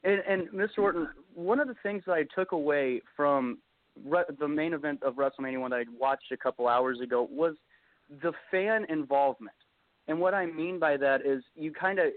And, 0.04 0.22
and 0.28 0.50
Mr. 0.50 0.84
Orton, 0.84 1.08
one 1.34 1.60
of 1.60 1.68
the 1.68 1.76
things 1.82 2.04
that 2.06 2.14
I 2.14 2.26
took 2.36 2.52
away 2.52 3.02
from 3.16 3.58
re- 4.06 4.24
the 4.40 4.48
main 4.48 4.74
event 4.74 5.02
of 5.02 5.16
WrestleMania 5.16 5.60
one 5.60 5.72
that 5.72 5.78
I 5.78 5.86
watched 6.00 6.32
a 6.32 6.38
couple 6.38 6.68
hours 6.68 7.00
ago 7.02 7.28
was 7.32 7.56
the 8.22 8.34
fan 8.52 8.86
involvement. 8.88 9.56
And 10.10 10.20
what 10.20 10.34
I 10.34 10.46
mean 10.46 10.80
by 10.80 10.98
that 10.98 11.26
is 11.26 11.44
you 11.56 11.72
kind 11.72 12.00
of, 12.00 12.08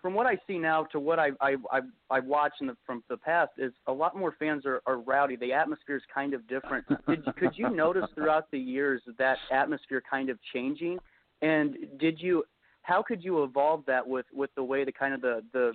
from 0.00 0.14
what 0.14 0.26
I 0.26 0.38
see 0.46 0.58
now 0.58 0.84
to 0.92 1.00
what 1.00 1.18
I 1.18 1.30
I 1.40 1.56
I, 1.70 1.80
I 2.08 2.20
watched 2.20 2.60
in 2.60 2.68
the, 2.68 2.76
from 2.86 3.02
the 3.10 3.16
past 3.16 3.50
is 3.58 3.72
a 3.86 3.92
lot 3.92 4.16
more 4.16 4.34
fans 4.38 4.64
are, 4.64 4.80
are 4.86 4.98
rowdy. 4.98 5.36
The 5.36 5.52
atmosphere 5.52 5.96
is 5.96 6.02
kind 6.14 6.32
of 6.32 6.46
different. 6.48 6.86
Did, 7.08 7.24
could 7.36 7.50
you 7.54 7.68
notice 7.68 8.04
throughout 8.14 8.50
the 8.50 8.58
years 8.58 9.02
that 9.18 9.36
atmosphere 9.52 10.02
kind 10.08 10.30
of 10.30 10.38
changing? 10.54 10.98
And 11.42 11.76
did 11.98 12.20
you, 12.20 12.44
how 12.82 13.02
could 13.02 13.22
you 13.22 13.44
evolve 13.44 13.84
that 13.86 14.06
with 14.06 14.26
with 14.32 14.50
the 14.56 14.62
way 14.62 14.84
the 14.84 14.92
kind 14.92 15.14
of 15.14 15.20
the 15.20 15.42
the 15.52 15.72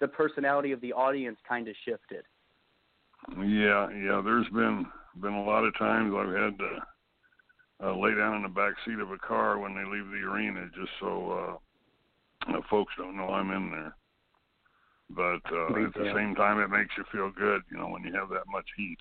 the 0.00 0.08
personality 0.08 0.72
of 0.72 0.80
the 0.80 0.92
audience 0.92 1.38
kind 1.48 1.68
of 1.68 1.74
shifted. 1.84 2.24
Yeah, 3.36 3.90
yeah. 3.90 4.22
There's 4.24 4.48
been 4.48 4.86
been 5.20 5.32
a 5.32 5.44
lot 5.44 5.64
of 5.64 5.76
times 5.76 6.14
I've 6.16 6.28
had 6.28 6.58
to 6.58 6.78
uh, 7.82 7.96
lay 7.96 8.14
down 8.14 8.36
in 8.36 8.42
the 8.42 8.48
back 8.48 8.74
seat 8.84 8.98
of 8.98 9.10
a 9.10 9.18
car 9.18 9.58
when 9.58 9.74
they 9.74 9.84
leave 9.84 10.10
the 10.10 10.26
arena, 10.26 10.68
just 10.74 10.90
so 11.00 11.58
uh, 12.48 12.52
uh, 12.52 12.60
folks 12.68 12.92
don't 12.96 13.16
know 13.16 13.28
I'm 13.28 13.50
in 13.50 13.70
there. 13.70 13.94
But 15.10 15.52
uh, 15.52 15.70
Me 15.72 15.84
at 15.84 15.94
the 15.94 16.12
same 16.14 16.34
time, 16.34 16.60
it 16.60 16.68
makes 16.68 16.90
you 16.96 17.04
feel 17.10 17.30
good, 17.30 17.62
you 17.70 17.78
know, 17.78 17.88
when 17.88 18.02
you 18.04 18.12
have 18.14 18.28
that 18.28 18.46
much 18.50 18.66
heat. 18.76 18.98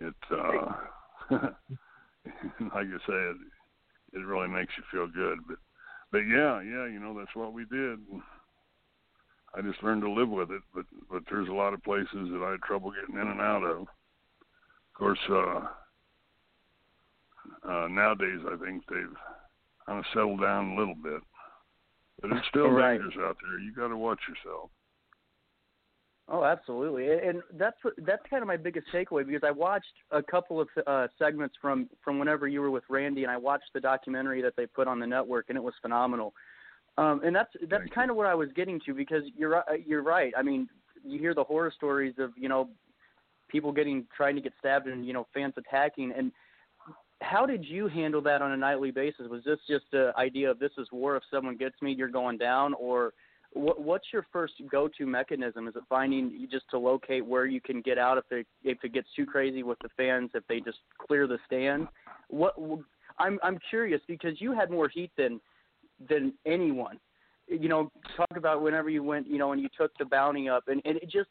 It, 0.00 0.14
uh, 0.30 0.72
like 2.74 2.86
I 2.86 2.98
say, 3.06 3.14
it, 3.14 3.36
it 4.12 4.26
really 4.26 4.48
makes 4.48 4.72
you 4.76 4.84
feel 4.90 5.08
good. 5.08 5.38
But, 5.48 5.56
but 6.12 6.18
yeah, 6.18 6.60
yeah, 6.60 6.86
you 6.86 7.00
know, 7.00 7.16
that's 7.18 7.34
what 7.34 7.52
we 7.52 7.64
did. 7.64 7.98
I 9.54 9.60
just 9.62 9.82
learned 9.82 10.02
to 10.02 10.10
live 10.10 10.28
with 10.28 10.50
it, 10.50 10.62
but 10.74 10.86
but 11.10 11.22
there's 11.30 11.48
a 11.48 11.52
lot 11.52 11.74
of 11.74 11.82
places 11.82 12.08
that 12.12 12.44
I 12.46 12.52
had 12.52 12.62
trouble 12.62 12.90
getting 12.90 13.20
in 13.20 13.28
and 13.28 13.40
out 13.40 13.64
of. 13.64 13.82
Of 13.82 13.88
course, 14.94 15.18
uh, 15.30 15.66
uh, 17.68 17.88
nowadays 17.88 18.40
I 18.46 18.56
think 18.64 18.84
they've 18.88 19.16
kind 19.86 19.98
of 19.98 20.04
settled 20.12 20.40
down 20.40 20.72
a 20.72 20.76
little 20.76 20.94
bit, 20.94 21.20
but 22.20 22.32
it's 22.32 22.46
still 22.50 22.68
Right. 22.70 22.98
dangerous 23.00 23.16
out 23.20 23.36
there. 23.42 23.58
You 23.58 23.72
got 23.72 23.88
to 23.88 23.96
watch 23.96 24.20
yourself. 24.28 24.70
Oh, 26.28 26.44
absolutely, 26.44 27.10
And- 27.12 27.42
that's 27.54 27.76
that's 27.98 28.22
kind 28.30 28.42
of 28.42 28.46
my 28.46 28.56
biggest 28.56 28.86
takeaway 28.94 29.26
because 29.26 29.42
I 29.44 29.50
watched 29.50 29.92
a 30.12 30.22
couple 30.22 30.60
of 30.60 30.68
uh, 30.86 31.08
segments 31.18 31.56
from 31.60 31.90
from 32.02 32.18
whenever 32.18 32.46
you 32.46 32.60
were 32.60 32.70
with 32.70 32.84
Randy, 32.88 33.22
and 33.24 33.30
I 33.30 33.36
watched 33.36 33.70
the 33.74 33.80
documentary 33.80 34.40
that 34.42 34.54
they 34.56 34.66
put 34.66 34.86
on 34.86 34.98
the 35.00 35.06
network, 35.06 35.46
and 35.48 35.58
it 35.58 35.62
was 35.62 35.74
phenomenal. 35.82 36.32
Um, 36.96 37.22
and 37.24 37.34
that's 37.34 37.50
that's 37.68 37.82
Thank 37.82 37.94
kind 37.94 38.10
of 38.10 38.16
what 38.16 38.26
I 38.26 38.34
was 38.34 38.48
getting 38.54 38.80
to 38.86 38.94
because 38.94 39.24
you're 39.36 39.62
you're 39.84 40.02
right. 40.02 40.32
I 40.36 40.42
mean, 40.42 40.68
you 41.04 41.18
hear 41.18 41.34
the 41.34 41.44
horror 41.44 41.72
stories 41.74 42.14
of 42.18 42.30
you 42.36 42.48
know 42.48 42.68
people 43.48 43.72
getting 43.72 44.06
trying 44.16 44.36
to 44.36 44.40
get 44.40 44.52
stabbed 44.60 44.86
and 44.86 45.04
you 45.04 45.12
know 45.12 45.26
fans 45.34 45.54
attacking 45.56 46.12
and 46.16 46.30
how 47.22 47.46
did 47.46 47.64
you 47.64 47.88
handle 47.88 48.20
that 48.22 48.42
on 48.42 48.52
a 48.52 48.56
nightly 48.56 48.90
basis? 48.90 49.28
Was 49.30 49.42
this 49.44 49.58
just 49.68 49.84
the 49.92 50.12
idea 50.18 50.50
of 50.50 50.58
this 50.58 50.72
is 50.78 50.88
war. 50.92 51.16
If 51.16 51.22
someone 51.30 51.56
gets 51.56 51.80
me 51.80 51.92
you're 51.92 52.08
going 52.08 52.38
down 52.38 52.74
or 52.74 53.12
what, 53.54 53.80
what's 53.80 54.06
your 54.12 54.26
first 54.32 54.54
go-to 54.70 55.06
mechanism? 55.06 55.68
Is 55.68 55.76
it 55.76 55.82
finding 55.88 56.48
just 56.50 56.64
to 56.70 56.78
locate 56.78 57.24
where 57.24 57.46
you 57.46 57.60
can 57.60 57.82
get 57.82 57.98
out 57.98 58.18
if 58.18 58.24
it 58.30 58.46
if 58.64 58.78
it 58.82 58.92
gets 58.92 59.08
too 59.14 59.26
crazy 59.26 59.62
with 59.62 59.78
the 59.80 59.88
fans 59.96 60.30
if 60.34 60.46
they 60.48 60.60
just 60.60 60.78
clear 60.98 61.26
the 61.26 61.38
stand? 61.46 61.88
What 62.28 62.54
i'm 63.18 63.38
i'm 63.42 63.58
curious 63.68 64.00
because 64.08 64.40
you 64.40 64.52
had 64.52 64.70
more 64.70 64.88
heat 64.88 65.10
than 65.16 65.40
than 66.08 66.32
anyone. 66.46 66.98
You 67.46 67.68
know 67.68 67.90
talk 68.16 68.36
about 68.36 68.62
whenever 68.62 68.88
you 68.88 69.02
went 69.02 69.26
you 69.26 69.38
know 69.38 69.52
and 69.52 69.60
you 69.60 69.68
took 69.76 69.92
the 69.98 70.06
bounty 70.06 70.48
up 70.48 70.64
and, 70.68 70.80
and 70.84 70.96
it 70.96 71.10
just 71.10 71.28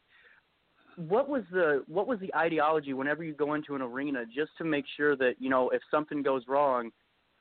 what 0.96 1.28
was 1.28 1.42
the 1.52 1.84
what 1.86 2.06
was 2.06 2.18
the 2.20 2.34
ideology 2.34 2.92
whenever 2.92 3.24
you 3.24 3.34
go 3.34 3.54
into 3.54 3.74
an 3.74 3.82
arena 3.82 4.24
just 4.26 4.50
to 4.58 4.64
make 4.64 4.84
sure 4.96 5.16
that 5.16 5.34
you 5.38 5.48
know 5.48 5.70
if 5.70 5.82
something 5.90 6.22
goes 6.22 6.42
wrong 6.48 6.90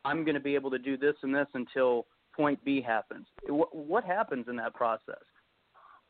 i'm 0.05 0.23
going 0.23 0.35
to 0.35 0.41
be 0.41 0.55
able 0.55 0.71
to 0.71 0.79
do 0.79 0.97
this 0.97 1.15
and 1.23 1.33
this 1.33 1.47
until 1.53 2.05
point 2.35 2.63
b 2.63 2.81
happens 2.81 3.25
what 3.47 3.75
what 3.75 4.03
happens 4.03 4.45
in 4.47 4.55
that 4.55 4.73
process 4.73 5.23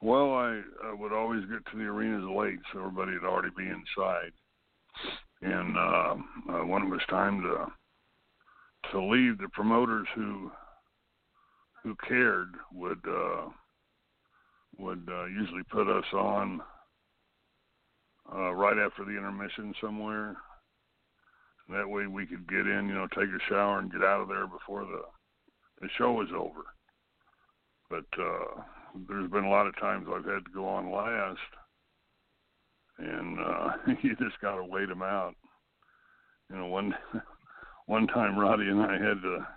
Well, 0.02 0.34
I 0.34 0.62
uh, 0.84 0.96
would 0.96 1.14
always 1.14 1.42
get 1.46 1.64
to 1.72 1.78
the 1.78 1.84
arenas 1.84 2.28
late, 2.36 2.60
so 2.74 2.80
everybody 2.80 3.14
would 3.14 3.24
already 3.24 3.54
be 3.56 3.68
inside. 3.68 4.34
And 5.42 5.78
uh, 5.78 6.16
uh, 6.52 6.66
when 6.66 6.84
it 6.84 6.90
was 6.90 7.02
time 7.08 7.42
to 7.42 7.72
to 8.92 9.04
leave, 9.04 9.38
the 9.38 9.50
promoters 9.54 10.08
who 10.16 10.52
who 11.84 11.96
cared 12.08 12.50
would 12.74 13.02
uh, 13.08 13.50
would 14.78 15.08
uh, 15.08 15.26
usually 15.26 15.64
put 15.72 15.88
us 15.88 16.06
on 16.14 16.62
uh, 18.34 18.54
right 18.54 18.78
after 18.78 19.04
the 19.04 19.18
intermission 19.18 19.74
somewhere. 19.82 20.36
That 21.70 21.88
way 21.88 22.08
we 22.08 22.26
could 22.26 22.50
get 22.50 22.68
in, 22.68 22.88
you 22.88 22.96
know, 22.96 23.08
take 23.08 23.30
a 23.30 23.50
shower 23.50 23.80
and 23.80 23.92
get 23.92 24.04
out 24.04 24.22
of 24.22 24.28
there 24.28 24.48
before 24.48 24.86
the 24.86 25.02
the 25.82 25.88
show 25.98 26.12
was 26.12 26.28
over. 26.36 26.62
But 27.90 28.22
uh, 28.22 28.62
there's 29.08 29.30
been 29.32 29.46
a 29.46 29.50
lot 29.50 29.68
of 29.68 29.76
times 29.78 30.08
I've 30.08 30.26
had 30.26 30.46
to 30.46 30.52
go 30.54 30.66
on 30.68 30.92
last, 30.92 31.40
and 33.00 33.40
uh, 33.40 33.72
you 34.02 34.16
just 34.16 34.40
got 34.42 34.56
to 34.56 34.64
wait 34.64 34.90
them 34.90 35.02
out. 35.02 35.34
You 36.50 36.58
know, 36.58 36.68
one 36.68 36.94
one 37.88 38.08
time 38.08 38.38
Roddy 38.38 38.68
and 38.68 38.82
I 38.82 38.94
had 38.94 39.22
to, 39.22 39.48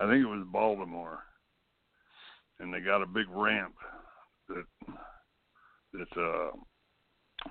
I 0.00 0.06
think 0.06 0.22
it 0.22 0.28
was 0.28 0.46
Baltimore, 0.52 1.20
and 2.60 2.72
they 2.72 2.80
got 2.80 3.02
a 3.02 3.06
big 3.06 3.26
ramp 3.28 3.74
that 4.48 4.64
that 5.94 6.20
uh, 6.20 6.50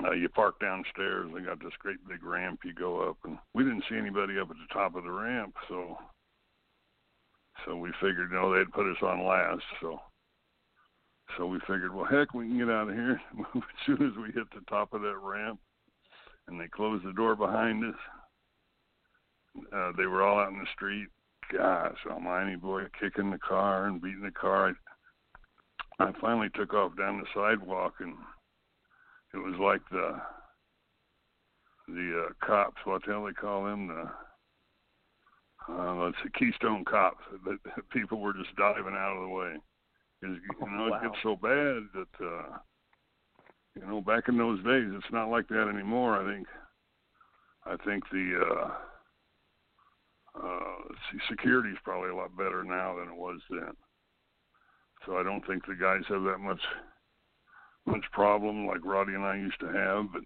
uh, 0.03 0.11
you 0.11 0.29
park 0.29 0.59
downstairs. 0.59 1.29
They 1.33 1.41
got 1.41 1.59
this 1.59 1.73
great 1.79 1.97
big 2.07 2.23
ramp 2.23 2.61
you 2.63 2.73
go 2.73 3.09
up, 3.09 3.17
and 3.23 3.37
we 3.53 3.63
didn't 3.63 3.83
see 3.89 3.97
anybody 3.97 4.37
up 4.39 4.49
at 4.49 4.57
the 4.57 4.73
top 4.73 4.95
of 4.95 5.03
the 5.03 5.11
ramp, 5.11 5.55
so 5.67 5.97
so 7.65 7.75
we 7.75 7.91
figured, 7.99 8.29
you 8.31 8.37
know, 8.37 8.53
they'd 8.53 8.71
put 8.71 8.89
us 8.89 9.01
on 9.01 9.25
last, 9.25 9.63
so 9.81 9.99
so 11.35 11.45
we 11.45 11.59
figured, 11.61 11.93
well, 11.93 12.05
heck, 12.05 12.33
we 12.33 12.47
can 12.47 12.57
get 12.57 12.69
out 12.69 12.89
of 12.89 12.95
here 12.95 13.19
as 13.55 13.61
soon 13.85 14.07
as 14.07 14.15
we 14.17 14.31
hit 14.31 14.49
the 14.53 14.61
top 14.69 14.93
of 14.93 15.01
that 15.01 15.17
ramp, 15.17 15.59
and 16.47 16.59
they 16.59 16.67
closed 16.67 17.05
the 17.05 17.13
door 17.13 17.35
behind 17.35 17.83
us. 17.83 17.99
Uh, 19.73 19.91
they 19.97 20.05
were 20.05 20.23
all 20.23 20.39
out 20.39 20.51
in 20.51 20.59
the 20.59 20.67
street. 20.73 21.07
Gosh, 21.51 21.97
almighty 22.09 22.55
boy, 22.55 22.83
kicking 22.99 23.31
the 23.31 23.37
car 23.37 23.85
and 23.85 24.01
beating 24.01 24.21
the 24.21 24.31
car. 24.31 24.75
I 25.99 26.11
finally 26.21 26.49
took 26.53 26.73
off 26.73 26.95
down 26.97 27.19
the 27.19 27.25
sidewalk, 27.33 27.95
and 27.99 28.15
it 29.33 29.37
was 29.37 29.55
like 29.59 29.81
the 29.91 30.19
the 31.87 32.25
uh, 32.27 32.45
cops. 32.45 32.77
What 32.85 33.03
the 33.05 33.11
hell 33.11 33.25
they 33.25 33.33
call 33.33 33.65
them? 33.65 33.87
The 33.87 34.09
uh, 35.73 35.95
let's 35.95 36.17
see, 36.23 36.29
Keystone 36.37 36.85
cops. 36.85 37.23
That 37.45 37.57
people 37.91 38.19
were 38.19 38.33
just 38.33 38.55
diving 38.55 38.95
out 38.95 39.17
of 39.17 39.23
the 39.29 39.35
way 39.35 39.55
because 40.21 40.37
you 40.43 40.67
know 40.71 40.89
Wow. 40.89 40.97
it 40.97 41.03
gets 41.03 41.21
so 41.23 41.35
bad 41.35 41.83
that 41.93 42.25
uh, 42.25 42.57
you 43.75 43.85
know 43.87 44.01
back 44.01 44.27
in 44.27 44.37
those 44.37 44.63
days 44.63 44.91
it's 44.95 45.11
not 45.11 45.29
like 45.29 45.47
that 45.49 45.71
anymore. 45.73 46.17
I 46.17 46.33
think 46.33 46.47
I 47.65 47.75
think 47.85 48.03
the 48.11 48.41
uh, 48.45 48.71
uh, 50.43 50.75
see, 51.11 51.19
security 51.29 51.69
is 51.69 51.77
probably 51.83 52.09
a 52.09 52.15
lot 52.15 52.35
better 52.37 52.63
now 52.63 52.95
than 52.97 53.09
it 53.09 53.17
was 53.17 53.39
then. 53.49 53.73
So 55.05 55.17
I 55.17 55.23
don't 55.23 55.45
think 55.45 55.65
the 55.65 55.75
guys 55.75 56.01
have 56.09 56.23
that 56.23 56.39
much 56.39 56.61
much 57.87 58.03
problem 58.11 58.67
like 58.67 58.83
Roddy 58.83 59.13
and 59.13 59.23
I 59.23 59.37
used 59.37 59.59
to 59.61 59.67
have, 59.67 60.11
but 60.11 60.21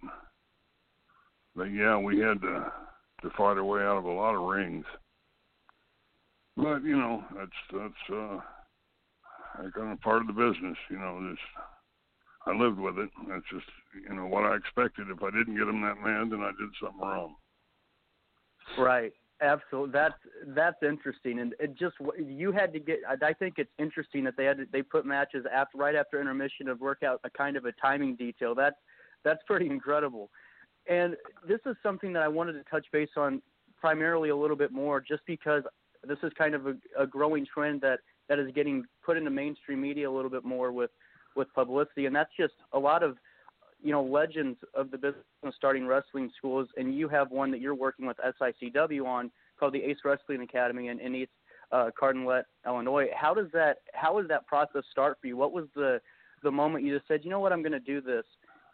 but 1.56 1.66
yeah, 1.66 1.98
we 1.98 2.20
had 2.20 2.42
to 2.42 2.72
to 3.22 3.30
fight 3.38 3.58
our 3.58 3.64
way 3.64 3.82
out 3.82 3.98
of 3.98 4.06
a 4.06 4.12
lot 4.12 4.36
of 4.36 4.48
rings. 4.48 4.86
But 6.58 6.84
you 6.84 6.98
know, 6.98 7.24
that's 7.36 7.52
that's 7.72 8.14
uh, 8.14 8.40
kind 9.76 9.92
of 9.92 10.02
part 10.02 10.22
of 10.22 10.28
the 10.28 10.34
business. 10.34 10.78
You 10.90 10.98
know, 10.98 11.30
this 11.30 11.40
I 12.46 12.52
lived 12.52 12.80
with 12.80 12.98
it. 12.98 13.10
That's 13.28 13.46
just 13.52 13.66
you 14.08 14.16
know 14.16 14.26
what 14.26 14.44
I 14.44 14.56
expected. 14.56 15.08
If 15.10 15.24
I 15.24 15.30
didn't 15.30 15.58
get 15.58 15.66
them 15.66 15.82
that 15.82 16.02
mad, 16.04 16.32
then 16.32 16.42
I 16.42 16.52
did 16.60 16.70
something 16.82 17.02
wrong. 17.02 17.36
Right. 18.78 19.14
Absolutely. 19.42 19.92
That's 19.92 20.14
that's 20.50 20.84
interesting, 20.84 21.40
and 21.40 21.56
it 21.60 21.76
just 21.76 21.96
you 22.24 22.52
had 22.52 22.72
to 22.74 22.80
get. 22.80 23.00
I 23.24 23.34
think 23.34 23.56
it's 23.58 23.72
interesting 23.80 24.24
that 24.26 24.36
they 24.38 24.46
had 24.46 24.58
to, 24.60 24.66
they 24.72 24.84
put 24.84 25.04
matches 25.04 25.46
after 25.52 25.80
right 25.80 25.96
after 25.96 26.22
intermission 26.22 26.68
to 26.68 26.76
work 26.76 27.02
out 27.02 27.20
a 27.24 27.30
kind 27.32 27.58
of 27.58 27.66
a 27.66 27.72
timing 27.74 28.16
detail. 28.16 28.54
That's 28.54 28.76
that's 29.24 29.42
pretty 29.48 29.66
incredible, 29.66 30.30
and 30.88 31.16
this 31.48 31.60
is 31.66 31.76
something 31.82 32.14
that 32.14 32.22
I 32.22 32.28
wanted 32.28 32.54
to 32.54 32.64
touch 32.70 32.86
base 32.94 33.10
on 33.18 33.42
primarily 33.80 34.30
a 34.30 34.36
little 34.36 34.56
bit 34.56 34.72
more, 34.72 35.02
just 35.02 35.24
because 35.26 35.64
this 36.08 36.20
is 36.22 36.32
kind 36.38 36.54
of 36.54 36.68
a, 36.68 36.76
a 37.00 37.08
growing 37.08 37.48
trend 37.52 37.82
that 37.82 38.02
that 38.30 38.38
is 38.38 38.52
getting 38.54 38.84
put 39.04 39.18
into 39.18 39.32
mainstream 39.32 39.82
media 39.82 40.08
a 40.08 40.14
little 40.14 40.30
bit 40.32 40.46
more 40.46 40.72
with 40.72 40.92
with 41.36 41.52
publicity, 41.56 42.06
and 42.06 42.16
that's 42.16 42.32
just 42.40 42.54
a 42.74 42.80
lot 42.80 43.02
of 43.02 43.18
you 43.82 43.92
know 43.92 44.04
legends 44.04 44.60
of 44.74 44.92
the 44.92 44.98
business 44.98 45.24
starting 45.56 45.88
wrestling 45.88 46.32
schools, 46.38 46.68
and 46.78 46.96
you 46.96 47.08
have 47.08 47.32
one 47.32 47.52
that 47.52 47.62
you're 47.62 47.76
working 47.76 48.06
with 48.06 48.18
SICW 48.18 49.06
on 49.06 49.32
called 49.60 49.74
the 49.74 49.84
Ace 49.84 49.98
Wrestling 50.04 50.42
Academy 50.42 50.88
in, 50.88 51.00
in 51.00 51.16
East 51.16 51.32
uh, 51.72 51.90
Carondelet, 52.00 52.44
Illinois. 52.66 53.08
How 53.16 53.34
does 53.34 53.48
that 53.54 53.78
how 53.94 54.20
does 54.20 54.28
that 54.30 54.46
process 54.48 54.84
start 54.92 55.18
for 55.22 55.28
you? 55.28 55.38
What 55.38 55.52
was 55.52 55.66
the 55.76 56.02
the 56.44 56.52
moment 56.52 56.84
you 56.84 56.96
just 56.96 57.08
said, 57.08 57.22
you 57.24 57.30
know 57.30 57.40
what, 57.40 57.54
I'm 57.54 57.62
going 57.62 57.72
to 57.72 57.80
do 57.80 58.02
this, 58.02 58.26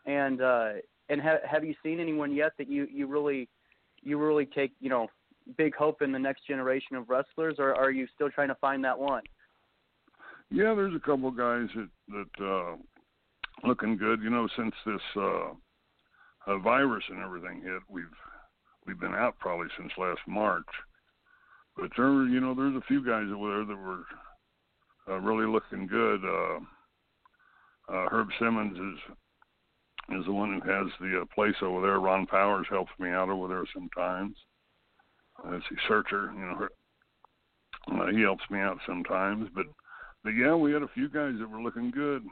and 0.06 0.42
uh, 0.42 0.70
and 1.10 1.22
ha- 1.22 1.40
have 1.50 1.64
you 1.64 1.76
seen 1.84 2.00
anyone 2.00 2.34
yet 2.34 2.54
that 2.58 2.70
you 2.70 2.88
you 2.92 3.08
really 3.08 3.50
you 4.02 4.18
really 4.18 4.46
take 4.46 4.74
you 4.80 4.90
know 4.90 5.08
big 5.58 5.76
hope 5.76 6.02
in 6.02 6.12
the 6.12 6.20
next 6.20 6.46
generation 6.48 6.96
of 6.96 7.10
wrestlers, 7.10 7.56
or 7.60 7.76
are 7.76 7.92
you 7.92 8.08
still 8.14 8.30
trying 8.30 8.50
to 8.50 8.56
find 8.56 8.84
that 8.84 8.98
one? 8.98 9.24
Yeah, 10.50 10.74
there's 10.74 10.96
a 10.96 11.00
couple 11.00 11.30
guys 11.32 11.68
that 11.76 11.90
that 12.10 12.46
uh, 12.46 12.76
looking 13.64 13.98
good. 13.98 14.22
You 14.22 14.30
know, 14.30 14.48
since 14.56 14.74
this 14.86 15.02
uh, 15.16 15.52
uh, 16.48 16.58
virus 16.60 17.04
and 17.10 17.20
everything 17.20 17.62
hit, 17.62 17.82
we've 17.90 18.06
we've 18.86 19.00
been 19.00 19.14
out 19.14 19.38
probably 19.40 19.68
since 19.78 19.92
last 19.98 20.22
March. 20.28 20.66
But 21.76 21.92
there, 21.96 22.26
you 22.26 22.40
know, 22.40 22.56
there's 22.56 22.76
a 22.76 22.88
few 22.88 23.06
guys 23.06 23.28
over 23.34 23.50
there 23.50 23.66
that 23.66 23.82
were 23.82 24.04
uh, 25.10 25.20
really 25.20 25.46
looking 25.46 25.88
good. 25.88 26.24
Uh, 26.26 26.60
uh, 27.94 28.10
Herb 28.10 28.30
Simmons 28.40 28.78
is 28.78 30.20
is 30.20 30.26
the 30.26 30.32
one 30.32 30.62
who 30.62 30.72
has 30.72 30.88
the 31.00 31.22
uh, 31.22 31.26
place 31.36 31.56
over 31.62 31.82
there. 31.82 32.00
Ron 32.00 32.26
Powers 32.26 32.68
helps 32.70 32.92
me 32.98 33.10
out 33.10 33.30
over 33.30 33.48
there 33.48 33.66
sometimes. 33.74 34.36
Uh, 35.46 35.60
see 35.70 35.76
Searcher, 35.88 36.32
you 36.34 36.40
know, 36.40 36.56
her, 36.56 36.70
uh, 37.92 38.08
he 38.08 38.22
helps 38.22 38.44
me 38.50 38.60
out 38.60 38.78
sometimes. 38.88 39.50
But 39.54 39.66
but 40.24 40.32
yeah, 40.32 40.56
we 40.56 40.74
had 40.74 40.82
a 40.82 40.90
few 40.94 41.10
guys 41.10 41.36
that 41.40 41.50
were 41.50 41.62
looking 41.62 41.92
good. 41.92 42.24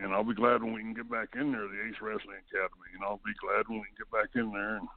And 0.00 0.12
I'll 0.12 0.24
be 0.24 0.34
glad 0.34 0.62
when 0.62 0.72
we 0.72 0.80
can 0.80 0.94
get 0.94 1.10
back 1.10 1.28
in 1.34 1.52
there, 1.52 1.68
the 1.68 1.88
Ace 1.88 2.00
Wrestling 2.00 2.40
Academy. 2.48 2.90
And 2.94 3.04
I'll 3.04 3.20
be 3.24 3.36
glad 3.40 3.68
when 3.68 3.80
we 3.80 3.86
can 3.92 3.98
get 3.98 4.10
back 4.10 4.30
in 4.34 4.50
there 4.52 4.76
and 4.76 4.88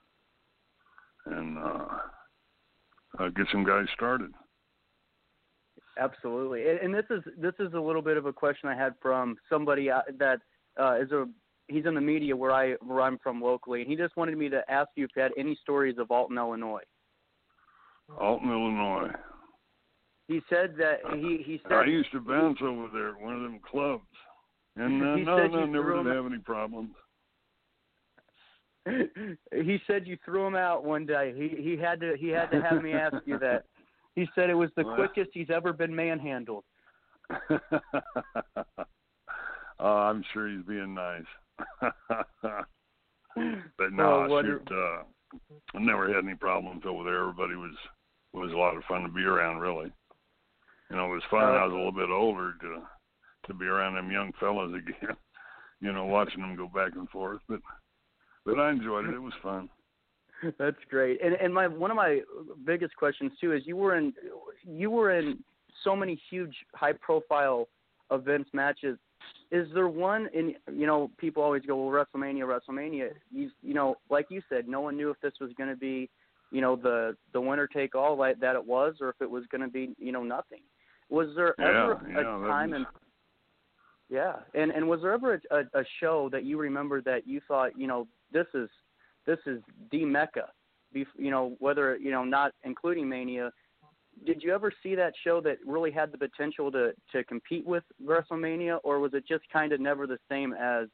and 1.25 1.57
uh, 1.57 1.87
uh, 3.19 3.29
get 3.29 3.47
some 3.51 3.65
guys 3.65 3.85
started. 3.95 4.31
Absolutely, 5.97 6.69
and, 6.69 6.79
and 6.79 6.93
this 6.93 7.05
is 7.09 7.23
this 7.37 7.53
is 7.59 7.73
a 7.73 7.79
little 7.79 8.01
bit 8.01 8.17
of 8.17 8.25
a 8.25 8.33
question 8.33 8.69
I 8.69 8.75
had 8.75 8.95
from 9.01 9.37
somebody 9.49 9.89
uh, 9.89 10.01
that 10.19 10.39
uh, 10.79 10.97
is 10.99 11.11
a 11.11 11.25
he's 11.67 11.85
in 11.85 11.95
the 11.95 12.01
media 12.01 12.35
where 12.35 12.51
I 12.51 12.73
where 12.85 13.01
I'm 13.01 13.17
from 13.19 13.41
locally, 13.41 13.81
and 13.81 13.89
he 13.89 13.95
just 13.95 14.17
wanted 14.17 14.37
me 14.37 14.49
to 14.49 14.61
ask 14.69 14.89
you 14.95 15.05
if 15.05 15.11
you 15.15 15.21
had 15.21 15.31
any 15.37 15.57
stories 15.61 15.95
of 15.97 16.11
Alton, 16.11 16.37
Illinois. 16.37 16.83
Alton, 18.19 18.49
Illinois. 18.49 19.11
He 20.27 20.41
said 20.49 20.75
that 20.77 20.97
he 21.13 21.41
he 21.45 21.61
said 21.63 21.71
I 21.71 21.85
used 21.85 22.11
to 22.11 22.19
bounce 22.19 22.59
over 22.61 22.87
there 22.91 23.09
at 23.09 23.21
one 23.21 23.35
of 23.35 23.41
them 23.41 23.59
clubs, 23.69 24.03
and 24.75 25.01
uh, 25.01 25.15
no, 25.17 25.47
no, 25.47 25.65
never 25.65 25.93
did 25.95 26.07
him- 26.07 26.15
have 26.15 26.25
any 26.25 26.37
problems. 26.39 26.91
he 29.53 29.79
said 29.87 30.05
you 30.05 30.17
threw 30.23 30.45
him 30.45 30.55
out 30.55 30.83
one 30.85 31.05
day. 31.07 31.33
He 31.35 31.61
he 31.61 31.75
had 31.77 31.99
to 32.01 32.15
he 32.19 32.27
had 32.29 32.51
to 32.51 32.61
have 32.61 32.83
me 32.83 32.93
ask 32.93 33.15
you 33.25 33.39
that. 33.39 33.65
He 34.15 34.27
said 34.35 34.49
it 34.49 34.53
was 34.53 34.69
the 34.77 34.85
Well. 34.85 34.95
quickest 34.95 35.31
he's 35.33 35.49
ever 35.49 35.73
been 35.73 35.93
manhandled. 35.95 36.63
oh, 39.79 39.79
I'm 39.79 40.23
sure 40.33 40.47
he's 40.49 40.63
being 40.65 40.93
nice. 40.93 41.23
but 41.81 42.67
no, 43.91 44.27
Oh, 44.29 44.41
shoot, 44.43 44.67
uh, 44.71 45.03
I 45.75 45.79
never 45.79 46.07
had 46.13 46.23
any 46.23 46.35
problems 46.35 46.83
over 46.85 47.03
there. 47.03 47.21
Everybody 47.21 47.55
was 47.55 47.73
was 48.33 48.51
a 48.51 48.55
lot 48.57 48.77
of 48.77 48.83
fun 48.83 49.01
to 49.01 49.09
be 49.09 49.23
around. 49.23 49.57
Really, 49.59 49.91
you 50.89 50.95
know, 50.95 51.05
it 51.07 51.15
was 51.15 51.23
fun. 51.31 51.43
Uh, 51.43 51.57
I 51.57 51.63
was 51.65 51.73
a 51.73 51.75
little 51.75 51.91
bit 51.91 52.09
older 52.09 52.53
to 52.61 52.81
to 53.47 53.53
be 53.53 53.65
around 53.65 53.95
them 53.95 54.11
young 54.11 54.31
fellas 54.39 54.71
again. 54.73 55.15
You 55.81 55.91
know, 55.91 56.05
watching 56.05 56.39
them 56.39 56.55
go 56.55 56.67
back 56.73 56.93
and 56.95 57.07
forth. 57.09 57.41
But 57.49 57.59
but 58.45 58.57
I 58.57 58.71
enjoyed 58.71 59.05
it. 59.05 59.13
It 59.13 59.21
was 59.21 59.33
fun. 59.43 59.69
That's 60.57 60.77
great. 60.89 61.19
And 61.23 61.35
and 61.35 61.53
my 61.53 61.67
one 61.67 61.91
of 61.91 61.97
my 61.97 62.21
biggest 62.65 62.95
questions 62.95 63.33
too 63.39 63.53
is 63.53 63.63
you 63.65 63.75
were 63.75 63.97
in 63.97 64.13
you 64.65 64.89
were 64.89 65.17
in 65.17 65.43
so 65.83 65.95
many 65.95 66.19
huge 66.29 66.55
high 66.73 66.93
profile 66.93 67.67
events 68.11 68.49
matches. 68.53 68.97
Is 69.51 69.67
there 69.73 69.87
one 69.87 70.29
in 70.33 70.55
you 70.73 70.87
know 70.87 71.11
people 71.17 71.43
always 71.43 71.63
go 71.67 71.75
well 71.75 72.05
WrestleMania 72.05 72.43
WrestleMania 72.43 73.09
you 73.31 73.49
you 73.61 73.73
know 73.73 73.95
like 74.09 74.27
you 74.29 74.41
said 74.49 74.67
no 74.67 74.81
one 74.81 74.95
knew 74.95 75.09
if 75.09 75.19
this 75.21 75.33
was 75.41 75.51
going 75.57 75.69
to 75.69 75.75
be 75.75 76.09
you 76.51 76.61
know 76.61 76.75
the 76.75 77.15
the 77.33 77.41
winner 77.41 77.67
take 77.67 77.95
all 77.95 78.17
like 78.17 78.39
that 78.39 78.55
it 78.55 78.65
was 78.65 78.95
or 79.01 79.09
if 79.09 79.15
it 79.21 79.29
was 79.29 79.43
going 79.51 79.61
to 79.61 79.67
be 79.67 79.93
you 79.99 80.11
know 80.11 80.23
nothing. 80.23 80.61
Was 81.09 81.27
there 81.35 81.59
ever 81.59 82.01
yeah, 82.09 82.19
a 82.19 82.23
time 82.23 82.71
was- 82.71 82.77
and 82.77 82.85
yeah, 84.09 84.35
and 84.53 84.71
and 84.71 84.87
was 84.87 85.01
there 85.01 85.13
ever 85.13 85.41
a, 85.51 85.55
a, 85.55 85.81
a 85.81 85.83
show 85.99 86.29
that 86.31 86.43
you 86.43 86.57
remember 86.57 87.01
that 87.01 87.27
you 87.27 87.41
thought, 87.47 87.77
you 87.77 87.87
know, 87.87 88.07
this 88.31 88.45
is 88.53 88.69
this 89.25 89.39
is 89.45 89.61
the 89.91 90.05
mecca, 90.05 90.49
Bef- 90.95 91.05
you 91.17 91.31
know, 91.31 91.55
whether 91.59 91.97
you 91.97 92.11
know 92.11 92.23
not 92.23 92.53
including 92.63 93.09
Mania. 93.09 93.51
Did 94.25 94.41
you 94.43 94.53
ever 94.53 94.71
see 94.81 94.95
that 94.95 95.13
show 95.23 95.41
that 95.41 95.57
really 95.65 95.91
had 95.91 96.11
the 96.11 96.17
potential 96.17 96.71
to 96.71 96.93
to 97.11 97.23
compete 97.23 97.65
with 97.65 97.83
WrestleMania, 98.03 98.79
or 98.83 98.99
was 98.99 99.13
it 99.13 99.27
just 99.27 99.43
kind 99.51 99.73
of 99.73 99.81
never 99.81 100.05
the 100.05 100.19
same 100.29 100.53
as 100.53 100.87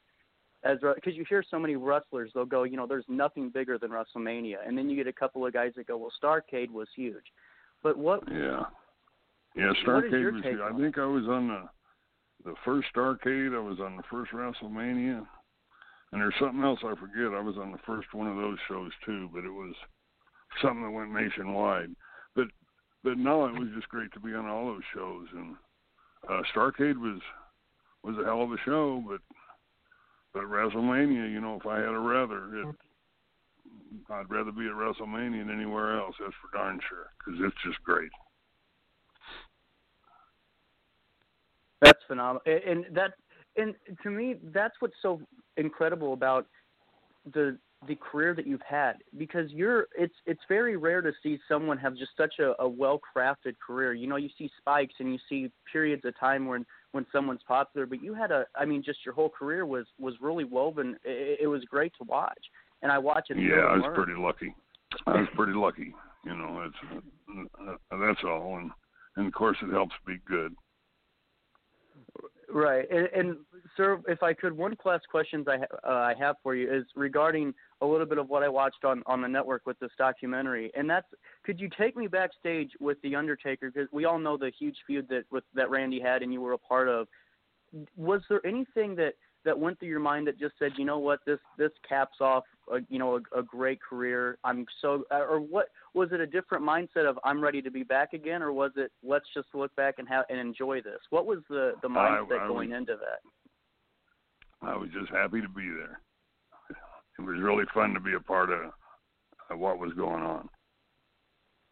as 0.64 0.78
because 0.94 1.14
you 1.14 1.24
hear 1.28 1.44
so 1.48 1.58
many 1.58 1.76
wrestlers 1.76 2.30
they'll 2.34 2.44
go, 2.44 2.62
you 2.62 2.76
know, 2.76 2.86
there's 2.86 3.04
nothing 3.08 3.50
bigger 3.50 3.78
than 3.78 3.90
WrestleMania, 3.90 4.56
and 4.66 4.76
then 4.76 4.88
you 4.88 4.96
get 4.96 5.06
a 5.06 5.12
couple 5.12 5.44
of 5.44 5.52
guys 5.52 5.72
that 5.76 5.86
go, 5.86 5.98
well, 5.98 6.12
Starcade 6.22 6.70
was 6.70 6.88
huge, 6.96 7.24
but 7.82 7.98
what 7.98 8.22
Yeah. 8.30 8.62
Yeah, 9.54 9.72
Starcade 9.84 10.32
was. 10.32 10.42
I 10.44 10.80
think 10.80 10.96
I 10.96 11.04
was 11.04 11.24
on 11.28 11.48
the 11.48 11.68
the 12.44 12.54
first 12.64 12.88
Starcade, 12.94 13.54
I 13.54 13.60
was 13.60 13.78
on 13.80 13.96
the 13.96 14.02
first 14.10 14.32
WrestleMania. 14.32 15.26
And 16.12 16.20
there's 16.20 16.34
something 16.38 16.62
else 16.62 16.80
I 16.84 16.94
forget. 16.94 17.32
I 17.34 17.40
was 17.40 17.56
on 17.56 17.72
the 17.72 17.78
first 17.86 18.12
one 18.12 18.26
of 18.26 18.36
those 18.36 18.58
shows 18.68 18.90
too, 19.04 19.30
but 19.32 19.44
it 19.44 19.50
was 19.50 19.74
something 20.60 20.82
that 20.82 20.90
went 20.90 21.12
nationwide. 21.12 21.90
But 22.36 22.48
but 23.02 23.16
no, 23.16 23.46
it 23.46 23.58
was 23.58 23.68
just 23.74 23.88
great 23.88 24.12
to 24.12 24.20
be 24.20 24.34
on 24.34 24.46
all 24.46 24.66
those 24.66 24.82
shows 24.94 25.26
and 25.34 25.56
uh 26.28 26.42
Starcade 26.54 26.98
was 26.98 27.20
was 28.04 28.16
a 28.18 28.24
hell 28.24 28.42
of 28.42 28.52
a 28.52 28.58
show, 28.64 29.02
but 29.08 29.20
but 30.34 30.44
WrestleMania, 30.44 31.30
you 31.30 31.40
know, 31.40 31.58
if 31.60 31.66
I 31.66 31.76
had 31.76 31.94
a 31.94 31.98
rather, 31.98 32.56
it, 32.56 32.74
I'd 34.10 34.30
rather 34.30 34.50
be 34.50 34.66
at 34.66 34.72
WrestleMania 34.72 35.46
than 35.46 35.54
anywhere 35.54 35.98
else. 35.98 36.14
That's 36.18 36.32
for 36.40 36.56
darn 36.56 36.80
sure, 36.88 37.12
because 37.18 37.40
it's 37.44 37.62
just 37.64 37.82
great. 37.84 38.10
That's 41.82 41.98
phenomenal, 42.06 42.42
and 42.46 42.86
that 42.94 43.12
and 43.56 43.74
to 44.02 44.10
me, 44.10 44.36
that's 44.54 44.74
what's 44.80 44.94
so 45.02 45.20
incredible 45.56 46.12
about 46.12 46.46
the 47.34 47.58
the 47.88 47.96
career 47.96 48.32
that 48.32 48.46
you've 48.46 48.62
had 48.62 48.94
because 49.18 49.50
you're 49.50 49.86
it's 49.98 50.14
it's 50.24 50.40
very 50.48 50.76
rare 50.76 51.02
to 51.02 51.10
see 51.22 51.38
someone 51.48 51.76
have 51.76 51.96
just 51.96 52.12
such 52.16 52.34
a, 52.38 52.54
a 52.62 52.68
well 52.68 53.00
crafted 53.00 53.54
career. 53.64 53.92
You 53.92 54.06
know, 54.06 54.16
you 54.16 54.28
see 54.38 54.48
spikes 54.58 54.94
and 55.00 55.12
you 55.12 55.18
see 55.28 55.50
periods 55.70 56.04
of 56.04 56.18
time 56.18 56.46
when 56.46 56.64
when 56.92 57.04
someone's 57.10 57.40
popular, 57.46 57.86
but 57.86 58.02
you 58.02 58.14
had 58.14 58.30
a 58.30 58.46
I 58.56 58.64
mean 58.64 58.82
just 58.84 59.00
your 59.04 59.14
whole 59.14 59.28
career 59.28 59.66
was 59.66 59.86
was 59.98 60.14
really 60.20 60.44
woven. 60.44 60.96
It, 61.04 61.40
it 61.42 61.46
was 61.48 61.64
great 61.64 61.92
to 61.98 62.04
watch, 62.04 62.38
and 62.82 62.92
I 62.92 62.98
watch 62.98 63.26
it. 63.30 63.38
Yeah, 63.38 63.62
I 63.62 63.74
was 63.74 63.82
learn. 63.82 63.94
pretty 63.94 64.18
lucky. 64.18 64.54
I 65.06 65.12
was 65.18 65.28
pretty 65.34 65.54
lucky. 65.54 65.92
You 66.24 66.36
know, 66.36 66.64
it's 66.66 67.02
uh, 67.60 67.96
that's 67.98 68.20
all, 68.24 68.58
and 68.58 68.70
and 69.16 69.26
of 69.26 69.32
course 69.32 69.56
it 69.60 69.72
helps 69.72 69.94
be 70.06 70.18
good. 70.24 70.54
Right, 72.54 72.84
and, 72.90 73.08
and 73.14 73.36
sir, 73.78 73.98
if 74.06 74.22
I 74.22 74.34
could, 74.34 74.54
one 74.54 74.76
last 74.84 75.08
questions 75.10 75.46
I 75.48 75.56
ha- 75.56 75.88
uh, 75.88 76.00
I 76.00 76.14
have 76.18 76.36
for 76.42 76.54
you 76.54 76.70
is 76.70 76.84
regarding 76.94 77.54
a 77.80 77.86
little 77.86 78.04
bit 78.04 78.18
of 78.18 78.28
what 78.28 78.42
I 78.42 78.48
watched 78.50 78.84
on 78.84 79.02
on 79.06 79.22
the 79.22 79.28
network 79.28 79.62
with 79.64 79.78
this 79.78 79.90
documentary, 79.96 80.70
and 80.76 80.88
that's 80.88 81.06
could 81.44 81.58
you 81.58 81.70
take 81.78 81.96
me 81.96 82.08
backstage 82.08 82.70
with 82.78 83.00
the 83.00 83.16
Undertaker 83.16 83.70
because 83.70 83.88
we 83.90 84.04
all 84.04 84.18
know 84.18 84.36
the 84.36 84.52
huge 84.58 84.76
feud 84.86 85.08
that 85.08 85.24
with 85.30 85.44
that 85.54 85.70
Randy 85.70 85.98
had 85.98 86.22
and 86.22 86.30
you 86.30 86.42
were 86.42 86.52
a 86.52 86.58
part 86.58 86.88
of. 86.88 87.08
Was 87.96 88.20
there 88.28 88.44
anything 88.46 88.96
that 88.96 89.14
that 89.44 89.58
went 89.58 89.78
through 89.78 89.88
your 89.88 90.00
mind 90.00 90.26
that 90.26 90.38
just 90.38 90.54
said, 90.58 90.72
you 90.76 90.84
know 90.84 90.98
what, 90.98 91.20
this 91.26 91.38
this 91.58 91.72
caps 91.88 92.18
off, 92.20 92.44
a, 92.72 92.78
you 92.88 92.98
know, 92.98 93.16
a, 93.34 93.40
a 93.40 93.42
great 93.42 93.80
career. 93.80 94.38
I'm 94.44 94.66
so, 94.80 95.04
uh, 95.10 95.24
or 95.28 95.40
what 95.40 95.68
was 95.94 96.10
it? 96.12 96.20
A 96.20 96.26
different 96.26 96.64
mindset 96.64 97.08
of 97.08 97.18
I'm 97.24 97.42
ready 97.42 97.60
to 97.62 97.70
be 97.70 97.82
back 97.82 98.12
again, 98.12 98.42
or 98.42 98.52
was 98.52 98.72
it 98.76 98.92
let's 99.02 99.26
just 99.34 99.48
look 99.54 99.74
back 99.76 99.96
and 99.98 100.08
have 100.08 100.24
and 100.28 100.38
enjoy 100.38 100.80
this? 100.80 101.00
What 101.10 101.26
was 101.26 101.38
the 101.48 101.72
the 101.82 101.88
mindset 101.88 102.40
I 102.40 102.48
going 102.48 102.70
was- 102.70 102.78
into 102.78 102.94
that? 102.96 103.20
I 104.64 104.76
was 104.76 104.90
just 104.90 105.10
happy 105.10 105.40
to 105.40 105.48
be 105.48 105.68
there. 105.68 106.00
It 107.18 107.22
was 107.22 107.40
really 107.40 107.64
fun 107.74 107.94
to 107.94 108.00
be 108.00 108.14
a 108.14 108.20
part 108.20 108.50
of, 108.50 108.70
of 109.50 109.58
what 109.58 109.78
was 109.78 109.92
going 109.94 110.22
on. 110.22 110.48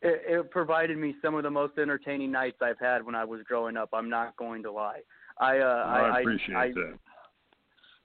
It, 0.02 0.22
it 0.26 0.50
provided 0.50 0.98
me 0.98 1.14
some 1.22 1.34
of 1.34 1.44
the 1.44 1.50
most 1.50 1.78
entertaining 1.78 2.32
nights 2.32 2.56
I've 2.60 2.80
had 2.80 3.04
when 3.04 3.14
I 3.14 3.24
was 3.24 3.42
growing 3.46 3.76
up. 3.76 3.90
I'm 3.92 4.10
not 4.10 4.36
going 4.36 4.62
to 4.64 4.72
lie. 4.72 5.02
I 5.38 5.58
uh, 5.58 5.84
I, 5.86 6.00
I 6.00 6.20
appreciate 6.20 6.56
I, 6.56 6.68
that. 6.68 6.98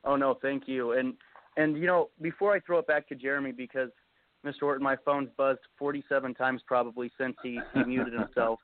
Oh 0.06 0.16
no, 0.16 0.38
thank 0.42 0.68
you. 0.68 0.94
And 0.94 1.14
and 1.58 1.78
you 1.78 1.88
know, 1.88 2.10
before 2.22 2.54
I 2.54 2.60
throw 2.60 2.80
it 2.80 2.88
back 2.88 3.08
to 3.10 3.16
Jeremy, 3.16 3.52
because 3.52 3.90
Mr. 4.46 4.64
Orton, 4.64 4.84
my 4.84 4.96
phone's 5.04 5.30
buzzed 5.38 5.62
47 5.80 6.36
times 6.36 6.62
probably 6.68 7.12
since 7.18 7.36
he, 7.42 7.60
he 7.74 7.84
muted 7.88 8.14
himself, 8.14 8.60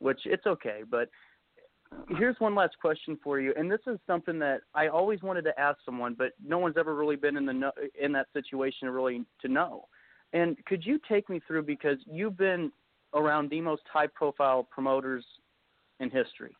which 0.00 0.20
it's 0.24 0.46
okay. 0.46 0.80
But 0.88 1.08
here's 2.18 2.36
one 2.40 2.54
last 2.54 2.76
question 2.80 3.18
for 3.22 3.38
you, 3.38 3.54
and 3.56 3.70
this 3.70 3.80
is 3.86 3.98
something 4.06 4.38
that 4.40 4.62
I 4.74 4.88
always 4.88 5.22
wanted 5.22 5.42
to 5.42 5.60
ask 5.60 5.78
someone, 5.84 6.14
but 6.14 6.32
no 6.44 6.58
one's 6.58 6.76
ever 6.76 6.94
really 6.94 7.16
been 7.16 7.36
in 7.36 7.46
the 7.46 7.70
in 8.00 8.12
that 8.12 8.26
situation 8.32 8.88
really 8.88 9.24
to 9.40 9.48
know. 9.48 9.86
And 10.32 10.56
could 10.64 10.84
you 10.84 10.98
take 11.08 11.28
me 11.28 11.40
through 11.46 11.64
because 11.64 11.98
you've 12.10 12.38
been 12.38 12.72
around 13.14 13.50
the 13.50 13.60
most 13.60 13.82
high-profile 13.92 14.66
promoters 14.70 15.24
in 16.00 16.10
history 16.10 16.56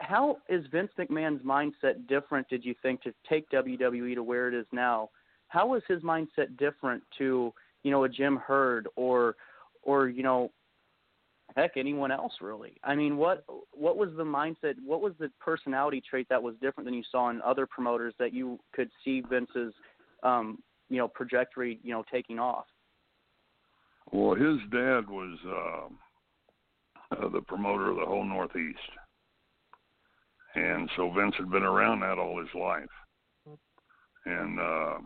how 0.00 0.38
is 0.48 0.64
Vince 0.72 0.90
McMahon's 0.98 1.44
mindset 1.44 2.06
different? 2.08 2.48
Did 2.48 2.64
you 2.64 2.74
think 2.82 3.02
to 3.02 3.12
take 3.28 3.48
WWE 3.50 4.14
to 4.14 4.22
where 4.22 4.48
it 4.48 4.54
is 4.54 4.66
now? 4.72 5.10
How 5.48 5.74
is 5.74 5.82
his 5.88 6.02
mindset 6.02 6.56
different 6.58 7.02
to 7.18 7.52
you 7.82 7.90
know 7.90 8.04
a 8.04 8.08
Jim 8.08 8.36
Herd 8.36 8.88
or 8.96 9.36
or 9.82 10.08
you 10.08 10.22
know 10.22 10.50
heck 11.56 11.76
anyone 11.76 12.10
else 12.10 12.32
really? 12.40 12.74
I 12.82 12.94
mean, 12.94 13.16
what 13.16 13.44
what 13.72 13.96
was 13.96 14.10
the 14.16 14.24
mindset? 14.24 14.74
What 14.84 15.00
was 15.00 15.12
the 15.18 15.30
personality 15.40 16.02
trait 16.08 16.26
that 16.28 16.42
was 16.42 16.54
different 16.60 16.86
than 16.86 16.94
you 16.94 17.04
saw 17.10 17.30
in 17.30 17.40
other 17.42 17.66
promoters 17.66 18.14
that 18.18 18.32
you 18.32 18.58
could 18.74 18.90
see 19.04 19.22
Vince's 19.28 19.72
um, 20.22 20.58
you 20.90 20.98
know 20.98 21.10
trajectory 21.16 21.78
you 21.82 21.92
know 21.92 22.04
taking 22.10 22.38
off? 22.38 22.66
Well, 24.12 24.34
his 24.34 24.58
dad 24.70 25.08
was 25.08 25.38
uh, 25.46 27.16
uh, 27.16 27.28
the 27.28 27.40
promoter 27.40 27.90
of 27.90 27.96
the 27.96 28.04
whole 28.04 28.24
Northeast, 28.24 28.78
and 30.54 30.88
so 30.96 31.10
Vince 31.10 31.34
had 31.36 31.50
been 31.50 31.62
around 31.62 32.00
that 32.00 32.18
all 32.18 32.38
his 32.38 32.54
life. 32.54 32.88
And 34.26 34.58
uh, 34.58 34.96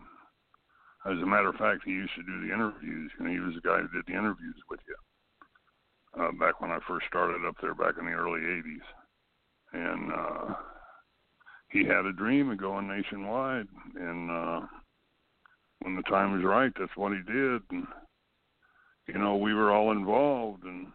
as 1.07 1.19
a 1.19 1.27
matter 1.27 1.49
of 1.49 1.57
fact, 1.57 1.83
he 1.85 1.91
used 1.91 2.15
to 2.17 2.23
do 2.23 2.47
the 2.47 2.55
interviews. 2.55 3.11
You 3.19 3.25
know, 3.25 3.33
he 3.33 3.41
was 3.41 3.55
the 3.55 3.69
guy 3.69 3.79
who 3.79 3.89
did 3.89 4.07
the 4.07 4.19
interviews 4.19 4.57
with 4.71 4.81
you 4.87 6.23
uh, 6.23 6.33
back 6.33 6.61
when 6.61 6.71
I 6.71 6.79
first 6.87 7.07
started 7.09 7.47
up 7.47 7.57
there 7.61 7.75
back 7.75 7.95
in 7.99 8.07
the 8.07 8.13
early 8.13 8.41
'80s. 8.41 8.87
And 9.73 10.13
uh, 10.13 10.55
he 11.71 11.85
had 11.85 12.07
a 12.07 12.13
dream 12.13 12.51
of 12.51 12.59
going 12.59 12.89
nationwide, 12.89 13.69
and 13.97 14.31
uh, 14.31 14.61
when 15.81 15.97
the 15.97 16.03
time 16.03 16.33
was 16.33 16.45
right, 16.45 16.73
that's 16.79 16.97
what 16.97 17.13
he 17.13 17.21
did. 17.31 17.63
And 17.71 17.87
you 19.07 19.19
know, 19.19 19.37
we 19.37 19.55
were 19.55 19.73
all 19.73 19.93
involved, 19.93 20.65
and 20.65 20.89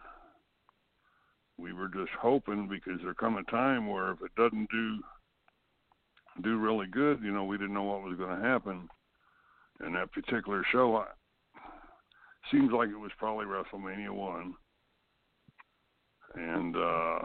we 1.58 1.72
were 1.72 1.88
just 1.88 2.10
hoping 2.20 2.68
because 2.68 3.00
there 3.02 3.14
come 3.14 3.36
a 3.36 3.44
time 3.50 3.88
where 3.88 4.12
if 4.12 4.18
it 4.22 4.34
doesn't 4.36 4.68
do 4.70 4.98
do 6.42 6.58
really 6.58 6.86
good, 6.88 7.20
you 7.22 7.32
know, 7.32 7.44
we 7.44 7.56
didn't 7.56 7.74
know 7.74 7.84
what 7.84 8.02
was 8.02 8.18
going 8.18 8.36
to 8.36 8.44
happen. 8.44 8.88
And 9.80 9.94
that 9.94 10.12
particular 10.12 10.64
show, 10.72 10.96
I, 10.96 11.06
seems 12.50 12.72
like 12.72 12.88
it 12.88 12.98
was 12.98 13.12
probably 13.18 13.46
WrestleMania 13.46 14.10
one, 14.10 14.54
and 16.34 16.76
uh, 16.76 17.18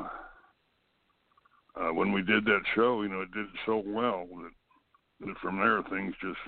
uh, 1.80 1.94
when 1.94 2.12
we 2.12 2.22
did 2.22 2.46
that 2.46 2.62
show, 2.76 3.02
you 3.02 3.10
know, 3.10 3.22
it 3.22 3.32
did 3.32 3.46
so 3.66 3.84
well 3.86 4.28
that, 4.42 5.28
that 5.28 5.38
from 5.42 5.58
there 5.58 5.82
things 5.90 6.14
just 6.22 6.40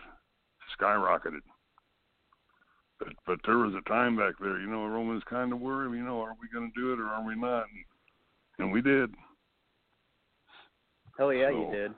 skyrocketed. 0.80 1.42
But 3.02 3.14
but 3.26 3.40
there 3.46 3.58
was 3.58 3.74
a 3.74 3.90
time 3.90 4.16
back 4.16 4.36
there, 4.40 4.60
you 4.60 4.68
know, 4.68 4.86
everyone 4.86 5.10
was 5.16 5.24
kind 5.28 5.52
of 5.52 5.60
worried, 5.60 5.98
you 5.98 6.04
know, 6.04 6.22
are 6.22 6.36
we 6.40 6.48
going 6.54 6.72
to 6.72 6.80
do 6.80 6.94
it 6.94 7.00
or 7.00 7.08
are 7.08 7.26
we 7.26 7.36
not? 7.36 7.64
And, 7.64 8.66
and 8.66 8.72
we 8.72 8.82
did. 8.82 9.10
Hell 11.18 11.34
yeah, 11.34 11.50
So- 11.50 11.72
you 11.72 11.78
did. 11.78 11.92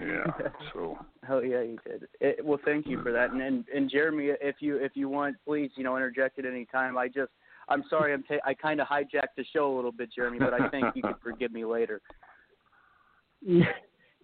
Yeah. 0.00 0.48
So 0.72 0.98
Hell 1.26 1.44
yeah, 1.44 1.60
you 1.60 1.78
did. 1.86 2.08
It, 2.20 2.44
well, 2.44 2.58
thank 2.64 2.86
you 2.86 3.02
for 3.02 3.12
that. 3.12 3.30
And, 3.30 3.40
and 3.42 3.64
and 3.72 3.90
Jeremy, 3.90 4.30
if 4.40 4.56
you 4.60 4.76
if 4.76 4.92
you 4.94 5.08
want, 5.08 5.36
please, 5.46 5.70
you 5.76 5.84
know, 5.84 5.96
interject 5.96 6.38
at 6.38 6.46
any 6.46 6.64
time. 6.64 6.96
I 6.96 7.06
just, 7.06 7.30
I'm 7.68 7.84
sorry, 7.90 8.14
I'm 8.14 8.22
ta- 8.24 8.40
I 8.44 8.54
kind 8.54 8.80
of 8.80 8.88
hijacked 8.88 9.36
the 9.36 9.44
show 9.52 9.72
a 9.72 9.76
little 9.76 9.92
bit, 9.92 10.10
Jeremy, 10.12 10.38
but 10.38 10.54
I 10.54 10.68
think 10.70 10.86
you 10.94 11.02
can 11.02 11.14
forgive 11.22 11.52
me 11.52 11.64
later. 11.64 12.00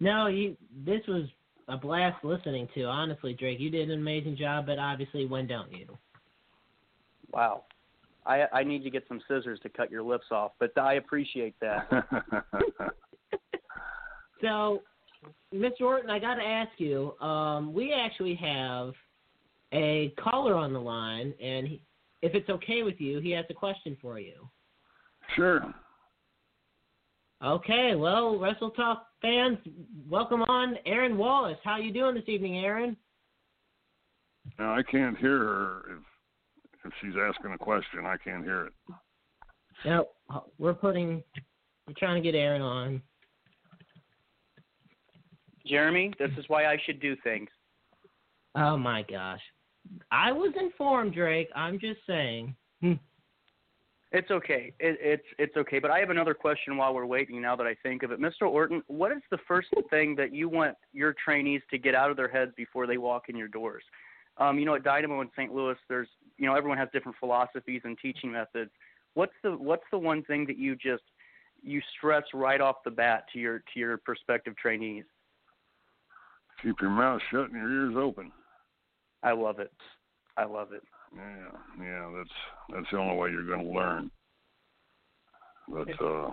No, 0.03 0.25
you. 0.25 0.57
This 0.83 1.01
was 1.07 1.25
a 1.67 1.77
blast 1.77 2.23
listening 2.23 2.67
to. 2.75 2.83
Honestly, 2.83 3.33
Drake, 3.33 3.59
you 3.59 3.69
did 3.69 3.89
an 3.89 3.99
amazing 3.99 4.37
job. 4.37 4.65
But 4.65 4.79
obviously, 4.79 5.25
when 5.25 5.47
don't 5.47 5.71
you? 5.71 5.97
Wow. 7.31 7.63
I 8.25 8.45
I 8.53 8.63
need 8.63 8.83
to 8.83 8.89
get 8.89 9.03
some 9.07 9.21
scissors 9.27 9.59
to 9.63 9.69
cut 9.69 9.89
your 9.89 10.03
lips 10.03 10.27
off, 10.31 10.51
but 10.59 10.77
I 10.77 10.95
appreciate 10.95 11.55
that. 11.59 11.89
So, 14.41 14.81
Mr. 15.53 15.81
Orton, 15.81 16.09
I 16.09 16.19
got 16.19 16.35
to 16.35 16.43
ask 16.43 16.71
you. 16.77 17.17
Um, 17.19 17.73
we 17.73 17.93
actually 17.93 18.35
have 18.35 18.93
a 19.71 20.13
caller 20.19 20.55
on 20.55 20.73
the 20.73 20.79
line, 20.79 21.33
and 21.41 21.67
he, 21.67 21.81
if 22.21 22.33
it's 22.33 22.49
okay 22.49 22.83
with 22.83 22.99
you, 22.99 23.19
he 23.19 23.31
has 23.31 23.45
a 23.49 23.53
question 23.53 23.95
for 24.01 24.19
you. 24.19 24.49
sure. 25.35 25.73
Okay, 27.43 27.95
well, 27.95 28.37
Wrestle 28.37 28.69
Talk 28.69 29.07
fans, 29.19 29.57
welcome 30.07 30.43
on, 30.43 30.75
Aaron 30.85 31.17
Wallace. 31.17 31.57
How 31.63 31.77
you 31.77 31.91
doing 31.91 32.13
this 32.13 32.27
evening, 32.27 32.59
Aaron? 32.59 32.95
Now 34.59 34.75
I 34.75 34.83
can't 34.83 35.17
hear 35.17 35.39
her 35.39 35.81
if 35.89 36.03
if 36.85 36.93
she's 37.01 37.15
asking 37.19 37.53
a 37.53 37.57
question. 37.57 38.05
I 38.05 38.17
can't 38.17 38.43
hear 38.43 38.67
it. 38.67 38.73
No, 39.85 40.09
we're 40.59 40.75
putting, 40.75 41.23
we're 41.87 41.93
trying 41.97 42.21
to 42.21 42.31
get 42.31 42.37
Aaron 42.37 42.61
on. 42.61 43.01
Jeremy, 45.65 46.13
this 46.19 46.31
is 46.37 46.45
why 46.47 46.65
I 46.65 46.77
should 46.85 46.99
do 47.01 47.15
things. 47.23 47.49
Oh 48.53 48.77
my 48.77 49.03
gosh, 49.09 49.41
I 50.11 50.31
was 50.31 50.53
informed, 50.59 51.15
Drake. 51.15 51.49
I'm 51.55 51.79
just 51.79 52.01
saying. 52.05 52.55
It's 54.11 54.29
okay. 54.29 54.73
It, 54.79 54.97
it's 54.99 55.25
it's 55.39 55.55
okay. 55.55 55.79
But 55.79 55.89
I 55.89 55.99
have 55.99 56.09
another 56.09 56.33
question 56.33 56.75
while 56.75 56.93
we're 56.93 57.05
waiting. 57.05 57.41
Now 57.41 57.55
that 57.55 57.65
I 57.65 57.75
think 57.81 58.03
of 58.03 58.11
it, 58.11 58.19
Mr. 58.19 58.43
Orton, 58.43 58.83
what 58.87 59.11
is 59.11 59.21
the 59.31 59.37
first 59.47 59.69
thing 59.89 60.15
that 60.17 60.33
you 60.33 60.49
want 60.49 60.75
your 60.91 61.15
trainees 61.23 61.61
to 61.71 61.77
get 61.77 61.95
out 61.95 62.11
of 62.11 62.17
their 62.17 62.27
heads 62.27 62.51
before 62.57 62.87
they 62.87 62.97
walk 62.97 63.29
in 63.29 63.37
your 63.37 63.47
doors? 63.47 63.83
Um, 64.37 64.59
you 64.59 64.65
know, 64.65 64.75
at 64.75 64.83
Dynamo 64.83 65.21
in 65.21 65.29
St. 65.37 65.53
Louis, 65.53 65.77
there's 65.87 66.09
you 66.37 66.45
know 66.45 66.55
everyone 66.55 66.77
has 66.77 66.89
different 66.91 67.17
philosophies 67.19 67.81
and 67.85 67.97
teaching 67.99 68.31
methods. 68.31 68.71
What's 69.13 69.33
the 69.43 69.51
what's 69.51 69.85
the 69.91 69.97
one 69.97 70.23
thing 70.23 70.45
that 70.47 70.57
you 70.57 70.75
just 70.75 71.03
you 71.63 71.81
stress 71.97 72.23
right 72.33 72.59
off 72.59 72.77
the 72.83 72.91
bat 72.91 73.25
to 73.31 73.39
your 73.39 73.59
to 73.59 73.79
your 73.79 73.97
prospective 73.97 74.57
trainees? 74.57 75.05
Keep 76.61 76.81
your 76.81 76.91
mouth 76.91 77.21
shut 77.31 77.49
and 77.49 77.53
your 77.53 77.71
ears 77.71 77.95
open. 77.97 78.31
I 79.23 79.31
love 79.31 79.59
it. 79.59 79.71
I 80.35 80.43
love 80.43 80.73
it. 80.73 80.83
Yeah, 81.15 81.83
yeah. 81.83 82.11
That's 82.15 82.29
that's 82.73 82.87
the 82.91 82.97
only 82.97 83.17
way 83.17 83.31
you're 83.31 83.47
going 83.47 83.65
to 83.65 83.71
learn. 83.71 84.11
But 85.67 85.89
uh, 86.03 86.31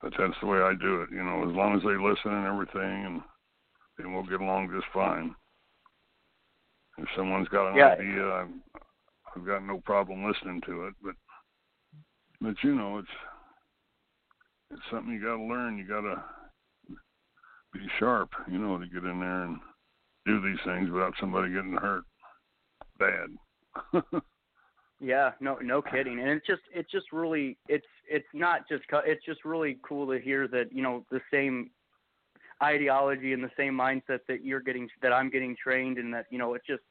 but 0.00 0.12
that's 0.18 0.34
the 0.40 0.46
way 0.46 0.58
I 0.58 0.74
do 0.80 1.02
it. 1.02 1.10
You 1.10 1.22
know, 1.22 1.48
as 1.48 1.54
long 1.54 1.76
as 1.76 1.82
they 1.82 1.96
listen 1.96 2.32
and 2.32 2.46
everything, 2.46 3.06
and 3.06 3.22
then 3.96 4.12
we'll 4.12 4.24
get 4.24 4.40
along 4.40 4.72
just 4.74 4.92
fine. 4.92 5.34
If 6.98 7.08
someone's 7.16 7.48
got 7.48 7.70
an 7.70 7.76
Yeah. 7.76 7.92
idea, 7.92 8.28
I've, 8.28 8.82
I've 9.34 9.46
got 9.46 9.64
no 9.64 9.80
problem 9.84 10.24
listening 10.24 10.60
to 10.62 10.86
it. 10.86 10.94
But 11.02 11.14
but 12.40 12.56
you 12.62 12.74
know, 12.74 12.98
it's 12.98 13.08
it's 14.70 14.82
something 14.90 15.12
you 15.12 15.22
got 15.22 15.36
to 15.36 15.42
learn. 15.42 15.78
You 15.78 15.86
got 15.86 16.02
to 16.02 16.22
be 17.72 17.80
sharp, 17.98 18.30
you 18.50 18.58
know, 18.58 18.78
to 18.78 18.86
get 18.86 19.04
in 19.04 19.20
there 19.20 19.44
and 19.44 19.58
do 20.26 20.40
these 20.40 20.60
things 20.64 20.90
without 20.90 21.14
somebody 21.18 21.52
getting 21.52 21.72
hurt 21.72 22.04
bad. 23.02 24.22
Yeah, 25.04 25.32
no, 25.40 25.56
no 25.56 25.82
kidding. 25.82 26.20
And 26.20 26.28
it's 26.28 26.46
just, 26.46 26.62
it's 26.72 26.90
just 26.92 27.06
really, 27.12 27.58
it's, 27.68 27.84
it's 28.08 28.24
not 28.32 28.68
just, 28.68 28.86
cu- 28.86 29.00
it's 29.04 29.24
just 29.24 29.44
really 29.44 29.78
cool 29.82 30.06
to 30.12 30.20
hear 30.20 30.46
that 30.48 30.72
you 30.72 30.80
know 30.80 31.04
the 31.10 31.20
same 31.28 31.70
ideology 32.62 33.32
and 33.32 33.42
the 33.42 33.50
same 33.56 33.74
mindset 33.74 34.20
that 34.28 34.44
you're 34.44 34.60
getting, 34.60 34.88
that 35.02 35.12
I'm 35.12 35.28
getting 35.28 35.56
trained, 35.60 35.98
and 35.98 36.14
that 36.14 36.26
you 36.30 36.38
know 36.38 36.54
it's 36.54 36.66
just 36.66 36.82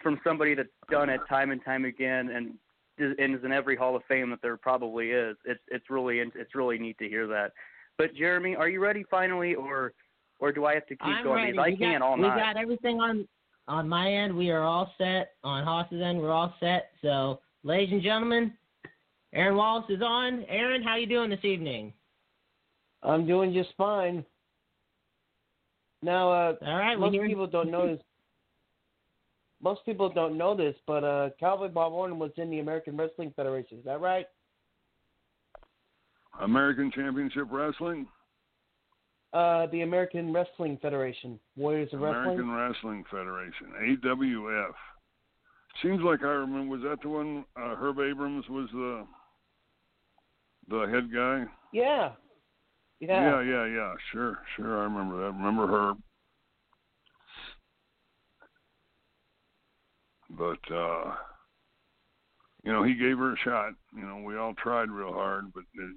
from 0.00 0.20
somebody 0.22 0.54
that's 0.54 0.68
done 0.90 1.08
it 1.08 1.20
time 1.28 1.50
and 1.50 1.64
time 1.64 1.84
again, 1.84 2.28
and 2.28 2.54
is- 2.98 3.16
and 3.18 3.34
is 3.34 3.42
in 3.44 3.50
every 3.50 3.74
Hall 3.74 3.96
of 3.96 4.02
Fame 4.06 4.30
that 4.30 4.42
there 4.42 4.56
probably 4.56 5.10
is. 5.10 5.36
It's, 5.44 5.60
it's 5.66 5.90
really, 5.90 6.20
it's 6.20 6.54
really 6.54 6.78
neat 6.78 6.98
to 6.98 7.08
hear 7.08 7.26
that. 7.26 7.50
But 7.98 8.14
Jeremy, 8.14 8.54
are 8.54 8.68
you 8.68 8.78
ready 8.80 9.04
finally, 9.10 9.54
or, 9.56 9.92
or 10.38 10.52
do 10.52 10.66
I 10.66 10.74
have 10.74 10.86
to 10.86 10.94
keep 10.94 11.02
I'm 11.02 11.24
going? 11.24 11.46
ready. 11.46 11.58
I 11.58 11.70
we 11.70 11.76
can 11.76 11.98
got, 11.98 12.06
all 12.06 12.16
we 12.16 12.22
got 12.22 12.56
everything 12.56 13.00
on 13.00 13.26
on 13.68 13.88
my 13.88 14.12
end. 14.12 14.36
We 14.36 14.50
are 14.50 14.62
all 14.62 14.92
set. 14.98 15.32
On 15.44 15.64
Haas's 15.64 16.02
end, 16.02 16.20
we're 16.20 16.32
all 16.32 16.54
set. 16.60 16.90
So, 17.02 17.40
ladies 17.62 17.92
and 17.92 18.02
gentlemen, 18.02 18.52
Aaron 19.34 19.56
Wallace 19.56 19.90
is 19.90 20.02
on. 20.02 20.44
Aaron, 20.48 20.82
how 20.82 20.96
you 20.96 21.06
doing 21.06 21.30
this 21.30 21.44
evening? 21.44 21.92
I'm 23.02 23.26
doing 23.26 23.52
just 23.52 23.70
fine. 23.76 24.24
Now, 26.02 26.30
uh, 26.30 26.54
All 26.64 26.76
right, 26.76 26.98
most 26.98 27.12
hear 27.12 27.26
people 27.26 27.46
don't 27.46 27.70
know 27.70 27.88
this. 27.88 28.00
Most 29.62 29.86
people 29.86 30.10
don't 30.10 30.36
know 30.36 30.54
this, 30.54 30.76
but 30.86 31.02
uh, 31.02 31.30
Cowboy 31.40 31.68
Bob 31.68 31.94
Orton 31.94 32.18
was 32.18 32.30
in 32.36 32.50
the 32.50 32.58
American 32.58 32.94
Wrestling 32.94 33.32
Federation. 33.34 33.78
Is 33.78 33.84
that 33.86 34.02
right? 34.02 34.26
American 36.40 36.92
Championship 36.92 37.48
Wrestling, 37.50 38.06
Uh, 39.36 39.66
the 39.66 39.82
American 39.82 40.32
Wrestling 40.32 40.78
Federation, 40.80 41.38
Warriors 41.56 41.92
of 41.92 42.00
Wrestling. 42.00 42.40
American 42.40 42.50
Wrestling. 42.50 43.04
Wrestling 43.04 43.04
Federation, 43.10 43.98
AWF. 44.02 44.72
Seems 45.82 46.00
like 46.02 46.22
I 46.22 46.28
remember. 46.28 46.74
Was 46.74 46.80
that 46.84 47.02
the 47.02 47.10
one? 47.10 47.44
Uh, 47.54 47.74
Herb 47.76 47.98
Abrams 48.00 48.48
was 48.48 48.70
the 48.72 49.06
the 50.68 50.86
head 50.90 51.12
guy. 51.12 51.44
Yeah. 51.72 52.12
Yeah, 52.98 53.40
Yeah. 53.40 53.42
yeah, 53.42 53.66
yeah. 53.66 53.94
Sure, 54.10 54.38
sure. 54.56 54.80
I 54.80 54.84
remember 54.84 55.18
that. 55.18 55.36
Remember 55.36 55.66
Herb. 55.66 55.98
But 60.30 60.74
uh 60.74 61.14
you 62.64 62.72
know, 62.72 62.82
he 62.84 62.94
gave 62.94 63.18
her 63.18 63.34
a 63.34 63.38
shot. 63.44 63.74
You 63.94 64.06
know, 64.06 64.22
we 64.24 64.38
all 64.38 64.54
tried 64.54 64.90
real 64.90 65.12
hard, 65.12 65.52
but 65.52 65.64
it, 65.74 65.96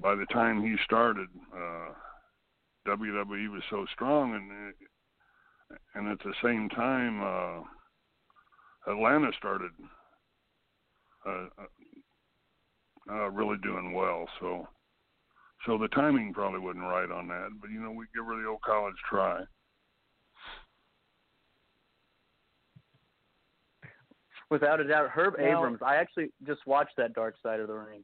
by 0.00 0.14
the 0.14 0.26
time 0.26 0.62
he 0.62 0.76
started, 0.84 1.28
uh 1.54 1.92
WWE 2.86 3.52
was 3.52 3.62
so 3.70 3.86
strong 3.94 4.34
and 4.34 4.74
and 5.94 6.08
at 6.08 6.18
the 6.24 6.34
same 6.42 6.68
time 6.70 7.22
uh 7.22 7.62
Atlanta 8.90 9.30
started 9.38 9.70
uh, 11.26 11.46
uh 13.10 13.30
really 13.30 13.58
doing 13.62 13.92
well, 13.92 14.26
so 14.40 14.66
so 15.66 15.76
the 15.76 15.88
timing 15.88 16.32
probably 16.32 16.60
wasn't 16.60 16.84
right 16.84 17.10
on 17.10 17.28
that, 17.28 17.50
but 17.60 17.70
you 17.70 17.80
know, 17.80 17.90
we 17.90 18.06
give 18.14 18.24
her 18.24 18.40
the 18.40 18.48
old 18.48 18.62
college 18.62 18.94
try. 19.08 19.42
Without 24.50 24.80
a 24.80 24.84
doubt, 24.88 25.10
Herb 25.10 25.34
Now- 25.38 25.58
Abrams. 25.58 25.80
I 25.82 25.96
actually 25.96 26.32
just 26.46 26.66
watched 26.66 26.96
that 26.96 27.12
Dark 27.12 27.36
Side 27.42 27.60
of 27.60 27.68
the 27.68 27.74
Ring. 27.74 28.02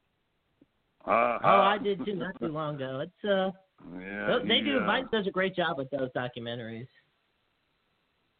Uh, 1.06 1.38
Oh, 1.44 1.60
I 1.60 1.78
did 1.78 2.04
too, 2.04 2.14
not 2.14 2.38
too 2.40 2.48
long 2.48 2.76
ago. 2.76 3.00
It's 3.00 3.24
uh, 3.24 3.50
Yeah, 3.98 4.38
they 4.46 4.56
he, 4.56 4.62
do. 4.62 4.78
uh, 4.78 4.86
Vice 4.86 5.04
does 5.12 5.26
a 5.26 5.30
great 5.30 5.54
job 5.54 5.78
with 5.78 5.88
those 5.90 6.10
documentaries. 6.16 6.88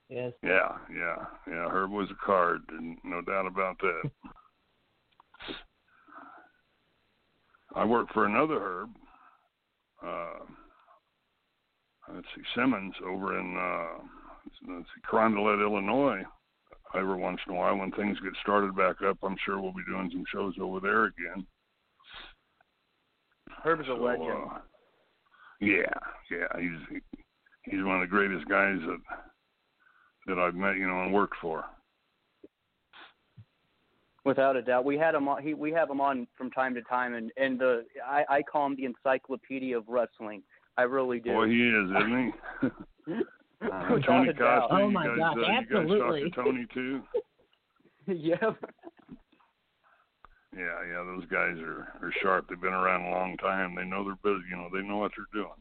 Yes. 0.08 0.32
Yeah, 0.42 0.76
yeah, 0.92 1.16
yeah. 1.48 1.68
Herb 1.68 1.90
was 1.90 2.08
a 2.10 2.26
card, 2.26 2.62
and 2.70 2.96
no 3.04 3.20
doubt 3.22 3.46
about 3.46 3.76
that. 3.80 4.10
I 7.74 7.84
worked 7.84 8.12
for 8.12 8.24
another 8.24 8.58
Herb. 8.60 8.90
Uh, 10.04 10.44
let's 12.14 12.26
see, 12.34 12.42
Simmons 12.54 12.94
over 13.04 13.38
in 13.38 13.56
uh, 13.56 14.02
let's 14.68 14.86
see, 14.94 15.00
Carondelet, 15.10 15.60
Illinois. 15.60 16.22
Every 16.94 17.16
once 17.16 17.40
in 17.46 17.54
a 17.54 17.56
while, 17.56 17.76
when 17.76 17.90
things 17.92 18.18
get 18.20 18.32
started 18.42 18.76
back 18.76 19.02
up, 19.02 19.18
I'm 19.22 19.36
sure 19.44 19.60
we'll 19.60 19.72
be 19.72 19.84
doing 19.88 20.08
some 20.12 20.24
shows 20.32 20.54
over 20.60 20.78
there 20.80 21.04
again. 21.06 21.46
Herb's 23.62 23.82
a 23.84 23.86
So, 23.86 23.94
legend. 23.96 24.30
uh, 24.30 24.58
yeah, 25.60 25.84
yeah, 26.30 26.46
he's 26.60 27.00
he's 27.64 27.82
one 27.82 27.96
of 27.96 28.00
the 28.02 28.06
greatest 28.06 28.46
guys 28.48 28.78
that 28.86 28.98
that 30.26 30.38
I've 30.38 30.54
met, 30.54 30.76
you 30.76 30.86
know, 30.86 31.02
and 31.02 31.12
worked 31.14 31.36
for. 31.40 31.64
Without 34.24 34.56
a 34.56 34.62
doubt, 34.62 34.84
we 34.84 34.98
had 34.98 35.14
him 35.14 35.28
on. 35.28 35.40
He, 35.40 35.54
we 35.54 35.70
have 35.72 35.88
him 35.88 36.00
on 36.00 36.26
from 36.36 36.50
time 36.50 36.74
to 36.74 36.82
time, 36.82 37.14
and 37.14 37.30
and 37.36 37.58
the 37.58 37.84
I, 38.04 38.24
I 38.28 38.42
call 38.42 38.66
him 38.66 38.76
the 38.76 38.84
encyclopedia 38.84 39.76
of 39.78 39.84
wrestling. 39.88 40.42
I 40.76 40.82
really 40.82 41.20
do. 41.20 41.32
Boy, 41.32 41.46
he 41.48 41.68
is, 41.68 41.90
isn't 41.90 42.32
he? 42.60 43.12
Uh, 43.70 43.88
Tony. 44.06 44.32
Costa, 44.34 44.66
Oh 44.70 44.78
you 44.78 44.90
my 44.90 45.06
guys, 45.06 45.16
gosh, 45.16 45.36
uh, 45.36 45.40
you 45.40 45.46
absolutely. 45.46 46.22
guys 46.22 46.32
talk 46.34 46.44
to 46.44 46.50
Tony 46.50 46.66
too. 46.74 47.02
yeah. 48.08 48.50
Yeah, 50.56 50.82
yeah, 50.88 51.04
those 51.04 51.26
guys 51.26 51.58
are 51.58 51.92
are 52.00 52.12
sharp. 52.22 52.48
They've 52.48 52.60
been 52.60 52.72
around 52.72 53.02
a 53.02 53.10
long 53.10 53.36
time. 53.36 53.74
They 53.74 53.84
know 53.84 54.04
their 54.04 54.16
business. 54.16 54.48
You 54.50 54.56
know, 54.56 54.68
they 54.72 54.86
know 54.86 54.96
what 54.96 55.12
they're 55.16 55.26
doing. 55.42 55.52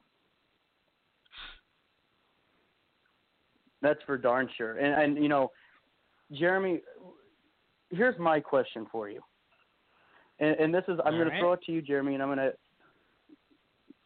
That's 3.82 4.00
for 4.06 4.18
darn 4.18 4.50
sure. 4.58 4.78
And 4.78 5.18
and 5.18 5.24
you 5.24 5.28
know, 5.28 5.52
Jeremy, 6.32 6.82
here's 7.92 8.18
my 8.18 8.40
question 8.40 8.88
for 8.92 9.10
you. 9.10 9.22
And, 10.40 10.56
and 10.58 10.74
this 10.74 10.84
is 10.88 10.98
I'm 11.06 11.14
going 11.14 11.28
right. 11.28 11.36
to 11.36 11.40
throw 11.40 11.54
it 11.54 11.62
to 11.66 11.72
you, 11.72 11.82
Jeremy, 11.82 12.14
and 12.14 12.24
I'm 12.24 12.30
going 12.30 12.40
to. 12.40 12.54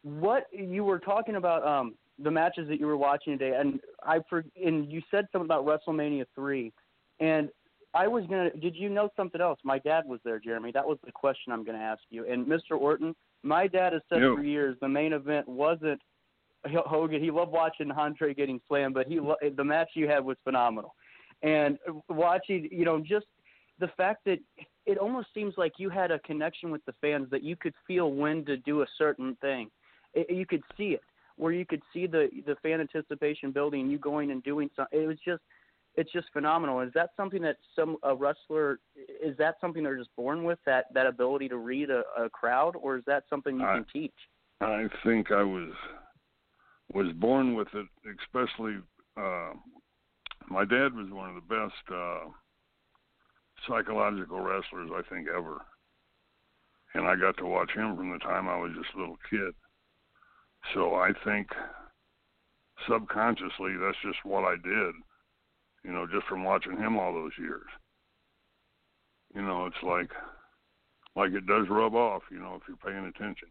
What 0.02 0.46
you 0.50 0.82
were 0.82 0.98
talking 0.98 1.36
about 1.36 1.64
um, 1.66 1.94
the 2.18 2.30
matches 2.30 2.68
that 2.68 2.80
you 2.80 2.86
were 2.86 2.96
watching 2.96 3.38
today, 3.38 3.56
and 3.56 3.80
I 4.02 4.20
for, 4.28 4.44
and 4.64 4.90
you 4.90 5.02
said 5.10 5.26
something 5.30 5.46
about 5.46 5.66
WrestleMania 5.66 6.24
three, 6.34 6.72
and 7.20 7.50
I 7.92 8.06
was 8.06 8.24
gonna. 8.26 8.50
Did 8.50 8.76
you 8.76 8.88
know 8.88 9.10
something 9.16 9.40
else? 9.40 9.58
My 9.64 9.78
dad 9.78 10.04
was 10.06 10.20
there, 10.24 10.38
Jeremy. 10.38 10.70
That 10.72 10.86
was 10.86 10.98
the 11.04 11.12
question 11.12 11.52
I'm 11.52 11.64
going 11.64 11.76
to 11.76 11.84
ask 11.84 12.02
you. 12.10 12.24
And 12.30 12.46
Mr. 12.46 12.78
Orton, 12.78 13.14
my 13.42 13.66
dad 13.66 13.92
has 13.92 14.02
said 14.08 14.20
for 14.36 14.42
years 14.42 14.76
the 14.80 14.88
main 14.88 15.12
event 15.12 15.48
wasn't 15.48 16.00
Hogan. 16.66 17.22
He 17.22 17.30
loved 17.30 17.52
watching 17.52 17.90
Andre 17.90 18.34
getting 18.34 18.60
slammed, 18.68 18.94
but 18.94 19.06
he 19.06 19.18
lo- 19.18 19.36
the 19.56 19.64
match 19.64 19.90
you 19.94 20.08
had 20.08 20.24
was 20.24 20.36
phenomenal. 20.44 20.94
And 21.42 21.78
watching, 22.08 22.68
you 22.70 22.84
know, 22.84 23.00
just 23.00 23.26
the 23.78 23.88
fact 23.96 24.24
that 24.26 24.38
it 24.86 24.98
almost 24.98 25.28
seems 25.34 25.54
like 25.56 25.72
you 25.78 25.88
had 25.88 26.10
a 26.10 26.18
connection 26.20 26.70
with 26.70 26.84
the 26.84 26.92
fans 27.00 27.28
that 27.30 27.42
you 27.42 27.56
could 27.56 27.74
feel 27.86 28.12
when 28.12 28.44
to 28.44 28.56
do 28.58 28.82
a 28.82 28.86
certain 28.98 29.36
thing. 29.40 29.70
It, 30.14 30.30
you 30.30 30.44
could 30.44 30.62
see 30.76 30.90
it, 30.90 31.00
where 31.36 31.52
you 31.52 31.64
could 31.64 31.82
see 31.92 32.06
the 32.06 32.28
the 32.46 32.56
fan 32.62 32.80
anticipation 32.80 33.52
building, 33.52 33.88
you 33.88 33.98
going 33.98 34.30
and 34.30 34.42
doing 34.42 34.68
something. 34.76 35.00
It 35.00 35.06
was 35.06 35.18
just, 35.24 35.42
it's 35.96 36.12
just 36.12 36.28
phenomenal. 36.32 36.80
Is 36.80 36.92
that 36.94 37.10
something 37.16 37.42
that 37.42 37.56
some 37.74 37.96
a 38.02 38.14
wrestler 38.14 38.80
is 39.22 39.36
that 39.38 39.56
something 39.60 39.82
they're 39.82 39.98
just 39.98 40.14
born 40.16 40.44
with 40.44 40.58
that 40.66 40.86
that 40.94 41.06
ability 41.06 41.48
to 41.48 41.56
read 41.56 41.90
a, 41.90 42.02
a 42.18 42.28
crowd, 42.30 42.76
or 42.80 42.96
is 42.96 43.04
that 43.06 43.24
something 43.28 43.58
you 43.58 43.66
I- 43.66 43.74
can 43.76 43.86
teach? 43.92 44.14
I 44.60 44.88
think 45.04 45.30
I 45.32 45.42
was 45.42 45.72
was 46.92 47.12
born 47.14 47.54
with 47.54 47.68
it, 47.74 47.86
especially 48.22 48.76
uh 49.16 49.52
my 50.48 50.64
dad 50.64 50.94
was 50.94 51.10
one 51.10 51.30
of 51.30 51.34
the 51.36 51.54
best 51.54 51.94
uh 51.94 52.28
psychological 53.66 54.40
wrestlers 54.40 54.90
I 54.94 55.02
think 55.12 55.28
ever. 55.28 55.62
And 56.94 57.06
I 57.06 57.14
got 57.14 57.36
to 57.38 57.46
watch 57.46 57.70
him 57.72 57.96
from 57.96 58.10
the 58.10 58.18
time 58.18 58.48
I 58.48 58.56
was 58.58 58.72
just 58.74 58.94
a 58.96 58.98
little 58.98 59.18
kid. 59.30 59.54
So 60.74 60.94
I 60.94 61.12
think 61.24 61.48
subconsciously 62.88 63.76
that's 63.80 63.96
just 64.02 64.18
what 64.24 64.44
I 64.44 64.56
did. 64.56 64.94
You 65.84 65.92
know, 65.92 66.06
just 66.06 66.26
from 66.26 66.44
watching 66.44 66.76
him 66.76 66.98
all 66.98 67.12
those 67.12 67.32
years. 67.38 67.66
You 69.34 69.42
know, 69.42 69.66
it's 69.66 69.82
like 69.82 70.10
like 71.16 71.32
it 71.32 71.46
does 71.46 71.66
rub 71.68 71.94
off, 71.94 72.22
you 72.30 72.38
know, 72.38 72.54
if 72.56 72.62
you're 72.68 72.76
paying 72.76 73.06
attention. 73.06 73.48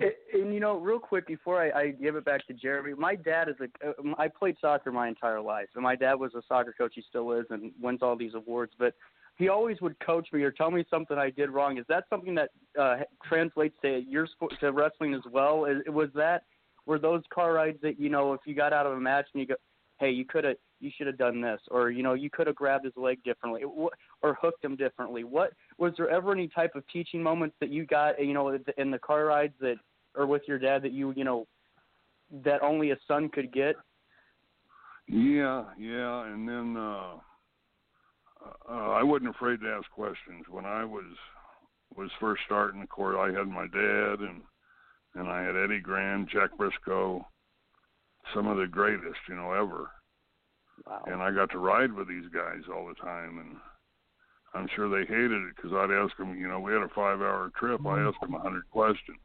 And, 0.00 0.10
and 0.32 0.54
you 0.54 0.60
know, 0.60 0.78
real 0.78 0.98
quick 0.98 1.26
before 1.26 1.62
I, 1.62 1.80
I 1.80 1.90
give 1.90 2.16
it 2.16 2.24
back 2.24 2.46
to 2.48 2.52
Jeremy, 2.52 2.94
my 2.94 3.14
dad 3.14 3.48
is 3.48 3.54
a. 3.60 3.88
Uh, 3.88 4.14
I 4.18 4.28
played 4.28 4.56
soccer 4.60 4.90
my 4.90 5.08
entire 5.08 5.40
life, 5.40 5.68
and 5.74 5.84
my 5.84 5.94
dad 5.94 6.14
was 6.14 6.34
a 6.34 6.42
soccer 6.48 6.74
coach. 6.76 6.92
He 6.94 7.02
still 7.08 7.32
is, 7.32 7.46
and 7.50 7.72
wins 7.80 8.00
all 8.02 8.16
these 8.16 8.34
awards. 8.34 8.72
But 8.78 8.94
he 9.36 9.48
always 9.48 9.80
would 9.80 9.98
coach 10.00 10.28
me 10.32 10.42
or 10.42 10.50
tell 10.50 10.70
me 10.70 10.84
something 10.90 11.16
I 11.16 11.30
did 11.30 11.50
wrong. 11.50 11.78
Is 11.78 11.84
that 11.88 12.04
something 12.10 12.34
that 12.34 12.50
uh, 12.78 12.98
translates 13.24 13.76
to 13.82 14.02
your 14.08 14.26
sport 14.26 14.54
to 14.60 14.72
wrestling 14.72 15.14
as 15.14 15.22
well? 15.30 15.64
Is, 15.64 15.78
was 15.86 16.08
that 16.14 16.42
were 16.86 16.98
those 16.98 17.22
car 17.32 17.52
rides 17.52 17.78
that 17.82 17.98
you 17.98 18.08
know 18.08 18.32
if 18.32 18.40
you 18.46 18.54
got 18.54 18.72
out 18.72 18.86
of 18.86 18.92
a 18.92 19.00
match 19.00 19.26
and 19.32 19.40
you 19.40 19.46
go, 19.46 19.54
hey, 19.98 20.10
you 20.10 20.24
could 20.24 20.44
have, 20.44 20.56
you 20.80 20.90
should 20.96 21.06
have 21.06 21.18
done 21.18 21.40
this, 21.40 21.60
or 21.70 21.90
you 21.90 22.02
know, 22.02 22.14
you 22.14 22.30
could 22.30 22.46
have 22.46 22.56
grabbed 22.56 22.84
his 22.84 22.94
leg 22.96 23.22
differently, 23.24 23.62
or 23.64 24.34
hooked 24.40 24.64
him 24.64 24.76
differently. 24.76 25.24
What 25.24 25.52
was 25.78 25.92
there 25.96 26.10
ever 26.10 26.32
any 26.32 26.48
type 26.48 26.74
of 26.74 26.84
teaching 26.92 27.22
moments 27.22 27.56
that 27.60 27.70
you 27.70 27.86
got, 27.86 28.22
you 28.22 28.34
know, 28.34 28.58
in 28.76 28.90
the 28.90 28.98
car 28.98 29.26
rides 29.26 29.54
that, 29.60 29.76
or 30.14 30.26
with 30.26 30.42
your 30.46 30.58
dad 30.58 30.82
that 30.82 30.92
you, 30.92 31.12
you 31.16 31.24
know, 31.24 31.46
that 32.44 32.62
only 32.62 32.90
a 32.90 32.96
son 33.06 33.28
could 33.28 33.52
get? 33.52 33.76
Yeah, 35.06 35.64
yeah, 35.78 36.24
and 36.26 36.48
then 36.48 36.76
uh, 36.76 37.14
uh, 38.68 38.72
I 38.72 39.02
wasn't 39.02 39.30
afraid 39.30 39.60
to 39.60 39.68
ask 39.68 39.90
questions 39.90 40.44
when 40.50 40.64
I 40.64 40.84
was 40.84 41.04
was 41.96 42.10
first 42.18 42.42
starting 42.46 42.80
the 42.80 42.86
court. 42.86 43.16
I 43.16 43.26
had 43.36 43.46
my 43.46 43.66
dad 43.66 44.20
and 44.20 44.42
and 45.14 45.28
I 45.28 45.42
had 45.42 45.54
Eddie 45.56 45.80
Graham, 45.80 46.26
Jack 46.32 46.56
Briscoe, 46.56 47.24
some 48.32 48.46
of 48.46 48.56
the 48.56 48.66
greatest, 48.66 49.18
you 49.28 49.34
know, 49.34 49.52
ever. 49.52 49.90
Wow. 50.86 51.04
And 51.06 51.22
I 51.22 51.30
got 51.30 51.50
to 51.50 51.58
ride 51.58 51.92
with 51.92 52.08
these 52.08 52.28
guys 52.32 52.62
all 52.72 52.86
the 52.86 52.94
time, 52.94 53.38
and 53.38 53.56
I'm 54.54 54.68
sure 54.74 54.88
they 54.88 55.06
hated 55.06 55.32
it 55.32 55.56
because 55.56 55.72
I'd 55.72 55.90
ask 55.90 56.16
them. 56.16 56.38
You 56.38 56.48
know, 56.48 56.60
we 56.60 56.72
had 56.72 56.82
a 56.82 56.88
five-hour 56.88 57.52
trip. 57.56 57.84
I 57.86 58.00
asked 58.00 58.20
them 58.20 58.34
a 58.34 58.40
hundred 58.40 58.68
questions. 58.70 59.18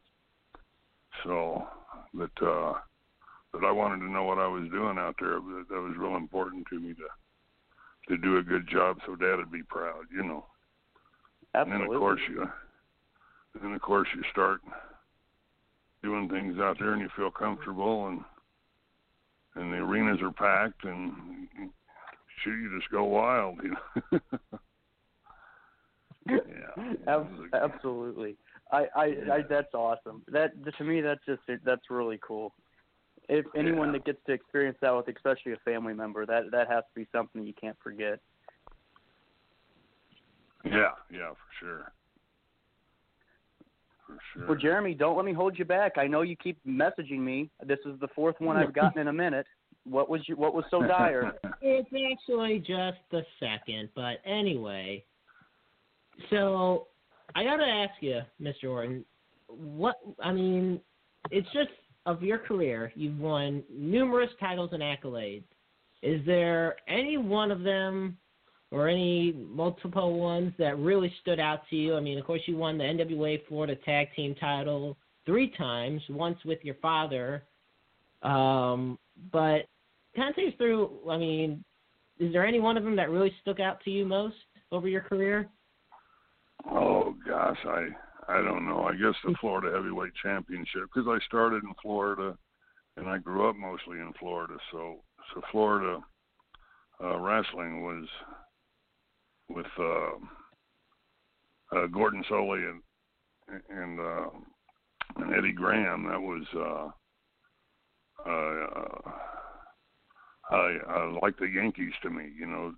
So, 1.24 1.66
but 2.14 2.30
uh, 2.42 2.74
but 3.52 3.64
I 3.64 3.70
wanted 3.72 3.98
to 3.98 4.10
know 4.10 4.24
what 4.24 4.38
I 4.38 4.46
was 4.46 4.68
doing 4.70 4.96
out 4.98 5.16
there. 5.20 5.40
That, 5.40 5.66
that 5.70 5.80
was 5.80 5.96
real 5.96 6.16
important 6.16 6.66
to 6.70 6.78
me 6.78 6.94
to 6.94 8.14
to 8.14 8.16
do 8.16 8.38
a 8.38 8.42
good 8.42 8.68
job, 8.68 8.98
so 9.06 9.16
Dad 9.16 9.36
would 9.36 9.52
be 9.52 9.62
proud. 9.62 10.04
You 10.14 10.22
know. 10.22 10.46
Absolutely. 11.54 11.82
And 11.82 11.90
then 11.90 11.96
of 11.96 12.00
course 12.00 12.20
you, 12.28 12.48
then 13.60 13.72
of 13.72 13.82
course 13.82 14.08
you 14.14 14.22
start 14.30 14.60
doing 16.02 16.28
things 16.28 16.58
out 16.60 16.78
there, 16.78 16.92
and 16.92 17.02
you 17.02 17.08
feel 17.16 17.30
comfortable, 17.30 18.06
and 18.06 18.20
and 19.54 19.72
the 19.72 19.78
arenas 19.78 20.20
are 20.22 20.30
packed, 20.30 20.84
and 20.84 21.48
shoot, 22.42 22.62
you 22.62 22.78
just 22.78 22.90
go 22.90 23.04
wild. 23.04 23.58
You 23.62 23.76
know. 24.12 24.20
yeah. 27.06 27.24
absolutely. 27.54 28.36
I, 28.72 28.86
I, 28.94 29.04
I, 29.32 29.42
that's 29.48 29.74
awesome. 29.74 30.22
That 30.28 30.52
to 30.78 30.84
me, 30.84 31.00
that's 31.00 31.24
just 31.26 31.42
that's 31.64 31.90
really 31.90 32.18
cool. 32.26 32.52
If 33.28 33.46
anyone 33.54 33.88
Yeah. 33.88 33.92
that 33.92 34.04
gets 34.04 34.24
to 34.26 34.32
experience 34.32 34.78
that 34.80 34.90
with, 34.90 35.08
especially 35.08 35.52
a 35.52 35.56
family 35.64 35.94
member, 35.94 36.26
that 36.26 36.50
that 36.52 36.68
has 36.68 36.84
to 36.84 37.00
be 37.00 37.06
something 37.12 37.44
you 37.44 37.54
can't 37.54 37.76
forget. 37.82 38.20
Yeah, 40.64 40.92
yeah, 41.10 41.30
for 41.30 41.52
sure. 41.58 41.92
For 44.10 44.38
sure. 44.38 44.48
Well, 44.48 44.58
Jeremy, 44.58 44.94
don't 44.94 45.16
let 45.16 45.24
me 45.24 45.32
hold 45.32 45.58
you 45.58 45.64
back. 45.64 45.92
I 45.96 46.06
know 46.06 46.22
you 46.22 46.36
keep 46.36 46.58
messaging 46.66 47.20
me. 47.20 47.50
This 47.64 47.78
is 47.86 47.98
the 48.00 48.08
fourth 48.14 48.36
one 48.38 48.56
I've 48.56 48.74
gotten 48.74 49.00
in 49.00 49.08
a 49.08 49.12
minute. 49.12 49.46
What 49.84 50.10
was 50.10 50.20
you, 50.26 50.36
What 50.36 50.54
was 50.54 50.64
so 50.70 50.82
dire? 50.82 51.32
It's 51.62 51.88
actually 52.12 52.58
just 52.58 52.98
the 53.10 53.22
second, 53.38 53.88
but 53.94 54.18
anyway. 54.24 55.04
So 56.28 56.88
I 57.34 57.44
gotta 57.44 57.64
ask 57.64 57.94
you, 58.00 58.20
Mr. 58.40 58.70
Orton, 58.70 59.04
what 59.48 59.96
I 60.22 60.32
mean, 60.32 60.80
it's 61.30 61.48
just 61.52 61.70
of 62.06 62.22
your 62.22 62.38
career, 62.38 62.92
you've 62.94 63.18
won 63.18 63.62
numerous 63.70 64.30
titles 64.40 64.70
and 64.72 64.82
accolades. 64.82 65.44
Is 66.02 66.24
there 66.24 66.76
any 66.88 67.16
one 67.18 67.50
of 67.50 67.62
them 67.62 68.16
or 68.70 68.88
any 68.88 69.32
multiple 69.32 70.18
ones 70.18 70.52
that 70.58 70.78
really 70.78 71.12
stood 71.20 71.40
out 71.40 71.62
to 71.70 71.76
you? 71.76 71.96
I 71.96 72.00
mean, 72.00 72.18
of 72.18 72.24
course, 72.24 72.42
you 72.46 72.56
won 72.56 72.78
the 72.78 72.84
NWA 72.84 73.46
Florida 73.48 73.76
Tag 73.76 74.08
Team 74.14 74.34
title 74.36 74.96
three 75.26 75.50
times, 75.56 76.02
once 76.08 76.38
with 76.44 76.58
your 76.62 76.76
father. 76.76 77.44
Um, 78.22 78.98
but 79.32 79.66
kind 80.16 80.30
of 80.30 80.36
take 80.36 80.48
us 80.48 80.54
through. 80.58 80.90
I 81.08 81.16
mean, 81.16 81.64
is 82.18 82.32
there 82.32 82.46
any 82.46 82.60
one 82.60 82.76
of 82.76 82.84
them 82.84 82.96
that 82.96 83.10
really 83.10 83.32
stuck 83.40 83.60
out 83.60 83.80
to 83.84 83.90
you 83.90 84.04
most 84.04 84.36
over 84.70 84.88
your 84.88 85.00
career? 85.00 85.48
Oh 86.70 87.14
gosh, 87.26 87.58
I 87.64 87.86
I 88.28 88.42
don't 88.42 88.66
know. 88.66 88.84
I 88.84 88.92
guess 88.92 89.14
the 89.24 89.34
Florida 89.40 89.74
Heavyweight 89.74 90.12
Championship 90.22 90.88
because 90.94 91.08
I 91.08 91.18
started 91.26 91.64
in 91.64 91.72
Florida, 91.82 92.36
and 92.96 93.08
I 93.08 93.18
grew 93.18 93.48
up 93.48 93.56
mostly 93.56 93.98
in 93.98 94.12
Florida. 94.18 94.56
So 94.70 94.96
so 95.34 95.40
Florida 95.50 96.00
uh, 97.02 97.18
wrestling 97.18 97.82
was 97.82 98.06
with 99.50 99.66
uh, 99.78 100.16
uh, 101.76 101.86
Gordon 101.86 102.24
Solie 102.30 102.70
and 102.70 102.82
and 103.68 104.00
uh, 104.00 104.30
and 105.16 105.34
Eddie 105.34 105.52
Graham. 105.52 106.04
That 106.04 106.20
was 106.20 106.44
uh, 106.56 106.90
uh, 108.30 109.10
I 110.50 110.78
I 110.88 111.18
like 111.22 111.38
the 111.38 111.48
Yankees 111.48 111.92
to 112.02 112.10
me, 112.10 112.30
you 112.38 112.46
know, 112.46 112.74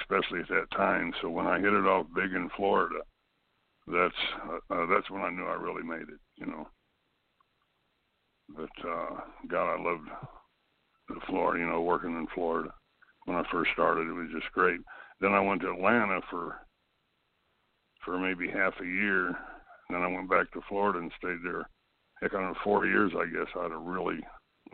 especially 0.00 0.40
at 0.40 0.48
that 0.48 0.70
time. 0.76 1.12
So 1.20 1.28
when 1.28 1.46
I 1.46 1.58
hit 1.58 1.72
it 1.72 1.86
off 1.86 2.06
big 2.14 2.32
in 2.32 2.50
Florida, 2.56 3.00
that's 3.86 4.14
uh, 4.70 4.86
that's 4.86 5.10
when 5.10 5.22
I 5.22 5.30
knew 5.30 5.44
I 5.44 5.54
really 5.54 5.82
made 5.82 6.08
it, 6.08 6.20
you 6.36 6.46
know. 6.46 6.68
But 8.48 8.88
uh, 8.88 9.20
God, 9.48 9.74
I 9.74 9.82
loved 9.82 10.08
the 11.08 11.20
Florida, 11.26 11.64
you 11.64 11.70
know, 11.70 11.82
working 11.82 12.10
in 12.10 12.26
Florida 12.34 12.70
when 13.24 13.36
I 13.36 13.42
first 13.50 13.70
started. 13.72 14.08
It 14.08 14.12
was 14.12 14.28
just 14.32 14.52
great. 14.52 14.80
Then 15.20 15.32
I 15.32 15.40
went 15.40 15.62
to 15.62 15.72
Atlanta 15.72 16.20
for 16.30 16.60
for 18.04 18.18
maybe 18.18 18.48
half 18.48 18.74
a 18.80 18.86
year. 18.86 19.36
Then 19.90 20.02
I 20.02 20.08
went 20.08 20.30
back 20.30 20.50
to 20.52 20.60
Florida 20.68 20.98
and 20.98 21.12
stayed 21.18 21.38
there. 21.44 21.68
Heck, 22.20 22.32
know, 22.32 22.54
four 22.64 22.86
years, 22.86 23.12
I 23.16 23.26
guess. 23.26 23.48
I 23.58 23.64
had 23.64 23.72
a 23.72 23.76
really 23.76 24.20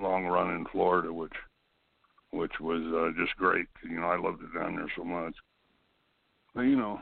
long 0.01 0.26
run 0.26 0.55
in 0.55 0.66
Florida, 0.66 1.12
which 1.12 1.32
which 2.30 2.53
was 2.61 2.82
uh, 2.95 3.20
just 3.20 3.36
great. 3.36 3.66
You 3.88 4.01
know, 4.01 4.07
I 4.07 4.18
loved 4.18 4.43
it 4.43 4.59
down 4.59 4.76
there 4.76 4.90
so 4.97 5.05
much. 5.05 5.34
But 6.55 6.62
you 6.62 6.76
know, 6.76 7.01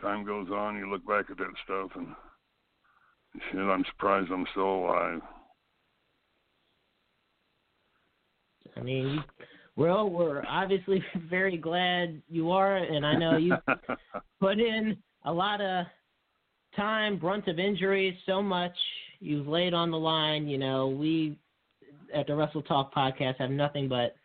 time 0.00 0.24
goes 0.24 0.48
on, 0.50 0.76
you 0.76 0.90
look 0.90 1.06
back 1.06 1.30
at 1.30 1.38
that 1.38 1.54
stuff, 1.64 1.90
and 1.94 2.08
shit, 3.50 3.60
I'm 3.60 3.84
surprised 3.90 4.30
I'm 4.30 4.46
still 4.52 4.64
alive. 4.64 5.20
I 8.76 8.80
mean, 8.80 9.22
well, 9.80 10.10
we're 10.10 10.44
obviously 10.46 11.02
very 11.30 11.56
glad 11.56 12.20
you 12.28 12.50
are, 12.50 12.76
and 12.76 13.06
I 13.06 13.16
know 13.16 13.38
you 13.38 13.54
put 14.40 14.60
in 14.60 14.94
a 15.24 15.32
lot 15.32 15.62
of 15.62 15.86
time, 16.76 17.18
brunt 17.18 17.48
of 17.48 17.58
injuries, 17.58 18.14
so 18.26 18.42
much 18.42 18.76
you've 19.20 19.48
laid 19.48 19.72
on 19.72 19.90
the 19.90 19.98
line. 19.98 20.46
You 20.46 20.58
know, 20.58 20.88
we 20.88 21.38
at 22.14 22.26
the 22.26 22.34
Wrestle 22.34 22.60
Talk 22.60 22.94
podcast 22.94 23.36
have 23.38 23.50
nothing 23.50 23.88
but 23.88 24.16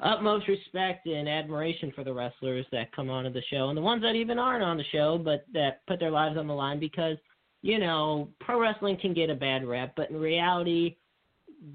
utmost 0.00 0.46
respect 0.48 1.06
and 1.06 1.30
admiration 1.30 1.92
for 1.94 2.04
the 2.04 2.12
wrestlers 2.12 2.66
that 2.70 2.94
come 2.94 3.08
onto 3.08 3.32
the 3.32 3.42
show 3.50 3.70
and 3.70 3.78
the 3.78 3.82
ones 3.82 4.02
that 4.02 4.14
even 4.14 4.38
aren't 4.38 4.64
on 4.64 4.78
the 4.78 4.84
show 4.92 5.18
but 5.18 5.44
that 5.52 5.86
put 5.86 6.00
their 6.00 6.10
lives 6.10 6.38
on 6.38 6.46
the 6.46 6.54
line 6.54 6.80
because 6.80 7.18
you 7.60 7.78
know 7.78 8.26
pro 8.40 8.58
wrestling 8.58 8.96
can 8.98 9.12
get 9.12 9.28
a 9.28 9.34
bad 9.34 9.62
rep 9.62 9.94
but 9.96 10.08
in 10.08 10.16
reality 10.16 10.96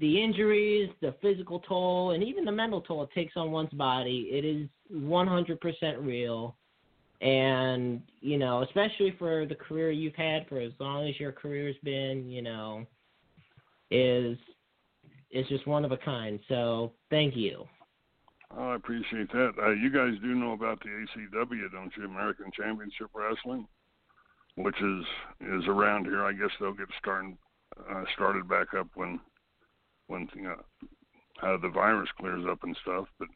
the 0.00 0.22
injuries 0.22 0.90
the 1.00 1.14
physical 1.22 1.60
toll 1.60 2.10
and 2.10 2.22
even 2.22 2.44
the 2.44 2.52
mental 2.52 2.80
toll 2.80 3.04
it 3.04 3.10
takes 3.14 3.34
on 3.36 3.50
one's 3.50 3.70
body 3.70 4.28
it 4.32 4.44
is 4.44 4.68
100% 4.92 6.06
real 6.06 6.56
and 7.20 8.02
you 8.20 8.36
know 8.36 8.62
especially 8.62 9.14
for 9.18 9.46
the 9.46 9.54
career 9.54 9.90
you've 9.90 10.14
had 10.14 10.46
for 10.48 10.58
as 10.58 10.72
long 10.80 11.08
as 11.08 11.18
your 11.18 11.32
career's 11.32 11.76
been 11.82 12.28
you 12.28 12.42
know 12.42 12.84
is 13.90 14.36
is 15.30 15.46
just 15.48 15.66
one 15.66 15.84
of 15.84 15.92
a 15.92 15.96
kind 15.98 16.40
so 16.48 16.92
thank 17.10 17.36
you 17.36 17.64
Oh, 18.56 18.70
I 18.70 18.76
appreciate 18.76 19.30
that. 19.32 19.52
Uh, 19.60 19.70
you 19.70 19.90
guys 19.90 20.14
do 20.22 20.34
know 20.34 20.52
about 20.52 20.80
the 20.80 20.88
ACW, 20.88 21.70
don't 21.72 21.92
you? 21.96 22.04
American 22.04 22.46
Championship 22.56 23.08
Wrestling, 23.12 23.66
which 24.54 24.76
is 24.80 25.04
is 25.40 25.66
around 25.66 26.04
here. 26.04 26.24
I 26.24 26.32
guess 26.32 26.50
they'll 26.60 26.72
get 26.72 26.88
started 26.98 27.36
uh, 27.90 28.04
started 28.14 28.48
back 28.48 28.72
up 28.74 28.86
when 28.94 29.20
when 30.06 30.28
you 30.34 30.42
know, 30.42 30.56
uh, 31.42 31.56
the 31.60 31.68
virus 31.68 32.08
clears 32.18 32.44
up 32.48 32.62
and 32.62 32.76
stuff. 32.82 33.06
But 33.18 33.28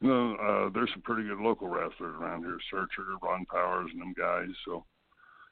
you 0.00 0.08
know, 0.08 0.34
uh, 0.36 0.70
there's 0.74 0.90
some 0.92 1.02
pretty 1.02 1.28
good 1.28 1.38
local 1.38 1.68
wrestlers 1.68 2.16
around 2.20 2.44
here. 2.44 2.58
Searcher, 2.70 3.04
Ron 3.22 3.46
Powers, 3.46 3.90
and 3.92 4.00
them 4.00 4.14
guys. 4.16 4.48
So 4.64 4.84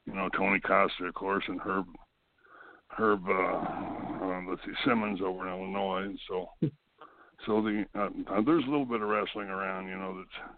you 0.05 0.13
know, 0.13 0.29
Tony 0.35 0.59
Costa, 0.59 1.05
of 1.05 1.13
course, 1.13 1.43
and 1.47 1.59
Herb 1.59 1.85
Herb. 2.89 3.21
Uh, 3.27 3.31
uh, 3.31 4.41
let's 4.49 4.61
see, 4.65 4.73
Simmons 4.85 5.19
over 5.21 5.47
in 5.47 5.53
Illinois. 5.53 6.15
So. 6.27 6.49
So 7.45 7.61
the 7.61 7.85
uh, 7.93 8.09
uh, 8.31 8.41
there's 8.45 8.63
a 8.63 8.69
little 8.69 8.85
bit 8.85 9.01
of 9.01 9.09
wrestling 9.09 9.49
around, 9.49 9.87
you 9.87 9.97
know, 9.97 10.17
that's 10.17 10.49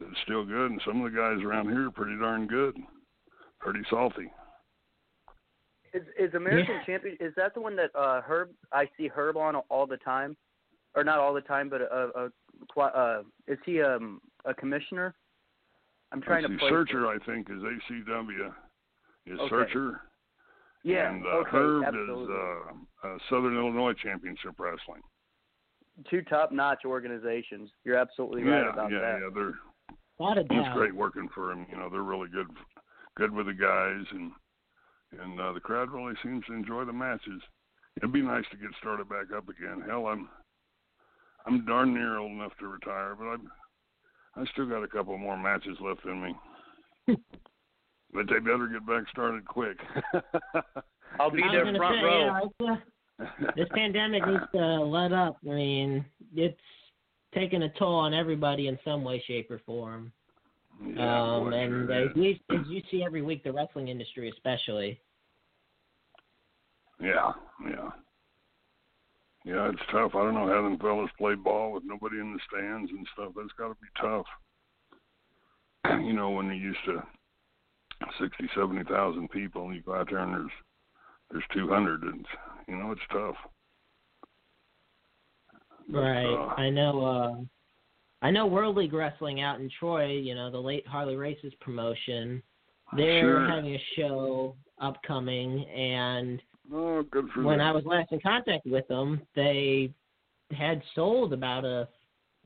that's 0.00 0.22
still 0.24 0.44
good, 0.44 0.70
and 0.70 0.80
some 0.86 1.02
of 1.02 1.12
the 1.12 1.16
guys 1.16 1.44
around 1.44 1.68
here 1.68 1.88
are 1.88 1.92
pretty 1.92 2.18
darn 2.18 2.46
good, 2.46 2.76
pretty 3.60 3.80
salty. 3.90 4.32
Is 5.94 6.02
is 6.18 6.34
American 6.34 6.74
Yeah. 6.74 6.84
Champion? 6.84 7.16
Is 7.20 7.32
that 7.36 7.54
the 7.54 7.60
one 7.60 7.76
that 7.76 7.90
uh 7.94 8.20
Herb? 8.22 8.50
I 8.72 8.88
see 8.96 9.08
Herb 9.08 9.36
on 9.36 9.56
all 9.56 9.86
the 9.86 9.96
time, 9.98 10.36
or 10.94 11.04
not 11.04 11.18
all 11.18 11.32
the 11.32 11.40
time, 11.40 11.68
but 11.68 11.80
a, 11.82 12.10
a, 12.16 12.30
a 12.78 12.80
uh, 12.80 13.22
is 13.46 13.58
he 13.64 13.80
um 13.80 14.20
a 14.44 14.52
commissioner? 14.52 15.14
I'm 16.12 16.20
trying 16.20 16.42
Let's 16.42 16.54
to 16.54 16.58
see, 16.58 16.60
place 16.60 16.70
Searcher, 16.70 17.04
it. 17.14 17.20
I 17.22 17.24
think, 17.24 17.48
is 17.50 17.56
ACW. 17.62 18.52
Is 19.26 19.38
Okay. 19.40 19.48
Searcher, 19.50 20.00
Yeah. 20.82 21.10
and 21.10 21.24
uh, 21.24 21.28
okay. 21.28 21.50
Herb 21.52 21.84
absolutely. 21.84 22.24
is 22.24 22.30
uh, 22.30 23.06
uh, 23.08 23.18
Southern 23.30 23.56
Illinois 23.56 23.94
Championship 23.94 24.54
Wrestling. 24.58 25.02
Two 26.10 26.22
top-notch 26.22 26.84
organizations. 26.84 27.70
You're 27.84 27.96
absolutely 27.96 28.42
right 28.42 28.62
yeah, 28.64 28.72
about 28.72 28.90
yeah, 28.92 28.98
that. 29.00 29.18
yeah. 29.22 29.28
They're 29.32 29.54
Not 30.20 30.38
a 30.38 30.40
It's 30.42 30.74
great 30.74 30.94
working 30.94 31.28
for 31.34 31.52
him. 31.52 31.66
You 31.70 31.78
know, 31.78 31.88
they're 31.88 32.02
really 32.02 32.28
good, 32.28 32.48
good 33.16 33.32
with 33.32 33.46
the 33.46 33.54
guys, 33.54 34.04
and 34.12 34.32
and 35.22 35.40
uh, 35.40 35.52
the 35.52 35.60
crowd 35.60 35.90
really 35.90 36.14
seems 36.22 36.44
to 36.46 36.52
enjoy 36.52 36.84
the 36.84 36.92
matches. 36.92 37.40
It'd 37.96 38.12
be 38.12 38.22
nice 38.22 38.44
to 38.50 38.56
get 38.56 38.70
started 38.80 39.08
back 39.08 39.26
up 39.36 39.48
again. 39.48 39.82
Hell, 39.86 40.06
I'm 40.06 40.28
I'm 41.46 41.64
darn 41.64 41.94
near 41.94 42.18
old 42.18 42.32
enough 42.32 42.52
to 42.60 42.66
retire, 42.66 43.14
but 43.18 43.26
I'm 43.26 43.50
I 44.36 44.44
still 44.52 44.66
got 44.66 44.82
a 44.82 44.88
couple 44.88 45.16
more 45.16 45.36
matches 45.36 45.76
left 45.80 46.04
in 46.04 46.22
me. 46.22 46.34
but 48.12 48.26
they 48.28 48.38
better 48.38 48.68
get 48.72 48.86
back 48.86 49.04
started 49.10 49.46
quick. 49.46 49.78
I'll 51.20 51.30
be 51.30 51.42
there 51.52 51.72
front 51.76 51.96
say, 51.96 52.04
row. 52.04 52.50
yeah, 52.60 52.76
this 53.56 53.68
pandemic 53.74 54.26
needs 54.26 54.42
to 54.54 54.80
let 54.82 55.12
up. 55.12 55.36
I 55.48 55.54
mean, 55.54 56.04
it's 56.34 56.58
taking 57.34 57.62
a 57.62 57.68
toll 57.78 57.94
on 57.94 58.14
everybody 58.14 58.68
in 58.68 58.78
some 58.84 59.04
way, 59.04 59.22
shape, 59.26 59.50
or 59.50 59.60
form. 59.64 60.12
Yeah, 60.82 61.22
um, 61.22 61.52
and 61.52 61.88
sure 61.88 61.92
as, 61.92 62.14
we, 62.16 62.40
as 62.50 62.66
you 62.68 62.82
see 62.90 63.04
every 63.04 63.22
week, 63.22 63.44
the 63.44 63.52
wrestling 63.52 63.88
industry, 63.88 64.30
especially. 64.30 65.00
Yeah, 67.00 67.32
yeah. 67.64 67.90
Yeah, 69.44 69.68
it's 69.68 69.82
tough. 69.92 70.12
I 70.14 70.24
don't 70.24 70.34
know 70.34 70.48
how 70.48 70.62
them 70.62 70.78
fellas 70.78 71.10
play 71.18 71.34
ball 71.34 71.72
with 71.72 71.84
nobody 71.84 72.18
in 72.18 72.32
the 72.32 72.40
stands 72.48 72.90
and 72.90 73.06
stuff. 73.12 73.32
That's 73.36 73.52
got 73.58 73.68
to 73.68 73.74
be 73.74 73.88
tough. 74.00 74.26
You 76.02 76.14
know, 76.14 76.30
when 76.30 76.46
you're 76.46 76.54
used 76.54 76.78
to 76.86 77.02
sixty, 78.18 78.48
seventy 78.56 78.84
thousand 78.84 79.30
people, 79.30 79.66
and 79.66 79.76
you 79.76 79.82
go 79.82 79.94
out 79.94 80.08
there 80.08 80.20
and 80.20 80.32
there's 80.32 80.50
there's 81.30 81.44
two 81.52 81.68
hundred, 81.68 82.02
and 82.04 82.24
you 82.66 82.76
know 82.76 82.90
it's 82.90 83.00
tough. 83.12 83.36
Right. 85.90 86.24
uh, 86.24 86.54
I 86.56 86.70
know. 86.70 87.04
Uh, 87.04 87.34
I 88.24 88.30
know 88.30 88.46
World 88.46 88.76
League 88.76 88.94
Wrestling 88.94 89.42
out 89.42 89.60
in 89.60 89.68
Troy. 89.78 90.06
You 90.12 90.34
know 90.34 90.50
the 90.50 90.58
late 90.58 90.86
Harley 90.86 91.14
Race's 91.14 91.52
promotion. 91.60 92.42
They're 92.96 93.20
Sure. 93.20 93.46
having 93.46 93.74
a 93.74 93.78
show 93.96 94.56
upcoming, 94.78 95.64
and 95.66 96.42
Oh, 96.72 97.02
good 97.02 97.28
for 97.32 97.42
when 97.42 97.58
them. 97.58 97.66
I 97.66 97.72
was 97.72 97.84
last 97.84 98.12
in 98.12 98.20
contact 98.20 98.64
with 98.64 98.88
them, 98.88 99.20
they 99.34 99.92
had 100.50 100.82
sold 100.94 101.34
about 101.34 101.66
a 101.66 101.86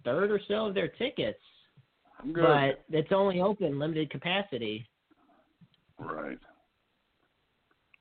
third 0.04 0.32
or 0.32 0.40
so 0.48 0.66
of 0.66 0.74
their 0.74 0.88
tickets, 0.88 1.42
Good. 2.32 2.42
but 2.42 2.84
it's 2.90 3.12
only 3.12 3.40
open 3.40 3.78
limited 3.78 4.10
capacity. 4.10 4.84
Right. 5.98 6.38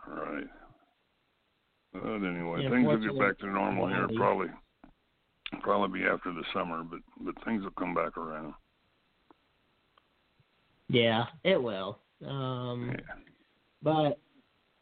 Right. 0.08 0.48
But 1.94 2.04
anyway, 2.24 2.64
Yeah, 2.64 2.70
things 2.72 2.88
will 2.88 2.98
get 2.98 3.20
back 3.20 3.38
to 3.40 3.48
normal 3.48 3.88
here. 3.88 4.08
Probably, 4.16 4.50
probably 5.62 6.00
be 6.02 6.06
after 6.06 6.32
the 6.34 6.44
summer, 6.54 6.84
but 6.84 7.00
but 7.22 7.36
things 7.46 7.64
will 7.64 7.72
come 7.72 7.94
back 7.94 8.18
around. 8.18 8.54
Yeah, 10.90 11.26
it 11.44 11.62
will. 11.62 12.00
Um, 12.26 12.92
Yeah. 12.92 13.16
But 13.84 14.20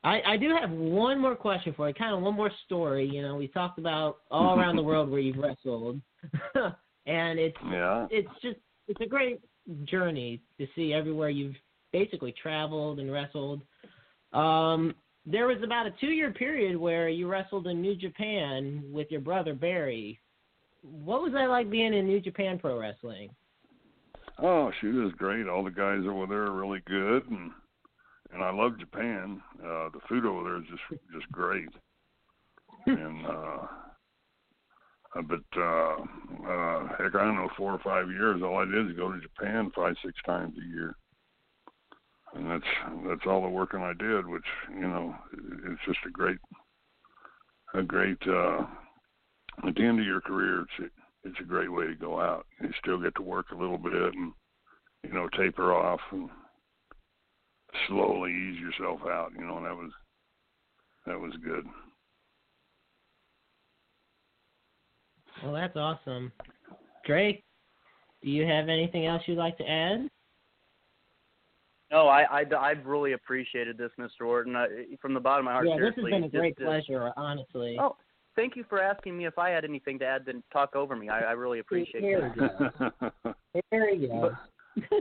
I, 0.04 0.22
I 0.26 0.38
do 0.38 0.56
have 0.60 0.70
one 0.70 1.20
more 1.20 1.36
question 1.36 1.74
for 1.76 1.88
you, 1.88 1.94
kind 1.94 2.16
of 2.16 2.22
one 2.22 2.36
more 2.36 2.52
story. 2.66 3.06
You 3.06 3.24
know, 3.24 3.36
we 3.36 3.48
talked 3.48 3.80
about 3.80 4.20
all 4.32 4.58
around 4.60 4.76
the 4.76 4.84
world 4.84 5.10
where 5.10 5.20
you've 5.20 5.38
wrestled, 5.38 6.00
and 7.06 7.40
it's 7.40 7.58
Yeah. 7.70 8.08
it's 8.10 8.30
just 8.42 8.58
it's 8.88 9.02
a 9.02 9.06
great 9.08 9.42
journey 9.86 10.42
to 10.60 10.68
see 10.76 10.94
everywhere 10.94 11.30
you've 11.30 11.56
basically 11.92 12.34
traveled 12.42 13.00
and 13.00 13.12
wrestled. 13.12 13.62
Um, 14.32 14.94
there 15.26 15.48
was 15.48 15.58
about 15.64 15.88
a 15.88 15.94
two 16.00 16.12
year 16.12 16.32
period 16.32 16.78
where 16.78 17.10
you 17.10 17.28
wrestled 17.28 17.68
in 17.68 17.82
New 17.82 17.96
Japan 17.96 18.84
with 18.92 19.08
your 19.10 19.22
brother 19.22 19.54
Barry. 19.54 20.20
What 20.92 21.22
was 21.22 21.34
that 21.34 21.50
like 21.50 21.70
being 21.70 21.94
in 21.94 22.08
New 22.08 22.20
Japan 22.20 22.60
Pro 22.60 22.78
Wrestling? 22.80 23.30
Oh, 24.42 24.72
shoot, 24.80 25.00
it 25.00 25.04
was 25.04 25.14
great. 25.14 25.48
All 25.48 25.64
the 25.64 25.72
guys 25.72 26.02
over 26.08 26.28
there 26.28 26.44
are 26.44 26.52
really 26.52 26.82
good, 26.86 27.30
and 27.30 27.52
and 28.34 28.44
I 28.44 28.52
love 28.52 28.78
Japan. 28.80 29.42
Uh, 29.60 29.90
the 29.90 30.00
food 30.10 30.26
over 30.26 30.44
there 30.44 30.58
is 30.58 30.68
just 30.70 31.02
just 31.14 31.32
great. 31.32 31.70
and 32.86 33.26
uh, 33.28 33.68
uh, 35.16 35.22
but 35.22 35.60
uh, 35.60 35.96
uh, 36.50 36.88
heck, 36.98 37.16
I 37.16 37.24
don't 37.24 37.38
know, 37.38 37.50
four 37.58 37.72
or 37.72 37.80
five 37.80 38.10
years. 38.10 38.42
All 38.44 38.58
I 38.58 38.66
did 38.66 38.92
is 38.92 38.98
go 38.98 39.12
to 39.12 39.22
Japan 39.22 39.72
five, 39.76 39.96
six 40.04 40.14
times 40.26 40.54
a 40.62 40.68
year, 40.68 40.96
and 42.36 42.52
that's 42.52 43.08
that's 43.08 43.26
all 43.26 43.42
the 43.42 43.48
working 43.48 43.80
I 43.80 43.94
did. 43.94 44.28
Which 44.28 44.44
you 44.70 44.82
know, 44.82 45.16
it's 45.32 45.82
just 45.86 46.00
a 46.06 46.12
great, 46.12 46.38
a 47.74 47.82
great. 47.82 48.22
uh 48.28 48.66
At 49.64 49.76
the 49.76 49.84
end 49.84 50.00
of 50.00 50.06
your 50.06 50.22
career, 50.22 50.62
it's 50.62 50.72
a, 50.80 51.28
it's 51.30 51.40
a 51.40 51.44
great 51.44 51.72
way 51.72 51.88
to 51.88 51.96
go 51.96 52.20
out. 52.20 52.46
You 52.62 52.70
still 52.80 53.00
get 53.02 53.16
to 53.16 53.22
work 53.22 53.48
a 53.52 53.56
little 53.56 53.78
bit 53.78 53.94
and 53.94 54.34
you 55.04 55.14
know 55.14 55.28
taper 55.38 55.74
off 55.74 56.00
and 56.12 56.30
slowly 57.88 58.32
ease 58.32 58.60
yourself 58.60 59.02
out. 59.08 59.32
You 59.38 59.46
know, 59.46 59.58
and 59.58 59.66
that 59.66 59.76
was 59.76 59.92
that 61.06 61.20
was 61.20 61.34
good. 61.44 61.66
Well, 65.44 65.54
that's 65.54 65.76
awesome. 65.76 66.32
Drake, 67.06 67.44
do 68.24 68.30
you 68.30 68.46
have 68.46 68.70
anything 68.70 69.06
else 69.06 69.22
you'd 69.26 69.38
like 69.38 69.58
to 69.58 69.70
add? 69.70 70.10
No, 71.92 72.08
I, 72.08 72.42
I, 72.42 72.46
I've 72.60 72.86
really 72.86 73.14
appreciated 73.14 73.78
this, 73.78 73.92
Mr. 74.00 74.26
Orton. 74.26 74.56
I, 74.56 74.68
from 75.02 75.14
the 75.14 75.20
bottom 75.20 75.46
of 75.48 75.52
my 75.52 75.54
heart, 75.54 75.68
yeah, 75.68 75.78
this 75.78 75.94
has 75.96 76.06
been 76.06 76.24
a 76.24 76.30
great 76.30 76.58
Just, 76.58 76.66
uh, 76.66 76.72
pleasure, 76.72 77.12
honestly. 77.16 77.78
Oh, 77.80 77.96
thank 78.36 78.56
you 78.56 78.66
for 78.70 78.82
asking 78.82 79.18
me 79.18 79.26
if 79.26 79.38
I 79.38 79.50
had 79.50 79.64
anything 79.64 80.00
to 80.00 80.06
add. 80.06 80.24
Then 80.26 80.44
talk 80.52 80.76
over 80.76 80.96
me. 80.96 81.10
I, 81.10 81.22
I 81.22 81.32
really 81.32 81.60
appreciate 81.60 82.04
Here 82.04 82.34
that. 82.38 82.74
we 83.24 83.32
go. 83.54 83.62
There 83.72 83.94
you 83.94 84.08
go. 84.08 84.32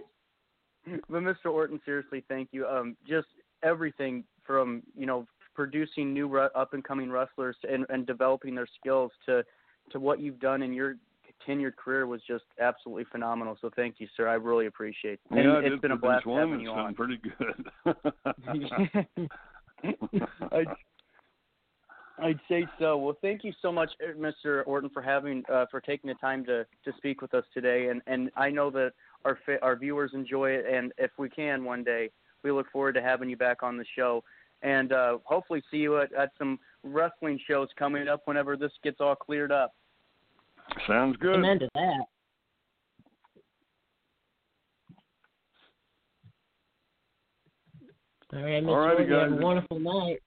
but 1.09 1.23
Mr. 1.23 1.47
Orton, 1.47 1.81
seriously, 1.85 2.25
thank 2.29 2.49
you. 2.53 2.67
Um, 2.67 2.97
just 3.09 3.29
everything 3.63 4.25
from 4.45 4.83
you 4.97 5.07
know 5.07 5.27
producing 5.55 6.13
new 6.13 6.29
ru- 6.29 6.49
up 6.55 6.75
and 6.75 6.83
coming 6.83 7.11
wrestlers 7.11 7.57
and, 7.69 7.87
and 7.89 8.07
developing 8.07 8.55
their 8.55 8.69
skills 8.81 9.13
to 9.27 9.45
to 9.93 10.01
what 10.01 10.21
you've 10.21 10.41
done 10.41 10.63
in 10.63 10.73
your 10.73 10.97
tenured 11.47 11.77
career 11.77 12.07
was 12.07 12.21
just 12.27 12.45
absolutely 12.61 13.05
phenomenal. 13.11 13.57
So 13.61 13.71
thank 13.77 13.97
you, 13.99 14.09
sir. 14.17 14.29
I 14.29 14.35
really 14.35 14.67
appreciate 14.67 15.15
it. 15.15 15.21
And 15.31 15.45
yeah, 15.45 15.53
I 15.53 15.59
it's 15.61 15.71
did 15.71 15.83
been 15.83 15.91
a 15.93 15.97
blast 15.97 16.27
one. 16.27 16.41
having 16.41 16.61
you 16.61 16.71
on. 16.71 16.95
pretty 16.95 17.19
good. 17.19 17.67
I'd, 20.53 20.67
I'd 22.19 22.39
say 22.49 22.67
so. 22.79 22.97
Well, 22.97 23.17
thank 23.21 23.43
you 23.43 23.53
so 23.61 23.73
much, 23.73 23.91
uh, 24.03 24.13
Mr. 24.17 24.63
Orton, 24.67 24.91
for 24.91 25.03
having 25.03 25.43
uh, 25.53 25.67
for 25.71 25.81
taking 25.81 26.09
the 26.09 26.15
time 26.15 26.45
to 26.45 26.65
to 26.85 26.93
speak 26.97 27.21
with 27.21 27.35
us 27.35 27.45
today. 27.53 27.89
And 27.89 28.03
and 28.07 28.31
I 28.37 28.51
know 28.51 28.71
that 28.71 28.93
our 29.25 29.39
fa- 29.45 29.63
our 29.63 29.77
viewers 29.77 30.13
enjoy 30.15 30.51
it. 30.51 30.65
And 30.71 30.93
if 30.97 31.11
we 31.19 31.29
can 31.29 31.65
one 31.65 31.83
day, 31.83 32.11
we 32.43 32.53
look 32.53 32.71
forward 32.71 32.93
to 32.95 33.03
having 33.03 33.29
you 33.29 33.37
back 33.37 33.63
on 33.63 33.77
the 33.77 33.85
show. 33.97 34.23
And 34.63 34.93
uh, 34.93 35.19
hopefully 35.25 35.63
see 35.71 35.79
you 35.79 36.01
at, 36.01 36.13
at 36.15 36.31
some 36.39 36.59
wrestling 36.85 37.39
shows 37.47 37.69
coming 37.77 38.09
up 38.09 38.23
whenever 38.27 38.57
this 38.57 38.73
gets 38.83 39.01
all 39.01 39.17
cleared 39.17 39.53
up. 39.53 39.75
Sounds 40.87 41.17
good. 41.19 41.35
Amen 41.35 41.59
to 41.59 41.69
that. 41.75 42.05
All 48.33 48.43
right, 48.43 48.63
Mr. 48.63 48.69
All 48.69 48.79
righty, 48.79 49.13
Orton, 49.13 49.33
have 49.33 49.41
a 49.41 49.45
wonderful 49.45 49.79
night. 49.79 50.21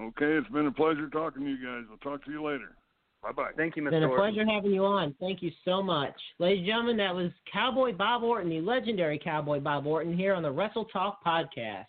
Okay, 0.00 0.32
it's 0.36 0.48
been 0.48 0.66
a 0.66 0.72
pleasure 0.72 1.08
talking 1.08 1.42
to 1.44 1.50
you 1.50 1.56
guys. 1.56 1.84
I'll 1.90 1.96
talk 1.98 2.24
to 2.24 2.30
you 2.30 2.44
later. 2.44 2.76
Bye 3.22 3.32
bye. 3.32 3.50
Thank 3.56 3.76
you, 3.76 3.84
It's 3.84 3.88
Mr. 3.88 3.96
been 3.96 4.02
a 4.04 4.08
Orton. 4.08 4.32
pleasure 4.34 4.48
having 4.50 4.70
you 4.70 4.84
on. 4.84 5.12
Thank 5.18 5.42
you 5.42 5.50
so 5.64 5.82
much. 5.82 6.14
Ladies 6.38 6.58
and 6.58 6.66
gentlemen, 6.68 6.96
that 6.98 7.12
was 7.14 7.32
Cowboy 7.52 7.92
Bob 7.92 8.22
Orton, 8.22 8.48
the 8.48 8.60
legendary 8.60 9.18
Cowboy 9.18 9.58
Bob 9.58 9.86
Orton, 9.86 10.16
here 10.16 10.34
on 10.34 10.42
the 10.44 10.50
Wrestle 10.52 10.84
Talk 10.84 11.18
podcast. 11.24 11.86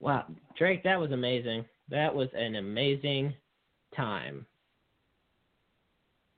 Wow, 0.00 0.24
Drake, 0.58 0.82
that 0.84 0.98
was 0.98 1.12
amazing. 1.12 1.64
That 1.90 2.12
was 2.14 2.28
an 2.34 2.56
amazing 2.56 3.34
time. 3.94 4.46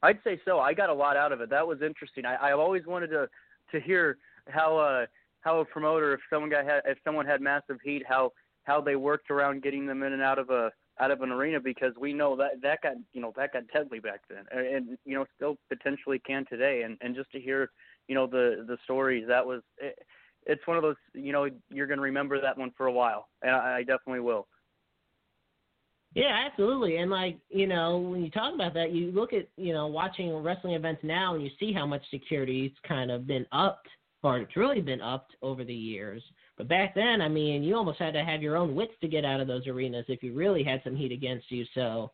I'd 0.03 0.19
say 0.25 0.39
so. 0.45 0.59
I 0.59 0.75
got 0.75 0.91
a 0.91 0.95
lot 0.95 1.17
out 1.17 1.33
of 1.33 1.41
it. 1.41 1.49
That 1.49 1.67
was 1.67 1.81
interesting. 1.81 2.27
I, 2.27 2.37
I've 2.51 2.59
always 2.59 2.85
wanted 2.87 3.09
to 3.09 3.29
to 3.71 3.81
hear 3.81 4.19
how 4.49 4.77
uh 4.77 5.07
how 5.41 5.61
a 5.61 5.65
promoter, 5.65 6.13
if 6.15 6.21
someone 6.29 6.51
got 6.51 6.65
had, 6.65 6.83
if 6.87 6.99
someone 7.05 7.25
had 7.25 7.41
massive 7.41 7.79
heat, 7.83 8.03
how 8.07 8.33
how 8.65 8.81
they 8.81 8.97
worked 8.97 9.31
around 9.31 9.63
getting 9.63 9.87
them 9.87 10.03
in 10.03 10.13
and 10.13 10.23
out 10.23 10.39
of 10.39 10.51
a 10.51 10.71
out 11.01 11.11
of 11.11 11.21
an 11.23 11.31
arena 11.31 11.59
because 11.61 11.93
we 11.99 12.13
know 12.13 12.37
that 12.37 12.61
that 12.63 12.81
got 12.83 12.95
you 13.13 13.21
know 13.21 13.33
that 13.37 13.53
got 13.53 13.63
deadly 13.73 14.01
back 14.01 14.21
then 14.29 14.45
and, 14.53 14.97
you 15.05 15.15
know 15.15 15.25
still 15.35 15.57
potentially 15.69 16.21
can 16.21 16.45
today 16.49 16.83
and 16.83 16.97
and 17.01 17.15
just 17.15 17.31
to 17.33 17.41
hear 17.41 17.71
you 18.09 18.15
know 18.15 18.27
the 18.27 18.65
the 18.69 18.77
stories 18.85 19.25
that 19.27 19.45
was 19.45 19.61
it, 19.79 19.99
it's 20.47 20.67
one 20.67 20.77
of 20.77 20.83
those 20.83 20.97
you 21.15 21.33
know 21.33 21.49
you're 21.71 21.87
going 21.87 21.99
to 21.99 22.03
remember 22.03 22.41
that 22.41 22.57
one 22.57 22.71
for 22.77 22.87
a 22.87 22.93
while 22.93 23.29
and 23.43 23.53
I, 23.53 23.79
I 23.79 23.81
definitely 23.81 24.21
will. 24.21 24.47
Yeah, 26.15 26.47
absolutely. 26.47 26.99
And 26.99 27.11
like, 27.11 27.39
you 27.49 27.67
know, 27.67 27.99
when 27.99 28.23
you 28.23 28.31
talk 28.31 28.55
about 28.55 28.73
that, 28.75 28.93
you 28.93 29.11
look 29.11 29.33
at, 29.33 29.49
you 29.57 29.73
know, 29.73 29.89
watching 29.89 30.33
wrestling 30.33 30.75
events 30.75 31.01
now 31.03 31.35
and 31.35 31.43
you 31.43 31.51
see 31.59 31.73
how 31.73 31.87
much 31.87 32.03
security's 32.09 32.71
kind 32.87 33.11
of 33.11 33.27
been 33.27 33.45
upped 33.51 33.89
or 34.23 34.39
it's 34.39 34.57
really 34.57 34.81
been 34.81 35.01
upped 35.01 35.35
over 35.43 35.65
the 35.65 35.75
years. 35.75 36.23
But 36.57 36.69
back 36.69 36.95
then, 36.95 37.21
I 37.21 37.29
mean, 37.29 37.63
you 37.63 37.75
almost 37.77 37.99
had 37.99 38.15
to 38.15 38.25
have 38.25 38.43
your 38.43 38.57
own 38.57 38.75
wits 38.75 38.93
to 39.01 39.09
get 39.09 39.25
out 39.25 39.41
of 39.41 39.49
those 39.49 39.67
arenas 39.67 40.05
if 40.09 40.23
you 40.23 40.33
really 40.33 40.63
had 40.63 40.81
some 40.85 40.95
heat 40.95 41.13
against 41.13 41.51
you. 41.51 41.65
So 41.75 42.13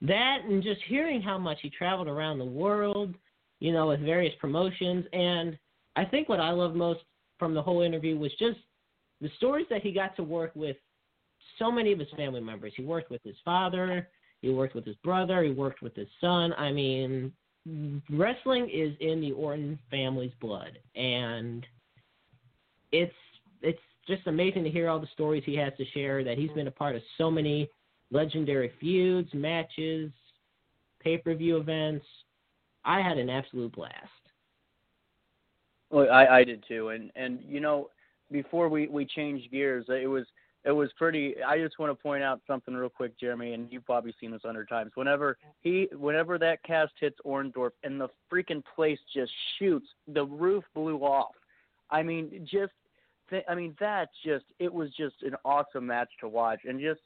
that 0.00 0.38
and 0.48 0.62
just 0.62 0.80
hearing 0.88 1.20
how 1.20 1.38
much 1.38 1.58
he 1.62 1.70
traveled 1.70 2.08
around 2.08 2.38
the 2.38 2.44
world, 2.44 3.14
you 3.60 3.72
know, 3.72 3.88
with 3.88 4.00
various 4.00 4.34
promotions. 4.40 5.04
And 5.12 5.58
I 5.94 6.04
think 6.04 6.28
what 6.28 6.40
I 6.40 6.50
love 6.50 6.74
most 6.74 7.00
from 7.38 7.54
the 7.54 7.62
whole 7.62 7.82
interview 7.82 8.16
was 8.18 8.32
just 8.38 8.58
the 9.20 9.30
stories 9.36 9.66
that 9.70 9.82
he 9.82 9.92
got 9.92 10.16
to 10.16 10.22
work 10.22 10.52
with 10.54 10.76
so 11.58 11.70
many 11.70 11.92
of 11.92 11.98
his 11.98 12.08
family 12.16 12.40
members. 12.40 12.72
He 12.76 12.82
worked 12.82 13.10
with 13.10 13.22
his 13.24 13.36
father, 13.44 14.08
he 14.40 14.50
worked 14.50 14.74
with 14.74 14.86
his 14.86 14.96
brother, 15.04 15.42
he 15.42 15.50
worked 15.50 15.82
with 15.82 15.94
his 15.94 16.08
son. 16.20 16.52
I 16.54 16.72
mean, 16.72 17.32
wrestling 18.10 18.68
is 18.72 18.94
in 19.00 19.20
the 19.20 19.32
Orton 19.32 19.78
family's 19.90 20.32
blood, 20.40 20.78
and 20.96 21.64
it's 22.90 23.12
it's 23.62 23.80
just 24.06 24.26
amazing 24.26 24.64
to 24.64 24.70
hear 24.70 24.88
all 24.88 24.98
the 24.98 25.08
stories 25.12 25.42
he 25.46 25.56
has 25.56 25.72
to 25.78 25.84
share. 25.92 26.24
That 26.24 26.38
he's 26.38 26.50
been 26.52 26.68
a 26.68 26.72
part 26.72 26.96
of 26.96 27.02
so 27.18 27.30
many 27.30 27.68
legendary 28.10 28.72
feuds, 28.80 29.30
matches, 29.32 30.10
pay 31.00 31.18
per 31.18 31.34
view 31.34 31.56
events. 31.56 32.04
I 32.84 33.00
had 33.00 33.18
an 33.18 33.30
absolute 33.30 33.72
blast. 33.72 33.94
Well, 35.90 36.10
I, 36.10 36.26
I 36.26 36.44
did 36.44 36.64
too, 36.66 36.88
and 36.88 37.10
and 37.16 37.40
you 37.46 37.60
know, 37.60 37.90
before 38.30 38.68
we 38.68 38.88
we 38.88 39.04
changed 39.04 39.50
gears, 39.50 39.86
it 39.88 40.08
was 40.08 40.26
it 40.64 40.70
was 40.70 40.90
pretty. 40.96 41.34
I 41.42 41.58
just 41.58 41.78
want 41.78 41.96
to 41.96 42.00
point 42.00 42.22
out 42.22 42.40
something 42.46 42.72
real 42.72 42.88
quick, 42.88 43.18
Jeremy, 43.18 43.52
and 43.52 43.68
you've 43.70 43.84
probably 43.84 44.14
seen 44.20 44.30
this 44.30 44.42
a 44.44 44.46
hundred 44.46 44.68
times. 44.68 44.92
Whenever 44.94 45.36
he, 45.60 45.88
whenever 45.92 46.38
that 46.38 46.62
cast 46.62 46.92
hits 47.00 47.18
Orndorff, 47.26 47.72
and 47.82 48.00
the 48.00 48.08
freaking 48.32 48.62
place 48.74 48.98
just 49.14 49.32
shoots, 49.58 49.86
the 50.06 50.24
roof 50.24 50.64
blew 50.74 50.98
off. 50.98 51.34
I 51.90 52.02
mean, 52.02 52.48
just, 52.50 52.72
I 53.48 53.54
mean, 53.54 53.74
that 53.80 54.10
just, 54.24 54.44
it 54.58 54.72
was 54.72 54.90
just 54.96 55.22
an 55.22 55.36
awesome 55.44 55.86
match 55.86 56.10
to 56.20 56.28
watch, 56.28 56.60
and 56.64 56.80
just, 56.80 57.00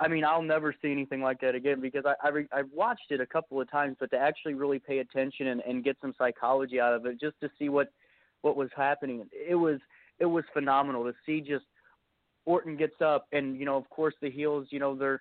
I 0.00 0.08
mean, 0.08 0.24
I'll 0.24 0.42
never 0.42 0.74
see 0.80 0.90
anything 0.90 1.20
like 1.20 1.40
that 1.40 1.54
again 1.54 1.80
because 1.80 2.04
I 2.06 2.14
I, 2.26 2.30
re- 2.30 2.48
I 2.52 2.62
watched 2.72 3.10
it 3.10 3.20
a 3.20 3.26
couple 3.26 3.60
of 3.60 3.70
times, 3.70 3.96
but 4.00 4.10
to 4.10 4.16
actually 4.16 4.54
really 4.54 4.78
pay 4.78 4.98
attention 4.98 5.48
and, 5.48 5.60
and 5.68 5.84
get 5.84 5.96
some 6.00 6.14
psychology 6.16 6.80
out 6.80 6.94
of 6.94 7.04
it, 7.06 7.20
just 7.20 7.38
to 7.40 7.50
see 7.58 7.68
what 7.68 7.92
what 8.40 8.56
was 8.56 8.70
happening, 8.74 9.26
it 9.32 9.54
was 9.54 9.78
it 10.18 10.26
was 10.26 10.44
phenomenal 10.52 11.04
to 11.04 11.12
see 11.26 11.40
just 11.40 11.66
Orton 12.44 12.76
gets 12.76 13.00
up, 13.00 13.26
and 13.32 13.58
you 13.58 13.64
know, 13.64 13.76
of 13.76 13.88
course, 13.90 14.14
the 14.20 14.30
heels, 14.30 14.68
you 14.70 14.78
know, 14.78 14.94
they're 14.96 15.20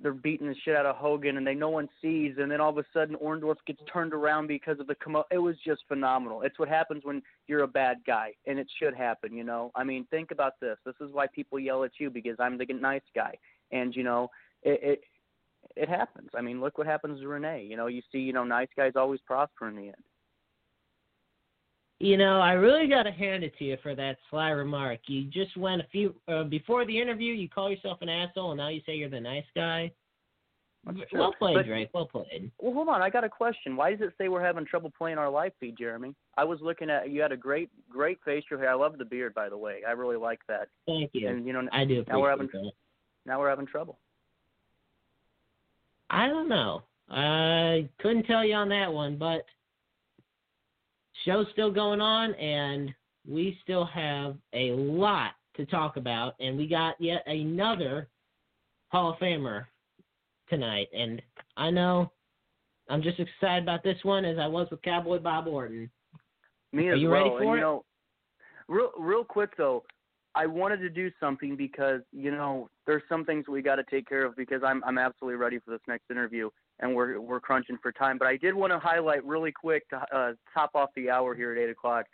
they're 0.00 0.12
beating 0.12 0.48
the 0.48 0.54
shit 0.64 0.76
out 0.76 0.86
of 0.86 0.96
Hogan, 0.96 1.36
and 1.36 1.46
they 1.46 1.54
no 1.54 1.68
one 1.68 1.88
sees, 2.02 2.34
and 2.38 2.50
then 2.50 2.60
all 2.60 2.70
of 2.70 2.78
a 2.78 2.84
sudden 2.92 3.16
Orndorff 3.16 3.56
gets 3.66 3.80
turned 3.92 4.12
around 4.12 4.48
because 4.48 4.80
of 4.80 4.86
the 4.86 4.94
commo. 4.96 5.24
It 5.30 5.38
was 5.38 5.56
just 5.64 5.82
phenomenal. 5.88 6.42
It's 6.42 6.58
what 6.58 6.68
happens 6.68 7.04
when 7.04 7.22
you're 7.46 7.62
a 7.62 7.68
bad 7.68 7.98
guy, 8.06 8.32
and 8.46 8.58
it 8.58 8.68
should 8.78 8.94
happen. 8.94 9.32
You 9.34 9.44
know, 9.44 9.70
I 9.74 9.84
mean, 9.84 10.06
think 10.10 10.30
about 10.30 10.54
this. 10.60 10.76
This 10.84 10.96
is 11.00 11.12
why 11.12 11.26
people 11.28 11.58
yell 11.58 11.84
at 11.84 11.92
you 11.98 12.10
because 12.10 12.36
I'm 12.38 12.58
the 12.58 12.66
nice 12.66 13.02
guy, 13.14 13.34
and 13.72 13.94
you 13.94 14.02
know, 14.04 14.28
it. 14.62 14.80
it 14.82 15.00
it 15.76 15.88
happens. 15.88 16.28
I 16.36 16.42
mean, 16.42 16.60
look 16.60 16.76
what 16.78 16.86
happens 16.86 17.20
to 17.20 17.26
Renee. 17.26 17.66
You 17.68 17.76
know, 17.76 17.86
you 17.86 18.02
see, 18.12 18.18
you 18.18 18.34
know, 18.34 18.44
nice 18.44 18.68
guys 18.76 18.92
always 18.96 19.20
prosper 19.26 19.66
in 19.66 19.74
the 19.74 19.86
end. 19.86 19.94
You 22.04 22.18
know, 22.18 22.38
I 22.38 22.52
really 22.52 22.86
got 22.86 23.04
to 23.04 23.10
hand 23.10 23.44
it 23.44 23.56
to 23.58 23.64
you 23.64 23.78
for 23.82 23.94
that 23.94 24.18
sly 24.28 24.50
remark. 24.50 25.00
You 25.06 25.24
just 25.24 25.56
went 25.56 25.80
a 25.80 25.86
few 25.90 26.14
uh, 26.28 26.42
before 26.42 26.84
the 26.84 27.00
interview. 27.00 27.32
You 27.32 27.48
call 27.48 27.70
yourself 27.70 27.96
an 28.02 28.10
asshole, 28.10 28.50
and 28.50 28.58
now 28.58 28.68
you 28.68 28.82
say 28.84 28.94
you're 28.94 29.08
the 29.08 29.18
nice 29.18 29.46
guy. 29.56 29.90
Well 31.14 31.34
played, 31.38 31.54
But- 31.54 31.64
Drake. 31.64 31.88
Well 31.94 32.04
played. 32.04 32.50
Well, 32.58 32.74
hold 32.74 32.88
on. 32.88 33.00
I 33.00 33.08
got 33.08 33.24
a 33.24 33.28
question. 33.30 33.74
Why 33.74 33.90
does 33.92 34.02
it 34.02 34.12
say 34.18 34.28
we're 34.28 34.44
having 34.44 34.66
trouble 34.66 34.92
playing 34.98 35.16
our 35.16 35.30
live 35.30 35.52
feed, 35.58 35.78
Jeremy? 35.78 36.14
I 36.36 36.44
was 36.44 36.58
looking 36.60 36.90
at 36.90 37.08
you 37.08 37.22
had 37.22 37.32
a 37.32 37.38
great, 37.38 37.70
great 37.88 38.18
facial 38.22 38.58
hair. 38.58 38.68
I 38.68 38.74
love 38.74 38.98
the 38.98 39.06
beard, 39.06 39.32
by 39.32 39.48
the 39.48 39.56
way. 39.56 39.80
I 39.88 39.92
really 39.92 40.18
like 40.18 40.40
that. 40.46 40.68
Thank 40.86 41.12
you. 41.14 41.26
And 41.28 41.46
you 41.46 41.54
know, 41.54 41.66
I 41.72 41.86
do 41.86 42.04
now 42.06 42.20
we're 42.20 42.28
having 42.28 42.48
that. 42.52 42.72
now 43.24 43.40
we're 43.40 43.48
having 43.48 43.66
trouble. 43.66 43.98
I 46.10 46.28
don't 46.28 46.50
know. 46.50 46.82
I 47.08 47.88
couldn't 47.98 48.24
tell 48.24 48.44
you 48.44 48.56
on 48.56 48.68
that 48.68 48.92
one, 48.92 49.16
but 49.16 49.46
show's 51.24 51.46
still 51.52 51.70
going 51.70 52.00
on, 52.00 52.34
and 52.34 52.92
we 53.28 53.58
still 53.62 53.84
have 53.86 54.36
a 54.52 54.70
lot 54.72 55.32
to 55.56 55.66
talk 55.66 55.96
about, 55.96 56.34
and 56.40 56.56
we 56.56 56.66
got 56.66 56.94
yet 57.00 57.22
another 57.26 58.08
Hall 58.88 59.12
of 59.12 59.18
Famer 59.18 59.64
tonight, 60.48 60.88
and 60.96 61.22
I 61.56 61.70
know 61.70 62.10
I'm 62.88 63.02
just 63.02 63.18
excited 63.18 63.62
about 63.62 63.82
this 63.82 63.98
one 64.02 64.24
as 64.24 64.38
I 64.38 64.46
was 64.46 64.68
with 64.70 64.82
Cowboy 64.82 65.18
Bob 65.18 65.46
Orton. 65.46 65.90
Me 66.72 66.88
Are 66.88 66.94
as 66.94 67.00
you 67.00 67.08
well. 67.08 67.18
ready 67.18 67.30
and, 67.30 67.38
for 67.38 67.44
you 67.44 67.54
it? 67.54 67.60
know, 67.60 67.84
real 68.68 68.90
real 68.98 69.24
quick 69.24 69.56
though, 69.56 69.84
I 70.34 70.46
wanted 70.46 70.78
to 70.78 70.90
do 70.90 71.10
something 71.20 71.56
because 71.56 72.00
you 72.12 72.30
know 72.30 72.68
there's 72.86 73.02
some 73.08 73.24
things 73.24 73.46
we 73.48 73.62
got 73.62 73.76
to 73.76 73.84
take 73.84 74.08
care 74.08 74.24
of 74.24 74.36
because 74.36 74.62
I'm 74.64 74.82
I'm 74.84 74.98
absolutely 74.98 75.36
ready 75.36 75.58
for 75.60 75.70
this 75.70 75.80
next 75.88 76.10
interview 76.10 76.50
and 76.80 76.94
we're 76.94 77.20
we're 77.20 77.40
crunching 77.40 77.78
for 77.82 77.92
time. 77.92 78.18
But 78.18 78.28
I 78.28 78.36
did 78.36 78.54
want 78.54 78.72
to 78.72 78.78
highlight 78.78 79.24
really 79.24 79.52
quick 79.52 79.88
to 79.90 79.96
uh, 80.14 80.32
top 80.52 80.70
off 80.74 80.90
the 80.96 81.10
hour 81.10 81.34
here 81.34 81.52
at 81.52 81.58
eight 81.58 81.70
o'clock. 81.70 82.06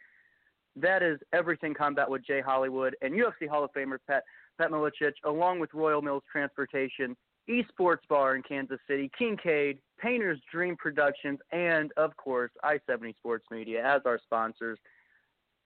That 0.76 1.02
is 1.02 1.18
everything 1.32 1.74
combat 1.74 2.08
with 2.08 2.24
Jay 2.26 2.40
Hollywood 2.40 2.94
and 3.02 3.12
UFC 3.12 3.48
Hall 3.48 3.64
of 3.64 3.70
Famer 3.72 3.98
Pat 4.06 4.22
Pat 4.58 4.70
Miletich, 4.70 5.14
along 5.24 5.60
with 5.60 5.70
Royal 5.72 6.02
Mills 6.02 6.22
Transportation, 6.30 7.16
Esports 7.48 8.06
Bar 8.08 8.36
in 8.36 8.42
Kansas 8.42 8.78
City, 8.86 9.10
Kincaid, 9.18 9.78
Painter's 9.98 10.38
Dream 10.52 10.76
Productions, 10.76 11.38
and 11.52 11.90
of 11.96 12.16
course 12.16 12.50
I-70 12.62 13.16
Sports 13.16 13.46
Media 13.50 13.84
as 13.84 14.02
our 14.04 14.20
sponsors. 14.22 14.78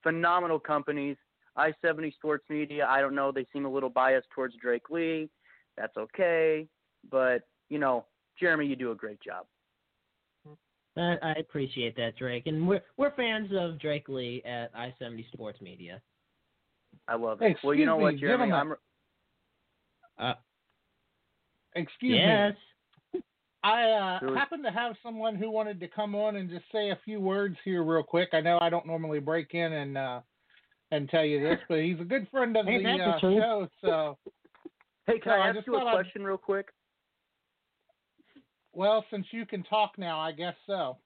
Phenomenal 0.03 0.59
companies. 0.59 1.17
I-70 1.57 2.15
Sports 2.15 2.45
Media. 2.49 2.87
I 2.89 3.01
don't 3.01 3.15
know. 3.15 3.31
They 3.31 3.47
seem 3.53 3.65
a 3.65 3.71
little 3.71 3.91
biased 3.91 4.29
towards 4.35 4.57
Drake 4.57 4.91
Lee. 4.91 5.29
That's 5.77 5.97
okay, 5.97 6.67
but 7.11 7.43
you 7.69 7.79
know, 7.79 8.07
Jeremy, 8.39 8.67
you 8.67 8.77
do 8.77 8.91
a 8.91 8.95
great 8.95 9.21
job. 9.21 9.47
I, 10.97 11.17
I 11.23 11.33
appreciate 11.41 11.97
that, 11.97 12.17
Drake, 12.17 12.47
and 12.47 12.69
we're 12.69 12.83
we're 12.97 13.11
fans 13.17 13.51
of 13.59 13.81
Drake 13.81 14.09
Lee 14.09 14.43
at 14.45 14.71
I-70 14.77 15.27
Sports 15.33 15.61
Media. 15.61 16.01
I 17.09 17.17
love 17.17 17.43
it. 17.43 17.47
Excuse 17.47 17.65
well, 17.65 17.75
you 17.75 17.85
know 17.87 17.97
what, 17.97 18.15
me, 18.15 18.21
Jeremy? 18.21 18.47
gentlemen. 18.47 18.77
I'm 20.19 20.25
Uh, 20.31 20.35
Excuse 21.75 22.13
me. 22.13 22.19
yes. 22.19 22.55
me. 23.13 23.21
I 23.65 23.83
uh, 23.91 24.19
Really? 24.23 24.37
happen 24.39 24.63
to 24.63 24.71
have 24.71 24.95
someone 25.03 25.35
who 25.35 25.51
wanted 25.51 25.81
to 25.81 25.89
come 25.89 26.15
on 26.15 26.37
and 26.37 26.49
just 26.49 26.65
say 26.71 26.91
a 26.91 26.99
few 27.05 27.19
words 27.19 27.57
here 27.65 27.83
real 27.83 28.05
quick. 28.05 28.29
I 28.33 28.41
know 28.41 28.59
I 28.61 28.71
don't 28.71 28.87
normally 28.87 29.19
break 29.19 29.53
in 29.55 29.73
and 29.73 29.99
uh, 29.99 30.21
and 30.93 31.09
tell 31.09 31.25
you 31.25 31.41
this, 31.41 31.59
but 31.69 31.81
he's 31.81 31.99
a 31.99 32.05
good 32.05 32.29
friend 32.31 32.57
of 32.57 32.69
Ain't 32.69 32.85
the 32.85 32.89
that 32.99 32.99
the 32.99 33.11
uh, 33.11 33.21
show. 33.21 33.69
So, 33.81 34.19
Hey, 35.09 35.19
can 35.19 35.33
No, 35.33 35.39
I 35.43 35.47
I 35.47 35.49
ask 35.49 35.57
just 35.57 35.67
you 35.67 35.75
a 35.75 35.79
thought 35.81 35.89
I'd- 35.89 35.97
question 35.97 36.23
real 36.23 36.39
quick? 36.39 36.69
Well, 38.75 39.05
since 39.11 39.27
you 39.31 39.47
can 39.47 39.63
talk 39.65 39.93
now, 39.99 40.21
I 40.21 40.33
guess 40.33 40.55
so. 40.67 40.99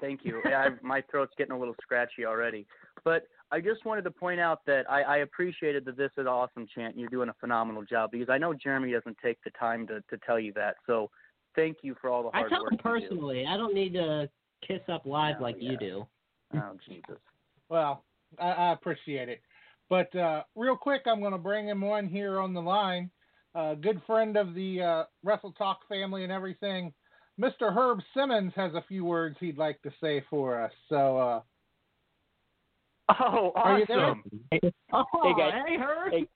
Thank 0.00 0.20
you. 0.24 0.40
I, 0.44 0.68
my 0.82 1.02
throat's 1.10 1.32
getting 1.36 1.54
a 1.54 1.58
little 1.58 1.74
scratchy 1.82 2.24
already. 2.24 2.66
But 3.04 3.24
I 3.50 3.60
just 3.60 3.84
wanted 3.84 4.02
to 4.02 4.10
point 4.10 4.40
out 4.40 4.60
that 4.66 4.88
I, 4.90 5.02
I 5.02 5.16
appreciated 5.18 5.84
that 5.86 5.96
This 5.96 6.10
is 6.18 6.26
Awesome 6.26 6.66
chant. 6.74 6.96
You're 6.96 7.08
doing 7.08 7.28
a 7.28 7.34
phenomenal 7.40 7.84
job 7.84 8.10
because 8.12 8.28
I 8.28 8.38
know 8.38 8.54
Jeremy 8.54 8.92
doesn't 8.92 9.16
take 9.22 9.38
the 9.44 9.50
time 9.50 9.86
to, 9.86 10.00
to 10.10 10.18
tell 10.26 10.38
you 10.38 10.52
that. 10.54 10.76
So 10.86 11.10
thank 11.56 11.78
you 11.82 11.96
for 12.00 12.10
all 12.10 12.22
the 12.22 12.28
I 12.28 12.40
hard 12.40 12.50
tell 12.50 12.62
work 12.62 12.72
him 12.72 12.78
you 12.84 13.00
do. 13.00 13.06
personally. 13.08 13.46
I 13.46 13.56
don't 13.56 13.74
need 13.74 13.94
to 13.94 14.28
kiss 14.66 14.80
up 14.88 15.06
live 15.06 15.36
Oh, 15.40 15.42
like 15.42 15.56
you 15.58 15.76
do. 15.78 16.06
Oh, 16.54 16.72
Jesus. 16.86 17.18
Well, 17.68 18.04
I, 18.38 18.50
I 18.50 18.72
appreciate 18.72 19.28
it. 19.28 19.40
But 19.88 20.14
uh, 20.14 20.42
real 20.54 20.76
quick, 20.76 21.02
I'm 21.06 21.20
going 21.20 21.32
to 21.32 21.38
bring 21.38 21.66
him 21.66 21.82
on 21.82 22.06
here 22.06 22.40
on 22.40 22.52
the 22.52 22.60
line. 22.60 23.10
Uh, 23.54 23.74
good 23.74 24.00
friend 24.06 24.36
of 24.36 24.54
the 24.54 24.82
uh, 24.82 25.04
Wrestle 25.24 25.52
Talk 25.52 25.80
family 25.88 26.22
and 26.22 26.32
everything. 26.32 26.92
Mr. 27.40 27.74
Herb 27.74 28.00
Simmons 28.14 28.52
has 28.56 28.74
a 28.74 28.84
few 28.88 29.04
words 29.04 29.36
he'd 29.40 29.58
like 29.58 29.80
to 29.82 29.92
say 30.00 30.22
for 30.28 30.60
us. 30.60 30.72
So, 30.88 31.16
uh, 31.18 31.40
Oh, 33.20 33.52
Are 33.54 33.78
you 33.78 33.86
awesome. 33.88 34.22
Oh, 34.92 35.04
Hey, 35.22 35.32
guys. 35.38 35.62
hey, 35.66 35.76
Herb. 35.78 36.12
Hey, 36.12 36.28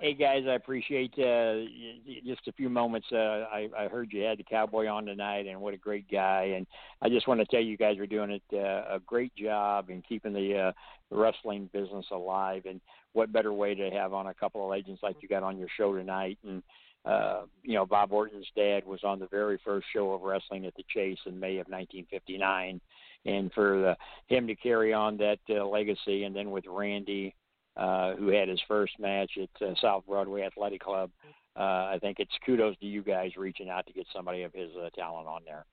hey 0.00 0.14
guys, 0.14 0.42
I 0.46 0.52
appreciate 0.54 1.14
uh, 1.16 1.64
y- 1.64 2.00
y- 2.06 2.20
just 2.26 2.46
a 2.46 2.52
few 2.52 2.68
moments. 2.68 3.06
Uh, 3.10 3.46
I, 3.50 3.68
I 3.76 3.88
heard 3.88 4.12
you 4.12 4.22
had 4.22 4.38
the 4.38 4.44
cowboy 4.44 4.86
on 4.86 5.06
tonight, 5.06 5.46
and 5.46 5.60
what 5.60 5.72
a 5.72 5.78
great 5.78 6.10
guy! 6.10 6.52
And 6.56 6.66
I 7.00 7.08
just 7.08 7.26
want 7.26 7.40
to 7.40 7.46
tell 7.46 7.62
you 7.62 7.78
guys 7.78 7.96
we're 7.98 8.06
doing 8.06 8.32
it, 8.32 8.42
uh, 8.52 8.96
a 8.96 9.00
great 9.06 9.34
job 9.34 9.88
in 9.88 10.02
keeping 10.02 10.34
the 10.34 10.58
uh, 10.58 10.72
wrestling 11.10 11.70
business 11.72 12.06
alive. 12.10 12.64
And 12.66 12.82
what 13.14 13.32
better 13.32 13.52
way 13.52 13.74
to 13.74 13.90
have 13.90 14.12
on 14.12 14.26
a 14.26 14.34
couple 14.34 14.62
of 14.62 14.70
legends 14.70 15.00
like 15.02 15.16
you 15.20 15.28
got 15.28 15.42
on 15.42 15.58
your 15.58 15.68
show 15.76 15.94
tonight? 15.94 16.38
And 16.46 16.62
uh, 17.04 17.42
you 17.62 17.74
know, 17.74 17.86
Bob 17.86 18.12
Orton's 18.12 18.46
dad 18.56 18.84
was 18.86 19.00
on 19.02 19.18
the 19.18 19.28
very 19.28 19.58
first 19.64 19.86
show 19.92 20.12
of 20.12 20.22
wrestling 20.22 20.66
at 20.66 20.74
the 20.74 20.84
Chase 20.88 21.18
in 21.26 21.38
May 21.38 21.58
of 21.58 21.66
1959, 21.68 22.80
and 23.26 23.52
for 23.52 23.80
the, 23.80 24.34
him 24.34 24.46
to 24.46 24.54
carry 24.54 24.92
on 24.92 25.16
that 25.18 25.38
uh, 25.50 25.66
legacy, 25.66 26.24
and 26.24 26.34
then 26.36 26.50
with 26.50 26.64
Randy 26.66 27.34
uh, 27.76 28.14
who 28.14 28.28
had 28.28 28.48
his 28.48 28.60
first 28.68 28.92
match 29.00 29.32
at 29.40 29.66
uh, 29.66 29.74
South 29.80 30.04
Broadway 30.06 30.42
Athletic 30.42 30.80
Club. 30.80 31.10
Uh, 31.56 31.90
I 31.92 31.98
think 32.00 32.18
it's 32.20 32.30
kudos 32.44 32.76
to 32.78 32.86
you 32.86 33.02
guys 33.02 33.32
reaching 33.36 33.68
out 33.68 33.86
to 33.86 33.92
get 33.92 34.06
somebody 34.14 34.42
of 34.42 34.52
his 34.52 34.70
uh, 34.76 34.90
talent 34.94 35.26
on 35.28 35.42
there. 35.44 35.66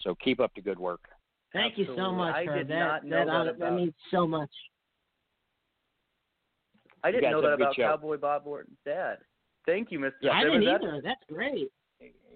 So 0.00 0.14
keep 0.22 0.40
up 0.40 0.52
the 0.54 0.62
good 0.62 0.78
work. 0.78 1.00
Thank 1.52 1.78
you 1.78 1.86
so 1.96 2.12
much, 2.12 2.34
I 2.34 2.44
Herb. 2.44 2.58
did 2.58 2.68
that 2.68 2.78
not 2.78 3.04
know 3.04 3.16
that, 3.16 3.26
that 3.26 3.58
that 3.58 3.66
about- 3.66 3.74
means 3.74 3.94
so 4.10 4.26
much. 4.26 4.50
I 7.04 7.10
didn't 7.10 7.30
know 7.30 7.42
that 7.42 7.52
about. 7.52 7.76
Cowboy 7.76 8.16
Bob 8.16 8.46
Orton's 8.46 8.78
dad. 8.84 9.18
Thank 9.66 9.90
you, 9.90 9.98
Mr. 9.98 10.12
Yeah, 10.22 10.32
I 10.32 10.44
didn't 10.44 10.62
either. 10.62 11.00
That's 11.02 11.20
great. 11.32 11.70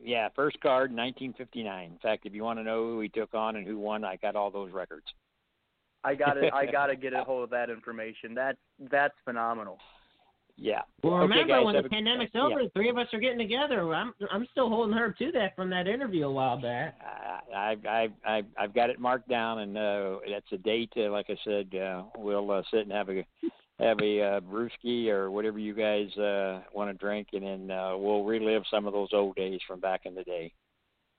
yeah, 0.02 0.28
first 0.34 0.60
card, 0.60 0.90
1959. 0.90 1.90
In 1.92 1.98
fact, 1.98 2.26
if 2.26 2.34
you 2.34 2.42
want 2.42 2.58
to 2.58 2.62
know 2.64 2.82
who 2.84 3.00
he 3.00 3.08
took 3.08 3.34
on 3.34 3.56
and 3.56 3.66
who 3.66 3.78
won, 3.78 4.04
I 4.04 4.16
got 4.16 4.36
all 4.36 4.50
those 4.50 4.72
records. 4.72 5.06
I 6.02 6.14
got 6.14 6.34
to 6.34 6.50
I 6.54 6.66
got 6.72 6.86
to 6.86 6.96
get 6.96 7.12
a 7.12 7.22
hold 7.24 7.44
of 7.44 7.50
that 7.50 7.70
information. 7.70 8.34
That's 8.34 8.58
that's 8.90 9.14
phenomenal. 9.24 9.78
Yeah. 10.56 10.82
Well, 11.02 11.14
Okay, 11.14 11.22
remember 11.22 11.54
guys, 11.54 11.64
when 11.64 11.74
the 11.74 11.86
a- 11.86 11.88
pandemic's 11.88 12.32
yeah. 12.34 12.42
over, 12.42 12.62
the 12.62 12.68
three 12.70 12.90
of 12.90 12.98
us 12.98 13.06
are 13.14 13.20
getting 13.20 13.38
together. 13.38 13.94
I'm 13.94 14.12
I'm 14.30 14.46
still 14.50 14.68
holding 14.68 14.94
her 14.96 15.14
to 15.18 15.32
that 15.32 15.56
from 15.56 15.70
that 15.70 15.86
interview 15.86 16.26
a 16.26 16.30
while 16.32 16.60
back. 16.60 16.98
I 17.54 17.76
I 17.88 18.08
I 18.26 18.42
I've 18.58 18.74
got 18.74 18.90
it 18.90 18.98
marked 19.00 19.28
down, 19.28 19.60
and 19.60 19.78
uh, 19.78 20.16
that's 20.30 20.50
a 20.52 20.58
date. 20.58 20.92
Uh, 20.96 21.10
like 21.10 21.26
I 21.30 21.36
said, 21.44 21.74
uh, 21.74 22.02
we'll 22.18 22.50
uh, 22.50 22.62
sit 22.70 22.80
and 22.80 22.92
have 22.92 23.08
a 23.08 23.24
have 23.81 23.98
a 24.01 24.23
uh, 24.23 24.40
brewski 24.40 25.09
or 25.09 25.31
whatever 25.31 25.59
you 25.59 25.74
guys 25.74 26.15
uh, 26.19 26.61
want 26.73 26.90
to 26.90 26.94
drink, 26.94 27.28
and 27.32 27.43
then 27.43 27.70
uh, 27.70 27.97
we'll 27.97 28.24
relive 28.24 28.62
some 28.70 28.86
of 28.86 28.93
those 28.93 29.09
old 29.12 29.36
days 29.36 29.61
from 29.66 29.81
back 29.81 30.02
in 30.05 30.15
the 30.15 30.24
day. 30.24 30.52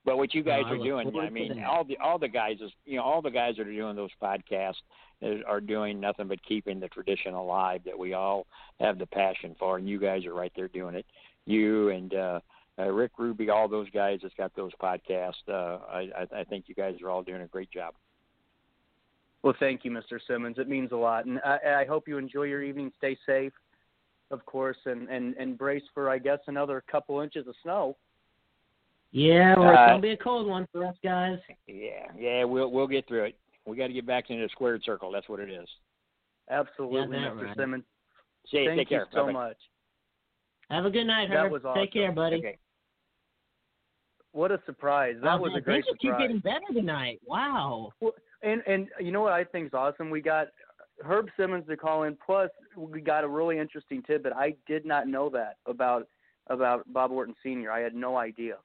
But 0.04 0.18
what 0.18 0.34
you 0.34 0.44
guys 0.44 0.64
I 0.66 0.72
are 0.72 0.78
look 0.78 0.86
doing, 0.86 1.20
I 1.20 1.30
mean, 1.30 1.64
all 1.64 1.84
the 1.84 1.98
all 1.98 2.18
the 2.18 2.28
guys 2.28 2.58
is 2.62 2.72
you 2.86 2.98
know 2.98 3.04
all 3.04 3.22
the 3.22 3.30
guys 3.30 3.56
that 3.58 3.68
are 3.68 3.74
doing 3.74 3.96
those 3.96 4.10
podcasts 4.22 4.82
is, 5.22 5.42
are 5.48 5.62
doing 5.62 6.00
nothing 6.00 6.28
but 6.28 6.44
keeping 6.44 6.80
the 6.80 6.88
tradition 6.88 7.34
alive 7.34 7.82
that 7.86 7.98
we 7.98 8.14
all 8.14 8.48
have 8.80 8.98
the 8.98 9.06
passion 9.06 9.56
for, 9.60 9.78
and 9.78 9.88
you 9.88 10.00
guys 10.00 10.26
are 10.26 10.34
right 10.34 10.52
there 10.56 10.68
doing 10.68 10.96
it. 10.96 11.06
You 11.46 11.90
and 11.90 12.14
uh, 12.16 12.40
uh, 12.80 12.90
Rick 12.90 13.12
Ruby, 13.20 13.50
all 13.50 13.68
those 13.68 13.90
guys 13.92 14.20
that's 14.24 14.34
got 14.36 14.56
those 14.56 14.72
podcasts. 14.82 15.34
Uh, 15.48 15.80
I, 15.88 16.10
I 16.18 16.40
I 16.40 16.44
think 16.46 16.66
you 16.68 16.76
guys 16.76 16.96
are 17.04 17.10
all 17.10 17.22
doing 17.22 17.42
a 17.42 17.48
great 17.48 17.72
job. 17.72 17.94
Well, 19.44 19.56
thank 19.60 19.84
you, 19.84 19.92
Mr. 19.92 20.20
Simmons. 20.28 20.58
It 20.60 20.70
means 20.70 20.92
a 20.92 20.96
lot, 20.96 21.26
and 21.26 21.40
I, 21.44 21.82
I 21.82 21.86
hope 21.86 22.08
you 22.08 22.18
enjoy 22.18 22.44
your 22.44 22.62
evening. 22.62 22.92
Stay 22.98 23.18
safe, 23.26 23.54
of 24.30 24.46
course, 24.46 24.78
and 24.86 25.10
and 25.10 25.36
and 25.36 25.58
brace 25.58 25.84
for 25.94 26.10
I 26.10 26.20
guess 26.20 26.40
another 26.48 26.84
couple 26.92 27.20
inches 27.22 27.48
of 27.48 27.56
snow. 27.64 27.98
Yeah, 29.12 29.58
well, 29.58 29.70
it's 29.72 29.78
Uh, 29.80 29.88
gonna 29.88 30.02
be 30.02 30.12
a 30.12 30.18
cold 30.18 30.48
one 30.48 30.68
for 30.72 30.86
us 30.86 30.96
guys. 31.04 31.40
Yeah, 31.68 32.08
yeah, 32.18 32.44
we'll 32.44 32.72
we'll 32.72 32.88
get 32.88 33.08
through 33.08 33.24
it. 33.26 33.36
We 33.66 33.76
got 33.78 33.88
to 33.88 33.94
get 33.94 34.06
back 34.08 34.30
into 34.30 34.44
the 34.44 34.50
squared 34.50 34.84
circle. 34.84 35.12
That's 35.12 35.28
what 35.30 35.40
it 35.40 35.50
is. 35.50 35.68
Absolutely, 36.50 37.18
Yeah, 37.20 37.30
Mr. 37.30 37.46
right. 37.46 37.58
Simmons. 37.58 37.84
See 38.50 38.58
you. 38.58 38.70
Thank 38.70 38.80
Take 38.80 38.92
you 38.92 38.98
care. 38.98 39.08
so 39.12 39.26
Bye-bye. 39.28 39.32
much. 39.34 39.58
Have 40.72 40.86
a 40.86 40.90
good 40.90 41.04
night, 41.06 41.30
That 41.30 41.46
Herb. 41.46 41.52
was 41.52 41.62
Take 41.76 41.94
care, 41.94 42.12
buddy. 42.12 42.38
Okay. 42.38 42.58
What 44.32 44.52
a 44.52 44.62
surprise! 44.66 45.16
That 45.22 45.34
Oh, 45.34 45.42
was 45.42 45.52
man, 45.52 45.58
a 45.60 45.62
great 45.62 45.84
things 45.86 45.88
just 45.88 46.00
keep 46.02 46.18
getting 46.18 46.40
better 46.40 46.66
tonight. 46.74 47.20
Wow. 47.26 47.92
And 48.44 48.62
and 48.68 48.88
you 49.00 49.12
know 49.12 49.22
what 49.22 49.34
I 49.34 49.44
think 49.44 49.68
is 49.68 49.74
awesome? 49.74 50.10
We 50.10 50.22
got 50.22 50.48
Herb 51.04 51.28
Simmons 51.38 51.66
to 51.68 51.78
call 51.78 52.04
in. 52.04 52.18
Plus, 52.26 52.50
we 52.76 53.02
got 53.02 53.24
a 53.24 53.28
really 53.28 53.58
interesting 53.58 54.02
tidbit. 54.04 54.34
I 54.34 54.56
did 54.68 54.86
not 54.86 55.08
know 55.08 55.30
that 55.30 55.58
about 55.66 56.08
about 56.48 56.92
Bob 56.92 57.12
Orton 57.12 57.36
Sr. 57.44 57.72
I 57.72 57.80
had 57.80 57.94
no 57.94 58.18
idea. 58.18 58.56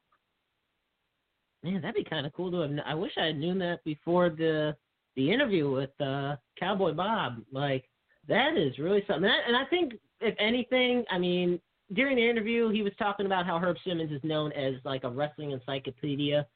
Man, 1.62 1.80
that'd 1.80 1.94
be 1.94 2.08
kind 2.08 2.26
of 2.26 2.32
cool 2.32 2.50
to 2.52 2.60
have. 2.60 2.70
I 2.86 2.94
wish 2.94 3.12
I 3.16 3.26
had 3.26 3.38
known 3.38 3.58
that 3.58 3.82
before 3.84 4.30
the 4.30 4.76
the 5.16 5.32
interview 5.32 5.70
with 5.70 5.90
uh, 6.00 6.36
Cowboy 6.58 6.92
Bob. 6.92 7.42
Like 7.52 7.84
that 8.28 8.56
is 8.56 8.78
really 8.78 9.02
something. 9.06 9.22
That, 9.22 9.40
and 9.46 9.56
I 9.56 9.64
think 9.66 9.94
if 10.20 10.34
anything, 10.38 11.04
I 11.10 11.18
mean, 11.18 11.60
during 11.92 12.16
the 12.16 12.28
interview, 12.28 12.70
he 12.70 12.82
was 12.82 12.92
talking 12.98 13.26
about 13.26 13.46
how 13.46 13.58
Herb 13.58 13.76
Simmons 13.84 14.12
is 14.12 14.22
known 14.24 14.52
as 14.52 14.74
like 14.84 15.04
a 15.04 15.10
wrestling 15.10 15.52
encyclopedia. 15.52 16.46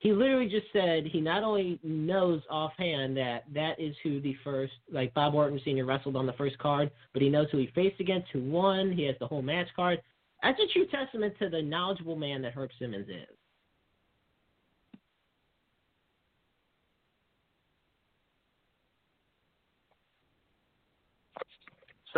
He 0.00 0.12
literally 0.12 0.48
just 0.48 0.66
said 0.72 1.06
he 1.06 1.20
not 1.20 1.42
only 1.42 1.80
knows 1.82 2.40
offhand 2.48 3.16
that 3.16 3.44
that 3.52 3.80
is 3.80 3.96
who 4.02 4.20
the 4.20 4.36
first, 4.44 4.72
like 4.92 5.12
Bob 5.12 5.34
Orton 5.34 5.60
Sr. 5.64 5.84
wrestled 5.84 6.14
on 6.14 6.26
the 6.26 6.32
first 6.34 6.56
card, 6.58 6.90
but 7.12 7.20
he 7.20 7.28
knows 7.28 7.48
who 7.50 7.58
he 7.58 7.72
faced 7.74 8.00
against, 8.00 8.28
who 8.32 8.42
won. 8.42 8.92
He 8.92 9.04
has 9.04 9.16
the 9.18 9.26
whole 9.26 9.42
match 9.42 9.68
card. 9.74 10.00
That's 10.42 10.60
a 10.60 10.72
true 10.72 10.86
testament 10.86 11.34
to 11.40 11.48
the 11.48 11.60
knowledgeable 11.60 12.14
man 12.14 12.42
that 12.42 12.52
Herb 12.52 12.70
Simmons 12.78 13.08
is. 13.08 13.37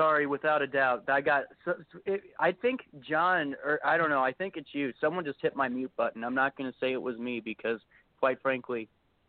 Sorry, 0.01 0.27
without 0.27 0.63
a 0.63 0.67
doubt. 0.67 1.05
I 1.09 1.21
got. 1.21 1.45
So, 1.65 1.75
it, 2.07 2.23
I 2.39 2.53
think 2.53 2.81
John, 3.07 3.55
or 3.65 3.79
I 3.85 3.99
don't 3.99 4.09
know. 4.09 4.23
I 4.23 4.33
think 4.33 4.55
it's 4.57 4.71
you. 4.73 4.93
Someone 5.01 5.25
just 5.25 5.39
hit 5.43 5.55
my 5.55 5.69
mute 5.69 5.93
button. 5.97 6.25
I'm 6.25 6.35
not 6.35 6.57
going 6.57 6.71
to 6.71 6.79
say 6.79 6.93
it 6.93 7.03
was 7.03 7.19
me 7.19 7.41
because, 7.41 7.81
quite 8.19 8.41
frankly, 8.41 8.89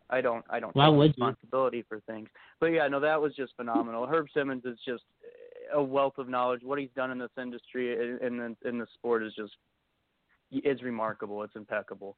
I 0.09 0.21
don't. 0.21 0.45
I 0.49 0.61
don't 0.61 0.73
Why 0.75 0.87
take 0.87 0.95
would 0.95 1.13
you? 1.17 1.83
for 1.89 1.99
things. 2.01 2.29
But 2.59 2.67
yeah, 2.67 2.87
no, 2.87 3.01
that 3.01 3.21
was 3.21 3.35
just 3.35 3.53
phenomenal. 3.57 4.05
Herb 4.07 4.27
Simmons 4.33 4.63
is 4.63 4.77
just 4.85 5.03
a 5.73 5.81
wealth 5.81 6.17
of 6.17 6.29
knowledge. 6.29 6.61
What 6.63 6.79
he's 6.79 6.89
done 6.95 7.11
in 7.11 7.17
this 7.17 7.31
industry 7.37 7.93
in 7.93 8.25
in 8.25 8.37
the, 8.37 8.69
in 8.69 8.77
the 8.77 8.87
sport 8.93 9.23
is 9.23 9.33
just 9.35 9.53
it's 10.51 10.83
remarkable. 10.83 11.43
It's 11.43 11.55
impeccable. 11.55 12.15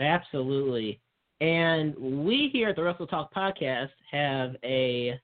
Absolutely. 0.00 1.00
And 1.40 1.94
we 1.98 2.50
here 2.52 2.70
at 2.70 2.76
the 2.76 2.82
Wrestle 2.82 3.06
Talk 3.06 3.32
podcast 3.32 3.90
have 4.10 4.56
a 4.64 5.20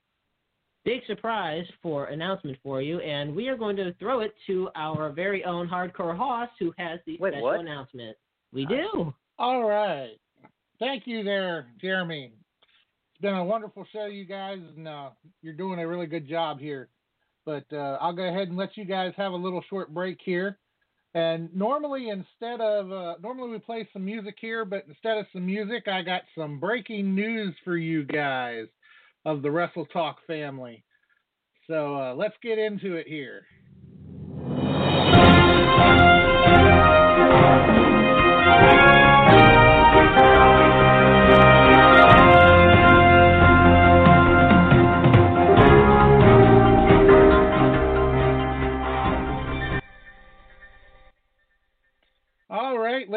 big 0.84 1.00
surprise 1.06 1.64
for 1.82 2.06
announcement 2.06 2.58
for 2.62 2.82
you, 2.82 3.00
and 3.00 3.34
we 3.34 3.48
are 3.48 3.56
going 3.56 3.76
to 3.76 3.92
throw 3.94 4.20
it 4.20 4.34
to 4.46 4.68
our 4.76 5.10
very 5.10 5.44
own 5.44 5.68
Hardcore 5.68 6.16
Hoss, 6.16 6.48
who 6.58 6.72
has 6.78 7.00
the 7.06 7.16
Wait, 7.20 7.32
special 7.32 7.42
what? 7.42 7.60
announcement. 7.60 8.16
We 8.52 8.66
do. 8.66 9.12
All 9.38 9.68
right. 9.68 10.16
Thank 10.78 11.06
you 11.06 11.24
there, 11.24 11.66
Jeremy. 11.80 12.32
It's 13.12 13.20
been 13.20 13.34
a 13.34 13.44
wonderful 13.44 13.86
show, 13.92 14.06
you 14.06 14.24
guys, 14.24 14.58
and 14.76 14.86
uh, 14.86 15.10
you're 15.42 15.54
doing 15.54 15.78
a 15.78 15.88
really 15.88 16.06
good 16.06 16.28
job 16.28 16.60
here. 16.60 16.88
But 17.46 17.64
uh, 17.72 17.98
I'll 18.00 18.12
go 18.12 18.24
ahead 18.24 18.48
and 18.48 18.56
let 18.56 18.76
you 18.76 18.84
guys 18.84 19.12
have 19.16 19.32
a 19.32 19.36
little 19.36 19.62
short 19.68 19.92
break 19.92 20.18
here. 20.24 20.58
And 21.14 21.54
normally, 21.54 22.08
instead 22.08 22.60
of 22.60 22.90
uh, 22.90 23.14
normally 23.22 23.50
we 23.50 23.58
play 23.58 23.88
some 23.92 24.04
music 24.04 24.34
here, 24.40 24.64
but 24.64 24.84
instead 24.88 25.16
of 25.16 25.26
some 25.32 25.46
music, 25.46 25.86
I 25.86 26.02
got 26.02 26.22
some 26.36 26.58
breaking 26.58 27.14
news 27.14 27.54
for 27.64 27.76
you 27.76 28.04
guys 28.04 28.66
of 29.24 29.42
the 29.42 29.50
Wrestle 29.50 29.86
Talk 29.86 30.18
family. 30.26 30.84
So 31.66 31.96
uh, 31.96 32.14
let's 32.14 32.36
get 32.42 32.58
into 32.58 32.94
it 32.94 33.06
here. 33.08 33.46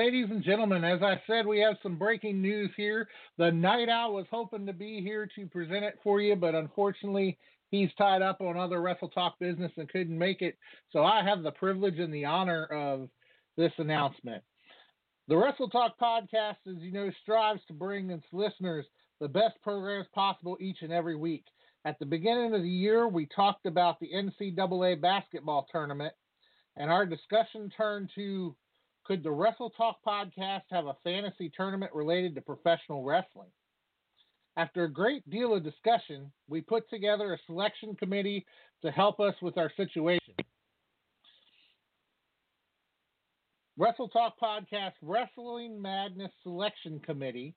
Ladies 0.08 0.30
and 0.30 0.42
gentlemen, 0.42 0.86
as 0.86 1.04
I 1.04 1.22
said, 1.28 1.46
we 1.46 1.60
have 1.60 1.76
some 1.84 1.98
breaking 1.98 2.42
news 2.42 2.72
here. 2.78 3.10
The 3.38 3.52
Night 3.52 3.90
Owl 3.90 4.14
was 4.14 4.26
hoping 4.32 4.66
to 4.66 4.72
be 4.72 5.02
here 5.02 5.28
to 5.36 5.48
present 5.48 5.84
it 5.84 6.00
for 6.02 6.22
you, 6.22 6.34
but 6.38 6.56
unfortunately, 6.56 7.38
he's 7.72 7.90
tied 7.98 8.22
up 8.22 8.40
on 8.40 8.56
other 8.56 8.82
Wrestle 8.82 9.10
Talk 9.10 9.38
business 9.38 9.74
and 9.76 9.90
couldn't 9.90 10.18
make 10.18 10.42
it. 10.42 10.58
So 10.94 11.04
I 11.04 11.26
have 11.26 11.44
the 11.44 11.52
privilege 11.52 12.00
and 12.00 12.14
the 12.14 12.24
honor 12.24 12.64
of 12.68 13.10
this 13.58 13.74
announcement. 13.80 14.42
The 15.28 15.36
Wrestle 15.36 15.68
Talk 15.68 16.00
podcast, 16.00 16.56
as 16.68 16.78
you 16.78 16.94
know, 16.94 17.12
strives 17.22 17.60
to 17.68 17.74
bring 17.74 18.10
its 18.10 18.24
listeners 18.32 18.86
the 19.20 19.28
best 19.28 19.62
programs 19.62 20.08
possible 20.16 20.56
each 20.62 20.84
and 20.84 20.94
every 20.94 21.18
week. 21.18 21.44
At 21.84 22.00
the 22.00 22.06
beginning 22.06 22.56
of 22.56 22.62
the 22.62 22.70
year, 22.70 23.10
we 23.10 23.26
talked 23.26 23.66
about 23.66 24.00
the 24.00 24.12
NCAA 24.16 25.02
basketball 25.02 25.68
tournament, 25.70 26.14
and 26.78 26.90
our 26.90 27.06
discussion 27.06 27.70
turned 27.76 28.10
to 28.16 28.56
could 29.08 29.24
the 29.24 29.32
Wrestle 29.32 29.70
Talk 29.70 30.00
podcast 30.06 30.64
have 30.70 30.88
a 30.88 30.98
fantasy 31.04 31.50
tournament 31.56 31.94
related 31.94 32.36
to 32.36 32.42
professional 32.42 33.04
wrestling? 33.04 33.48
After 34.58 34.84
a 34.84 34.92
great 34.92 35.28
deal 35.30 35.56
of 35.56 35.64
discussion, 35.64 36.32
we 36.50 36.62
put 36.62 36.90
together 36.90 37.34
a 37.34 37.38
selection 37.46 37.96
committee 37.96 38.46
to 38.84 38.92
help 38.92 39.20
us 39.22 39.36
with 39.42 39.58
our 39.58 39.72
situation. 39.78 40.34
Wrestle 43.78 44.10
Talk 44.10 44.34
Podcast 44.42 44.94
Wrestling 45.02 45.82
Madness 45.82 46.32
Selection 46.44 47.00
Committee 47.00 47.56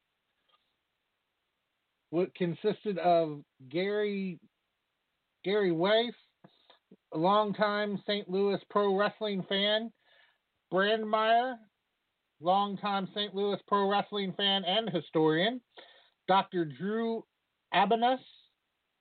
what 2.10 2.35
consisted 2.35 2.98
of 2.98 3.40
Gary 3.70 4.39
Gary 5.44 5.72
Weiss, 5.72 6.12
a 7.14 7.18
longtime 7.18 8.02
St. 8.06 8.28
Louis 8.28 8.59
pro 8.68 8.94
wrestling 8.94 9.44
fan, 9.48 9.90
Brandmeyer, 10.73 11.57
longtime 12.41 13.09
St. 13.15 13.35
Louis 13.35 13.59
pro 13.67 13.89
wrestling 13.89 14.33
fan 14.37 14.65
and 14.65 14.89
historian, 14.91 15.61
Dr. 16.29 16.65
Drew 16.65 17.25
Abanus, 17.75 18.19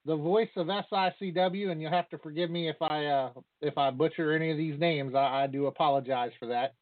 the 0.06 0.16
voice 0.16 0.48
of 0.56 0.68
SICW, 0.68 1.70
and 1.70 1.80
you'll 1.80 1.90
have 1.90 2.08
to 2.10 2.18
forgive 2.18 2.50
me 2.50 2.68
if 2.68 2.80
I 2.80 3.06
uh, 3.06 3.30
if 3.60 3.76
I 3.76 3.90
butcher 3.90 4.32
any 4.32 4.50
of 4.50 4.56
these 4.56 4.78
names. 4.80 5.14
I, 5.14 5.44
I 5.44 5.46
do 5.46 5.66
apologize 5.66 6.32
for 6.38 6.46
that. 6.46 6.74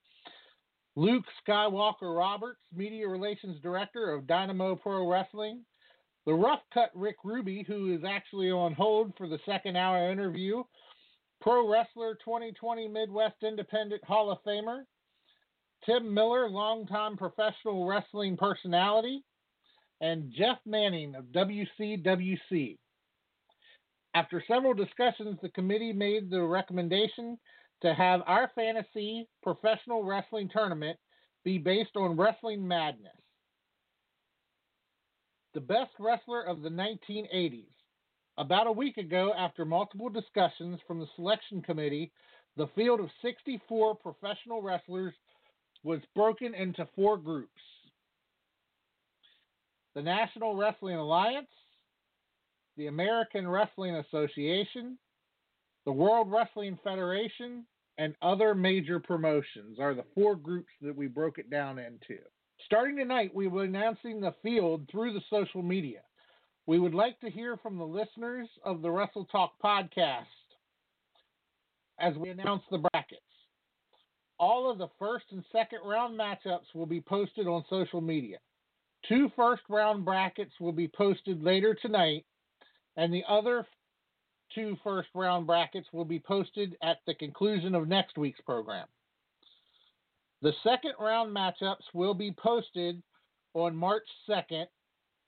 Luke 0.97 1.25
Skywalker 1.47 2.17
Roberts, 2.17 2.61
Media 2.75 3.09
Relations 3.09 3.61
Director 3.63 4.13
of 4.13 4.27
Dynamo 4.27 4.75
Pro 4.75 5.09
Wrestling. 5.09 5.61
The 6.27 6.35
rough 6.35 6.61
cut 6.75 6.91
Rick 6.95 7.17
Ruby, 7.25 7.65
who 7.67 7.95
is 7.95 8.03
actually 8.07 8.51
on 8.51 8.75
hold 8.75 9.13
for 9.17 9.29
the 9.29 9.39
second 9.47 9.77
hour 9.77 10.11
interview. 10.11 10.63
Pro 11.41 11.71
Wrestler 11.71 12.15
2020 12.25 12.89
Midwest 12.89 13.37
Independent 13.43 14.03
Hall 14.05 14.31
of 14.31 14.39
Famer. 14.47 14.83
Tim 15.87 16.13
Miller, 16.13 16.49
longtime 16.49 17.17
professional 17.17 17.87
wrestling 17.87 18.37
personality, 18.37 19.23
and 20.01 20.33
Jeff 20.37 20.59
Manning 20.67 21.15
of 21.15 21.27
WCWC. 21.27 22.77
After 24.15 24.43
several 24.49 24.75
discussions, 24.75 25.39
the 25.41 25.51
committee 25.51 25.93
made 25.93 26.31
the 26.31 26.43
recommendation 26.43 27.39
to 27.83 27.95
have 27.95 28.23
our 28.27 28.51
fantasy 28.55 29.29
professional 29.43 30.03
wrestling 30.03 30.51
tournament 30.53 30.99
be 31.45 31.59
based 31.59 31.97
on 31.97 32.17
Wrestling 32.17 32.67
Madness. 32.67 33.13
The 35.55 35.61
best 35.61 35.93
wrestler 35.99 36.43
of 36.43 36.63
the 36.63 36.69
1980s. 36.69 37.78
About 38.39 38.69
a 38.69 38.73
week 38.73 38.99
ago, 38.99 39.33
after 39.37 39.65
multiple 39.65 40.09
discussions 40.09 40.79
from 40.87 41.01
the 41.01 41.09
selection 41.17 41.61
committee, 41.61 42.13
the 42.57 42.69
field 42.77 43.01
of 43.01 43.11
64 43.21 43.97
professional 43.97 44.63
wrestlers 44.63 45.13
was 45.83 45.99
broken 46.15 46.55
into 46.55 46.89
four 46.95 47.19
groups 47.19 47.61
the 49.95 50.03
National 50.03 50.55
Wrestling 50.55 50.95
Alliance, 50.95 51.49
the 52.77 52.87
American 52.87 53.49
Wrestling 53.49 53.97
Association, 53.97 54.97
the 55.85 55.91
World 55.91 56.31
Wrestling 56.31 56.79
Federation, 56.85 57.67
and 57.97 58.15
other 58.23 58.55
major 58.55 59.01
promotions 59.01 59.81
are 59.81 59.95
the 59.95 60.05
four 60.15 60.37
groups 60.37 60.71
that 60.83 60.95
we 60.95 61.09
broke 61.09 61.39
it 61.39 61.51
down 61.51 61.81
into. 61.81 62.21
Starting 62.65 62.97
tonight, 62.97 63.35
we 63.35 63.49
will 63.49 63.63
be 63.63 63.69
announcing 63.69 64.21
the 64.21 64.35
field 64.41 64.89
through 64.89 65.13
the 65.13 65.23
social 65.29 65.63
media. 65.63 66.03
We 66.69 66.79
would 66.79 66.93
like 66.93 67.19
to 67.21 67.31
hear 67.31 67.57
from 67.57 67.79
the 67.79 67.87
listeners 67.87 68.47
of 68.63 68.83
the 68.83 68.91
Wrestle 68.91 69.25
Talk 69.33 69.55
podcast 69.65 70.27
as 71.99 72.15
we 72.17 72.29
announce 72.29 72.63
the 72.71 72.77
brackets. 72.93 73.23
All 74.39 74.71
of 74.71 74.77
the 74.77 74.91
first 74.99 75.25
and 75.31 75.43
second 75.51 75.79
round 75.83 76.21
matchups 76.21 76.75
will 76.75 76.85
be 76.85 77.01
posted 77.01 77.47
on 77.47 77.65
social 77.71 78.03
media. 78.03 78.37
Two 79.09 79.33
first 79.35 79.63
round 79.71 80.05
brackets 80.05 80.53
will 80.61 80.75
be 80.75 80.89
posted 80.89 81.43
later 81.43 81.73
tonight, 81.73 82.27
and 82.99 83.15
the 83.15 83.25
other 83.27 83.67
two 84.55 84.77
first 84.85 85.09
round 85.15 85.47
brackets 85.47 85.87
will 85.95 86.05
be 86.05 86.21
posted 86.21 86.77
at 86.83 86.99
the 87.07 87.15
conclusion 87.15 87.75
of 87.75 87.89
next 87.89 88.19
week's 88.19 88.43
program. 88.43 88.87
The 90.43 90.53
second 90.63 90.93
round 91.01 91.35
matchups 91.35 91.95
will 91.95 92.13
be 92.13 92.31
posted 92.31 93.03
on 93.55 93.75
March 93.75 94.07
2nd, 94.29 94.67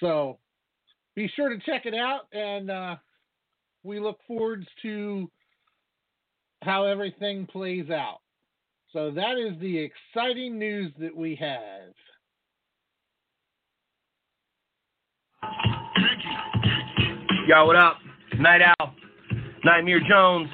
So 0.00 0.38
be 1.14 1.30
sure 1.34 1.48
to 1.48 1.58
check 1.64 1.86
it 1.86 1.94
out, 1.94 2.28
and 2.32 2.70
uh, 2.70 2.96
we 3.82 4.00
look 4.00 4.18
forward 4.26 4.66
to 4.82 5.30
how 6.62 6.84
everything 6.84 7.46
plays 7.46 7.90
out. 7.90 8.18
So 8.92 9.10
that 9.10 9.36
is 9.38 9.58
the 9.60 9.78
exciting 9.78 10.58
news 10.58 10.92
that 10.98 11.14
we 11.14 11.34
have. 11.36 11.92
Yo, 17.46 17.64
what 17.64 17.76
up? 17.76 17.98
Night 18.38 18.60
Owl, 18.80 18.94
Nightmare 19.64 20.00
Jones. 20.08 20.48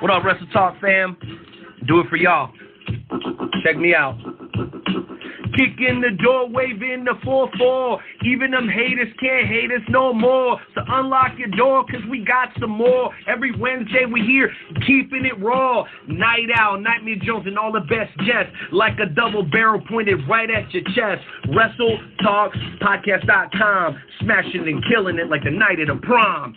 What 0.00 0.10
up, 0.10 0.24
Wrestle 0.24 0.46
Talk 0.52 0.80
fam? 0.80 1.16
Do 1.86 2.00
it 2.00 2.08
for 2.08 2.16
y'all. 2.16 2.52
Check 3.62 3.76
me 3.76 3.94
out. 3.94 4.18
Kick 5.56 5.80
in 5.80 6.00
the 6.00 6.10
door, 6.22 6.48
wave 6.48 6.82
in 6.82 7.04
the 7.04 7.14
4-4. 7.24 7.98
Even 8.24 8.50
them 8.50 8.68
haters 8.68 9.12
can't 9.18 9.46
hate 9.46 9.70
us 9.70 9.82
no 9.88 10.12
more. 10.12 10.60
So 10.74 10.82
unlock 10.88 11.38
your 11.38 11.48
door, 11.48 11.84
cause 11.84 12.02
we 12.08 12.24
got 12.24 12.48
some 12.60 12.70
more. 12.70 13.10
Every 13.26 13.52
Wednesday 13.56 14.06
we 14.10 14.20
here, 14.22 14.50
keeping 14.86 15.24
it 15.24 15.38
raw. 15.40 15.84
Night 16.06 16.48
Owl, 16.56 16.80
Nightmare 16.80 17.16
Jones, 17.22 17.46
and 17.46 17.58
all 17.58 17.72
the 17.72 17.80
best 17.80 18.16
jets. 18.26 18.50
Like 18.72 18.98
a 18.98 19.06
double 19.06 19.42
barrel 19.42 19.80
pointed 19.88 20.20
right 20.28 20.50
at 20.50 20.72
your 20.72 20.84
chest. 20.94 21.24
Wrestle 21.54 21.98
Talk 22.22 22.52
Podcast.com. 22.80 24.00
Smashing 24.20 24.68
and 24.68 24.84
killing 24.90 25.18
it 25.18 25.28
like 25.28 25.44
the 25.44 25.50
night 25.50 25.80
of 25.80 25.88
the 25.88 26.06
prom. 26.06 26.54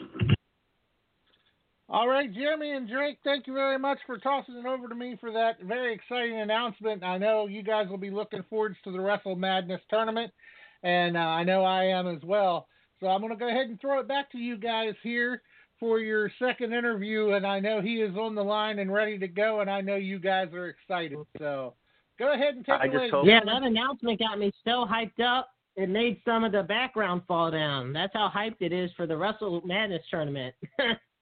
All 1.94 2.08
right, 2.08 2.34
Jeremy 2.34 2.72
and 2.72 2.90
Drake, 2.90 3.20
thank 3.24 3.46
you 3.46 3.54
very 3.54 3.78
much 3.78 4.00
for 4.08 4.18
tossing 4.18 4.56
it 4.56 4.66
over 4.66 4.88
to 4.88 4.96
me 4.96 5.16
for 5.22 5.32
that 5.32 5.62
very 5.62 5.94
exciting 5.94 6.42
announcement. 6.42 7.04
I 7.04 7.20
know 7.20 7.46
you 7.46 7.62
guys 7.62 7.88
will 7.88 8.00
be 8.00 8.10
looking 8.10 8.42
forward 8.50 8.76
to 8.84 8.92
the 8.92 9.00
Wrestle 9.00 9.36
Madness 9.36 9.80
tournament, 9.92 10.34
and 10.82 11.16
uh, 11.16 11.20
I 11.20 11.44
know 11.44 11.64
I 11.64 11.84
am 11.84 12.08
as 12.08 12.24
well. 12.24 12.68
So 13.00 13.06
I'm 13.10 13.22
going 13.22 13.32
to 13.32 13.38
go 13.38 13.48
ahead 13.48 13.68
and 13.68 13.80
throw 13.80 14.00
it 14.00 14.08
back 14.08 14.32
to 14.32 14.40
you 14.40 14.58
guys 14.58 14.96
here 15.04 15.44
for 15.80 16.00
your 16.00 16.32
second 16.40 16.74
interview, 16.74 17.34
and 17.34 17.46
I 17.46 17.60
know 17.60 17.80
he 17.80 18.02
is 18.02 18.18
on 18.18 18.34
the 18.34 18.44
line 18.44 18.80
and 18.80 18.92
ready 18.92 19.20
to 19.20 19.28
go, 19.28 19.60
and 19.60 19.70
I 19.70 19.82
know 19.82 19.96
you 19.96 20.18
guys 20.18 20.52
are 20.52 20.70
excited. 20.70 21.20
So 21.38 21.76
go 22.18 22.34
ahead 22.34 22.56
and 22.56 22.66
take 22.66 22.82
I 22.82 22.86
it 22.86 22.96
away. 22.96 23.10
hope- 23.12 23.28
Yeah, 23.28 23.42
that 23.46 23.62
announcement 23.62 24.18
got 24.18 24.40
me 24.40 24.52
so 24.66 24.88
hyped 24.92 25.20
up. 25.24 25.50
It 25.76 25.90
made 25.90 26.20
some 26.26 26.44
of 26.44 26.54
the 26.54 26.64
background 26.64 27.22
fall 27.28 27.52
down. 27.52 27.94
That's 27.94 28.14
how 28.16 28.32
hyped 28.36 28.62
it 28.62 28.74
is 28.74 28.90
for 28.98 29.06
the 29.06 29.16
Wrestle 29.16 29.62
Madness 29.64 30.02
tournament. 30.10 30.56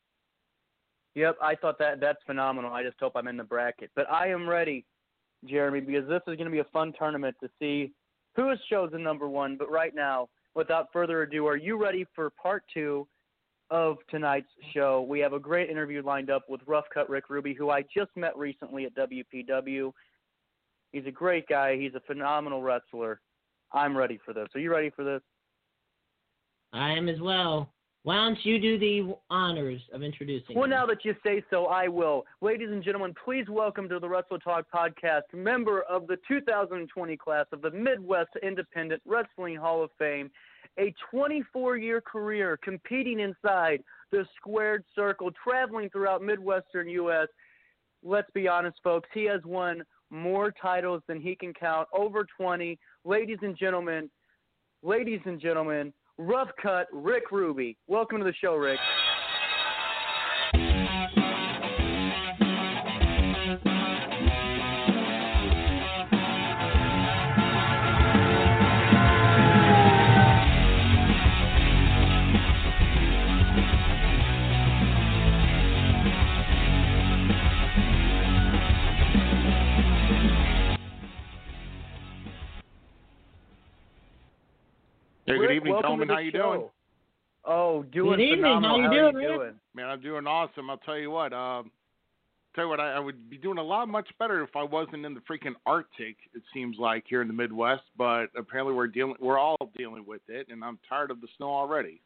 Yep, 1.16 1.38
I 1.42 1.56
thought 1.56 1.78
that 1.80 2.00
that's 2.00 2.20
phenomenal. 2.26 2.74
I 2.74 2.84
just 2.84 2.98
hope 3.00 3.14
I'm 3.16 3.28
in 3.28 3.38
the 3.38 3.44
bracket. 3.44 3.92
But 3.96 4.10
I 4.10 4.28
am 4.28 4.48
ready, 4.48 4.86
Jeremy, 5.46 5.82
because 5.82 6.08
this 6.08 6.22
is 6.28 6.38
going 6.38 6.46
to 6.46 6.52
be 6.52 6.60
a 6.60 6.66
fun 6.66 6.94
tournament 6.98 7.36
to 7.42 7.50
see 7.60 7.92
who 8.36 8.50
is 8.52 8.60
chosen 8.70 9.04
number 9.04 9.28
one. 9.28 9.58
But 9.58 9.70
right 9.70 9.94
now, 9.94 10.30
without 10.56 10.88
further 10.94 11.24
ado, 11.24 11.46
are 11.48 11.58
you 11.58 11.82
ready 11.82 12.06
for 12.16 12.30
part 12.30 12.64
two 12.74 13.08
of 13.70 13.98
tonight's 14.10 14.48
show? 14.74 15.02
We 15.02 15.20
have 15.20 15.34
a 15.34 15.40
great 15.40 15.70
interview 15.70 16.02
lined 16.02 16.30
up 16.30 16.44
with 16.48 16.62
Rough 16.66 16.86
Cut 16.94 17.10
Rick 17.10 17.30
Ruby, 17.30 17.54
who 17.54 17.70
I 17.70 17.82
just 17.82 18.12
met 18.16 18.38
recently 18.38 18.86
at 18.86 18.96
WPW. 18.96 19.92
He's 20.94 21.06
a 21.06 21.12
great 21.12 21.48
guy. 21.48 21.78
He's 21.78 21.96
a 21.96 22.02
phenomenal 22.02 22.62
wrestler. 22.62 23.20
I'm 23.74 23.96
ready 23.96 24.20
for 24.26 24.34
this. 24.34 24.48
Are 24.56 24.60
you 24.60 24.72
ready 24.72 24.90
for 24.90 25.04
this? 25.04 25.22
I 26.74 26.92
am 26.92 27.10
as 27.10 27.20
well. 27.20 27.74
Why 28.04 28.16
don't 28.16 28.44
you 28.44 28.60
do 28.60 28.80
the 28.80 29.16
honors 29.30 29.80
of 29.94 30.02
introducing? 30.02 30.56
Well, 30.56 30.64
him? 30.64 30.72
now 30.72 30.88
that 30.88 31.06
you 31.06 31.14
say 31.24 31.44
so, 31.52 31.68
I 31.68 31.88
will. 31.88 32.26
Ladies 32.42 32.70
and 32.72 32.84
gentlemen, 32.84 33.14
please 33.24 33.46
welcome 33.48 33.88
to 33.90 34.00
the 34.00 34.10
Wrestle 34.10 34.40
Talk 34.40 34.66
podcast, 34.74 35.22
member 35.34 35.84
of 35.84 36.08
the 36.08 36.18
2020 36.28 37.18
class 37.18 37.46
of 37.52 37.62
the 37.62 37.70
Midwest 37.70 38.32
Independent 38.42 39.04
Wrestling 39.06 39.56
Hall 39.56 39.84
of 39.84 39.92
Fame, 40.00 40.32
a 40.80 40.92
24 41.12 41.78
year 41.78 42.02
career 42.02 42.58
competing 42.64 43.20
inside 43.20 43.84
the 44.12 44.26
squared 44.36 44.84
circle, 44.96 45.30
traveling 45.44 45.88
throughout 45.92 46.24
Midwestern 46.24 46.90
U.S. 46.90 47.28
Let's 48.04 48.32
be 48.34 48.48
honest, 48.48 48.80
folks, 48.84 49.10
he 49.14 49.26
has 49.26 49.42
won 49.46 49.84
more 50.10 50.52
titles 50.60 51.04
than 51.08 51.22
he 51.22 51.36
can 51.36 51.54
count, 51.54 51.88
over 51.94 52.26
20. 52.36 52.80
Ladies 53.06 53.38
and 53.44 53.56
gentlemen, 53.56 54.10
ladies 54.82 55.22
and 55.26 55.40
gentlemen, 55.40 55.94
rough 56.22 56.50
cut 56.62 56.88
Rick 56.94 57.32
Ruby. 57.32 57.78
Welcome 57.88 58.20
to 58.20 58.24
the 58.24 58.34
show, 58.40 58.56
Rick. 58.56 58.80
Evening, 85.62 85.74
welcome 85.74 85.90
gentlemen. 85.90 86.08
to 86.08 86.14
How 86.14 86.20
the 86.20 86.26
you 86.26 86.32
show. 86.32 86.54
doing? 86.58 86.70
Oh, 87.46 87.84
doing 87.84 88.12
Good 88.18 88.20
evening. 88.24 88.44
How 88.44 88.56
phenomenal. 88.58 88.78
you 88.78 88.84
How 88.84 88.92
doing, 88.92 89.04
are 89.04 89.14
man? 89.14 89.22
you 89.32 89.38
doing? 89.38 89.54
Man, 89.74 89.86
I'm 89.88 90.02
doing 90.02 90.28
awesome. 90.28 90.70
I'll 90.70 90.78
tell 90.78 90.98
you 90.98 91.10
what. 91.12 91.34
Um, 91.34 91.72
tell 92.54 92.66
you 92.66 92.70
what, 92.70 92.80
I, 92.80 92.94
I 92.94 93.00
would 93.00 93.30
be 93.30 93.38
doing 93.38 93.58
a 93.58 93.64
lot 93.64 93.88
much 93.88 94.08
better 94.20 94.44
if 94.44 94.56
I 94.56 94.64
wasn't 94.64 95.06
in 95.06 95.14
the 95.14 95.22
freaking 95.22 95.54
Arctic. 95.66 96.18
It 96.36 96.44
seems 96.54 96.78
like 96.78 97.06
here 97.08 97.22
in 97.22 97.28
the 97.28 97.34
Midwest, 97.34 97.84
but 97.98 98.28
apparently 98.38 98.74
we're 98.76 98.88
dealing. 98.88 99.16
We're 99.20 99.40
all 99.40 99.58
dealing 99.78 100.04
with 100.06 100.22
it, 100.28 100.48
and 100.50 100.64
I'm 100.64 100.78
tired 100.88 101.10
of 101.12 101.20
the 101.22 101.28
snow 101.38 101.50
already. 101.50 102.02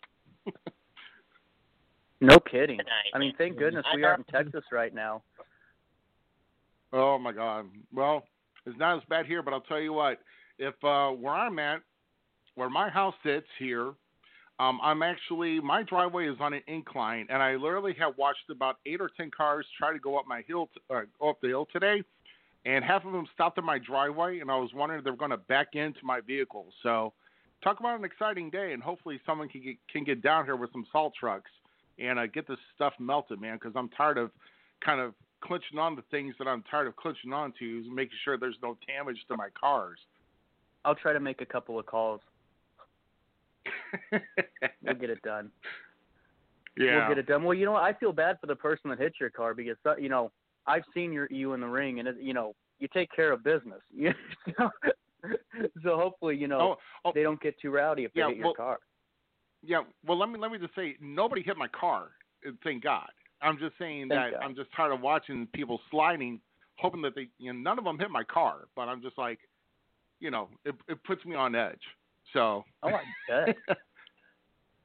No 2.22 2.40
kidding. 2.40 2.80
I 3.14 3.18
mean, 3.20 3.34
thank 3.38 3.58
goodness 3.58 3.86
we 3.94 4.04
aren't 4.04 4.26
in 4.28 4.34
Texas 4.34 4.64
right 4.72 4.94
now. 4.96 5.22
Oh 6.94 7.20
my 7.20 7.34
God. 7.34 7.66
Well, 7.94 8.24
It's 8.66 8.80
not 8.80 8.98
as 8.98 9.04
bad 9.10 9.26
here, 9.26 9.44
but 9.44 9.54
I'll 9.54 9.62
tell 9.62 9.82
you 9.82 9.92
what. 9.92 10.20
If 10.58 10.76
uh, 10.84 11.10
where 11.10 11.34
I'm 11.34 11.60
at, 11.60 11.82
where 12.56 12.70
my 12.70 12.90
house 12.90 13.16
sits 13.24 13.48
here, 13.60 13.94
um, 14.60 14.80
I'm 14.82 15.04
actually 15.04 15.60
my 15.60 15.84
driveway 15.84 16.28
is 16.28 16.38
on 16.40 16.54
an 16.54 16.62
incline, 16.68 17.28
and 17.30 17.44
I 17.44 17.56
literally 17.56 17.94
have 18.00 18.18
watched 18.18 18.50
about 18.50 18.78
eight 18.86 19.02
or 19.02 19.10
ten 19.18 19.30
cars 19.36 19.66
try 19.78 19.92
to 19.92 20.00
go 20.00 20.18
up 20.18 20.26
my 20.28 20.44
hill, 20.48 20.70
uh, 20.90 21.02
go 21.20 21.30
up 21.30 21.42
the 21.42 21.50
hill 21.50 21.68
today, 21.74 22.02
and 22.66 22.84
half 22.84 23.06
of 23.06 23.12
them 23.12 23.28
stopped 23.34 23.58
in 23.58 23.66
my 23.66 23.78
driveway, 23.78 24.40
and 24.40 24.50
I 24.50 24.58
was 24.58 24.70
wondering 24.74 25.00
if 25.00 25.04
they 25.04 25.12
were 25.12 25.18
going 25.18 25.32
to 25.32 25.38
back 25.38 25.76
into 25.76 26.00
my 26.04 26.22
vehicle. 26.22 26.68
So, 26.84 27.12
talk 27.64 27.82
about 27.82 28.00
an 28.00 28.06
exciting 28.06 28.50
day, 28.50 28.72
and 28.72 28.82
hopefully 28.82 29.20
someone 29.26 29.50
can 29.50 29.62
get 29.62 29.76
can 29.92 30.04
get 30.06 30.22
down 30.22 30.46
here 30.46 30.56
with 30.56 30.72
some 30.72 30.86
salt 30.92 31.14
trucks 31.20 31.52
and 32.00 32.18
uh, 32.18 32.28
get 32.28 32.48
this 32.48 32.58
stuff 32.76 32.94
melted, 32.98 33.42
man, 33.42 33.56
because 33.56 33.74
I'm 33.76 33.90
tired 33.90 34.18
of 34.18 34.32
kind 34.84 35.02
of 35.02 35.14
clinching 35.42 35.80
on 35.80 35.96
to 35.96 36.04
things 36.12 36.34
that 36.40 36.48
I'm 36.48 36.64
tired 36.70 36.88
of 36.88 36.96
clinching 36.96 37.34
on 37.34 37.54
to, 37.60 37.84
making 37.94 38.18
sure 38.24 38.38
there's 38.38 38.58
no 38.62 38.78
damage 38.88 39.18
to 39.30 39.38
my 39.38 39.50
cars. 39.60 40.00
I'll 40.84 40.96
try 40.96 41.14
to 41.14 41.20
make 41.20 41.42
a 41.42 41.46
couple 41.46 41.80
of 41.80 41.86
calls. 41.86 42.22
We'll 44.84 44.96
get 44.96 45.10
it 45.10 45.22
done. 45.22 45.52
Yeah. 46.78 46.98
We'll 47.00 47.08
get 47.10 47.18
it 47.20 47.28
done. 47.28 47.44
Well, 47.44 47.54
you 47.54 47.66
know, 47.66 47.74
what? 47.74 47.84
I 47.84 47.94
feel 47.94 48.12
bad 48.12 48.38
for 48.42 48.48
the 48.48 48.56
person 48.56 48.90
that 48.90 49.00
hit 49.00 49.14
your 49.20 49.30
car 49.30 49.54
because 49.54 49.78
you 50.00 50.10
know 50.10 50.32
I've 50.68 50.84
seen 50.94 51.12
your 51.14 51.28
you 51.32 51.54
in 51.54 51.62
the 51.62 51.68
ring, 51.68 52.00
and 52.00 52.08
it, 52.08 52.16
you 52.20 52.34
know 52.34 52.54
you 52.80 52.88
take 52.94 53.10
care 53.16 53.32
of 53.32 53.44
business. 53.44 53.82
You 53.96 54.14
know? 54.60 54.70
so 55.84 55.98
hopefully, 55.98 56.36
you 56.38 56.48
know 56.48 56.60
Oh, 56.60 56.76
oh, 57.06 57.12
they 57.16 57.24
don't 57.24 57.42
get 57.42 57.60
too 57.60 57.72
rowdy 57.72 58.04
if 58.04 58.14
they 58.14 58.20
Yeah, 58.20 58.28
hit 58.28 58.38
your 58.38 58.46
well- 58.48 58.54
car. 58.54 58.80
Yeah, 59.64 59.82
well, 60.06 60.20
let 60.20 60.30
me 60.30 60.38
let 60.38 60.52
me 60.52 60.60
just 60.60 60.76
say, 60.76 60.96
nobody 61.02 61.42
hit 61.42 61.58
my 61.58 61.68
car. 61.70 62.10
uh, 62.48 62.52
Thank 62.64 62.84
God. 62.84 63.08
I'm 63.42 63.58
just 63.58 63.74
saying 63.80 64.10
Thank 64.10 64.34
that 64.34 64.40
God. 64.40 64.46
I'm 64.46 64.56
just 64.56 64.70
tired 64.76 64.92
of 64.94 65.02
watching 65.02 65.48
people 65.54 65.80
sliding, 65.90 66.40
hoping 66.78 67.02
that 67.02 67.16
they, 67.16 67.28
you 67.40 67.52
know, 67.52 67.60
none 67.60 67.80
of 67.80 67.84
them 67.86 67.98
hit 67.98 68.12
my 68.12 68.24
car. 68.24 68.68
But 68.76 68.84
I'm 68.84 69.02
just 69.02 69.18
like, 69.18 69.40
you 70.20 70.30
know, 70.30 70.50
it 70.66 70.76
it 70.88 71.04
puts 71.04 71.26
me 71.26 71.36
on 71.36 71.56
edge. 71.56 71.82
So. 72.34 72.64
Oh, 72.84 72.90
I 72.90 73.02
bet. 73.28 73.56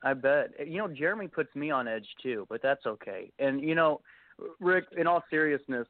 I 0.03 0.15
bet. 0.15 0.51
You 0.67 0.79
know, 0.79 0.89
Jeremy 0.89 1.29
puts 1.29 1.55
me 1.55 1.71
on 1.71 1.87
edge 1.87 2.07
too, 2.23 2.47
but 2.49 2.63
that's 2.63 2.87
okay. 2.87 3.31
And 3.39 3.61
you 3.61 3.75
know, 3.75 4.01
Rick, 4.61 4.85
in 4.97 5.07
all 5.07 5.23
seriousness, 5.29 5.87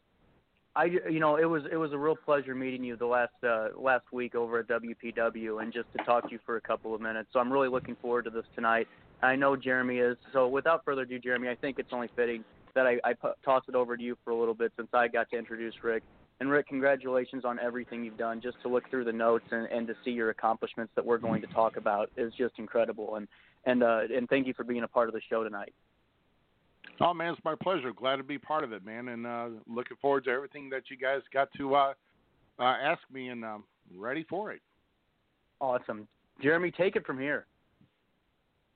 I 0.77 0.85
you 0.85 1.21
know 1.21 1.37
it 1.37 1.45
was 1.45 1.63
it 1.71 1.77
was 1.77 1.93
a 1.93 1.99
real 1.99 2.17
pleasure 2.17 2.55
meeting 2.55 2.85
you 2.85 2.97
the 2.97 3.07
last 3.07 3.33
uh, 3.45 3.69
last 3.77 4.05
week 4.13 4.35
over 4.35 4.61
at 4.61 4.69
WPW 4.69 5.63
and 5.63 5.73
just 5.73 5.87
to 5.97 6.05
talk 6.05 6.25
to 6.25 6.33
you 6.33 6.39
for 6.47 6.57
a 6.57 6.61
couple 6.61 6.95
of 6.95 7.01
minutes. 7.01 7.29
So 7.33 7.41
I'm 7.41 7.53
really 7.53 7.69
looking 7.69 7.97
forward 8.01 8.25
to 8.25 8.31
this 8.31 8.45
tonight. 8.55 8.87
I 9.23 9.37
know 9.37 9.57
Jeremy 9.57 9.99
is. 9.99 10.17
So 10.33 10.49
without 10.49 10.85
further 10.85 11.03
ado, 11.03 11.19
Jeremy, 11.19 11.49
I 11.49 11.55
think 11.57 11.79
it's 11.79 11.91
only 11.93 12.09
fitting 12.17 12.45
that 12.75 12.87
I, 12.87 12.99
I 13.05 13.15
toss 13.45 13.65
it 13.69 13.75
over 13.75 13.97
to 13.97 14.03
you 14.03 14.17
for 14.25 14.31
a 14.31 14.39
little 14.39 14.55
bit 14.55 14.73
since 14.77 14.89
I 14.93 15.09
got 15.09 15.29
to 15.31 15.39
introduce 15.39 15.75
Rick. 15.83 16.03
And 16.41 16.51
Rick, 16.51 16.69
congratulations 16.69 17.45
on 17.45 17.59
everything 17.59 18.03
you've 18.03 18.17
done. 18.17 18.41
Just 18.41 18.57
to 18.63 18.69
look 18.69 18.89
through 18.89 19.05
the 19.05 19.13
notes 19.13 19.45
and, 19.51 19.67
and 19.67 19.87
to 19.87 19.95
see 20.05 20.11
your 20.11 20.31
accomplishments 20.31 20.91
that 20.97 21.05
we're 21.05 21.19
going 21.19 21.43
to 21.43 21.47
talk 21.49 21.77
about 21.77 22.11
is 22.17 22.33
just 22.39 22.55
incredible. 22.59 23.17
And 23.17 23.29
and 23.67 23.83
uh, 23.83 24.01
and 24.15 24.29
thank 24.29 24.47
you 24.47 24.55
for 24.55 24.65
being 24.65 24.83
a 24.83 24.89
part 24.89 25.09
of 25.09 25.15
the 25.15 25.21
show 25.29 25.45
tonight. 25.45 25.75
Oh 27.01 27.13
man, 27.13 27.35
it's 27.35 27.45
my 27.45 27.55
pleasure. 27.63 27.93
Glad 27.93 28.17
to 28.17 28.23
be 28.23 28.39
part 28.39 28.65
of 28.65 28.73
it, 28.73 28.85
man, 28.85 29.09
and 29.09 29.27
uh, 29.27 29.49
looking 29.67 29.97
forward 30.01 30.25
to 30.25 30.31
everything 30.31 30.71
that 30.71 30.85
you 30.91 30.97
guys 30.97 31.21
got 31.33 31.49
to 31.59 31.75
uh, 31.75 31.93
uh, 32.59 32.63
ask 32.63 33.01
me, 33.13 33.29
and 33.29 33.45
um, 33.45 33.65
ready 33.95 34.25
for 34.29 34.51
it. 34.53 34.61
Awesome, 35.61 36.09
Jeremy. 36.43 36.71
Take 36.71 36.97
it 36.97 37.05
from 37.07 37.19
here. 37.19 37.47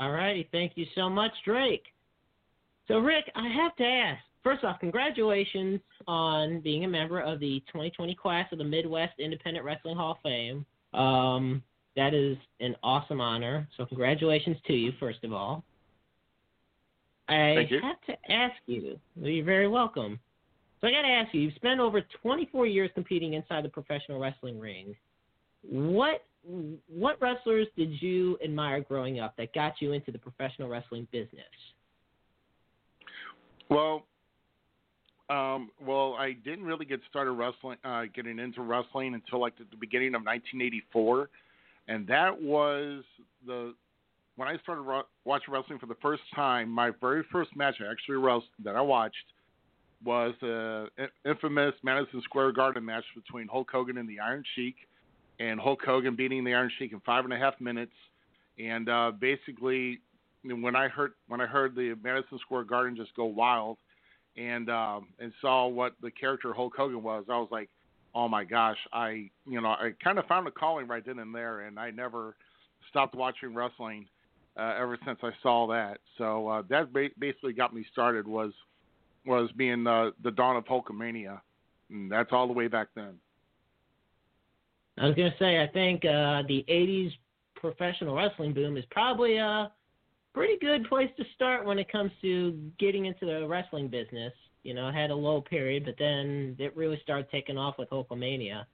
All 0.01 0.11
righty, 0.11 0.49
thank 0.53 0.73
you 0.75 0.87
so 0.95 1.09
much, 1.09 1.33
Drake. 1.45 1.85
So, 2.89 2.99
Rick, 2.99 3.25
I 3.35 3.49
have 3.49 3.77
to 3.77 3.85
ask. 3.85 4.23
First 4.45 4.63
off, 4.63 4.79
congratulations 4.79 5.81
on 6.07 6.61
being 6.61 6.85
a 6.85 6.89
member 6.89 7.19
of 7.19 7.41
the 7.41 7.61
2020 7.69 8.15
class 8.15 8.47
of 8.53 8.59
the 8.59 8.65
Midwest 8.65 9.15
Independent 9.19 9.65
Wrestling 9.65 9.97
Hall 9.97 10.13
of 10.13 10.19
Fame. 10.23 10.67
Um, 10.93 11.63
that 11.97 12.13
is 12.13 12.37
an 12.61 12.77
awesome 12.83 13.23
honor. 13.23 13.67
So, 13.79 13.87
congratulations 13.87 14.59
to 14.67 14.75
you, 14.75 14.93
first 15.01 15.25
of 15.25 15.33
all. 15.33 15.65
I 17.27 17.55
Thank 17.57 17.71
you. 17.71 17.81
have 17.81 18.01
to 18.03 18.31
ask 18.31 18.55
you. 18.67 19.01
You're 19.17 19.47
very 19.47 19.67
welcome. 19.67 20.21
So, 20.83 20.89
I 20.89 20.91
got 20.91 21.03
to 21.03 21.09
ask 21.09 21.33
you. 21.33 21.41
You've 21.41 21.55
spent 21.55 21.81
over 21.81 22.03
24 22.21 22.67
years 22.67 22.91
competing 22.95 23.33
inside 23.33 23.65
the 23.65 23.71
professional 23.71 24.21
wrestling 24.21 24.61
ring. 24.61 24.95
What 25.63 26.23
what 26.89 27.17
wrestlers 27.23 27.69
did 27.75 28.03
you 28.03 28.37
admire 28.45 28.83
growing 28.83 29.19
up 29.19 29.35
that 29.39 29.55
got 29.55 29.81
you 29.81 29.93
into 29.93 30.13
the 30.13 30.19
professional 30.19 30.69
wrestling 30.69 31.09
business? 31.11 31.47
Well, 33.71 34.05
um, 35.31 35.71
well, 35.85 36.15
I 36.19 36.33
didn't 36.33 36.65
really 36.65 36.85
get 36.85 37.01
started 37.09 37.33
wrestling, 37.33 37.79
uh, 37.85 38.05
getting 38.15 38.39
into 38.39 38.63
wrestling 38.63 39.15
until 39.15 39.41
like 39.41 39.57
the, 39.57 39.65
the 39.71 39.77
beginning 39.77 40.09
of 40.09 40.23
1984, 40.23 41.31
and 41.89 42.07
that 42.07 42.41
was 42.41 43.03
the 43.47 43.75
when 44.37 44.49
I 44.49 44.59
started 44.59 44.83
ro- 44.83 45.07
watching 45.25 45.55
wrestling 45.55 45.79
for 45.79 45.87
the 45.87 45.97
first 46.03 46.23
time. 46.35 46.69
My 46.69 46.91
very 47.01 47.25
first 47.33 47.57
match 47.57 47.77
I 47.81 47.91
actually 47.91 48.17
wrestled 48.17 48.45
that 48.65 48.77
I 48.77 48.83
watched 48.83 49.17
was 50.05 50.35
the 50.43 50.89
infamous 51.25 51.75
Madison 51.83 52.21
Square 52.23 52.53
Garden 52.53 52.85
match 52.85 53.05
between 53.15 53.49
Hulk 53.49 53.71
Hogan 53.71 53.97
and 53.97 54.09
the 54.09 54.21
Iron 54.21 54.45
Sheik, 54.55 54.77
and 55.41 55.59
Hulk 55.59 55.81
Hogan 55.85 56.15
beating 56.15 56.45
the 56.45 56.53
Iron 56.53 56.71
Sheik 56.79 56.93
in 56.93 57.01
five 57.01 57.25
and 57.25 57.33
a 57.33 57.39
half 57.39 57.59
minutes, 57.61 57.95
and 58.59 58.91
uh, 58.91 59.11
basically 59.19 60.01
when 60.45 60.77
I 60.77 60.89
heard 60.89 61.13
when 61.29 61.41
I 61.41 61.47
heard 61.47 61.75
the 61.75 61.97
Madison 62.03 62.39
Square 62.41 62.65
Garden 62.65 62.95
just 62.95 63.15
go 63.17 63.25
wild, 63.25 63.79
and 64.37 64.71
um, 64.71 65.09
and 65.19 65.33
saw 65.41 65.67
what 65.67 65.95
the 66.03 66.11
character 66.11 66.53
Hulk 66.53 66.75
Hogan 66.77 67.03
was, 67.03 67.25
I 67.29 67.39
was 67.39 67.49
like, 67.51 67.69
oh 68.15 68.29
my 68.29 68.45
gosh, 68.45 68.79
I 68.93 69.31
you 69.47 69.61
know 69.61 69.69
I 69.69 69.93
kind 70.03 70.19
of 70.19 70.27
found 70.27 70.47
a 70.49 70.51
calling 70.51 70.87
right 70.87 71.05
then 71.05 71.19
and 71.19 71.35
there, 71.35 71.61
and 71.61 71.79
I 71.79 71.91
never 71.91 72.37
stopped 72.91 73.15
watching 73.15 73.55
wrestling 73.55 74.07
uh, 74.59 74.75
ever 74.79 74.99
since 75.05 75.19
I 75.23 75.31
saw 75.43 75.67
that. 75.69 75.99
So 76.19 76.49
uh, 76.49 76.63
that 76.69 76.93
ba- 76.93 77.09
basically 77.19 77.53
got 77.53 77.75
me 77.75 77.85
started 77.93 78.27
was 78.27 78.53
was 79.27 79.51
being 79.57 79.87
uh, 79.87 80.11
the 80.23 80.31
dawn 80.31 80.57
of 80.57 80.65
Hulkamania, 80.65 81.41
and 81.91 82.11
that's 82.11 82.31
all 82.33 82.47
the 82.47 82.53
way 82.53 82.69
back 82.69 82.89
then. 82.95 83.15
I 84.99 85.07
was 85.07 85.15
gonna 85.15 85.35
say 85.39 85.63
I 85.63 85.67
think 85.69 86.05
uh, 86.05 86.43
the 86.47 86.65
'80s 86.69 87.13
professional 87.57 88.15
wrestling 88.15 88.53
boom 88.53 88.77
is 88.77 88.85
probably 88.91 89.37
a 89.39 89.73
pretty 90.35 90.59
good 90.61 90.89
place 90.89 91.11
to 91.17 91.25
start 91.35 91.65
when 91.65 91.79
it 91.79 91.91
comes 91.91 92.11
to 92.21 92.59
getting 92.79 93.07
into 93.07 93.25
the 93.25 93.47
wrestling 93.47 93.89
business. 93.89 94.33
You 94.65 94.75
know, 94.75 94.91
had 94.91 95.11
a 95.11 95.15
low 95.15 95.41
period, 95.41 95.85
but 95.85 95.95
then 95.99 96.57
it 96.59 96.75
really 96.77 96.99
started 97.03 97.27
taking 97.31 97.57
off 97.59 97.77
with 97.79 97.91
Hulkamania. 97.91 98.65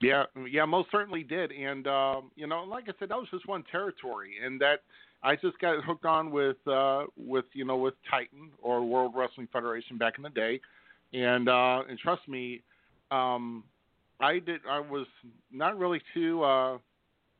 Yeah, 0.00 0.24
yeah, 0.50 0.64
most 0.64 0.88
certainly 0.90 1.22
did, 1.22 1.52
and 1.52 1.86
um, 1.86 2.30
you 2.34 2.46
know, 2.46 2.62
like 2.64 2.84
I 2.88 2.92
said, 2.98 3.10
that 3.10 3.18
was 3.18 3.28
just 3.30 3.46
one 3.46 3.62
territory, 3.70 4.36
and 4.42 4.58
that 4.62 4.80
I 5.22 5.36
just 5.36 5.58
got 5.58 5.84
hooked 5.84 6.06
on 6.06 6.30
with 6.30 6.56
uh, 6.66 7.04
with 7.18 7.44
you 7.52 7.66
know 7.66 7.76
with 7.76 7.92
Titan 8.10 8.50
or 8.62 8.82
World 8.82 9.12
Wrestling 9.14 9.46
Federation 9.52 9.98
back 9.98 10.14
in 10.16 10.22
the 10.22 10.30
day, 10.30 10.58
and 11.12 11.50
uh, 11.50 11.82
and 11.86 11.98
trust 11.98 12.26
me, 12.26 12.62
um, 13.10 13.64
I 14.20 14.38
did. 14.38 14.62
I 14.66 14.80
was 14.80 15.06
not 15.52 15.78
really 15.78 16.00
too 16.14 16.42
uh, 16.44 16.78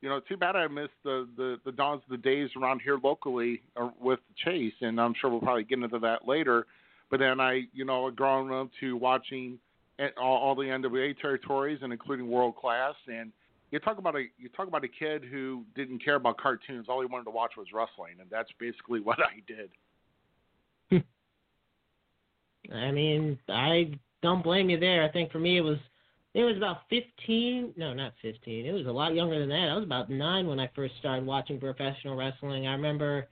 you 0.01 0.09
know 0.09 0.21
too 0.21 0.37
bad. 0.37 0.57
I 0.57 0.67
missed 0.69 0.91
the 1.05 1.29
the 1.37 1.59
the 1.65 1.73
dawns 1.73 2.03
of 2.05 2.11
the 2.11 2.23
days 2.23 2.51
around 2.57 2.81
here 2.81 2.99
locally 3.03 3.63
uh, 3.77 3.91
with 4.01 4.21
Chase, 4.45 4.73
and 4.81 5.01
I'm 5.01 5.15
sure 5.21 5.31
we'll 5.31 5.41
probably 5.41 5.65
get 5.65 5.79
into 5.79 5.99
that 6.01 6.27
later. 6.27 6.67
But 7.11 7.21
then 7.21 7.41
I 7.41 7.63
you 7.73 7.85
know 7.85 8.11
grown 8.11 8.53
up 8.53 8.71
to 8.81 8.97
watching 8.97 9.59
all, 10.21 10.37
all 10.39 10.55
the 10.55 10.63
NWA 10.63 11.19
territories 11.21 11.81
and 11.83 11.93
including 11.93 12.29
World 12.29 12.57
Class. 12.57 12.95
And 13.07 13.33
you 13.71 13.79
talk 13.79 13.99
about 13.99 14.17
a 14.17 14.25
you 14.39 14.49
talk 14.49 14.69
about 14.69 14.85
a 14.85 14.89
kid 14.89 15.25
who 15.25 15.65
didn't 15.75 16.05
care 16.05 16.17
about 16.17 16.39
cartoons. 16.39 16.87
All 16.89 17.01
he 17.01 17.07
wanted 17.07 17.25
to 17.25 17.31
watch 17.31 17.53
was 17.57 17.67
wrestling, 17.73 18.15
and 18.21 18.29
that's 18.31 18.51
basically 18.59 19.01
what 19.05 19.19
I 19.21 19.43
did. 19.47 21.05
I 22.75 22.91
mean, 22.91 23.39
I 23.49 23.93
don't 24.23 24.45
blame 24.45 24.71
you 24.71 24.79
there. 24.79 25.03
I 25.03 25.11
think 25.11 25.33
for 25.33 25.39
me 25.39 25.59
it 25.59 25.63
was 25.63 25.79
it 26.35 26.45
was 26.45 26.57
about 26.57 26.83
15. 26.91 27.75
No, 27.77 27.93
not 27.93 28.13
15. 28.23 28.67
It 28.67 28.73
was 28.73 28.87
a 28.87 28.91
lot 28.91 29.15
younger 29.15 29.39
than 29.39 29.49
that. 29.49 29.69
I 29.69 29.75
was 29.75 29.85
about 29.85 30.11
nine 30.11 30.47
when 30.47 30.61
I 30.61 30.71
first 30.77 30.95
started 30.99 31.27
watching 31.27 31.59
professional 31.59 32.17
wrestling. 32.17 32.67
I 32.67 32.73
remember 32.73 33.29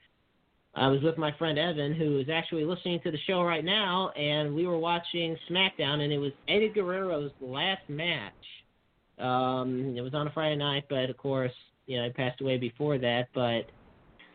I 0.75 0.89
was 0.89 1.03
with 1.03 1.17
my 1.17 1.33
friend 1.39 1.59
Evan, 1.59 1.95
who 1.95 2.19
is 2.19 2.29
actually 2.29 2.65
listening 2.65 3.01
to 3.05 3.11
the 3.11 3.19
show 3.27 3.43
right 3.43 3.65
now, 3.65 4.11
and 4.11 4.55
we 4.55 4.67
were 4.67 4.79
watching 4.79 5.37
SmackDown, 5.51 6.01
and 6.01 6.13
it 6.13 6.19
was 6.19 6.33
Eddie 6.49 6.71
Guerrero's 6.75 7.31
last 7.41 7.89
match. 7.89 8.33
Um, 9.19 9.95
it 9.97 10.01
was 10.01 10.15
on 10.15 10.27
a 10.27 10.31
Friday 10.31 10.57
night, 10.57 10.85
but 10.89 11.11
of 11.11 11.17
course, 11.17 11.53
you 11.87 11.99
know, 11.99 12.05
he 12.05 12.11
passed 12.11 12.41
away 12.41 12.59
before 12.59 12.99
that. 12.99 13.29
But 13.35 13.71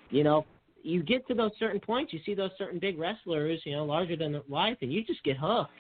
you 0.10 0.24
know, 0.24 0.46
you 0.84 1.04
get 1.04 1.26
to 1.28 1.34
those 1.34 1.52
certain 1.60 1.80
points, 1.80 2.14
you 2.14 2.20
see 2.26 2.34
those 2.34 2.52
certain 2.58 2.80
big 2.80 3.00
wrestlers, 3.00 3.62
you 3.66 3.76
know, 3.76 3.86
larger 3.86 4.16
than 4.16 4.42
life, 4.50 4.78
and 4.82 4.92
you 4.92 5.04
just 5.04 5.24
get 5.24 5.38
hooked. 5.38 5.72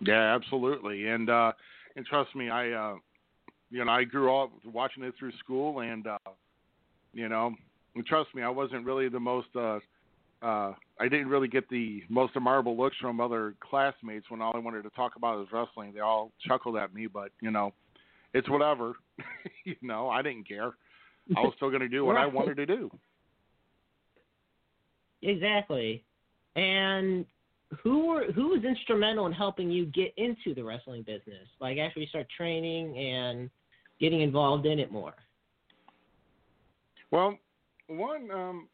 Yeah, 0.00 0.34
absolutely. 0.34 1.08
And 1.08 1.30
uh 1.30 1.52
and 1.96 2.06
trust 2.06 2.34
me, 2.34 2.50
I 2.50 2.70
uh 2.70 2.94
you 3.70 3.84
know, 3.84 3.90
I 3.90 4.04
grew 4.04 4.34
up 4.36 4.50
watching 4.64 5.02
it 5.02 5.14
through 5.18 5.32
school 5.38 5.80
and 5.80 6.06
uh 6.06 6.18
you 7.12 7.28
know, 7.28 7.54
and 7.94 8.06
trust 8.06 8.34
me, 8.34 8.42
I 8.42 8.50
wasn't 8.50 8.84
really 8.84 9.08
the 9.08 9.20
most 9.20 9.48
uh 9.56 9.78
uh, 10.40 10.72
I 11.00 11.08
didn't 11.08 11.28
really 11.28 11.48
get 11.48 11.68
the 11.68 12.02
most 12.08 12.34
admirable 12.36 12.76
looks 12.76 12.96
from 13.00 13.20
other 13.20 13.54
classmates 13.60 14.30
when 14.30 14.40
all 14.40 14.52
I 14.54 14.58
wanted 14.58 14.82
to 14.82 14.90
talk 14.90 15.16
about 15.16 15.38
was 15.38 15.48
wrestling. 15.52 15.92
They 15.92 16.00
all 16.00 16.30
chuckled 16.46 16.76
at 16.76 16.94
me, 16.94 17.08
but 17.08 17.30
you 17.40 17.50
know, 17.50 17.72
it's 18.34 18.48
whatever. 18.48 18.94
you 19.64 19.74
know, 19.82 20.08
I 20.08 20.22
didn't 20.22 20.46
care. 20.46 20.74
I 21.36 21.40
was 21.40 21.52
still 21.56 21.70
going 21.70 21.82
to 21.82 21.88
do 21.88 22.04
what 22.04 22.16
I 22.16 22.26
wanted 22.26 22.56
to 22.56 22.66
do. 22.66 22.90
Exactly. 25.22 26.04
And 26.56 27.26
who 27.82 28.06
were 28.06 28.32
who 28.32 28.48
was 28.48 28.64
instrumental 28.64 29.26
in 29.26 29.32
helping 29.32 29.70
you 29.70 29.86
get 29.86 30.14
into 30.16 30.54
the 30.54 30.62
wrestling 30.62 31.02
business? 31.02 31.46
Like 31.60 31.78
after 31.78 32.00
you 32.00 32.06
start 32.06 32.26
training 32.34 32.96
and 32.98 33.50
getting 34.00 34.22
involved 34.22 34.66
in 34.66 34.78
it 34.78 34.90
more. 34.90 35.14
Well, 37.10 37.38
one 37.88 38.30
um, 38.30 38.68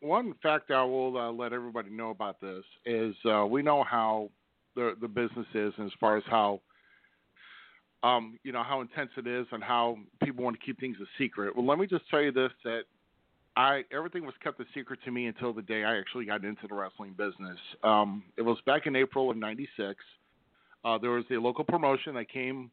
one 0.00 0.34
fact 0.42 0.70
I 0.70 0.84
will 0.84 1.16
uh, 1.16 1.32
let 1.32 1.52
everybody 1.52 1.90
know 1.90 2.10
about 2.10 2.40
this 2.40 2.64
is 2.84 3.14
uh, 3.24 3.46
we 3.46 3.62
know 3.62 3.84
how 3.84 4.30
the 4.74 4.94
the 5.00 5.08
business 5.08 5.46
is 5.54 5.72
as 5.82 5.90
far 5.98 6.16
as 6.16 6.24
how 6.26 6.60
um, 8.02 8.38
you 8.42 8.52
know 8.52 8.62
how 8.62 8.80
intense 8.80 9.10
it 9.16 9.26
is 9.26 9.46
and 9.52 9.62
how 9.62 9.96
people 10.22 10.44
want 10.44 10.58
to 10.58 10.64
keep 10.64 10.78
things 10.80 10.96
a 11.00 11.06
secret. 11.18 11.54
Well, 11.56 11.66
let 11.66 11.78
me 11.78 11.86
just 11.86 12.08
tell 12.10 12.20
you 12.20 12.32
this: 12.32 12.50
that 12.64 12.82
I 13.56 13.84
everything 13.92 14.24
was 14.24 14.34
kept 14.42 14.60
a 14.60 14.64
secret 14.74 15.00
to 15.04 15.10
me 15.10 15.26
until 15.26 15.52
the 15.52 15.62
day 15.62 15.84
I 15.84 15.98
actually 15.98 16.24
got 16.24 16.44
into 16.44 16.66
the 16.68 16.74
wrestling 16.74 17.14
business. 17.16 17.58
Um, 17.82 18.22
it 18.36 18.42
was 18.42 18.58
back 18.66 18.86
in 18.86 18.96
April 18.96 19.30
of 19.30 19.36
'96. 19.36 20.02
Uh, 20.84 20.98
there 20.98 21.10
was 21.10 21.24
a 21.30 21.34
local 21.34 21.64
promotion 21.64 22.14
that 22.14 22.30
came 22.30 22.70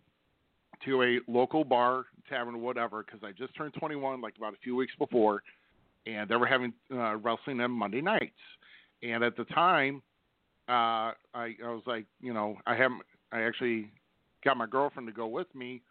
to 0.86 1.04
a 1.04 1.20
local 1.28 1.64
bar, 1.64 2.06
tavern, 2.30 2.62
whatever, 2.62 3.04
because 3.04 3.20
I 3.24 3.32
just 3.32 3.56
turned 3.56 3.74
21, 3.74 4.22
like 4.22 4.38
about 4.38 4.54
a 4.54 4.58
few 4.64 4.76
weeks 4.76 4.94
before, 4.98 5.44
and 6.08 6.30
they 6.30 6.36
were 6.36 6.48
having 6.48 6.74
uh, 6.92 7.18
wrestling 7.18 7.60
on 7.60 7.72
Monday 7.72 8.02
nights. 8.02 8.32
And 9.04 9.24
at 9.24 9.36
the 9.36 9.44
time, 9.46 10.02
uh, 10.68 11.14
I, 11.34 11.56
I 11.64 11.68
was 11.68 11.84
like, 11.86 12.06
you 12.22 12.34
know, 12.34 12.58
I 12.66 12.76
haven't, 12.76 13.02
I 13.32 13.42
actually 13.42 13.92
got 14.44 14.58
my 14.58 14.66
girlfriend 14.66 15.08
to 15.08 15.14
go 15.14 15.28
with 15.28 15.54
me, 15.54 15.82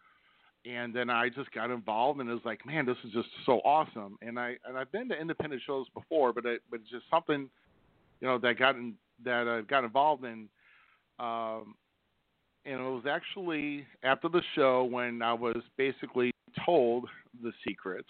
and 0.69 0.93
then 0.93 1.09
I 1.09 1.29
just 1.29 1.51
got 1.51 1.71
involved, 1.71 2.19
and 2.19 2.29
it 2.29 2.33
was 2.33 2.45
like, 2.45 2.65
man, 2.65 2.85
this 2.85 2.97
is 3.03 3.11
just 3.11 3.29
so 3.45 3.59
awesome. 3.65 4.17
And 4.21 4.37
I 4.37 4.55
and 4.65 4.77
I've 4.77 4.91
been 4.91 5.09
to 5.09 5.19
independent 5.19 5.61
shows 5.65 5.87
before, 5.93 6.33
but 6.33 6.45
it, 6.45 6.61
but 6.69 6.81
it's 6.81 6.89
just 6.89 7.05
something, 7.09 7.49
you 8.21 8.27
know, 8.27 8.37
that 8.37 8.59
got 8.59 8.75
in, 8.75 8.93
that 9.23 9.47
I 9.47 9.61
got 9.61 9.83
involved 9.83 10.25
in. 10.25 10.47
Um, 11.19 11.75
and 12.65 12.79
it 12.79 12.89
was 12.89 13.05
actually 13.09 13.85
after 14.03 14.29
the 14.29 14.41
show 14.55 14.83
when 14.83 15.21
I 15.21 15.33
was 15.33 15.57
basically 15.77 16.31
told 16.65 17.05
the 17.41 17.51
secret 17.67 18.05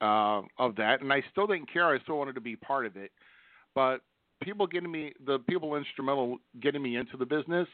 uh, 0.00 0.42
of 0.58 0.74
that, 0.76 1.02
and 1.02 1.12
I 1.12 1.22
still 1.30 1.46
didn't 1.46 1.72
care. 1.72 1.86
I 1.86 2.00
still 2.00 2.18
wanted 2.18 2.34
to 2.34 2.40
be 2.40 2.56
part 2.56 2.86
of 2.86 2.96
it, 2.96 3.12
but 3.74 4.00
people 4.42 4.66
getting 4.66 4.90
me, 4.90 5.12
the 5.24 5.38
people 5.48 5.76
instrumental 5.76 6.38
getting 6.60 6.82
me 6.82 6.96
into 6.96 7.16
the 7.16 7.26
business 7.26 7.68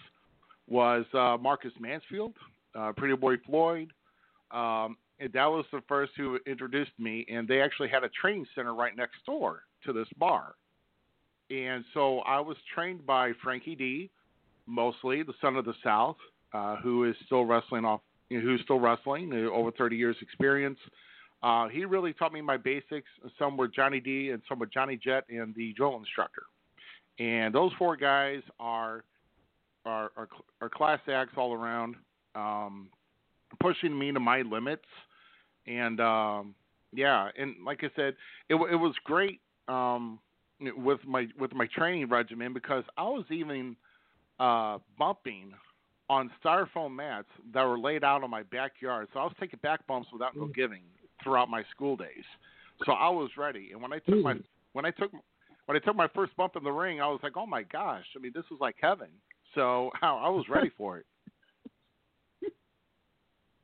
was 0.68 1.06
uh, 1.14 1.38
Marcus 1.40 1.72
Mansfield, 1.80 2.34
uh, 2.74 2.92
Pretty 2.94 3.16
Boy 3.16 3.36
Floyd. 3.46 3.90
Um, 4.50 4.96
and 5.20 5.32
that 5.32 5.46
was 5.46 5.64
the 5.72 5.82
first 5.88 6.12
who 6.16 6.38
introduced 6.46 6.92
me, 6.98 7.26
and 7.28 7.46
they 7.48 7.60
actually 7.60 7.88
had 7.88 8.04
a 8.04 8.08
training 8.08 8.46
center 8.54 8.74
right 8.74 8.96
next 8.96 9.16
door 9.26 9.62
to 9.84 9.92
this 9.92 10.08
bar. 10.16 10.54
And 11.50 11.84
so 11.94 12.20
I 12.20 12.40
was 12.40 12.56
trained 12.74 13.04
by 13.06 13.32
Frankie 13.42 13.74
D, 13.74 14.10
mostly 14.66 15.22
the 15.22 15.32
son 15.40 15.56
of 15.56 15.64
the 15.64 15.74
South, 15.82 16.16
uh, 16.52 16.76
who 16.76 17.04
is 17.04 17.16
still 17.26 17.44
wrestling 17.44 17.84
off, 17.84 18.00
you 18.28 18.38
know, 18.38 18.44
who's 18.44 18.60
still 18.62 18.78
wrestling, 18.78 19.32
uh, 19.32 19.50
over 19.50 19.70
30 19.72 19.96
years 19.96 20.16
experience. 20.20 20.78
Uh, 21.42 21.68
he 21.68 21.84
really 21.84 22.12
taught 22.12 22.32
me 22.32 22.40
my 22.40 22.56
basics. 22.56 23.08
Some 23.38 23.56
were 23.56 23.68
Johnny 23.68 24.00
D, 24.00 24.30
and 24.30 24.42
some 24.48 24.58
were 24.58 24.66
Johnny 24.66 24.96
Jet, 24.96 25.24
and 25.28 25.54
the 25.54 25.72
drill 25.74 25.96
instructor. 25.96 26.42
And 27.18 27.54
those 27.54 27.72
four 27.78 27.96
guys 27.96 28.42
are 28.60 29.04
are 29.84 30.10
are, 30.16 30.28
are 30.60 30.68
class 30.68 31.00
acts 31.08 31.34
all 31.36 31.52
around, 31.52 31.96
um, 32.34 32.90
pushing 33.60 33.98
me 33.98 34.12
to 34.12 34.20
my 34.20 34.42
limits. 34.42 34.84
And 35.66 36.00
um, 36.00 36.54
yeah, 36.92 37.28
and 37.38 37.56
like 37.64 37.80
I 37.82 37.90
said, 37.94 38.14
it 38.48 38.54
it 38.54 38.76
was 38.76 38.94
great 39.04 39.40
um, 39.68 40.18
with 40.60 41.00
my 41.06 41.26
with 41.38 41.52
my 41.54 41.66
training 41.74 42.08
regimen 42.08 42.52
because 42.52 42.84
I 42.96 43.04
was 43.04 43.24
even 43.30 43.76
uh, 44.40 44.78
bumping 44.98 45.52
on 46.10 46.30
styrofoam 46.42 46.96
mats 46.96 47.28
that 47.52 47.62
were 47.62 47.78
laid 47.78 48.02
out 48.02 48.24
on 48.24 48.30
my 48.30 48.42
backyard. 48.44 49.08
So 49.12 49.20
I 49.20 49.24
was 49.24 49.34
taking 49.38 49.58
back 49.62 49.86
bumps 49.86 50.08
without 50.12 50.36
no 50.36 50.46
giving 50.46 50.82
throughout 51.22 51.50
my 51.50 51.62
school 51.70 51.96
days. 51.96 52.24
So 52.86 52.92
I 52.92 53.10
was 53.10 53.30
ready. 53.36 53.70
And 53.72 53.82
when 53.82 53.92
I 53.92 53.98
took 53.98 54.22
my 54.22 54.34
when 54.72 54.84
I 54.84 54.90
took 54.90 55.12
when 55.66 55.76
I 55.76 55.80
took 55.80 55.96
my 55.96 56.08
first 56.14 56.34
bump 56.36 56.56
in 56.56 56.64
the 56.64 56.70
ring, 56.70 57.00
I 57.00 57.06
was 57.08 57.20
like, 57.22 57.36
"Oh 57.36 57.46
my 57.46 57.62
gosh! 57.62 58.04
I 58.16 58.20
mean, 58.20 58.32
this 58.34 58.44
was 58.50 58.60
like 58.60 58.76
heaven." 58.80 59.08
So 59.54 59.90
I 60.00 60.06
I 60.26 60.28
was 60.28 60.46
ready 60.48 60.70
for 60.76 60.98
it. 60.98 61.06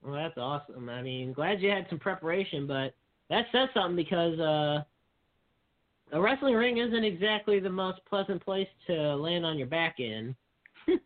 Well, 0.04 0.14
that's 0.14 0.36
awesome. 0.36 0.88
I 0.90 1.00
mean, 1.02 1.32
glad 1.32 1.62
you 1.62 1.70
had 1.70 1.86
some 1.88 1.98
preparation, 1.98 2.66
but 2.66 2.94
that 3.30 3.46
says 3.52 3.68
something 3.72 3.96
because 3.96 4.38
uh, 4.38 4.82
a 6.12 6.20
wrestling 6.20 6.54
ring 6.54 6.76
isn't 6.78 7.04
exactly 7.04 7.58
the 7.58 7.70
most 7.70 8.00
pleasant 8.08 8.44
place 8.44 8.68
to 8.86 9.16
land 9.16 9.46
on 9.46 9.58
your 9.58 9.66
back 9.68 9.96
in. 9.98 10.34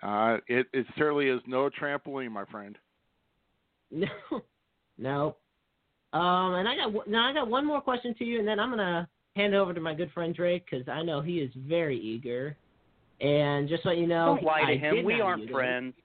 Uh, 0.00 0.36
it 0.46 0.64
it 0.72 0.86
certainly 0.96 1.26
is 1.28 1.40
no 1.48 1.68
trampoline, 1.68 2.30
my 2.30 2.44
friend. 2.46 2.76
No, 3.90 4.06
no. 4.98 5.36
Um, 6.12 6.54
and 6.54 6.68
I 6.68 6.76
got 6.76 6.92
one- 6.92 7.10
now 7.10 7.28
I 7.28 7.32
got 7.32 7.48
one 7.48 7.66
more 7.66 7.80
question 7.80 8.14
to 8.18 8.24
you, 8.24 8.38
and 8.38 8.46
then 8.46 8.60
I'm 8.60 8.70
gonna 8.70 9.08
hand 9.34 9.54
it 9.54 9.56
over 9.56 9.74
to 9.74 9.80
my 9.80 9.94
good 9.94 10.12
friend 10.12 10.34
Drake 10.34 10.66
because 10.70 10.86
I 10.88 11.02
know 11.02 11.20
he 11.20 11.38
is 11.38 11.50
very 11.56 11.98
eager. 11.98 12.56
And 13.20 13.68
just 13.68 13.82
so 13.82 13.90
you 13.90 14.06
know, 14.06 14.36
Don't 14.36 14.44
lie 14.44 14.60
to 14.60 14.72
I 14.72 14.76
him. 14.76 15.04
We 15.04 15.20
aren't 15.20 15.50
friends. 15.50 15.94
him. 15.96 16.02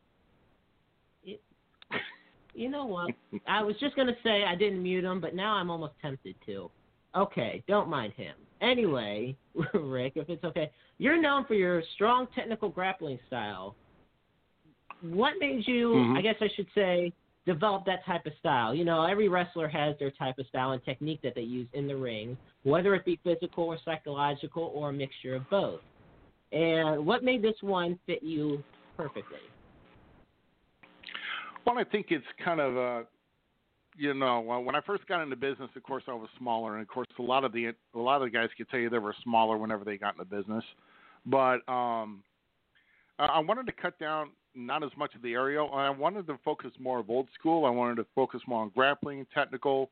You 2.53 2.69
know 2.69 2.85
what? 2.85 3.11
I 3.47 3.63
was 3.63 3.75
just 3.79 3.95
gonna 3.95 4.15
say 4.23 4.43
I 4.43 4.55
didn't 4.55 4.81
mute 4.81 5.03
him, 5.03 5.19
but 5.19 5.35
now 5.35 5.53
I'm 5.53 5.69
almost 5.69 5.93
tempted 6.01 6.35
to. 6.45 6.69
Okay, 7.15 7.63
don't 7.67 7.89
mind 7.89 8.13
him. 8.13 8.35
Anyway, 8.61 9.35
Rick, 9.73 10.13
if 10.15 10.29
it's 10.29 10.43
okay, 10.43 10.71
you're 10.97 11.21
known 11.21 11.45
for 11.45 11.53
your 11.53 11.83
strong 11.95 12.27
technical 12.35 12.69
grappling 12.69 13.19
style. 13.27 13.75
What 15.01 15.33
made 15.39 15.67
you? 15.67 15.89
Mhm. 15.89 16.17
I 16.17 16.21
guess 16.21 16.35
I 16.41 16.47
should 16.55 16.67
say 16.73 17.11
develop 17.45 17.85
that 17.85 18.05
type 18.05 18.25
of 18.25 18.33
style. 18.39 18.73
You 18.73 18.85
know, 18.85 19.03
every 19.03 19.27
wrestler 19.27 19.67
has 19.67 19.97
their 19.99 20.11
type 20.11 20.39
of 20.39 20.47
style 20.47 20.71
and 20.71 20.83
technique 20.83 21.21
that 21.23 21.35
they 21.35 21.41
use 21.41 21.67
in 21.73 21.87
the 21.87 21.95
ring, 21.95 22.37
whether 22.63 22.95
it 22.95 23.03
be 23.03 23.19
physical 23.23 23.65
or 23.65 23.77
psychological 23.83 24.71
or 24.73 24.89
a 24.89 24.93
mixture 24.93 25.35
of 25.35 25.49
both. 25.49 25.81
And 26.53 27.05
what 27.05 27.23
made 27.23 27.41
this 27.41 27.55
one 27.61 27.99
fit 28.05 28.23
you 28.23 28.63
perfectly? 28.95 29.39
Well, 31.65 31.77
I 31.77 31.83
think 31.83 32.07
it's 32.09 32.25
kind 32.43 32.59
of 32.59 32.77
uh 32.77 33.05
you 33.97 34.13
know, 34.13 34.39
when 34.39 34.75
I 34.75 34.81
first 34.81 35.07
got 35.07 35.21
into 35.21 35.35
business, 35.35 35.69
of 35.75 35.83
course, 35.83 36.03
I 36.07 36.13
was 36.13 36.29
smaller, 36.37 36.73
and 36.73 36.81
of 36.81 36.87
course, 36.87 37.07
a 37.19 37.21
lot 37.21 37.43
of 37.43 37.53
the 37.53 37.67
a 37.67 37.99
lot 37.99 38.21
of 38.21 38.23
the 38.23 38.29
guys 38.29 38.49
could 38.57 38.69
tell 38.69 38.79
you 38.79 38.89
they 38.89 38.97
were 38.97 39.15
smaller 39.23 39.57
whenever 39.57 39.83
they 39.83 39.97
got 39.97 40.15
into 40.17 40.25
business. 40.25 40.63
But 41.25 41.59
um, 41.71 42.23
I 43.19 43.39
wanted 43.39 43.65
to 43.67 43.71
cut 43.71 43.97
down 43.99 44.31
not 44.55 44.83
as 44.83 44.91
much 44.97 45.15
of 45.15 45.21
the 45.21 45.33
aerial. 45.33 45.71
I 45.73 45.89
wanted 45.89 46.27
to 46.27 46.39
focus 46.43 46.71
more 46.79 46.99
of 46.99 47.09
old 47.09 47.27
school. 47.37 47.65
I 47.65 47.69
wanted 47.69 47.95
to 47.95 48.05
focus 48.15 48.41
more 48.47 48.63
on 48.63 48.71
grappling, 48.73 49.25
technical. 49.33 49.89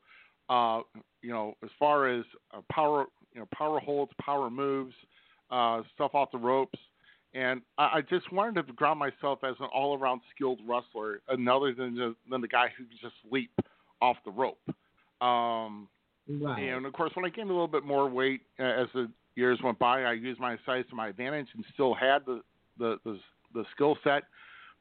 Uh, 0.50 0.82
you 1.22 1.30
know, 1.30 1.56
as 1.64 1.70
far 1.80 2.08
as 2.08 2.26
uh, 2.54 2.62
power, 2.72 3.06
you 3.34 3.40
know, 3.40 3.48
power 3.54 3.80
holds, 3.80 4.12
power 4.20 4.50
moves, 4.50 4.94
uh, 5.52 5.82
stuff 5.94 6.12
off 6.14 6.32
the 6.32 6.38
ropes. 6.38 6.78
And 7.34 7.62
I, 7.78 7.84
I 7.84 8.02
just 8.02 8.32
wanted 8.32 8.68
to 8.68 8.74
ground 8.74 9.00
myself 9.00 9.40
as 9.44 9.56
an 9.60 9.68
all-around 9.74 10.22
skilled 10.36 10.60
wrestler, 10.68 11.22
another 11.30 11.74
than 11.74 11.96
just, 11.96 12.18
than 12.30 12.42
the 12.42 12.48
guy 12.48 12.68
who 12.78 12.84
can 12.86 12.98
just 13.02 13.16
leap 13.32 13.52
off 14.02 14.18
the 14.26 14.32
rope. 14.32 14.60
Um, 15.22 15.88
and 16.60 16.86
of 16.86 16.94
course, 16.94 17.12
when 17.16 17.26
I 17.26 17.30
gained 17.30 17.50
a 17.50 17.54
little 17.54 17.68
bit 17.68 17.86
more 17.86 18.10
weight 18.10 18.42
uh, 18.60 18.64
as 18.64 18.88
the 18.94 19.10
years 19.36 19.60
went 19.64 19.80
by, 19.80 20.04
I 20.04 20.14
used 20.14 20.40
my 20.40 20.58
size 20.66 20.86
to 20.90 20.96
my 20.96 21.08
advantage 21.10 21.48
and 21.56 21.64
still 21.74 21.94
had 21.94 22.26
the 22.26 22.42
the 22.78 22.98
the, 23.06 23.20
the 23.54 23.64
skill 23.76 23.98
set 24.04 24.24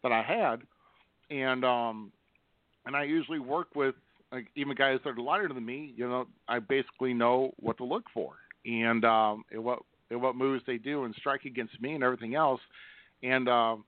that 0.03 0.13
I 0.13 0.23
had. 0.23 0.63
And 1.31 1.65
um, 1.65 2.13
and 2.87 2.97
I 2.97 3.05
usually 3.05 3.39
work 3.39 3.69
with 3.75 3.95
like, 4.33 4.47
even 4.57 4.75
guys 4.75 4.99
that 5.05 5.11
are 5.11 5.23
lighter 5.23 5.49
than 5.49 5.65
me. 5.65 5.93
You 5.97 6.09
know, 6.09 6.27
I 6.49 6.59
basically 6.59 7.15
know 7.15 7.53
what 7.59 7.77
to 7.79 7.85
look 7.85 8.05
for 8.13 8.35
and 8.65 9.05
um, 9.05 9.45
and 9.51 9.63
what 9.63 9.81
and 10.11 10.21
what 10.21 10.37
moves 10.37 10.63
they 10.67 10.79
do 10.79 11.05
and 11.05 11.15
strike 11.17 11.45
against 11.45 11.81
me 11.81 11.95
and 11.95 12.05
everything 12.05 12.35
else. 12.35 12.61
And 13.23 13.49
um, 13.49 13.85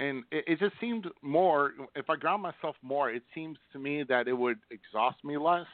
and 0.00 0.22
it, 0.30 0.44
it 0.46 0.58
just 0.60 0.74
seemed 0.80 1.06
more. 1.22 1.72
If 1.96 2.08
I 2.10 2.16
ground 2.16 2.42
myself 2.42 2.76
more, 2.82 3.10
it 3.10 3.22
seems 3.34 3.58
to 3.72 3.78
me 3.78 4.04
that 4.08 4.28
it 4.28 4.32
would 4.32 4.58
exhaust 4.70 5.22
me 5.24 5.36
less, 5.36 5.66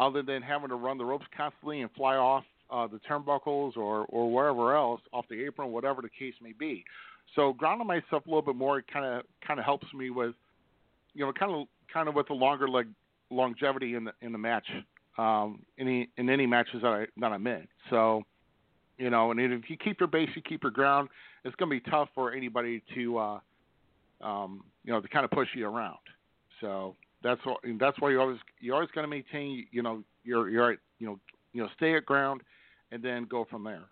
other 0.00 0.22
than 0.22 0.42
having 0.42 0.68
to 0.68 0.76
run 0.76 0.98
the 0.98 1.04
ropes 1.04 1.26
constantly 1.36 1.82
and 1.82 1.90
fly 1.92 2.16
off 2.16 2.44
uh, 2.70 2.86
the 2.86 3.00
turnbuckles 3.08 3.76
or 3.76 4.06
or 4.08 4.30
wherever 4.32 4.74
else 4.74 5.00
off 5.12 5.26
the 5.28 5.44
apron, 5.44 5.70
whatever 5.70 6.02
the 6.02 6.08
case 6.08 6.34
may 6.42 6.52
be. 6.52 6.84
So 7.34 7.52
grounding 7.52 7.86
myself 7.86 8.26
a 8.26 8.28
little 8.28 8.42
bit 8.42 8.56
more 8.56 8.82
kind 8.82 9.04
of 9.04 9.22
kind 9.46 9.58
of 9.58 9.64
helps 9.64 9.86
me 9.94 10.10
with, 10.10 10.34
you 11.14 11.24
know, 11.24 11.32
kind 11.32 11.52
of 11.52 11.66
kind 11.92 12.08
of 12.08 12.14
with 12.14 12.28
the 12.28 12.34
longer 12.34 12.68
leg 12.68 12.88
longevity 13.30 13.94
in 13.94 14.04
the 14.04 14.12
in 14.20 14.32
the 14.32 14.38
match 14.38 14.66
um, 15.18 15.62
any 15.78 16.08
in 16.16 16.28
any 16.28 16.46
matches 16.46 16.82
that 16.82 16.88
I 16.88 17.06
that 17.18 17.32
I'm 17.32 17.46
in. 17.46 17.66
So, 17.90 18.22
you 18.98 19.10
know, 19.10 19.30
and 19.30 19.40
if 19.40 19.68
you 19.68 19.76
keep 19.76 20.00
your 20.00 20.08
base, 20.08 20.28
you 20.34 20.42
keep 20.42 20.62
your 20.62 20.72
ground. 20.72 21.08
It's 21.44 21.54
going 21.56 21.70
to 21.70 21.84
be 21.84 21.90
tough 21.90 22.08
for 22.14 22.32
anybody 22.32 22.82
to, 22.94 23.18
uh, 23.18 23.40
um, 24.22 24.64
you 24.84 24.92
know, 24.92 25.00
to 25.00 25.08
kind 25.08 25.24
of 25.24 25.30
push 25.30 25.48
you 25.54 25.66
around. 25.66 25.98
So 26.60 26.94
that's 27.22 27.40
what 27.44 27.58
that's 27.80 28.00
why 28.00 28.10
you 28.10 28.20
always 28.20 28.38
you 28.60 28.74
always 28.74 28.90
got 28.94 29.02
to 29.02 29.08
maintain, 29.08 29.66
you 29.70 29.82
know, 29.82 30.02
your 30.22 30.48
your 30.48 30.72
you 30.98 31.06
know 31.06 31.18
you 31.52 31.62
know 31.62 31.68
stay 31.76 31.96
at 31.96 32.06
ground, 32.06 32.42
and 32.92 33.02
then 33.02 33.24
go 33.24 33.46
from 33.50 33.64
there. 33.64 33.84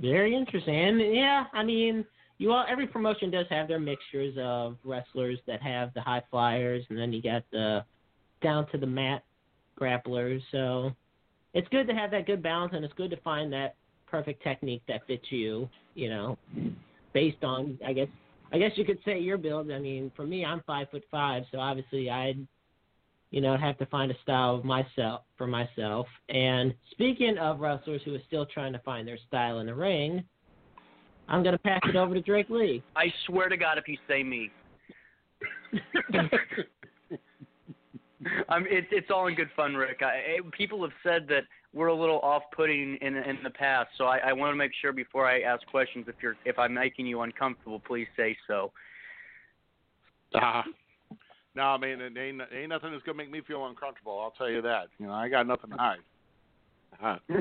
Very 0.00 0.36
interesting. 0.36 1.14
Yeah, 1.14 1.44
I 1.52 1.62
mean, 1.62 2.04
you 2.38 2.52
all 2.52 2.66
every 2.68 2.86
promotion 2.86 3.30
does 3.30 3.46
have 3.48 3.68
their 3.68 3.80
mixtures 3.80 4.36
of 4.38 4.76
wrestlers 4.84 5.38
that 5.46 5.62
have 5.62 5.94
the 5.94 6.00
high 6.00 6.22
flyers, 6.30 6.84
and 6.90 6.98
then 6.98 7.12
you 7.12 7.22
got 7.22 7.44
the 7.50 7.84
down 8.42 8.66
to 8.72 8.78
the 8.78 8.86
mat 8.86 9.24
grapplers. 9.80 10.42
So 10.52 10.92
it's 11.54 11.68
good 11.68 11.86
to 11.86 11.94
have 11.94 12.10
that 12.10 12.26
good 12.26 12.42
balance, 12.42 12.72
and 12.74 12.84
it's 12.84 12.94
good 12.94 13.10
to 13.10 13.16
find 13.18 13.52
that 13.52 13.76
perfect 14.06 14.42
technique 14.42 14.82
that 14.88 15.06
fits 15.06 15.24
you. 15.30 15.68
You 15.94 16.10
know, 16.10 16.38
based 17.12 17.42
on 17.42 17.78
I 17.86 17.92
guess 17.92 18.08
I 18.52 18.58
guess 18.58 18.72
you 18.76 18.84
could 18.84 18.98
say 19.04 19.18
your 19.18 19.38
build. 19.38 19.70
I 19.70 19.78
mean, 19.78 20.12
for 20.14 20.26
me, 20.26 20.44
I'm 20.44 20.62
five 20.66 20.90
foot 20.90 21.04
five, 21.10 21.44
so 21.50 21.58
obviously 21.58 22.10
I'd 22.10 22.46
you 23.30 23.40
know 23.40 23.56
have 23.56 23.78
to 23.78 23.86
find 23.86 24.10
a 24.10 24.16
style 24.22 24.56
of 24.56 24.64
myself 24.64 25.22
for 25.38 25.46
myself. 25.46 26.06
And 26.28 26.74
speaking 26.90 27.38
of 27.38 27.60
wrestlers 27.60 28.02
who 28.04 28.14
are 28.14 28.22
still 28.26 28.46
trying 28.46 28.72
to 28.72 28.80
find 28.80 29.06
their 29.06 29.18
style 29.28 29.60
in 29.60 29.66
the 29.66 29.74
ring, 29.74 30.24
I'm 31.28 31.42
gonna 31.42 31.58
pass 31.58 31.80
it 31.84 31.96
over 31.96 32.14
to 32.14 32.20
Drake 32.20 32.50
Lee. 32.50 32.82
I 32.96 33.12
swear 33.26 33.48
to 33.48 33.56
God, 33.56 33.78
if 33.78 33.88
you 33.88 33.96
say 34.08 34.22
me. 34.22 34.50
I'm, 38.48 38.66
it's 38.68 38.86
it's 38.90 39.10
all 39.10 39.26
in 39.26 39.34
good 39.34 39.50
fun, 39.56 39.74
Rick. 39.74 40.00
I, 40.02 40.38
people 40.56 40.82
have 40.82 40.92
said 41.02 41.26
that 41.28 41.44
we're 41.72 41.88
a 41.88 41.94
little 41.94 42.20
off-putting 42.20 42.98
in 43.00 43.16
in 43.16 43.38
the 43.42 43.50
past, 43.50 43.90
so 43.98 44.04
I, 44.04 44.18
I 44.18 44.32
want 44.32 44.52
to 44.52 44.56
make 44.56 44.72
sure 44.80 44.92
before 44.92 45.28
I 45.28 45.40
ask 45.40 45.66
questions, 45.66 46.06
if 46.08 46.16
you're 46.22 46.36
if 46.44 46.58
I'm 46.58 46.74
making 46.74 47.06
you 47.06 47.22
uncomfortable, 47.22 47.80
please 47.80 48.08
say 48.16 48.36
so. 48.46 48.72
Uh, 50.34 50.62
no, 51.54 51.62
I 51.62 51.78
mean, 51.78 52.00
it 52.00 52.16
ain't, 52.18 52.40
ain't 52.52 52.68
nothing 52.68 52.90
that's 52.90 53.04
gonna 53.04 53.18
make 53.18 53.30
me 53.30 53.40
feel 53.46 53.66
uncomfortable. 53.66 54.18
I'll 54.20 54.32
tell 54.32 54.50
you 54.50 54.62
that. 54.62 54.88
You 54.98 55.06
know, 55.06 55.12
I 55.12 55.28
got 55.28 55.46
nothing 55.46 55.70
to 55.70 55.76
hide. 55.76 55.98
Uh-huh. 57.02 57.40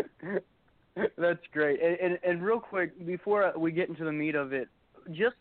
That's 1.17 1.39
great. 1.51 1.79
And, 1.81 1.97
and 1.99 2.19
and 2.23 2.43
real 2.43 2.59
quick 2.59 3.05
before 3.05 3.51
we 3.57 3.71
get 3.71 3.89
into 3.89 4.03
the 4.03 4.11
meat 4.11 4.35
of 4.35 4.53
it, 4.53 4.67
just 5.11 5.35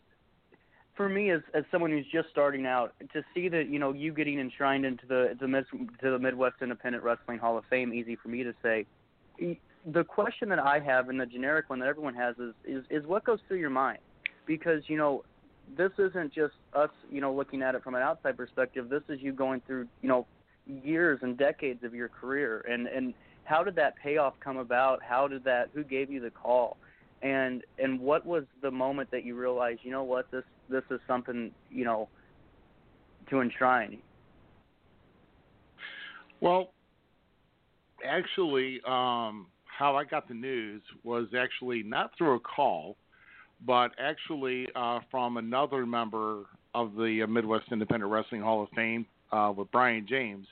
for 0.95 1.09
me 1.09 1.31
as 1.31 1.41
as 1.53 1.63
someone 1.71 1.91
who's 1.91 2.05
just 2.11 2.29
starting 2.29 2.65
out, 2.65 2.93
to 3.13 3.23
see 3.33 3.49
that 3.49 3.69
you 3.69 3.79
know 3.79 3.93
you 3.93 4.13
getting 4.13 4.39
enshrined 4.39 4.85
into 4.85 5.05
the 5.07 5.35
the 5.39 5.47
mid, 5.47 5.65
to 5.71 6.11
the 6.11 6.19
Midwest 6.19 6.55
Independent 6.61 7.03
Wrestling 7.03 7.39
Hall 7.39 7.57
of 7.57 7.65
Fame, 7.69 7.93
easy 7.93 8.15
for 8.15 8.29
me 8.29 8.43
to 8.43 8.53
say. 8.61 8.85
The 9.85 10.03
question 10.03 10.49
that 10.49 10.59
I 10.59 10.79
have, 10.79 11.09
and 11.09 11.19
the 11.19 11.25
generic 11.25 11.69
one 11.69 11.79
that 11.79 11.87
everyone 11.87 12.15
has, 12.15 12.35
is 12.37 12.53
is 12.65 12.85
is 12.89 13.05
what 13.05 13.23
goes 13.23 13.39
through 13.47 13.57
your 13.57 13.69
mind, 13.69 13.99
because 14.45 14.83
you 14.87 14.97
know 14.97 15.23
this 15.77 15.91
isn't 15.97 16.33
just 16.33 16.53
us, 16.73 16.89
you 17.11 17.21
know, 17.21 17.33
looking 17.33 17.61
at 17.61 17.75
it 17.75 17.83
from 17.83 17.95
an 17.95 18.01
outside 18.01 18.37
perspective. 18.37 18.89
This 18.89 19.03
is 19.09 19.19
you 19.21 19.31
going 19.33 19.61
through, 19.65 19.87
you 20.01 20.09
know, 20.09 20.25
years 20.67 21.19
and 21.21 21.37
decades 21.37 21.83
of 21.83 21.93
your 21.93 22.09
career, 22.09 22.65
and 22.69 22.87
and 22.87 23.13
how 23.45 23.63
did 23.63 23.75
that 23.75 23.95
payoff 23.97 24.33
come 24.39 24.57
about? 24.57 25.01
How 25.03 25.27
did 25.27 25.43
that? 25.45 25.69
Who 25.73 25.83
gave 25.83 26.11
you 26.11 26.19
the 26.19 26.29
call? 26.29 26.77
And 27.23 27.63
and 27.79 27.99
what 27.99 28.25
was 28.25 28.43
the 28.61 28.69
moment 28.69 29.09
that 29.11 29.23
you 29.23 29.35
realized, 29.35 29.79
you 29.83 29.91
know 29.91 30.03
what, 30.03 30.29
this 30.29 30.43
this 30.69 30.83
is 30.91 30.99
something, 31.07 31.51
you 31.71 31.85
know, 31.85 32.09
to 33.29 33.39
enshrine? 33.39 33.97
Well, 36.41 36.71
actually, 38.05 38.81
um, 38.85 39.47
how 39.65 39.95
I 39.95 40.03
got 40.03 40.27
the 40.27 40.33
news 40.33 40.81
was 41.05 41.27
actually 41.37 41.81
not 41.83 42.11
through 42.17 42.35
a 42.35 42.39
call, 42.41 42.97
but 43.65 43.91
actually 43.97 44.67
uh, 44.75 44.99
from 45.09 45.37
another 45.37 45.85
member 45.85 46.43
of 46.75 46.95
the 46.95 47.25
Midwest 47.29 47.71
Independent 47.71 48.11
Wrestling 48.11 48.41
Hall 48.41 48.63
of 48.63 48.69
Fame 48.75 49.05
uh, 49.31 49.53
with 49.55 49.71
Brian 49.71 50.05
James. 50.07 50.47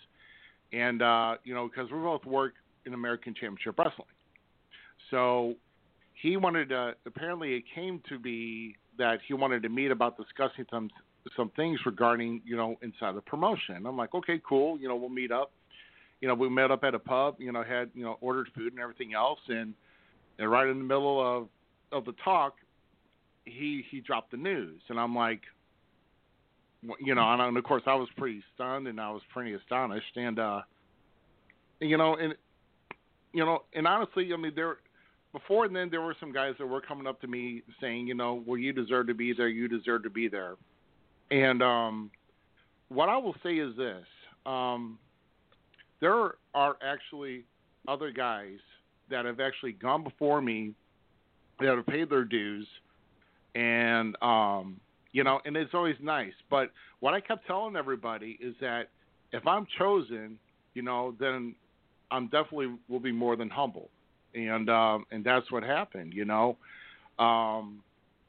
And, 0.72 1.02
uh, 1.02 1.36
you 1.44 1.54
know, 1.54 1.68
because 1.68 1.92
we 1.92 2.00
both 2.00 2.24
work 2.24 2.54
in 2.86 2.94
American 2.94 3.34
Championship 3.34 3.78
Wrestling. 3.78 4.08
So 5.10 5.56
he 6.22 6.38
wanted 6.38 6.70
to, 6.70 6.94
apparently 7.06 7.56
it 7.56 7.64
came 7.74 8.02
to 8.10 8.20
be 8.20 8.76
that 8.98 9.20
he 9.28 9.34
wanted 9.34 9.64
to 9.64 9.70
meet 9.70 9.92
about 9.92 10.18
discussing 10.18 10.66
some 10.70 10.90
some 11.38 11.52
things 11.56 11.80
regarding, 11.86 12.42
you 12.44 12.58
know, 12.58 12.76
inside 12.82 13.16
the 13.16 13.22
promotion. 13.22 13.86
I'm 13.86 13.96
like, 13.96 14.14
okay, 14.16 14.42
cool, 14.48 14.80
you 14.80 14.88
know, 14.88 14.96
we'll 14.96 15.10
meet 15.10 15.32
up. 15.32 15.52
You 16.20 16.28
know, 16.28 16.34
we 16.34 16.50
met 16.50 16.72
up 16.72 16.84
at 16.84 16.96
a 16.96 17.00
pub, 17.00 17.36
you 17.38 17.52
know, 17.52 17.64
had, 17.64 17.92
you 17.94 18.04
know, 18.04 18.18
ordered 18.22 18.50
food 18.56 18.74
and 18.74 18.82
everything 18.82 19.14
else 19.14 19.40
and 19.48 19.74
and 20.40 20.50
right 20.50 20.68
in 20.68 20.78
the 20.78 20.84
middle 20.84 21.20
of 21.22 21.48
of 21.92 22.06
the 22.06 22.14
talk, 22.24 22.56
he 23.46 23.84
he 23.90 24.00
dropped 24.00 24.32
the 24.32 24.38
news 24.38 24.82
and 24.90 25.00
I'm 25.00 25.16
like 25.16 25.42
you 27.00 27.14
know, 27.14 27.22
and 27.22 27.58
of 27.58 27.64
course 27.64 27.84
I 27.86 27.94
was 27.94 28.10
pretty 28.18 28.44
stunned 28.56 28.88
and 28.88 29.00
I 29.00 29.12
was 29.12 29.22
pretty 29.34 29.54
astonished 29.54 30.16
and 30.16 30.40
uh 30.40 30.62
you 31.80 31.98
know, 31.98 32.16
and 32.16 32.36
you 33.34 33.46
know, 33.46 33.64
and 33.74 33.88
honestly, 33.88 34.32
I 34.34 34.38
mean, 34.38 34.54
there 34.56 34.78
before 35.32 35.66
and 35.66 35.76
then 35.76 35.90
there 35.90 36.02
were 36.02 36.16
some 36.20 36.32
guys 36.32 36.54
that 36.60 36.66
were 36.66 36.82
coming 36.82 37.08
up 37.08 37.22
to 37.22 37.28
me 37.28 37.62
saying, 37.80 38.08
you 38.08 38.14
know, 38.14 38.44
well, 38.46 38.58
you 38.58 38.74
deserve 38.74 39.08
to 39.08 39.14
be 39.14 39.34
there, 39.34 39.48
you 39.48 39.68
deserve 39.68 40.04
to 40.04 40.10
be 40.10 40.28
there, 40.28 40.56
and 41.30 41.62
um, 41.64 42.12
what 42.90 43.10
I 43.10 43.18
will 43.18 43.36
say 43.44 43.56
is 43.56 43.76
this: 43.78 44.06
um, 44.46 45.00
there 46.02 46.34
are 46.54 46.78
actually 46.82 47.46
other 47.88 48.12
guys 48.12 48.58
that 49.10 49.26
have 49.26 49.40
actually 49.40 49.74
gone 49.74 50.04
before 50.04 50.42
me 50.42 50.74
that 51.60 51.76
have 51.76 51.86
paid 51.86 52.10
their 52.10 52.26
dues, 52.26 52.68
and 53.56 54.16
um, 54.22 54.80
you 55.12 55.24
know, 55.24 55.40
and 55.46 55.56
it's 55.56 55.74
always 55.74 55.96
nice. 56.02 56.34
But 56.50 56.72
what 57.00 57.14
I 57.14 57.22
kept 57.22 57.48
telling 57.48 57.76
everybody 57.76 58.38
is 58.42 58.56
that 58.62 58.90
if 59.32 59.46
I'm 59.48 59.66
chosen, 59.78 60.38
you 60.74 60.82
know, 60.82 61.16
then 61.20 61.56
I'm 62.12 62.26
definitely 62.26 62.76
will 62.90 63.00
be 63.00 63.12
more 63.12 63.36
than 63.36 63.50
humble, 63.50 63.90
and 64.34 64.70
um, 64.70 65.06
and 65.12 65.24
that's 65.24 65.52
what 65.52 65.64
happened, 65.64 66.14
you 66.14 66.26
know, 66.26 66.58
um, 67.20 67.82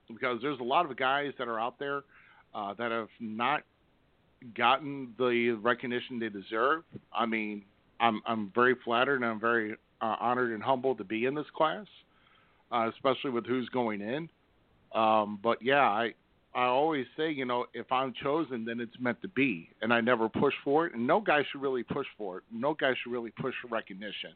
because 0.09 0.39
there's 0.43 0.61
a 0.61 0.65
lot 0.65 0.91
of 0.91 0.97
guys 0.97 1.33
that 1.39 1.49
are 1.49 1.61
out 1.61 1.79
there 1.79 2.03
uh, 2.55 2.75
that 2.75 2.91
have 2.91 3.09
not 3.21 3.63
gotten 4.57 5.15
the 5.19 5.51
recognition 5.63 6.19
they 6.19 6.29
deserve. 6.29 6.83
I 7.13 7.27
mean, 7.27 7.63
I'm 8.01 8.21
I'm 8.27 8.53
very 8.55 8.75
flattered 8.85 9.17
and 9.17 9.25
I'm 9.25 9.41
very 9.41 9.75
uh, 10.01 10.17
honored 10.21 10.53
and 10.53 10.63
humbled 10.63 10.99
to 10.99 11.05
be 11.05 11.27
in 11.27 11.35
this 11.35 11.47
class, 11.57 11.87
uh, 12.73 12.91
especially 12.95 13.31
with 13.31 13.47
who's 13.47 13.69
going 13.69 14.01
in. 14.01 14.29
Um, 14.95 15.39
but 15.43 15.63
yeah, 15.63 15.83
I 15.89 16.13
I 16.55 16.65
always 16.65 17.07
say, 17.17 17.31
you 17.31 17.47
know, 17.47 17.67
if 17.73 17.91
I'm 17.91 18.13
chosen, 18.23 18.65
then 18.65 18.79
it's 18.81 18.99
meant 19.01 19.23
to 19.23 19.29
be, 19.29 19.71
and 19.81 19.93
I 19.93 20.01
never 20.01 20.29
push 20.29 20.55
for 20.63 20.87
it. 20.87 20.95
And 20.95 21.07
no 21.07 21.21
guy 21.21 21.43
should 21.51 21.63
really 21.63 21.83
push 21.83 22.07
for 22.19 22.39
it. 22.39 22.45
No 22.53 22.75
guy 22.75 22.93
should 23.03 23.13
really 23.13 23.31
push 23.31 23.55
for 23.63 23.69
recognition. 23.69 24.33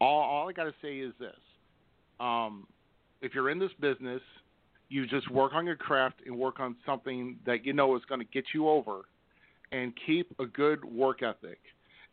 All, 0.00 0.22
all 0.22 0.48
I 0.48 0.52
got 0.52 0.64
to 0.64 0.74
say 0.82 0.98
is 0.98 1.12
this: 1.18 1.36
um, 2.20 2.66
if 3.22 3.34
you're 3.34 3.50
in 3.50 3.58
this 3.58 3.72
business, 3.80 4.20
you 4.88 5.06
just 5.06 5.30
work 5.30 5.52
on 5.54 5.66
your 5.66 5.76
craft 5.76 6.20
and 6.26 6.36
work 6.36 6.60
on 6.60 6.76
something 6.84 7.38
that 7.46 7.64
you 7.64 7.72
know 7.72 7.96
is 7.96 8.02
going 8.08 8.20
to 8.20 8.26
get 8.26 8.44
you 8.52 8.68
over, 8.68 9.02
and 9.72 9.92
keep 10.06 10.34
a 10.38 10.46
good 10.46 10.84
work 10.84 11.22
ethic. 11.22 11.60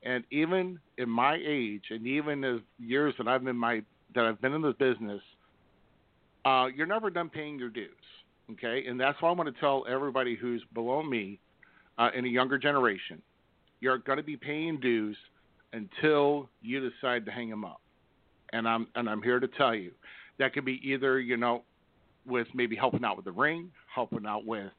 And 0.04 0.24
even 0.32 0.80
in 0.98 1.10
my 1.10 1.38
age, 1.46 1.84
and 1.90 2.08
even 2.08 2.42
the 2.42 2.62
years 2.80 3.14
that 3.18 3.28
I've 3.28 3.44
been 3.44 3.58
my 3.58 3.84
that 4.16 4.26
I've 4.26 4.42
been 4.42 4.54
in 4.54 4.62
this 4.62 4.76
business, 4.80 5.22
uh, 6.46 6.68
you're 6.76 6.88
never 6.88 7.10
done 7.10 7.30
paying 7.30 7.60
your 7.60 7.70
dues 7.70 7.90
Okay, 8.54 8.86
and 8.88 9.00
that's 9.00 9.22
why 9.22 9.30
I 9.30 9.32
want 9.34 9.54
to 9.54 9.60
tell 9.62 9.86
everybody 9.88 10.36
who's 10.36 10.64
below 10.74 11.04
me 11.04 11.40
uh, 11.98 12.10
in 12.16 12.26
a 12.26 12.28
younger 12.28 12.58
generation, 12.58 13.22
you're 13.80 14.00
going 14.00 14.18
to 14.18 14.24
be 14.24 14.36
paying 14.36 14.80
dues 14.80 15.16
until 15.74 16.50
you 16.62 16.90
decide 16.90 17.26
to 17.26 17.32
hang 17.32 17.50
them 17.50 17.66
up. 17.66 17.82
And 18.54 18.68
I'm 18.68 18.88
and 18.96 19.10
I'm 19.10 19.22
here 19.22 19.40
to 19.40 19.48
tell 19.48 19.74
you 19.74 19.92
that 20.40 20.54
could 20.54 20.66
be 20.66 20.82
either 20.84 21.20
you 21.20 21.38
know 21.38 21.64
with 22.26 22.48
maybe 22.54 22.76
helping 22.76 23.04
out 23.04 23.16
with 23.16 23.26
the 23.26 23.32
ring, 23.32 23.72
helping 23.94 24.26
out 24.26 24.46
with 24.46 24.72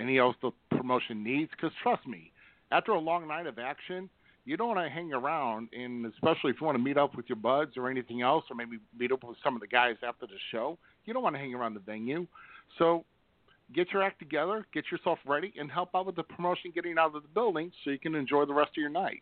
any 0.00 0.18
else 0.18 0.36
the 0.42 0.50
promotion 0.70 1.22
needs. 1.22 1.50
Because 1.52 1.72
trust 1.82 2.06
me, 2.06 2.32
after 2.72 2.92
a 2.92 2.98
long 2.98 3.28
night 3.28 3.46
of 3.46 3.58
action, 3.58 4.08
you 4.44 4.56
don't 4.56 4.68
want 4.68 4.80
to 4.80 4.90
hang 4.90 5.12
around, 5.12 5.68
and 5.72 6.06
especially 6.06 6.50
if 6.50 6.56
you 6.60 6.66
want 6.66 6.76
to 6.76 6.82
meet 6.82 6.96
up 6.96 7.14
with 7.16 7.26
your 7.28 7.36
buds 7.36 7.76
or 7.76 7.90
anything 7.90 8.22
else, 8.22 8.44
or 8.50 8.56
maybe 8.56 8.78
meet 8.98 9.12
up 9.12 9.22
with 9.22 9.36
some 9.44 9.54
of 9.54 9.60
the 9.60 9.66
guys 9.66 9.96
after 10.06 10.26
the 10.26 10.38
show, 10.50 10.78
you 11.04 11.12
don't 11.12 11.22
want 11.22 11.34
to 11.34 11.40
hang 11.40 11.54
around 11.54 11.74
the 11.74 11.80
venue. 11.80 12.26
So 12.78 13.04
get 13.74 13.92
your 13.92 14.02
act 14.02 14.18
together, 14.18 14.66
get 14.72 14.84
yourself 14.90 15.18
ready, 15.26 15.52
and 15.58 15.70
help 15.70 15.90
out 15.94 16.06
with 16.06 16.16
the 16.16 16.22
promotion 16.22 16.72
getting 16.74 16.98
out 16.98 17.14
of 17.14 17.22
the 17.22 17.28
building 17.28 17.70
so 17.84 17.90
you 17.90 17.98
can 17.98 18.14
enjoy 18.14 18.44
the 18.44 18.54
rest 18.54 18.70
of 18.70 18.78
your 18.78 18.90
night. 18.90 19.20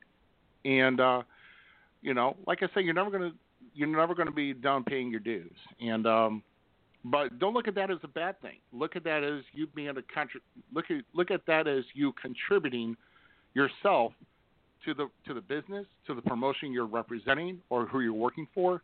And 0.69 1.01
uh, 1.01 1.23
you 2.03 2.13
know, 2.13 2.37
like 2.47 2.63
I 2.63 2.67
say, 2.75 2.83
you're 2.83 2.95
never 2.95 3.11
gonna 3.11 3.33
you're 3.75 3.89
never 3.89 4.15
gonna 4.15 4.31
be 4.31 4.53
done 4.53 4.85
paying 4.85 5.11
your 5.11 5.21
dues. 5.21 5.51
And 5.81 6.07
um, 6.07 6.43
but 7.05 7.39
don't 7.39 7.55
look 7.55 7.69
at 7.69 7.75
that 7.77 7.91
as 7.91 7.99
a 8.03 8.09
bad 8.09 8.41
thing. 8.43 8.59
Look 8.73 8.95
at 8.95 9.05
that 9.05 9.25
as 9.25 9.43
you 9.53 9.67
being 9.69 9.89
a 9.89 9.95
contri- 9.95 10.43
look 10.75 10.91
at 10.91 11.03
look 11.15 11.31
at 11.31 11.41
that 11.47 11.67
as 11.67 11.85
you 11.95 12.13
contributing 12.21 12.97
yourself 13.55 14.13
to 14.85 14.93
the 14.93 15.09
to 15.27 15.33
the 15.33 15.41
business, 15.41 15.87
to 16.07 16.15
the 16.15 16.23
promotion 16.23 16.71
you're 16.71 16.87
representing 16.87 17.61
or 17.71 17.87
who 17.87 18.01
you're 18.01 18.13
working 18.13 18.47
for, 18.55 18.83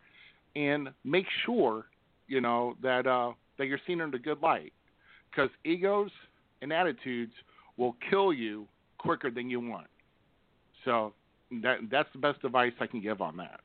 and 0.56 0.88
make 1.04 1.26
sure 1.44 1.84
you 2.28 2.40
know 2.40 2.76
that 2.82 3.06
uh, 3.06 3.32
that 3.58 3.66
you're 3.66 3.80
seen 3.86 4.00
in 4.00 4.14
a 4.14 4.18
good 4.18 4.40
light, 4.40 4.72
because 5.30 5.50
egos 5.64 6.10
and 6.62 6.72
attitudes 6.72 7.32
will 7.76 7.94
kill 8.08 8.32
you 8.32 8.66
quicker 8.96 9.30
than 9.30 9.50
you 9.50 9.60
want. 9.60 9.86
So 10.86 11.12
that 11.62 11.78
that's 11.90 12.08
the 12.12 12.18
best 12.18 12.44
advice 12.44 12.72
I 12.80 12.86
can 12.86 13.00
give 13.00 13.20
on 13.20 13.36
that. 13.38 13.60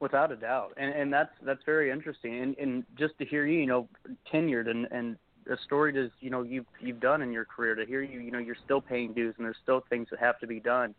Without 0.00 0.30
a 0.30 0.36
doubt, 0.36 0.74
and 0.76 0.92
and 0.92 1.12
that's 1.12 1.32
that's 1.42 1.62
very 1.64 1.90
interesting, 1.90 2.40
and 2.42 2.56
and 2.58 2.84
just 2.98 3.16
to 3.18 3.24
hear 3.24 3.46
you, 3.46 3.60
you 3.60 3.66
know, 3.66 3.88
tenured 4.32 4.68
and 4.68 4.86
and 4.90 5.16
a 5.50 5.56
story 5.64 5.92
to 5.92 6.10
you 6.20 6.30
know 6.30 6.42
you've 6.42 6.66
you've 6.80 7.00
done 7.00 7.22
in 7.22 7.32
your 7.32 7.44
career 7.44 7.74
to 7.74 7.86
hear 7.86 8.02
you, 8.02 8.20
you 8.20 8.30
know, 8.30 8.38
you're 8.38 8.56
still 8.64 8.80
paying 8.80 9.12
dues 9.12 9.34
and 9.38 9.46
there's 9.46 9.56
still 9.62 9.84
things 9.88 10.08
that 10.10 10.18
have 10.20 10.38
to 10.40 10.46
be 10.46 10.60
done, 10.60 10.94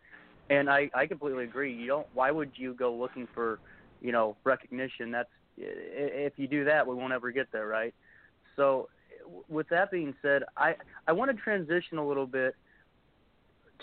and 0.50 0.68
I 0.68 0.90
I 0.94 1.06
completely 1.06 1.44
agree. 1.44 1.72
You 1.72 1.86
don't. 1.86 2.06
Why 2.14 2.30
would 2.30 2.52
you 2.56 2.74
go 2.74 2.92
looking 2.92 3.28
for, 3.34 3.60
you 4.00 4.12
know, 4.12 4.36
recognition? 4.44 5.10
That's 5.10 5.28
if 5.56 6.32
you 6.36 6.48
do 6.48 6.64
that, 6.64 6.86
we 6.86 6.94
won't 6.94 7.12
ever 7.12 7.30
get 7.30 7.50
there, 7.52 7.66
right? 7.66 7.94
So, 8.56 8.88
with 9.48 9.68
that 9.68 9.90
being 9.90 10.14
said, 10.22 10.42
I 10.56 10.74
I 11.06 11.12
want 11.12 11.30
to 11.30 11.36
transition 11.40 11.98
a 11.98 12.06
little 12.06 12.26
bit 12.26 12.54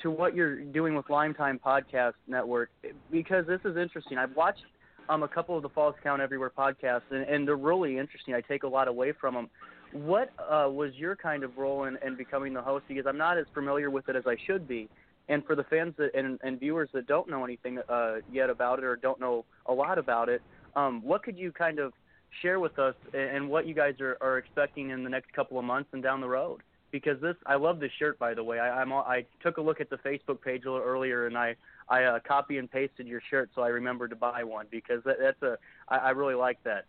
to 0.01 0.11
what 0.11 0.35
you're 0.35 0.61
doing 0.63 0.95
with 0.95 1.09
Lime 1.09 1.34
Time 1.34 1.59
Podcast 1.63 2.13
Network 2.27 2.69
because 3.11 3.45
this 3.47 3.61
is 3.65 3.77
interesting. 3.77 4.17
I've 4.17 4.35
watched 4.35 4.63
um, 5.09 5.23
a 5.23 5.27
couple 5.27 5.55
of 5.55 5.63
the 5.63 5.69
Falls 5.69 5.95
Count 6.03 6.22
Everywhere 6.22 6.51
podcasts, 6.55 7.09
and, 7.11 7.23
and 7.23 7.47
they're 7.47 7.55
really 7.55 7.97
interesting. 7.97 8.34
I 8.34 8.41
take 8.41 8.63
a 8.63 8.67
lot 8.67 8.88
away 8.88 9.13
from 9.13 9.35
them. 9.35 9.49
What 9.91 10.31
uh, 10.39 10.69
was 10.69 10.93
your 10.95 11.15
kind 11.15 11.43
of 11.43 11.57
role 11.57 11.85
in, 11.85 11.97
in 12.05 12.15
becoming 12.15 12.53
the 12.53 12.61
host? 12.61 12.85
Because 12.88 13.05
I'm 13.07 13.17
not 13.17 13.38
as 13.38 13.45
familiar 13.53 13.89
with 13.89 14.09
it 14.09 14.15
as 14.15 14.23
I 14.27 14.35
should 14.45 14.67
be. 14.67 14.89
And 15.30 15.45
for 15.45 15.55
the 15.55 15.63
fans 15.63 15.93
that, 15.97 16.13
and, 16.13 16.39
and 16.43 16.59
viewers 16.59 16.89
that 16.93 17.07
don't 17.07 17.30
know 17.30 17.43
anything 17.43 17.80
uh, 17.89 18.15
yet 18.31 18.49
about 18.49 18.80
it 18.80 18.85
or 18.85 18.95
don't 18.95 19.19
know 19.19 19.45
a 19.65 19.73
lot 19.73 19.97
about 19.97 20.30
it, 20.30 20.41
um, 20.76 21.01
what 21.03 21.23
could 21.23 21.38
you 21.38 21.51
kind 21.51 21.80
of 21.80 21.93
share 22.41 22.59
with 22.59 22.77
us 22.77 22.95
and 23.13 23.49
what 23.49 23.65
you 23.65 23.73
guys 23.73 23.95
are, 24.01 24.17
are 24.22 24.38
expecting 24.38 24.89
in 24.89 25.03
the 25.03 25.09
next 25.09 25.31
couple 25.34 25.57
of 25.57 25.65
months 25.65 25.89
and 25.93 26.03
down 26.03 26.19
the 26.19 26.27
road? 26.27 26.61
Because 26.99 27.22
this, 27.22 27.35
I 27.45 27.55
love 27.55 27.80
this 27.81 27.91
shirt 27.99 28.17
by 28.17 28.34
the 28.34 28.43
way. 28.43 28.57
I, 28.59 28.81
I'm 28.81 28.93
I 28.93 29.26
took 29.43 29.57
a 29.57 29.61
look 29.61 29.81
at 29.81 29.89
the 29.89 29.97
Facebook 29.97 30.41
page 30.41 30.63
a 30.65 30.72
little 30.72 30.85
earlier 30.85 31.27
and 31.27 31.38
I 31.38 31.55
I 31.89 32.03
uh, 32.03 32.19
copy 32.26 32.57
and 32.57 32.72
pasted 32.72 33.05
your 33.05 33.22
shirt 33.30 33.49
so 33.53 33.61
I 33.61 33.67
remembered 33.67 34.11
to 34.11 34.15
buy 34.15 34.43
one 34.43 34.67
because 34.72 35.03
that, 35.03 35.17
that's 35.19 35.41
a 35.41 35.57
I, 35.89 35.97
I 35.97 36.09
really 36.11 36.35
like 36.35 36.57
that. 36.63 36.85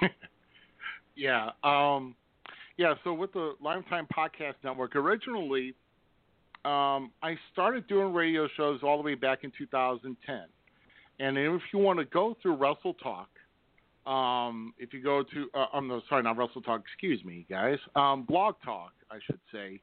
yeah, 1.16 1.50
um, 1.62 2.16
yeah. 2.76 2.94
So 3.04 3.14
with 3.14 3.32
the 3.32 3.54
Lime 3.62 3.84
Time 3.84 4.08
Podcast 4.16 4.54
Network, 4.64 4.96
originally, 4.96 5.74
um, 6.64 7.12
I 7.22 7.36
started 7.52 7.86
doing 7.86 8.12
radio 8.12 8.48
shows 8.56 8.80
all 8.82 8.96
the 8.96 9.04
way 9.04 9.14
back 9.14 9.44
in 9.44 9.52
2010, 9.56 10.40
and 11.20 11.38
if 11.38 11.62
you 11.72 11.78
want 11.78 12.00
to 12.00 12.04
go 12.04 12.36
through 12.42 12.56
Wrestle 12.56 12.94
Talk, 12.94 13.28
um, 14.06 14.74
if 14.78 14.92
you 14.92 15.02
go 15.02 15.22
to, 15.22 15.48
uh, 15.54 15.66
I'm 15.72 15.88
no, 15.88 16.02
sorry, 16.08 16.22
not 16.22 16.36
Wrestle 16.36 16.62
Talk, 16.62 16.82
excuse 16.82 17.24
me, 17.24 17.46
guys, 17.48 17.78
um, 17.96 18.24
Blog 18.24 18.56
Talk, 18.64 18.92
I 19.14 19.18
should 19.26 19.40
say, 19.52 19.80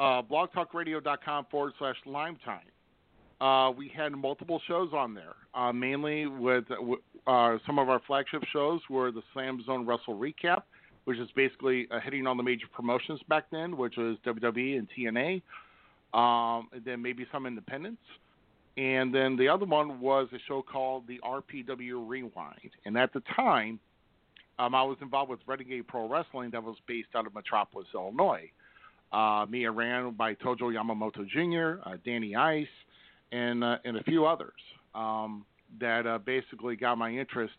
uh, 0.00 0.22
blogtalkradio.com 0.22 1.46
forward 1.50 1.72
slash 1.78 1.96
Lime 2.04 2.36
Time. 2.44 2.66
Uh, 3.40 3.70
we 3.70 3.90
had 3.94 4.12
multiple 4.12 4.60
shows 4.66 4.90
on 4.92 5.14
there, 5.14 5.34
uh, 5.54 5.72
mainly 5.72 6.26
with 6.26 6.64
uh, 7.26 7.58
some 7.66 7.78
of 7.78 7.88
our 7.88 8.00
flagship 8.06 8.42
shows 8.52 8.80
were 8.88 9.12
the 9.12 9.22
Slam 9.32 9.62
Zone 9.66 9.86
Wrestle 9.86 10.18
Recap, 10.18 10.62
which 11.04 11.18
is 11.18 11.28
basically 11.36 11.86
uh, 11.90 12.00
hitting 12.00 12.26
on 12.26 12.38
the 12.38 12.42
major 12.42 12.66
promotions 12.74 13.20
back 13.28 13.44
then, 13.52 13.76
which 13.76 13.94
was 13.96 14.16
WWE 14.26 14.78
and 14.78 14.88
TNA, 14.96 15.42
um, 16.18 16.68
and 16.72 16.84
then 16.84 17.02
maybe 17.02 17.26
some 17.30 17.46
independents. 17.46 18.02
And 18.78 19.14
then 19.14 19.36
the 19.36 19.48
other 19.48 19.66
one 19.66 20.00
was 20.00 20.28
a 20.34 20.38
show 20.48 20.62
called 20.62 21.06
the 21.06 21.20
RPW 21.24 22.08
Rewind. 22.08 22.70
And 22.84 22.96
at 22.96 23.12
the 23.12 23.22
time, 23.34 23.80
um, 24.58 24.74
I 24.74 24.82
was 24.82 24.96
involved 25.00 25.30
with 25.30 25.40
Renegade 25.46 25.86
Pro 25.86 26.08
Wrestling 26.08 26.50
that 26.50 26.62
was 26.62 26.76
based 26.86 27.08
out 27.14 27.26
of 27.26 27.34
Metropolis, 27.34 27.86
Illinois. 27.94 28.50
Uh, 29.12 29.46
me 29.48 29.66
ran 29.66 30.12
by 30.12 30.34
Tojo 30.34 30.72
Yamamoto 30.72 31.26
Jr., 31.28 31.80
uh, 31.88 31.96
Danny 32.04 32.34
Ice, 32.34 32.66
and 33.32 33.62
uh, 33.62 33.76
and 33.84 33.96
a 33.96 34.02
few 34.04 34.26
others 34.26 34.52
um, 34.94 35.44
that 35.80 36.06
uh, 36.06 36.18
basically 36.18 36.76
got 36.76 36.96
my 36.96 37.10
interest 37.10 37.54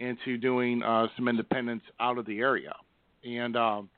into 0.00 0.38
doing 0.38 0.82
uh, 0.82 1.06
some 1.16 1.28
independence 1.28 1.82
out 2.00 2.18
of 2.18 2.26
the 2.26 2.38
area. 2.38 2.74
And 3.22 3.56
um, 3.56 3.90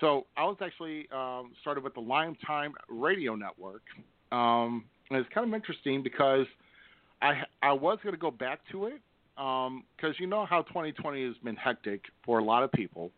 so 0.00 0.26
I 0.36 0.44
was 0.44 0.56
actually 0.60 1.08
um, 1.12 1.52
started 1.60 1.84
with 1.84 1.94
the 1.94 2.00
Lime 2.00 2.36
Time 2.46 2.74
Radio 2.88 3.36
Network. 3.36 3.82
Um, 4.32 4.84
and 5.10 5.18
it's 5.18 5.32
kind 5.32 5.46
of 5.46 5.54
interesting 5.54 6.02
because 6.02 6.46
I 7.22 7.42
I 7.62 7.72
was 7.72 7.98
going 8.02 8.14
to 8.14 8.20
go 8.20 8.30
back 8.30 8.60
to 8.72 8.86
it 8.86 9.00
because 9.36 9.66
um, 9.68 10.14
you 10.18 10.26
know 10.26 10.46
how 10.46 10.62
2020 10.62 11.26
has 11.26 11.36
been 11.42 11.56
hectic 11.56 12.02
for 12.24 12.38
a 12.38 12.44
lot 12.44 12.62
of 12.62 12.72
people, 12.72 13.10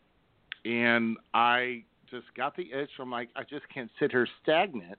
and 0.64 1.16
I 1.34 1.84
just 2.10 2.26
got 2.36 2.56
the 2.56 2.72
itch. 2.72 2.90
I'm 2.98 3.10
like, 3.10 3.28
I 3.36 3.42
just 3.42 3.68
can't 3.72 3.90
sit 3.98 4.12
here 4.12 4.26
stagnant 4.42 4.98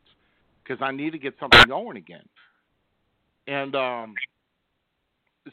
because 0.64 0.82
I 0.82 0.92
need 0.92 1.12
to 1.12 1.20
get 1.20 1.34
something 1.40 1.64
going 1.68 1.98
again. 1.98 2.28
And 3.48 3.76
um, 3.76 4.16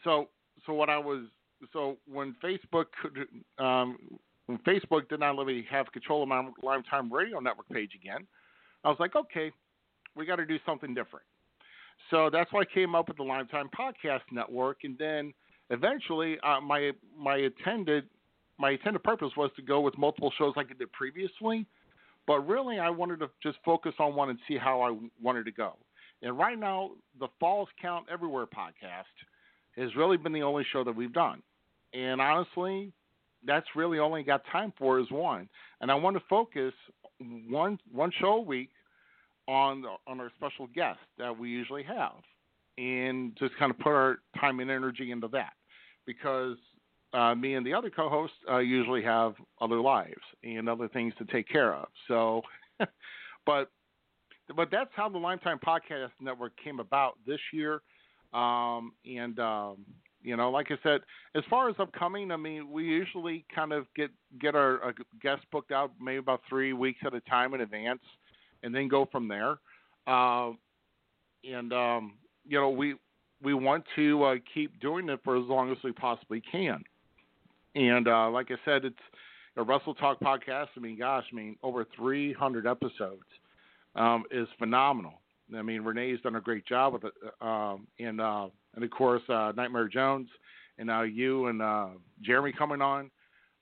so 0.02 0.28
so 0.66 0.72
what 0.74 0.90
I 0.90 0.98
was 0.98 1.24
so 1.72 1.96
when 2.10 2.34
Facebook 2.42 2.86
could 3.00 3.28
um, 3.64 3.98
when 4.46 4.58
Facebook 4.58 5.08
did 5.08 5.20
not 5.20 5.36
let 5.36 5.46
me 5.46 5.64
have 5.70 5.90
control 5.92 6.22
of 6.22 6.28
my 6.28 6.46
Lime 6.62 6.82
Time 6.82 7.12
Radio 7.12 7.38
Network 7.40 7.68
page 7.70 7.92
again, 7.94 8.26
I 8.84 8.88
was 8.88 8.98
like, 9.00 9.16
okay, 9.16 9.52
we 10.16 10.26
got 10.26 10.36
to 10.36 10.46
do 10.46 10.58
something 10.66 10.94
different. 10.94 11.24
So 12.10 12.28
that's 12.30 12.52
why 12.52 12.62
I 12.62 12.64
came 12.74 12.94
up 12.94 13.08
with 13.08 13.16
the 13.16 13.22
Lime 13.22 13.46
Time 13.46 13.70
Podcast 13.78 14.22
Network, 14.30 14.78
and 14.84 14.98
then 14.98 15.32
eventually 15.70 16.38
uh, 16.42 16.60
my 16.60 16.92
my 17.18 17.36
intended 17.36 18.04
my 18.58 18.70
intended 18.70 19.02
purpose 19.02 19.30
was 19.36 19.50
to 19.56 19.62
go 19.62 19.80
with 19.80 19.96
multiple 19.98 20.32
shows 20.38 20.52
like 20.56 20.68
I 20.70 20.74
did 20.74 20.92
previously, 20.92 21.66
but 22.26 22.40
really 22.46 22.78
I 22.78 22.90
wanted 22.90 23.20
to 23.20 23.30
just 23.42 23.58
focus 23.64 23.94
on 23.98 24.14
one 24.14 24.30
and 24.30 24.38
see 24.46 24.56
how 24.56 24.80
I 24.80 24.96
wanted 25.20 25.44
to 25.46 25.52
go. 25.52 25.76
And 26.22 26.38
right 26.38 26.58
now, 26.58 26.92
the 27.18 27.28
Falls 27.40 27.68
Count 27.80 28.06
Everywhere 28.10 28.46
podcast 28.46 29.04
has 29.76 29.94
really 29.96 30.16
been 30.16 30.32
the 30.32 30.42
only 30.42 30.64
show 30.72 30.84
that 30.84 30.94
we've 30.94 31.12
done. 31.12 31.42
And 31.92 32.20
honestly, 32.20 32.92
that's 33.44 33.66
really 33.74 33.98
all 33.98 34.14
I 34.14 34.22
got 34.22 34.42
time 34.50 34.72
for 34.78 34.98
is 35.00 35.10
one. 35.10 35.48
And 35.80 35.90
I 35.90 35.94
want 35.94 36.16
to 36.16 36.22
focus 36.28 36.72
one 37.48 37.78
one 37.92 38.10
show 38.20 38.34
a 38.34 38.40
week 38.40 38.70
on 39.46 39.82
the, 39.82 39.94
on 40.06 40.20
our 40.20 40.30
special 40.36 40.66
guest 40.68 40.98
that 41.18 41.36
we 41.36 41.50
usually 41.50 41.82
have, 41.82 42.12
and 42.78 43.36
just 43.38 43.56
kind 43.58 43.70
of 43.70 43.78
put 43.78 43.90
our 43.90 44.18
time 44.40 44.60
and 44.60 44.70
energy 44.70 45.10
into 45.10 45.28
that 45.28 45.52
because 46.06 46.56
uh, 47.12 47.34
me 47.34 47.54
and 47.54 47.64
the 47.64 47.72
other 47.72 47.90
co-hosts 47.90 48.36
uh, 48.50 48.58
usually 48.58 49.02
have 49.02 49.34
other 49.60 49.80
lives 49.80 50.22
and 50.42 50.68
other 50.68 50.88
things 50.88 51.14
to 51.18 51.24
take 51.26 51.48
care 51.48 51.74
of. 51.74 51.86
So, 52.08 52.42
but 53.46 53.70
but 54.54 54.68
that's 54.70 54.90
how 54.94 55.08
the 55.08 55.18
Lime 55.18 55.38
Time 55.38 55.58
Podcast 55.64 56.10
Network 56.20 56.52
came 56.62 56.80
about 56.80 57.14
this 57.26 57.40
year. 57.52 57.80
Um, 58.34 58.92
and 59.06 59.38
um, 59.38 59.84
you 60.22 60.36
know, 60.36 60.50
like 60.50 60.70
I 60.70 60.76
said, 60.82 61.02
as 61.34 61.44
far 61.48 61.68
as 61.68 61.76
upcoming, 61.78 62.30
I 62.30 62.36
mean, 62.36 62.70
we 62.70 62.84
usually 62.84 63.44
kind 63.54 63.72
of 63.72 63.86
get 63.94 64.10
get 64.40 64.54
our, 64.56 64.82
our 64.82 64.94
guests 65.22 65.44
booked 65.52 65.70
out 65.70 65.92
maybe 66.00 66.18
about 66.18 66.40
three 66.48 66.72
weeks 66.72 66.98
at 67.06 67.14
a 67.14 67.20
time 67.20 67.54
in 67.54 67.60
advance, 67.60 68.02
and 68.62 68.74
then 68.74 68.88
go 68.88 69.06
from 69.12 69.28
there. 69.28 69.58
Uh, 70.06 70.50
and 71.44 71.72
um, 71.72 72.14
you 72.46 72.58
know, 72.58 72.70
we 72.70 72.94
we 73.42 73.54
want 73.54 73.84
to 73.96 74.22
uh, 74.24 74.34
keep 74.52 74.80
doing 74.80 75.08
it 75.08 75.20
for 75.24 75.36
as 75.36 75.44
long 75.46 75.70
as 75.70 75.78
we 75.84 75.92
possibly 75.92 76.42
can. 76.50 76.82
And 77.74 78.08
uh, 78.08 78.30
like 78.30 78.50
I 78.50 78.56
said, 78.64 78.84
it's 78.84 78.96
a 79.56 79.62
Wrestle 79.62 79.94
Talk 79.94 80.20
podcast. 80.20 80.68
I 80.76 80.80
mean, 80.80 80.98
gosh, 80.98 81.24
I 81.30 81.34
mean, 81.34 81.56
over 81.62 81.86
300 81.96 82.66
episodes 82.66 83.24
um, 83.94 84.24
is 84.30 84.48
phenomenal. 84.58 85.20
I 85.56 85.62
mean, 85.62 85.82
Renee's 85.82 86.20
done 86.22 86.36
a 86.36 86.40
great 86.40 86.66
job 86.66 86.94
with 86.94 87.04
it, 87.04 87.12
um, 87.40 87.86
and 87.98 88.20
uh, 88.20 88.48
and 88.74 88.84
of 88.84 88.90
course 88.90 89.22
uh, 89.28 89.52
Nightmare 89.54 89.88
Jones, 89.88 90.28
and 90.78 90.86
now 90.86 91.02
you 91.02 91.46
and 91.46 91.60
uh, 91.60 91.88
Jeremy 92.22 92.52
coming 92.56 92.80
on 92.80 93.10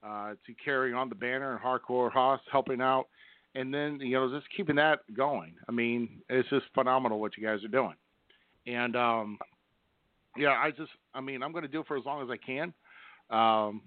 uh, 0.07 0.35
to 0.47 0.55
carry 0.65 0.93
on 0.93 1.09
the 1.09 1.15
banner 1.15 1.53
and 1.53 1.61
Hardcore 1.61 2.11
Hoss 2.13 2.41
helping 2.51 2.81
out, 2.81 3.07
and 3.55 3.75
then 3.75 3.99
you 4.01 4.13
know 4.13 4.31
just 4.33 4.47
keeping 4.57 4.77
that 4.77 5.01
going. 5.17 5.55
I 5.69 5.73
mean, 5.73 6.23
it's 6.29 6.49
just 6.51 6.67
phenomenal 6.73 7.21
what 7.21 7.37
you 7.37 7.45
guys 7.45 7.65
are 7.65 7.69
doing, 7.69 7.95
and 8.67 8.97
um, 8.97 9.39
yeah, 10.37 10.51
I 10.51 10.71
just 10.71 10.91
I 11.15 11.21
mean 11.21 11.43
I'm 11.43 11.53
going 11.53 11.63
to 11.63 11.69
do 11.69 11.81
it 11.81 11.87
for 11.87 11.97
as 11.97 12.05
long 12.05 12.23
as 12.23 12.29
I 12.31 12.37
can, 12.37 12.73
um, 13.31 13.83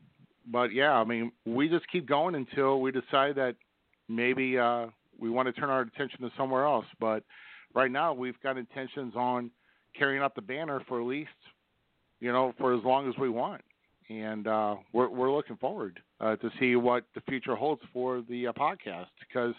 but 0.52 0.74
yeah, 0.74 0.94
I 0.94 1.04
mean 1.04 1.32
we 1.46 1.70
just 1.70 1.86
keep 1.92 2.08
going 2.08 2.36
until 2.36 2.82
we 2.82 2.92
decide 2.92 3.36
that 3.36 3.56
maybe 4.08 4.58
uh, 4.58 4.88
we 5.20 5.30
want 5.30 5.48
to 5.48 5.54
turn 5.54 5.70
our 5.70 5.82
attention 5.82 6.22
to 6.22 6.32
somewhere 6.38 6.66
else. 6.66 6.86
But 7.00 7.24
right 7.74 7.92
now, 7.92 8.14
we've 8.14 8.40
got 8.42 8.58
intentions 8.58 9.14
on 9.16 9.52
carrying 9.98 10.22
out 10.22 10.36
the 10.36 10.42
banner 10.42 10.82
for 10.88 11.00
at 11.02 11.08
least, 11.08 11.30
you 12.20 12.32
know, 12.32 12.54
for 12.58 12.74
as 12.74 12.84
long 12.84 13.10
as 13.10 13.16
we 13.18 13.30
want, 13.30 13.62
and 14.10 14.48
uh, 14.48 14.76
we're 14.94 15.10
we're 15.10 15.32
looking 15.32 15.58
forward 15.58 16.00
uh, 16.20 16.36
to 16.38 16.50
see 16.60 16.76
what 16.76 17.06
the 17.16 17.22
future 17.22 17.56
holds 17.56 17.82
for 17.94 18.24
the 18.30 18.48
uh, 18.48 18.54
podcast 18.54 19.08
because 19.20 19.54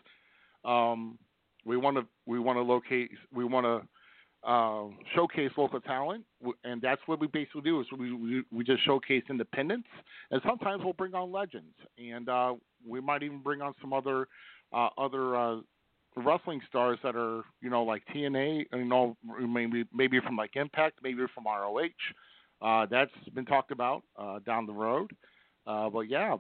um, 0.65 1.19
we 1.65 1.77
want 1.77 1.97
to 1.97 2.07
we 2.27 2.39
want 2.39 2.57
to 2.57 2.63
locate 2.63 3.11
we 3.35 3.45
want 3.45 3.65
to 3.65 3.87
uh, 4.47 4.85
showcase 5.15 5.51
local 5.57 5.81
talent, 5.81 6.25
and 6.63 6.81
that's 6.81 7.01
what 7.07 7.21
we 7.21 7.27
basically 7.27 7.63
do. 7.63 7.81
Is 7.81 7.87
we 7.99 8.13
we, 8.13 8.43
we 8.53 8.65
just 8.65 8.85
showcase 8.85 9.25
independents, 9.29 9.89
and 10.31 10.41
sometimes 10.47 10.85
we'll 10.85 10.93
bring 10.93 11.15
on 11.15 11.33
legends, 11.33 11.75
and 11.99 12.29
uh, 12.29 12.55
we 12.89 13.01
might 13.01 13.25
even 13.25 13.41
bring 13.41 13.61
on 13.61 13.75
some 13.81 13.93
other 13.93 14.29
uh, 14.73 14.89
other 14.97 15.35
uh, 15.35 15.57
wrestling 16.17 16.61
stars 16.69 16.99
that 17.03 17.17
are 17.17 17.43
you 17.61 17.71
know 17.71 17.83
like 17.83 18.05
TNA, 18.15 18.67
you 18.73 18.85
know 18.85 19.17
maybe 19.49 19.85
maybe 19.93 20.21
from 20.21 20.37
like 20.37 20.55
Impact, 20.55 21.01
maybe 21.03 21.23
from 21.35 21.45
ROH. 21.45 21.89
Uh, 22.63 22.87
that's 22.87 23.11
been 23.35 23.45
talked 23.45 23.73
about 23.73 24.05
uh, 24.17 24.39
down 24.47 24.65
the 24.65 24.73
road, 24.73 25.11
but 25.67 26.03
yeah, 26.03 26.37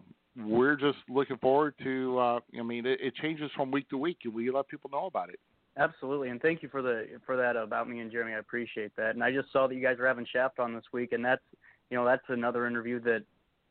we're 0.46 0.76
just 0.76 0.98
looking 1.08 1.38
forward 1.38 1.74
to. 1.82 2.20
I 2.20 2.62
mean, 2.62 2.86
it, 2.86 3.00
it 3.02 3.16
changes 3.16 3.50
from 3.56 3.72
week 3.72 3.88
to 3.88 3.98
week, 3.98 4.18
and 4.24 4.32
we 4.32 4.48
let 4.52 4.68
people 4.68 4.90
know 4.92 5.06
about 5.06 5.28
it. 5.28 5.40
Absolutely, 5.78 6.30
and 6.30 6.40
thank 6.40 6.62
you 6.62 6.70
for 6.70 6.80
the 6.80 7.06
for 7.26 7.36
that 7.36 7.54
about 7.54 7.88
me 7.88 8.00
and 8.00 8.10
Jeremy. 8.10 8.32
I 8.32 8.38
appreciate 8.38 8.96
that. 8.96 9.10
And 9.10 9.22
I 9.22 9.30
just 9.30 9.52
saw 9.52 9.66
that 9.66 9.74
you 9.74 9.82
guys 9.82 9.98
are 9.98 10.06
having 10.06 10.26
Shaft 10.32 10.58
on 10.58 10.74
this 10.74 10.84
week, 10.92 11.12
and 11.12 11.22
that's 11.24 11.42
you 11.90 11.96
know 11.96 12.04
that's 12.04 12.24
another 12.28 12.66
interview 12.66 12.98
that 13.00 13.22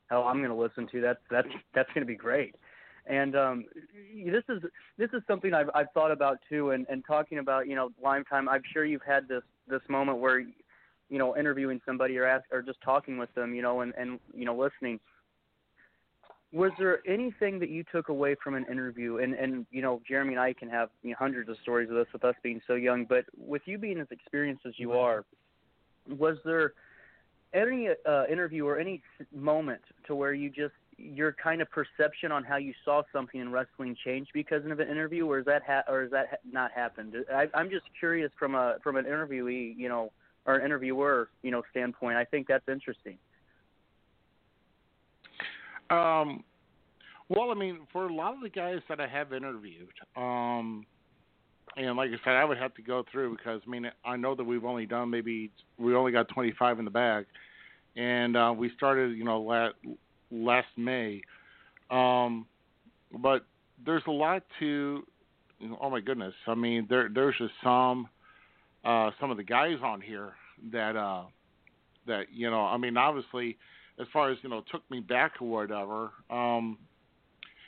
hell 0.10 0.23
I'm 0.23 0.38
going 0.38 0.49
to 0.49 0.56
listen 0.56 0.88
to. 0.91 1.02
That's 1.02 1.19
that's 1.32 1.48
that's 1.73 1.90
going 1.94 2.03
to 2.03 2.07
be 2.07 2.15
great. 2.15 2.56
And 3.07 3.36
um, 3.36 3.65
this 4.26 4.44
is 4.49 4.61
this 4.99 5.10
is 5.14 5.23
something 5.27 5.53
I've 5.53 5.69
I've 5.73 5.91
thought 5.94 6.11
about 6.11 6.38
too, 6.48 6.72
and 6.72 6.86
and 6.90 7.03
talking 7.06 7.40
about 7.40 7.68
you 7.68 7.76
know 7.76 7.90
Lime 8.02 8.23
Time. 8.26 8.48
I'm 8.48 8.64
sure 8.72 8.86
you've 8.86 9.02
had 9.02 9.27
this 9.27 9.44
this 9.68 9.82
moment 9.90 10.19
where 10.19 10.40
you 10.40 11.18
know 11.18 11.36
interviewing 11.36 11.82
somebody 11.88 12.18
or 12.19 12.26
ask 12.26 12.45
or 12.52 12.61
just 12.61 12.82
talking 12.82 13.18
with 13.18 13.34
them, 13.34 13.56
you 13.56 13.64
know, 13.64 13.82
and 13.82 13.94
and 13.98 14.19
you 14.34 14.45
know 14.45 14.56
listening 14.56 14.99
was 16.52 16.72
there 16.80 17.00
anything 17.08 17.60
that 17.60 17.70
you 17.70 17.84
took 17.92 18.10
away 18.10 18.36
from 18.42 18.56
an 18.56 18.66
interview? 18.70 19.18
And 19.18 19.34
and 19.34 19.66
you 19.72 19.82
know 19.82 20.02
jeremy 20.08 20.34
and 20.34 20.40
i 20.40 20.54
can 20.54 20.70
have 20.70 20.90
you 21.04 21.12
know, 21.12 21.16
hundreds 21.20 21.50
of 21.50 21.58
stories 21.62 21.90
of 21.90 21.96
this 21.96 22.08
with 22.14 22.24
us 22.24 22.36
being 22.44 22.62
so 22.68 22.76
young 22.76 23.06
but 23.06 23.26
with 23.38 23.62
you 23.66 23.78
being 23.78 24.00
as 24.00 24.08
experienced 24.12 24.66
as 24.66 24.74
you 24.78 24.94
are 24.94 25.26
was 26.18 26.38
there 26.46 26.74
any 27.54 27.90
uh, 28.06 28.26
interview 28.30 28.66
or 28.66 28.78
any 28.78 29.02
moment 29.34 29.82
to 30.08 30.16
where 30.16 30.34
you 30.34 30.50
just 30.50 30.74
your 30.98 31.34
kind 31.34 31.62
of 31.62 31.68
perception 31.72 32.32
on 32.32 32.44
how 32.44 32.58
you 32.58 32.74
saw 32.86 33.02
something 33.12 33.42
in 33.42 33.52
wrestling 33.52 33.96
changed 34.06 34.32
because 34.34 34.66
of 34.66 34.80
an 34.80 34.88
interview 34.88 35.26
or 35.26 35.40
is 35.40 35.46
that 35.46 35.62
ha- 35.66 35.84
or 35.88 36.04
is 36.04 36.12
that 36.12 36.28
ha- 36.30 36.38
not 36.50 36.72
happened? 36.72 37.16
I, 37.34 37.48
i'm 37.54 37.70
just 37.70 37.86
curious 38.00 38.32
from 38.38 38.56
a 38.56 38.78
from 38.84 38.96
an 38.96 39.06
interviewee 39.06 39.76
you 39.78 39.90
know 39.90 40.12
or 40.46 40.56
an 40.56 40.66
interviewer 40.66 41.30
you 41.44 41.52
know 41.52 41.64
standpoint. 41.72 42.18
I 42.18 42.26
think 42.26 42.48
that's 42.48 42.68
interesting 42.68 43.18
Um, 45.90 46.44
well, 47.30 47.52
I 47.52 47.56
mean, 47.56 47.80
for 47.91 48.07
a 48.07 48.14
lot 48.14 48.34
of 48.34 48.41
the 48.41 48.49
guys 48.49 48.80
that 48.90 48.99
I 48.99 49.07
have 49.07 49.34
interviewed, 49.34 49.90
um, 50.16 50.86
and 51.78 51.98
like 51.98 52.10
I 52.10 52.24
said, 52.24 52.34
I 52.34 52.45
would 52.45 52.57
have 52.57 52.74
to 52.76 52.82
go 52.82 53.03
through 53.12 53.36
because 53.36 53.62
I 53.66 53.70
mean, 53.70 53.90
I 54.06 54.16
know 54.16 54.36
that 54.36 54.44
we've 54.44 54.64
only 54.64 54.86
done 54.86 55.10
maybe 55.10 55.52
we 55.78 55.95
only 55.95 56.12
got 56.12 56.28
25 56.30 56.80
in 56.80 56.86
the 56.86 56.91
bag, 56.91 57.26
and 57.95 58.38
uh, 58.38 58.53
we 58.56 58.72
started, 58.78 59.18
you 59.18 59.24
know, 59.24 59.41
last 59.41 59.76
last 60.32 60.68
May. 60.78 61.22
Um, 61.90 62.45
but 63.22 63.45
there's 63.86 64.03
a 64.07 64.12
lot 64.12 64.44
to. 64.60 65.06
Oh 65.82 65.90
my 65.90 66.02
goodness! 66.02 66.34
I 66.48 66.56
mean, 66.56 66.86
there 66.90 67.10
there's 67.14 67.36
just 67.38 67.53
some 67.64 68.07
uh, 68.84 69.12
some 69.20 69.32
of 69.32 69.38
the 69.38 69.44
guys 69.44 69.78
on 69.84 70.02
here 70.02 70.34
that 70.72 70.95
uh, 70.95 71.24
that 72.07 72.26
you 72.32 72.49
know. 72.49 72.62
I 72.62 72.78
mean, 72.78 72.98
obviously 72.98 73.57
as 74.00 74.08
far 74.12 74.32
as 74.32 74.38
you 74.42 74.50
know 74.50 74.64
took 74.72 74.90
me 74.90 75.00
back 75.00 75.34
or 75.42 75.48
whatever 75.48 76.12
um 76.30 76.78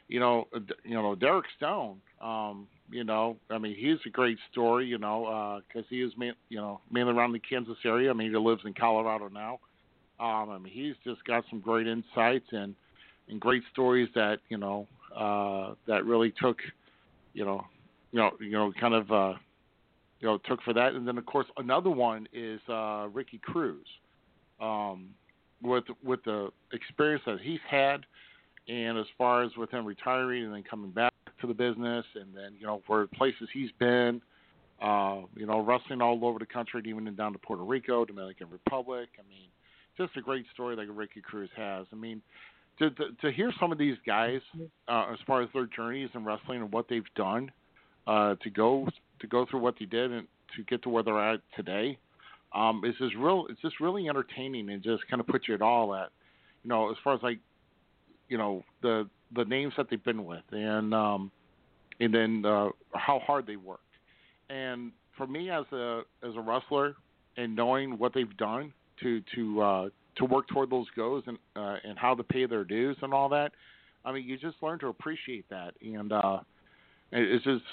you 0.08 0.20
know 0.20 0.48
uh, 0.56 0.60
you 0.84 0.96
know 0.96 1.16
Derek 1.16 1.46
Stone 1.58 1.98
um 2.22 2.68
you 2.90 3.04
know 3.04 3.38
I 3.50 3.58
mean 3.58 3.76
he's 3.76 3.98
a 4.06 4.10
great 4.10 4.38
story 4.52 4.86
you 4.86 4.98
know 4.98 5.26
uh 5.26 5.62
cuz 5.72 5.86
he 5.90 6.02
is 6.02 6.12
main, 6.18 6.34
you 6.50 6.58
know 6.58 6.82
mainly 6.92 7.14
around 7.14 7.32
the 7.34 7.40
Kansas 7.40 7.78
area 7.86 8.10
I 8.10 8.14
mean 8.14 8.32
he 8.32 8.38
lives 8.38 8.64
in 8.66 8.74
Colorado 8.74 9.30
now 9.30 9.60
um 10.20 10.50
I 10.50 10.58
mean 10.58 10.74
he's 10.74 10.96
just 11.04 11.24
got 11.26 11.44
some 11.50 11.60
great 11.60 11.88
insights 11.88 12.48
and 12.52 12.76
and 13.30 13.40
great 13.40 13.64
stories 13.72 14.10
that 14.16 14.40
you 14.50 14.58
know 14.58 14.88
uh 15.16 15.74
that 15.88 16.06
really 16.06 16.32
took 16.32 16.58
you 17.34 17.46
know 17.46 17.66
you 18.12 18.20
know 18.20 18.32
you 18.40 18.52
know 18.52 18.72
kind 18.80 18.94
of 18.94 19.12
uh 19.12 19.34
you 20.20 20.28
know 20.28 20.38
took 20.40 20.62
for 20.64 20.74
that 20.74 20.94
and 20.94 21.08
then 21.08 21.18
of 21.18 21.26
course 21.26 21.48
another 21.58 21.90
one 21.90 22.28
is 22.34 22.60
uh 22.70 23.08
Ricky 23.14 23.40
Cruz 23.40 23.86
um 24.60 25.10
with 25.62 25.86
with 26.04 26.24
the 26.24 26.50
experience 26.74 27.24
that 27.26 27.40
he's 27.42 27.60
had, 27.70 28.06
and 28.68 28.98
as 28.98 29.06
far 29.18 29.44
as 29.44 29.52
with 29.58 29.72
him 29.72 29.86
retiring 29.86 30.46
and 30.46 30.54
then 30.54 30.64
coming 30.64 30.92
back 30.92 31.14
to 31.42 31.48
the 31.48 31.54
business, 31.54 32.06
and 32.16 32.36
then 32.36 32.54
you 32.60 32.66
know 32.66 32.82
for 32.86 33.08
places 33.08 33.48
he's 33.54 33.72
been, 33.80 34.22
uh, 34.82 35.22
you 35.36 35.46
know 35.46 35.60
wrestling 35.60 36.02
all 36.02 36.24
over 36.24 36.40
the 36.40 36.46
country, 36.46 36.82
even 36.86 37.14
down 37.16 37.34
to 37.34 37.40
Puerto 37.40 37.64
Rico, 37.64 38.06
Dominican 38.06 38.50
Republic. 38.50 39.10
I 39.18 39.28
mean, 39.30 39.48
just 39.98 40.16
a 40.18 40.22
great 40.22 40.46
story 40.54 40.76
that 40.76 40.92
Ricky 40.92 41.22
Cruz 41.22 41.50
has. 41.56 41.86
I 41.92 41.96
mean, 41.96 42.22
to 42.80 42.90
to, 42.92 43.06
to 43.22 43.32
hear 43.32 43.52
some 43.60 43.72
of 43.72 43.78
these 43.78 43.98
guys 44.06 44.42
uh, 44.88 45.08
as 45.12 45.20
far 45.26 45.42
as 45.42 45.50
their 45.54 45.66
journeys 45.66 46.10
in 46.14 46.24
wrestling 46.24 46.62
and 46.62 46.72
what 46.72 46.88
they've 46.90 47.04
done 47.16 47.52
uh, 48.06 48.36
to 48.36 48.50
go 48.50 48.88
to 49.20 49.28
go 49.28 49.46
through 49.50 49.62
what 49.62 49.76
they 49.80 49.86
did 49.86 50.12
and 50.12 50.28
to 50.56 50.64
get 50.64 50.82
to 50.84 50.90
where 50.90 51.04
they're 51.04 51.34
at 51.34 51.42
today 51.56 51.98
um, 52.54 52.82
it's 52.84 52.98
just 52.98 53.16
real. 53.16 53.46
It's 53.50 53.62
just 53.62 53.80
really 53.80 54.08
entertaining 54.08 54.70
and 54.70 54.82
just 54.82 55.08
kind 55.08 55.20
of 55.20 55.28
puts 55.28 55.48
you 55.48 55.54
at 55.54 55.62
all 55.62 55.94
at, 55.96 56.10
you 56.64 56.70
know, 56.70 56.90
as 56.90 56.98
far 57.04 57.14
as 57.14 57.22
like, 57.24 57.40
you 58.30 58.38
know, 58.38 58.64
the 58.82 59.10
the 59.36 59.46
names 59.46 59.74
that 59.78 59.90
they've 59.90 60.04
been 60.04 60.26
with 60.26 60.44
and 60.52 60.94
um, 60.94 61.32
and 62.00 62.14
then 62.14 62.44
uh, 62.46 62.70
how 62.94 63.20
hard 63.20 63.46
they 63.46 63.56
work. 63.58 63.82
And 64.50 64.92
for 65.18 65.28
me 65.28 65.50
as 65.50 65.66
a 65.72 66.02
as 66.24 66.36
a 66.36 66.42
wrestler 66.42 66.96
and 67.36 67.56
knowing 67.56 67.98
what 67.98 68.14
they've 68.14 68.38
done 68.38 68.74
to 69.02 69.22
to 69.36 69.62
uh, 69.62 69.90
to 70.16 70.26
work 70.26 70.48
toward 70.48 70.70
those 70.70 70.88
goals 70.96 71.24
and 71.28 71.38
uh, 71.56 71.78
and 71.84 71.98
how 71.98 72.16
to 72.16 72.24
pay 72.24 72.46
their 72.46 72.64
dues 72.64 72.98
and 73.02 73.14
all 73.14 73.30
that, 73.30 73.52
I 74.06 74.12
mean, 74.12 74.26
you 74.26 74.38
just 74.38 74.58
learn 74.62 74.80
to 74.80 74.88
appreciate 74.88 75.50
that. 75.50 75.74
And 75.82 76.14
uh, 76.14 76.40
it's 77.12 77.44
just 77.44 77.64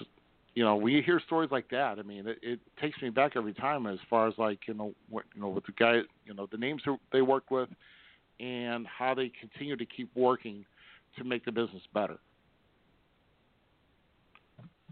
you 0.55 0.65
know, 0.65 0.77
when 0.77 0.93
you 0.93 1.03
hear 1.03 1.21
stories 1.27 1.51
like 1.51 1.69
that. 1.71 1.99
I 1.99 2.03
mean, 2.03 2.27
it, 2.29 2.39
it 2.43 2.61
takes 2.81 3.01
me 3.03 3.11
back 3.11 3.33
every 3.37 3.55
time 3.55 3.87
as 3.87 3.99
far 4.09 4.29
as 4.29 4.35
like 4.39 4.61
you 4.69 4.75
know 4.75 4.95
what 5.09 5.25
you 5.35 5.41
know 5.41 5.49
with 5.49 5.67
the 5.67 5.73
guy, 5.73 6.01
you 6.25 6.35
know, 6.35 6.47
the 6.51 6.59
names 6.59 6.83
they 7.13 7.23
work 7.23 7.51
with, 7.51 7.69
and 8.41 8.87
how 8.87 9.15
they 9.15 9.31
continue 9.41 9.77
to 9.77 9.85
keep 9.85 10.11
working 10.15 10.65
to 11.19 11.25
make 11.25 11.45
the 11.45 11.53
business 11.53 11.83
better. 11.93 12.19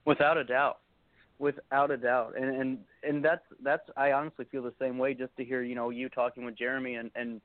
Without 0.04 0.36
a 0.36 0.44
doubt, 0.44 0.78
without 1.38 1.92
a 1.92 1.96
doubt, 1.96 2.34
and 2.36 2.56
and 2.56 2.78
and 3.04 3.24
that's 3.24 3.44
that's 3.62 3.88
I 3.96 4.12
honestly 4.12 4.46
feel 4.50 4.62
the 4.62 4.74
same 4.80 4.98
way. 4.98 5.14
Just 5.14 5.36
to 5.36 5.44
hear 5.44 5.62
you 5.62 5.76
know 5.76 5.90
you 5.90 6.08
talking 6.08 6.44
with 6.44 6.58
Jeremy, 6.58 6.96
and 6.96 7.10
and 7.14 7.40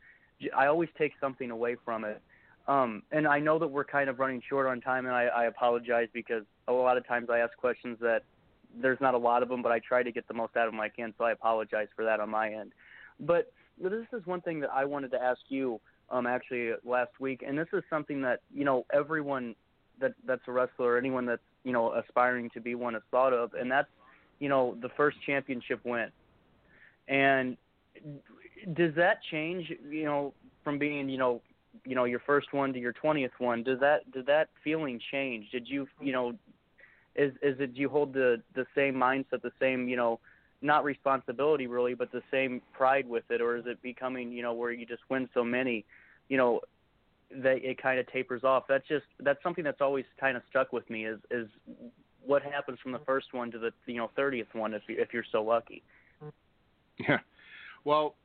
I 0.58 0.66
always 0.66 0.90
take 0.98 1.14
something 1.22 1.52
away 1.52 1.78
from 1.86 2.04
it. 2.04 2.22
Um, 2.68 3.04
and 3.12 3.28
I 3.28 3.40
know 3.40 3.60
that 3.60 3.68
we're 3.68 3.86
kind 3.86 4.10
of 4.10 4.20
running 4.20 4.42
short 4.48 4.68
on 4.68 4.82
time, 4.82 5.06
and 5.06 5.16
I, 5.16 5.26
I 5.26 5.46
apologize 5.46 6.10
because 6.14 6.44
a 6.68 6.74
lot 6.74 6.98
of 6.98 7.08
times 7.08 7.30
I 7.30 7.40
ask 7.40 7.56
questions 7.56 7.98
that 8.02 8.24
there's 8.82 9.00
not 9.00 9.14
a 9.14 9.18
lot 9.18 9.42
of 9.42 9.50
them, 9.50 9.62
but 9.62 9.72
I 9.72 9.80
try 9.80 10.04
to 10.04 10.12
get 10.12 10.28
the 10.28 10.34
most 10.34 10.58
out 10.58 10.68
of 10.68 10.74
them 10.74 10.82
I 10.82 10.90
can. 10.90 11.14
So 11.18 11.24
I 11.24 11.32
apologize 11.32 11.88
for 11.96 12.04
that 12.04 12.20
on 12.20 12.30
my 12.30 12.50
end. 12.50 12.74
But 13.20 13.52
this 13.82 13.94
is 14.12 14.26
one 14.26 14.42
thing 14.42 14.60
that 14.62 14.70
I 14.74 14.86
wanted 14.86 15.12
to 15.12 15.22
ask 15.22 15.40
you 15.48 15.80
um, 16.10 16.28
actually 16.28 16.72
last 16.84 17.12
week, 17.20 17.44
and 17.46 17.58
this 17.58 17.68
is 17.74 17.84
something 17.90 18.22
that 18.22 18.42
you 18.54 18.66
know 18.66 18.86
everyone 18.94 19.56
that 20.00 20.14
that's 20.26 20.42
a 20.48 20.52
wrestler, 20.52 20.94
or 20.94 20.98
anyone 20.98 21.26
that's 21.26 21.42
you 21.64 21.74
know 21.74 21.94
aspiring 21.94 22.50
to 22.52 22.62
be 22.62 22.76
one, 22.76 22.94
has 22.94 23.04
thought 23.12 23.34
of, 23.34 23.54
and 23.54 23.72
that's 23.72 23.90
you 24.40 24.50
know 24.50 24.78
the 24.82 24.90
first 24.90 25.18
championship 25.26 25.80
win. 25.84 26.10
And 27.08 27.58
does 28.74 28.94
that 28.96 29.20
change? 29.32 29.72
You 29.90 30.06
know, 30.06 30.34
from 30.64 30.78
being 30.78 31.10
you 31.10 31.18
know 31.18 31.42
you 31.86 31.96
know 31.96 32.06
your 32.06 32.20
first 32.20 32.54
one 32.54 32.74
to 32.74 32.80
your 32.80 32.94
twentieth 32.94 33.32
one 33.40 33.64
does 33.64 33.80
that 33.80 34.10
did 34.12 34.26
that 34.28 34.50
feeling 34.64 35.00
change? 35.12 35.50
Did 35.52 35.68
you 35.68 35.88
you 36.02 36.12
know 36.12 36.34
is 37.16 37.34
is 37.42 37.60
it 37.60 37.74
do 37.74 37.82
you 37.82 37.90
hold 37.90 38.14
the 38.14 38.42
the 38.56 38.66
same 38.76 38.96
mindset 38.96 39.42
the 39.42 39.52
same 39.60 39.88
you 39.88 39.96
know 39.96 40.20
not 40.62 40.84
responsibility 40.84 41.68
really 41.68 41.94
but 41.94 42.12
the 42.12 42.22
same 42.32 42.62
pride 42.74 43.08
with 43.08 43.24
it? 43.30 43.42
Or 43.42 43.58
is 43.58 43.66
it 43.66 43.82
becoming 43.82 44.32
you 44.32 44.42
know 44.42 44.54
where 44.54 44.72
you 44.72 44.86
just 44.86 45.04
win 45.10 45.28
so 45.34 45.44
many 45.44 45.86
you 46.30 46.38
know 46.38 46.62
that 47.32 47.58
it 47.64 47.82
kind 47.82 48.00
of 48.00 48.08
tapers 48.12 48.44
off? 48.44 48.64
That's 48.68 48.88
just 48.88 49.06
that's 49.20 49.42
something 49.44 49.64
that's 49.64 49.82
always 49.82 50.06
kind 50.20 50.38
of 50.38 50.44
stuck 50.50 50.74
with 50.74 50.90
me 50.90 51.06
is 51.06 51.20
is 51.32 51.48
what 52.26 52.44
happens 52.44 52.78
from 52.84 52.92
the 52.92 53.00
first 53.00 53.34
one 53.34 53.52
to 53.52 53.60
the 53.60 53.72
you 53.86 53.98
know 53.98 54.12
30th 54.18 54.54
one 54.54 54.74
if 54.74 54.84
you 54.88 54.96
if 55.00 55.14
you're 55.14 55.26
so 55.32 55.44
lucky. 55.44 55.84
Yeah. 57.00 57.20
Well 57.84 58.16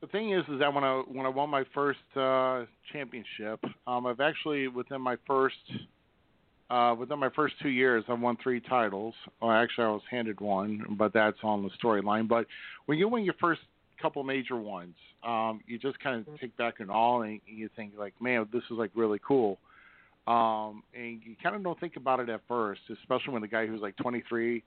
the 0.00 0.06
thing 0.08 0.32
is, 0.32 0.44
is 0.48 0.60
that 0.60 0.72
when 0.72 0.84
I 0.84 1.02
when 1.06 1.26
I 1.26 1.28
won 1.28 1.50
my 1.50 1.64
first 1.74 1.98
uh, 2.16 2.64
championship, 2.92 3.60
um, 3.86 4.06
I've 4.06 4.20
actually 4.20 4.68
within 4.68 5.00
my 5.00 5.16
first 5.26 5.56
uh, 6.70 6.94
within 6.98 7.18
my 7.18 7.30
first 7.30 7.54
two 7.62 7.70
years, 7.70 8.04
I've 8.08 8.20
won 8.20 8.36
three 8.42 8.60
titles. 8.60 9.14
Well, 9.40 9.50
actually, 9.50 9.84
I 9.84 9.90
was 9.90 10.02
handed 10.10 10.40
one, 10.40 10.84
but 10.98 11.12
that's 11.12 11.38
on 11.42 11.62
the 11.62 11.70
storyline. 11.82 12.28
But 12.28 12.46
when 12.86 12.98
you 12.98 13.08
win 13.08 13.24
your 13.24 13.34
first 13.40 13.62
couple 14.00 14.22
major 14.22 14.56
ones, 14.56 14.94
um, 15.24 15.60
you 15.66 15.78
just 15.78 15.98
kind 16.00 16.24
of 16.26 16.40
take 16.40 16.56
back 16.56 16.74
in 16.80 16.90
awe 16.90 17.22
and 17.22 17.40
you 17.46 17.68
think 17.74 17.94
like, 17.98 18.14
man, 18.20 18.46
this 18.52 18.62
is 18.70 18.76
like 18.76 18.90
really 18.94 19.18
cool. 19.26 19.58
Um, 20.26 20.82
and 20.94 21.22
you 21.24 21.34
kind 21.42 21.56
of 21.56 21.64
don't 21.64 21.80
think 21.80 21.96
about 21.96 22.20
it 22.20 22.28
at 22.28 22.42
first, 22.46 22.82
especially 22.92 23.32
when 23.32 23.42
the 23.42 23.48
guy 23.48 23.66
who's 23.66 23.80
like 23.80 23.96
23, 23.96 24.62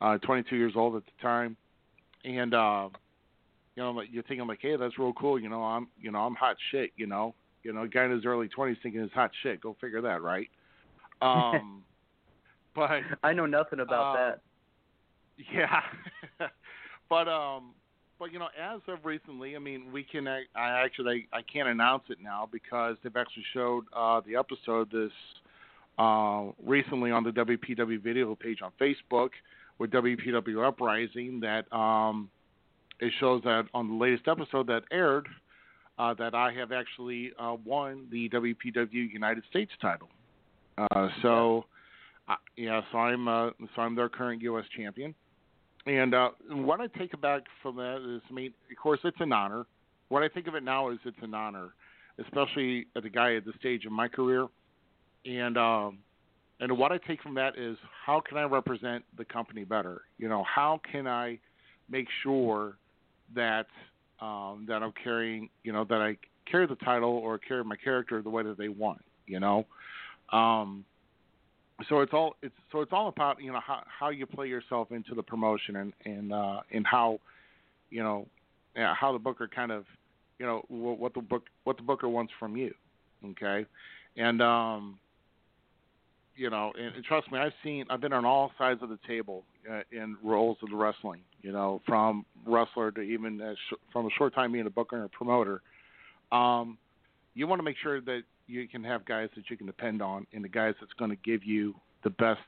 uh, 0.00 0.18
22 0.18 0.56
years 0.56 0.72
old 0.74 0.96
at 0.96 1.04
the 1.04 1.22
time, 1.22 1.56
and 2.24 2.54
uh, 2.54 2.88
you 3.76 3.82
know, 3.82 3.90
like, 3.90 4.08
you're 4.10 4.22
thinking 4.24 4.46
like, 4.46 4.60
hey, 4.60 4.76
that's 4.76 4.98
real 4.98 5.12
cool. 5.12 5.38
You 5.38 5.48
know, 5.48 5.62
I'm, 5.62 5.88
you 6.00 6.10
know, 6.10 6.20
I'm 6.20 6.34
hot 6.34 6.56
shit. 6.70 6.90
You 6.96 7.06
know, 7.06 7.34
you 7.62 7.72
know, 7.72 7.82
a 7.82 7.88
guy 7.88 8.04
in 8.04 8.12
his 8.12 8.24
early 8.24 8.48
20s 8.48 8.76
thinking 8.82 9.02
he's 9.02 9.12
hot 9.12 9.30
shit. 9.42 9.60
Go 9.60 9.76
figure 9.80 10.00
that, 10.02 10.22
right? 10.22 10.48
Um, 11.22 11.84
but 12.74 12.90
I 13.22 13.32
know 13.32 13.46
nothing 13.46 13.80
about 13.80 14.16
uh, 14.16 14.18
that. 14.18 14.40
Yeah, 15.52 15.80
but 17.08 17.28
um, 17.28 17.72
but 18.18 18.32
you 18.32 18.38
know, 18.38 18.48
as 18.60 18.80
of 18.88 19.04
recently, 19.04 19.56
I 19.56 19.58
mean, 19.58 19.90
we 19.92 20.04
can. 20.04 20.28
I, 20.28 20.42
I 20.54 20.84
actually 20.84 21.28
I 21.32 21.40
can't 21.42 21.68
announce 21.68 22.04
it 22.08 22.18
now 22.22 22.48
because 22.50 22.96
they've 23.02 23.16
actually 23.16 23.44
showed 23.52 23.84
uh, 23.96 24.20
the 24.26 24.36
episode 24.36 24.90
this 24.92 25.12
uh, 25.98 26.46
recently 26.64 27.10
on 27.10 27.24
the 27.24 27.30
WPW 27.30 28.02
video 28.02 28.34
page 28.34 28.58
on 28.62 28.70
Facebook 28.80 29.30
with 29.78 29.90
WPW 29.90 30.66
Uprising 30.66 31.40
that 31.40 31.72
um, 31.76 32.30
it 33.00 33.12
shows 33.20 33.42
that 33.44 33.64
on 33.74 33.88
the 33.88 33.94
latest 33.94 34.28
episode 34.28 34.66
that 34.68 34.82
aired 34.90 35.26
uh, 35.98 36.14
that 36.14 36.34
I 36.34 36.52
have 36.52 36.72
actually 36.72 37.32
uh, 37.38 37.56
won 37.64 38.06
the 38.10 38.28
WPW 38.30 39.12
United 39.12 39.44
States 39.50 39.72
title. 39.80 40.08
Uh, 40.76 41.08
so, 41.22 41.66
uh, 42.28 42.34
yeah, 42.56 42.80
so 42.90 42.98
I'm 42.98 43.28
uh, 43.28 43.50
so 43.74 43.82
I'm 43.82 43.94
their 43.94 44.08
current 44.08 44.42
U.S. 44.42 44.64
champion. 44.76 45.14
And 45.86 46.14
uh, 46.14 46.30
what 46.50 46.80
I 46.80 46.86
take 46.98 47.18
back 47.20 47.42
from 47.62 47.76
that 47.76 47.98
is, 47.98 48.22
I 48.28 48.32
mean, 48.32 48.54
of 48.70 48.82
course, 48.82 49.00
it's 49.04 49.18
an 49.20 49.32
honor. 49.32 49.66
What 50.08 50.22
I 50.22 50.28
think 50.28 50.46
of 50.46 50.54
it 50.54 50.62
now 50.62 50.90
is 50.90 50.98
it's 51.04 51.16
an 51.22 51.34
honor, 51.34 51.74
especially 52.18 52.86
as 52.96 53.04
a 53.04 53.10
guy 53.10 53.34
at 53.34 53.44
the 53.44 53.52
stage 53.58 53.84
of 53.84 53.92
my 53.92 54.08
career. 54.08 54.46
And 55.26 55.56
um, 55.58 55.98
and 56.60 56.76
what 56.78 56.92
I 56.92 56.98
take 57.06 57.22
from 57.22 57.34
that 57.34 57.58
is 57.58 57.76
how 58.04 58.20
can 58.26 58.38
I 58.38 58.44
represent 58.44 59.04
the 59.16 59.24
company 59.24 59.64
better? 59.64 60.02
You 60.18 60.28
know, 60.28 60.44
how 60.44 60.80
can 60.90 61.06
I 61.06 61.38
make 61.90 62.06
sure 62.22 62.76
that 63.34 63.66
um, 64.20 64.64
that 64.68 64.82
I'm 64.82 64.92
carrying, 65.02 65.48
you 65.62 65.72
know, 65.72 65.84
that 65.84 66.00
I 66.00 66.16
carry 66.50 66.66
the 66.66 66.76
title 66.76 67.10
or 67.10 67.38
carry 67.38 67.64
my 67.64 67.76
character 67.76 68.22
the 68.22 68.30
way 68.30 68.42
that 68.42 68.58
they 68.58 68.68
want. 68.68 69.02
You 69.26 69.40
know, 69.40 69.66
um, 70.32 70.84
so 71.88 72.00
it's 72.00 72.12
all 72.12 72.36
it's 72.42 72.54
so 72.70 72.80
it's 72.80 72.92
all 72.92 73.08
about 73.08 73.42
you 73.42 73.52
know 73.52 73.60
how 73.60 73.82
how 73.86 74.10
you 74.10 74.26
play 74.26 74.48
yourself 74.48 74.92
into 74.92 75.14
the 75.14 75.22
promotion 75.22 75.76
and 75.76 75.92
and 76.04 76.32
uh, 76.32 76.60
and 76.72 76.86
how 76.86 77.20
you 77.90 78.02
know 78.02 78.26
how 78.74 79.12
the 79.12 79.18
booker 79.18 79.48
kind 79.48 79.72
of 79.72 79.84
you 80.38 80.46
know 80.46 80.64
what, 80.68 80.98
what 80.98 81.14
the 81.14 81.20
book 81.20 81.44
what 81.64 81.76
the 81.76 81.82
booker 81.82 82.08
wants 82.08 82.32
from 82.38 82.56
you. 82.56 82.72
Okay, 83.24 83.66
and 84.16 84.42
um, 84.42 84.98
you 86.36 86.50
know, 86.50 86.72
and, 86.78 86.94
and 86.96 87.04
trust 87.04 87.30
me, 87.30 87.38
I've 87.38 87.52
seen, 87.62 87.84
I've 87.90 88.00
been 88.00 88.12
on 88.12 88.24
all 88.24 88.52
sides 88.58 88.82
of 88.82 88.88
the 88.88 88.98
table 89.06 89.44
uh, 89.70 89.80
in 89.92 90.16
roles 90.22 90.58
of 90.62 90.70
the 90.70 90.76
wrestling. 90.76 91.20
You 91.42 91.52
know, 91.52 91.80
from 91.86 92.24
wrestler 92.46 92.90
to 92.92 93.00
even 93.00 93.40
uh, 93.40 93.54
sh- 93.54 93.76
from 93.92 94.06
a 94.06 94.10
short 94.16 94.34
time 94.34 94.52
being 94.52 94.66
a 94.66 94.70
booker 94.70 94.96
and 94.96 95.04
a 95.04 95.08
promoter. 95.08 95.60
Um, 96.32 96.78
you 97.34 97.46
want 97.46 97.58
to 97.58 97.64
make 97.64 97.76
sure 97.82 98.00
that 98.00 98.22
you 98.46 98.66
can 98.68 98.82
have 98.84 99.04
guys 99.04 99.28
that 99.36 99.50
you 99.50 99.56
can 99.56 99.66
depend 99.66 100.02
on, 100.02 100.26
and 100.32 100.44
the 100.44 100.48
guys 100.48 100.74
that's 100.80 100.92
going 100.94 101.10
to 101.10 101.16
give 101.16 101.44
you 101.44 101.74
the 102.02 102.10
best, 102.10 102.40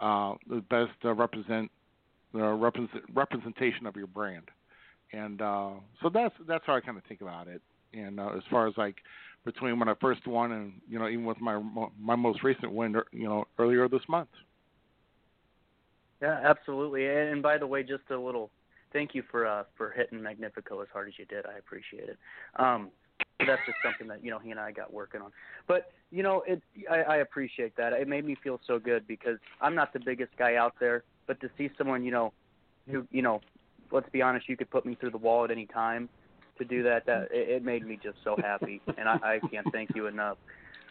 uh, 0.00 0.34
the 0.48 0.62
best 0.70 0.92
uh, 1.04 1.12
represent, 1.14 1.70
uh, 2.34 2.52
represent 2.52 3.02
representation 3.14 3.86
of 3.86 3.96
your 3.96 4.06
brand. 4.06 4.44
And 5.12 5.40
uh, 5.40 5.70
so 6.02 6.10
that's 6.12 6.34
that's 6.48 6.64
how 6.66 6.74
I 6.74 6.80
kind 6.80 6.98
of 6.98 7.04
think 7.04 7.20
about 7.20 7.48
it. 7.48 7.62
And 7.94 8.18
uh, 8.18 8.30
as 8.36 8.42
far 8.50 8.66
as 8.66 8.74
like 8.76 8.96
between 9.46 9.78
when 9.78 9.88
I 9.88 9.94
first 10.00 10.26
won 10.26 10.52
and 10.52 10.72
you 10.86 10.98
know 10.98 11.08
even 11.08 11.24
with 11.24 11.40
my 11.40 11.58
my 11.98 12.16
most 12.16 12.42
recent 12.42 12.72
win 12.72 12.94
you 13.12 13.26
know 13.26 13.46
earlier 13.58 13.88
this 13.88 14.02
month. 14.08 14.28
Yeah, 16.20 16.40
absolutely. 16.44 17.06
And, 17.06 17.42
by 17.42 17.58
the 17.58 17.66
way, 17.66 17.82
just 17.82 18.10
a 18.10 18.18
little 18.18 18.50
thank 18.92 19.14
you 19.14 19.22
for 19.30 19.46
uh 19.46 19.62
for 19.78 19.92
hitting 19.92 20.22
Magnifico 20.22 20.82
as 20.82 20.88
hard 20.92 21.08
as 21.08 21.14
you 21.18 21.24
did. 21.24 21.46
I 21.46 21.56
appreciate 21.58 22.08
it. 22.10 22.18
Um 22.56 22.90
that's 23.38 23.62
just 23.66 23.78
something 23.84 24.08
that 24.08 24.22
you 24.22 24.30
know 24.30 24.38
he 24.38 24.50
and 24.50 24.60
I 24.60 24.72
got 24.72 24.92
working 24.92 25.22
on. 25.22 25.30
But 25.66 25.92
you 26.10 26.22
know, 26.22 26.42
it 26.46 26.60
I, 26.90 27.02
I 27.02 27.16
appreciate 27.18 27.76
that. 27.76 27.92
It 27.94 28.08
made 28.08 28.26
me 28.26 28.36
feel 28.42 28.60
so 28.66 28.78
good 28.78 29.06
because 29.06 29.38
I'm 29.62 29.74
not 29.74 29.92
the 29.92 30.00
biggest 30.00 30.36
guy 30.36 30.56
out 30.56 30.74
there, 30.80 31.04
but 31.26 31.40
to 31.40 31.48
see 31.56 31.70
someone 31.78 32.04
you 32.04 32.10
know 32.10 32.32
who 32.90 33.06
you 33.10 33.22
know, 33.22 33.40
let's 33.92 34.10
be 34.10 34.22
honest, 34.22 34.48
you 34.48 34.56
could 34.56 34.70
put 34.70 34.84
me 34.84 34.96
through 34.96 35.10
the 35.12 35.18
wall 35.18 35.44
at 35.44 35.50
any 35.52 35.66
time 35.66 36.08
to 36.58 36.64
do 36.64 36.82
that. 36.82 37.06
That 37.06 37.28
it, 37.30 37.48
it 37.48 37.64
made 37.64 37.86
me 37.86 37.98
just 38.02 38.18
so 38.24 38.36
happy, 38.36 38.80
and 38.98 39.08
I, 39.08 39.14
I 39.22 39.48
can't 39.50 39.66
thank 39.72 39.94
you 39.94 40.06
enough. 40.06 40.38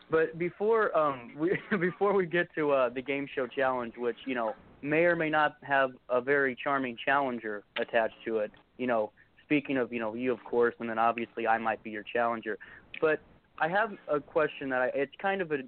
But 0.09 0.37
before 0.37 0.95
um 0.97 1.31
we 1.37 1.57
before 1.79 2.13
we 2.13 2.25
get 2.25 2.47
to 2.55 2.71
uh 2.71 2.89
the 2.89 3.01
game 3.01 3.27
show 3.33 3.47
challenge, 3.47 3.93
which 3.97 4.17
you 4.25 4.35
know 4.35 4.53
may 4.81 5.05
or 5.05 5.15
may 5.15 5.29
not 5.29 5.55
have 5.63 5.91
a 6.09 6.21
very 6.21 6.55
charming 6.61 6.97
challenger 7.03 7.63
attached 7.79 8.15
to 8.25 8.39
it, 8.39 8.51
you 8.77 8.87
know, 8.87 9.11
speaking 9.43 9.77
of 9.77 9.91
you 9.91 9.99
know 9.99 10.13
you 10.13 10.31
of 10.31 10.43
course, 10.43 10.75
and 10.79 10.89
then 10.89 10.99
obviously 10.99 11.47
I 11.47 11.57
might 11.57 11.81
be 11.83 11.89
your 11.89 12.03
challenger, 12.03 12.57
but 13.01 13.19
I 13.57 13.69
have 13.69 13.93
a 14.09 14.19
question 14.19 14.69
that 14.69 14.81
I, 14.81 14.91
it's 14.93 15.13
kind 15.21 15.41
of 15.41 15.51
a, 15.51 15.59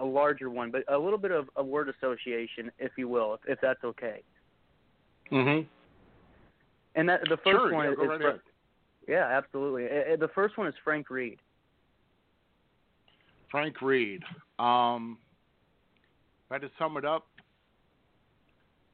a, 0.00 0.04
larger 0.04 0.48
one, 0.48 0.70
but 0.70 0.84
a 0.88 0.96
little 0.96 1.18
bit 1.18 1.32
of 1.32 1.50
a 1.56 1.64
word 1.64 1.88
association, 1.88 2.70
if 2.78 2.92
you 2.96 3.08
will, 3.08 3.34
if, 3.34 3.40
if 3.48 3.60
that's 3.60 3.82
okay. 3.82 4.22
Mhm. 5.30 5.66
And 6.94 7.08
that 7.08 7.22
the 7.22 7.38
first 7.38 7.46
sure, 7.46 7.72
one 7.72 7.86
yeah, 7.86 7.92
is, 7.92 8.20
right. 8.20 8.40
Yeah, 9.08 9.26
absolutely. 9.30 9.84
The 10.16 10.30
first 10.34 10.56
one 10.56 10.66
is 10.66 10.74
Frank 10.84 11.10
Reed. 11.10 11.38
Frank 13.50 13.82
Reed. 13.82 14.22
Um, 14.58 15.18
if 16.46 16.52
I 16.52 16.54
had 16.54 16.62
to 16.62 16.70
sum 16.78 16.96
it 16.96 17.04
up, 17.04 17.26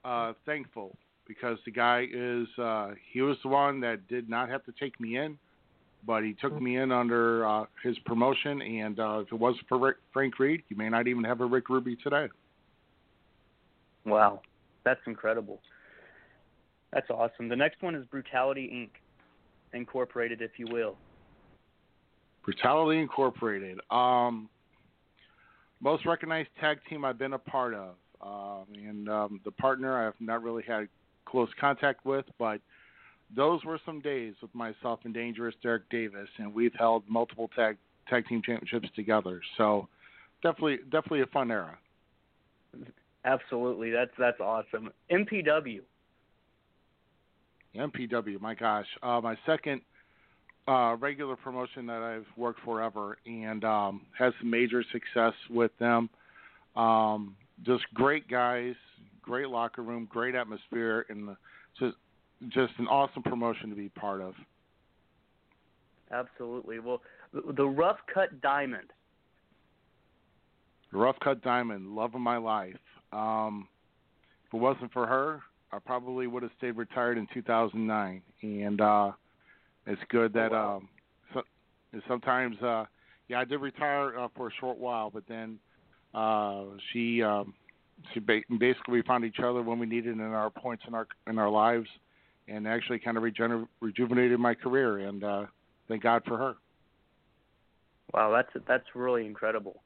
uh, 0.05 0.33
thankful 0.47 0.97
because 1.27 1.59
the 1.65 1.71
guy 1.71 2.07
is 2.13 2.47
uh, 2.59 2.91
he 3.13 3.21
was 3.21 3.37
the 3.43 3.49
one 3.49 3.81
that 3.81 4.09
did 4.09 4.29
not 4.29 4.49
have 4.49 4.65
to 4.65 4.73
take 4.81 4.99
me 4.99 5.19
in, 5.19 5.39
but 6.07 6.25
he 6.25 6.35
took 6.35 6.61
me 6.61 6.79
in 6.79 6.91
under 6.91 7.47
uh, 7.47 7.65
his 7.83 7.99
promotion. 8.01 8.63
And 8.63 8.99
uh, 8.99 9.19
if 9.21 9.33
it 9.33 9.39
wasn't 9.39 9.69
for 9.69 9.79
Rick, 9.79 9.97
Frank 10.13 10.39
Reed, 10.39 10.63
you 10.69 10.77
may 10.77 10.89
not 10.89 11.07
even 11.07 11.23
have 11.25 11.41
a 11.41 11.47
Rick 11.47 11.69
Ruby 11.69 11.97
today. 11.97 12.29
Wow, 14.07 14.41
that's 14.85 15.01
incredible. 15.07 15.61
That's 16.93 17.11
awesome. 17.11 17.49
The 17.49 17.57
next 17.57 17.83
one 17.83 17.95
is 17.95 18.07
Brutality 18.07 18.71
Inc. 18.73 19.01
Incorporated, 19.73 20.43
if 20.43 20.53
you 20.57 20.67
will. 20.71 20.97
Brutality 22.45 23.01
Incorporated. 23.01 23.79
Um, 23.91 24.49
most 25.81 26.07
recognized 26.07 26.49
tag 26.61 26.79
team 26.89 27.05
I've 27.05 27.19
been 27.19 27.35
a 27.35 27.39
part 27.39 27.75
of, 27.75 27.95
um, 28.21 28.67
and 28.75 29.09
um, 29.09 29.41
the 29.45 29.51
partner 29.53 30.07
I've 30.07 30.21
not 30.21 30.43
really 30.43 30.65
had 30.67 30.89
close 31.27 31.49
contact 31.61 32.05
with, 32.05 32.25
but 32.39 32.61
those 33.35 33.65
were 33.65 33.79
some 33.85 34.01
days 34.01 34.35
with 34.41 34.55
myself 34.55 35.01
and 35.05 35.13
Dangerous 35.13 35.55
Derek 35.63 35.89
Davis, 35.91 36.29
and 36.39 36.53
we've 36.53 36.73
held 36.79 37.05
multiple 37.09 37.51
tag 37.55 37.77
tag 38.09 38.27
team 38.27 38.41
championships 38.45 38.89
together. 38.97 39.41
So 39.59 39.89
definitely, 40.43 40.79
definitely 40.85 41.21
a 41.21 41.27
fun 41.27 41.51
era. 41.51 41.79
Absolutely, 43.25 43.91
that's 43.91 44.11
that's 44.19 44.41
awesome. 44.41 44.91
MPW. 45.11 45.81
MPW, 47.79 48.41
my 48.41 48.55
gosh, 48.55 48.87
uh, 49.03 49.21
my 49.23 49.37
second 49.47 49.81
uh, 50.67 50.97
regular 51.01 51.37
promotion 51.37 51.87
that 51.87 52.03
I've 52.03 52.27
worked 52.37 52.61
for 52.65 52.83
ever, 52.83 53.17
and 53.27 53.65
um, 53.65 54.03
had 54.19 54.33
some 54.41 54.51
major 54.51 54.85
success 54.93 55.33
with 55.49 55.71
them. 55.79 56.11
Um, 56.77 57.37
just 57.65 57.85
great 57.95 58.29
guys, 58.29 58.75
great 59.23 59.49
locker 59.49 59.83
room, 59.83 60.07
great 60.11 60.35
atmosphere, 60.35 61.07
and 61.09 61.37
just 61.79 61.97
just 62.49 62.73
an 62.79 62.87
awesome 62.87 63.23
promotion 63.23 63.71
to 63.71 63.77
be 63.77 63.89
part 63.89 64.21
of. 64.21 64.35
Absolutely. 66.13 66.79
Well, 66.79 67.03
the, 67.33 67.53
the 67.53 67.65
Rough 67.65 67.99
Cut 68.13 68.41
Diamond. 68.41 68.91
Rough 70.93 71.17
Cut 71.21 71.43
Diamond, 71.43 71.95
love 71.95 72.15
of 72.15 72.21
my 72.21 72.37
life. 72.37 72.77
Um, 73.13 73.69
if 74.47 74.55
it 74.55 74.57
wasn't 74.57 74.93
for 74.93 75.07
her, 75.07 75.41
I 75.73 75.79
probably 75.79 76.27
would 76.27 76.43
have 76.43 76.53
stayed 76.57 76.77
retired 76.77 77.19
in 77.19 77.27
2009. 77.33 78.23
And 78.43 78.81
uh, 78.81 79.13
it's 79.87 80.01
good 80.09 80.33
that 80.33 80.53
Oh, 80.53 80.55
wow. 80.55 80.77
um, 80.77 80.89
so, 81.35 81.43
sometimes, 82.07 82.61
uh, 82.63 82.85
yeah, 83.29 83.41
I 83.41 83.45
did 83.45 83.61
retire 83.61 84.19
uh, 84.19 84.29
for 84.35 84.49
a 84.49 84.51
short 84.61 84.79
while, 84.79 85.11
but 85.11 85.25
then 85.29 85.59
uh, 86.15 86.65
she 86.93 87.23
um, 87.23 87.55
she 88.13 88.21
ba- 88.21 88.41
basically 88.59 88.95
we 88.95 89.03
found 89.03 89.25
each 89.25 89.41
other 89.41 89.63
when 89.63 89.79
we 89.79 89.87
needed 89.87 90.15
in 90.15 90.21
our 90.21 90.51
points 90.51 90.85
in 90.89 90.95
our 90.95 91.07
in 91.27 91.39
our 91.39 91.51
lives, 91.51 91.89
and 92.49 92.67
actually 92.67 92.99
kind 92.99 93.17
of 93.17 93.23
regener- 93.23 93.69
rejuvenated 93.81 94.41
my 94.41 94.55
career. 94.55 94.99
And 94.99 95.23
uh, 95.23 95.47
thank 95.89 96.03
God 96.03 96.23
for 96.27 96.39
her. 96.39 96.55
Wow, 98.15 98.31
that's 98.31 98.65
that's 98.67 98.87
really 98.95 99.27
incredible. 99.27 99.83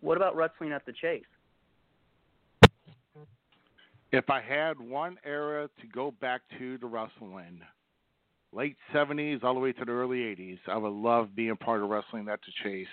What 0.00 0.16
about 0.16 0.36
wrestling 0.36 0.72
at 0.72 0.86
the 0.86 0.92
Chase? 0.92 1.24
If 4.12 4.28
I 4.28 4.40
had 4.40 4.80
one 4.80 5.18
era 5.24 5.68
to 5.80 5.86
go 5.86 6.10
back 6.20 6.42
to 6.58 6.78
to 6.78 6.86
wrestling, 6.86 7.60
late 8.52 8.76
'70s 8.92 9.44
all 9.44 9.54
the 9.54 9.60
way 9.60 9.72
to 9.72 9.84
the 9.84 9.92
early 9.92 10.18
'80s, 10.18 10.58
I 10.66 10.76
would 10.76 10.92
love 10.92 11.34
being 11.36 11.56
part 11.56 11.82
of 11.82 11.88
wrestling 11.88 12.28
at 12.28 12.40
the 12.40 12.52
Chase. 12.64 12.88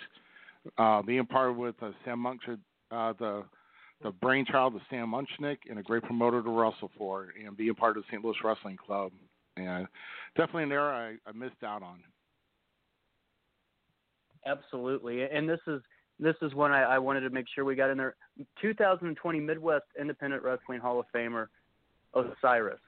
Uh, 0.78 1.02
being 1.02 1.26
part 1.26 1.56
with 1.56 1.76
uh, 1.82 1.92
Sam 2.04 2.20
Munch, 2.20 2.42
uh, 2.48 3.14
the 3.20 3.46
the 4.04 4.12
brainchild 4.12 4.76
of 4.76 4.82
Sam 4.90 5.12
Muchnick, 5.12 5.58
and 5.70 5.80
a 5.80 5.84
great 5.84 6.04
promoter 6.04 6.44
to 6.44 6.50
wrestle 6.50 6.92
for, 6.98 7.30
and 7.44 7.58
being 7.58 7.74
part 7.74 7.98
of 7.98 8.04
the 8.04 8.08
St. 8.12 8.24
Louis 8.24 8.36
Wrestling 8.44 8.78
Club. 8.78 9.12
and 9.56 9.88
definitely 10.36 10.64
an 10.64 10.72
era 10.72 11.18
I, 11.26 11.30
I 11.30 11.34
missed 11.34 11.64
out 11.64 11.82
on. 11.82 12.04
Absolutely, 14.46 15.24
and 15.24 15.50
this 15.50 15.60
is 15.68 15.82
this 16.20 16.36
is 16.42 16.54
one 16.54 16.72
I, 16.72 16.84
I 16.84 17.00
wanted 17.00 17.22
to 17.22 17.30
make 17.30 17.46
sure 17.54 17.66
we 17.66 17.76
got 17.76 17.90
in 17.90 17.98
there. 17.98 18.16
2020 18.62 19.40
Midwest 19.40 19.86
Independent 20.00 20.44
Wrestling 20.44 20.80
Hall 20.80 21.00
of 21.00 21.06
Famer 21.14 21.48
Osiris. 22.14 22.80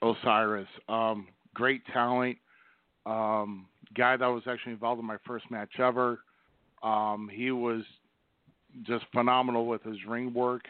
Osiris, 0.00 0.68
um, 0.88 1.26
great 1.54 1.82
talent, 1.92 2.38
um, 3.04 3.66
guy 3.94 4.16
that 4.16 4.26
was 4.26 4.42
actually 4.46 4.72
involved 4.72 5.00
in 5.00 5.06
my 5.06 5.16
first 5.26 5.50
match 5.50 5.80
ever. 5.80 6.20
Um, 6.82 7.28
he 7.32 7.50
was 7.50 7.82
just 8.84 9.04
phenomenal 9.12 9.66
with 9.66 9.82
his 9.82 9.96
ring 10.06 10.32
work. 10.32 10.62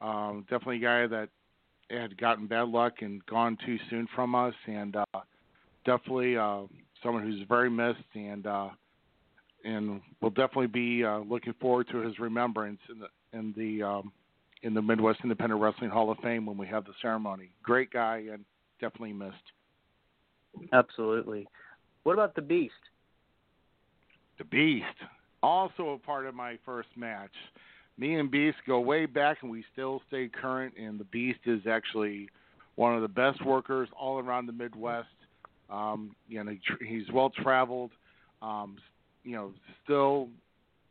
Um, 0.00 0.46
definitely 0.48 0.78
a 0.78 0.80
guy 0.80 1.06
that 1.06 1.28
had 1.90 2.16
gotten 2.16 2.46
bad 2.46 2.68
luck 2.68 2.94
and 3.00 3.24
gone 3.26 3.58
too 3.64 3.78
soon 3.90 4.08
from 4.14 4.34
us, 4.34 4.54
and 4.66 4.96
uh, 4.96 5.20
definitely 5.84 6.36
uh, 6.36 6.62
someone 7.02 7.22
who's 7.22 7.46
very 7.48 7.70
missed, 7.70 7.98
and 8.14 8.46
uh, 8.46 8.68
and 9.64 10.00
we'll 10.20 10.30
definitely 10.30 10.66
be 10.66 11.04
uh, 11.04 11.18
looking 11.18 11.54
forward 11.60 11.88
to 11.90 11.98
his 11.98 12.18
remembrance 12.18 12.80
in 12.90 12.98
the 12.98 13.38
in 13.38 13.54
the 13.56 13.82
um, 13.84 14.12
in 14.62 14.74
the 14.74 14.82
Midwest 14.82 15.20
Independent 15.22 15.60
Wrestling 15.60 15.90
Hall 15.90 16.10
of 16.10 16.18
Fame 16.18 16.46
when 16.46 16.56
we 16.56 16.66
have 16.66 16.84
the 16.84 16.92
ceremony. 17.02 17.50
Great 17.62 17.90
guy 17.90 18.24
and 18.32 18.44
definitely 18.80 19.12
missed. 19.12 19.36
Absolutely. 20.72 21.46
What 22.04 22.12
about 22.12 22.34
the 22.34 22.42
Beast? 22.42 22.72
The 24.38 24.44
Beast, 24.44 24.84
also 25.42 25.90
a 25.90 25.98
part 25.98 26.26
of 26.26 26.34
my 26.34 26.58
first 26.64 26.88
match. 26.96 27.30
Me 27.96 28.14
and 28.16 28.30
Beast 28.30 28.56
go 28.66 28.80
way 28.80 29.06
back, 29.06 29.38
and 29.42 29.50
we 29.50 29.64
still 29.72 30.02
stay 30.08 30.28
current. 30.28 30.74
And 30.76 30.98
the 30.98 31.04
Beast 31.04 31.40
is 31.46 31.60
actually 31.68 32.28
one 32.74 32.94
of 32.94 33.02
the 33.02 33.08
best 33.08 33.44
workers 33.44 33.88
all 33.98 34.18
around 34.18 34.46
the 34.46 34.52
Midwest. 34.52 35.08
Um, 35.70 36.14
you 36.28 36.42
know, 36.42 36.56
he's 36.86 37.10
well 37.12 37.30
traveled. 37.30 37.92
Um, 38.42 38.76
you 39.24 39.32
know, 39.32 39.52
still 39.82 40.28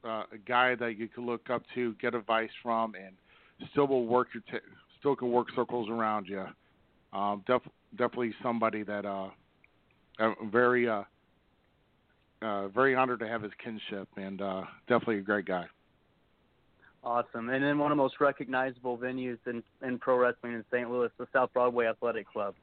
uh, 0.04 0.24
a 0.32 0.38
guy 0.46 0.76
that 0.76 0.98
you 0.98 1.08
can 1.08 1.26
look 1.26 1.50
up 1.50 1.64
to, 1.76 1.94
get 2.02 2.14
advice 2.14 2.50
from, 2.62 2.96
and 2.96 3.16
still 3.72 3.88
will 3.88 4.06
work 4.06 4.28
your 4.34 4.44
t- 4.52 4.66
still 5.00 5.16
can 5.16 5.32
work 5.32 5.48
circles 5.56 5.90
around 5.90 6.28
you. 6.28 6.46
Um, 7.14 7.44
def- 7.48 7.62
definitely 7.92 8.34
somebody 8.42 8.84
that 8.84 9.06
uh, 9.06 9.30
I'm 10.20 10.52
very 10.52 10.90
uh, 10.90 11.04
uh, 12.42 12.68
very 12.70 12.96
honored 12.96 13.20
to 13.20 13.28
have 13.28 13.42
his 13.42 13.52
kinship, 13.64 14.10
and 14.18 14.42
uh, 14.42 14.64
definitely 14.88 15.20
a 15.20 15.22
great 15.22 15.46
guy. 15.46 15.66
Awesome. 17.04 17.50
And 17.50 17.64
then 17.64 17.78
one 17.78 17.92
of 17.92 17.98
the 17.98 18.02
most 18.02 18.16
recognizable 18.22 18.98
venues 18.98 19.38
in, 19.46 19.62
in 19.86 20.00
pro 20.00 20.18
wrestling 20.18 20.54
in 20.54 20.64
St. 20.72 20.90
Louis, 20.90 21.10
the 21.18 21.28
South 21.34 21.52
Broadway 21.54 21.86
Athletic 21.86 22.28
Club. 22.32 22.56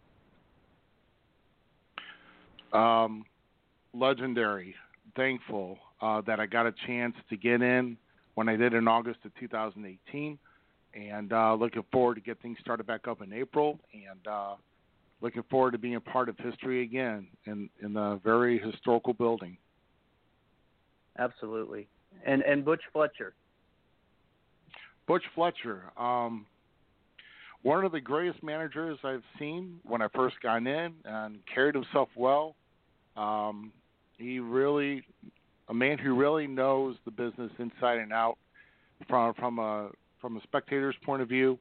Um, 2.72 3.24
legendary. 3.92 4.74
Thankful 5.16 5.78
uh, 6.00 6.20
that 6.22 6.40
I 6.40 6.46
got 6.46 6.66
a 6.66 6.74
chance 6.86 7.14
to 7.28 7.36
get 7.36 7.62
in 7.62 7.96
when 8.34 8.48
I 8.48 8.56
did 8.56 8.74
in 8.74 8.88
August 8.88 9.20
of 9.24 9.32
2018, 9.38 10.38
and 10.94 11.32
uh, 11.32 11.54
looking 11.54 11.84
forward 11.92 12.14
to 12.14 12.20
get 12.20 12.40
things 12.40 12.58
started 12.60 12.86
back 12.86 13.06
up 13.08 13.22
in 13.22 13.32
April, 13.32 13.78
and 13.92 14.26
uh, 14.26 14.54
looking 15.20 15.42
forward 15.50 15.72
to 15.72 15.78
being 15.78 15.96
a 15.96 16.00
part 16.00 16.28
of 16.28 16.36
history 16.38 16.82
again 16.82 17.26
in 17.46 17.68
in 17.82 17.92
the 17.92 18.20
very 18.24 18.58
historical 18.58 19.12
building. 19.12 19.56
Absolutely. 21.18 21.88
And 22.24 22.42
and 22.42 22.64
Butch 22.64 22.82
Fletcher. 22.92 23.34
Butch 25.06 25.24
Fletcher, 25.34 25.90
um, 25.96 26.46
one 27.62 27.84
of 27.84 27.90
the 27.90 28.00
greatest 28.00 28.42
managers 28.44 28.96
I've 29.02 29.24
seen 29.38 29.80
when 29.84 30.00
I 30.00 30.08
first 30.14 30.36
got 30.40 30.58
in, 30.58 30.94
and 31.04 31.38
carried 31.52 31.74
himself 31.74 32.08
well. 32.14 32.54
Um, 33.16 33.72
he 34.20 34.38
really, 34.38 35.02
a 35.68 35.74
man 35.74 35.98
who 35.98 36.14
really 36.14 36.46
knows 36.46 36.96
the 37.04 37.10
business 37.10 37.50
inside 37.58 37.98
and 37.98 38.12
out, 38.12 38.36
from 39.08 39.34
from 39.34 39.58
a 39.58 39.90
from 40.20 40.36
a 40.36 40.42
spectator's 40.42 40.96
point 41.04 41.22
of 41.22 41.28
view, 41.28 41.58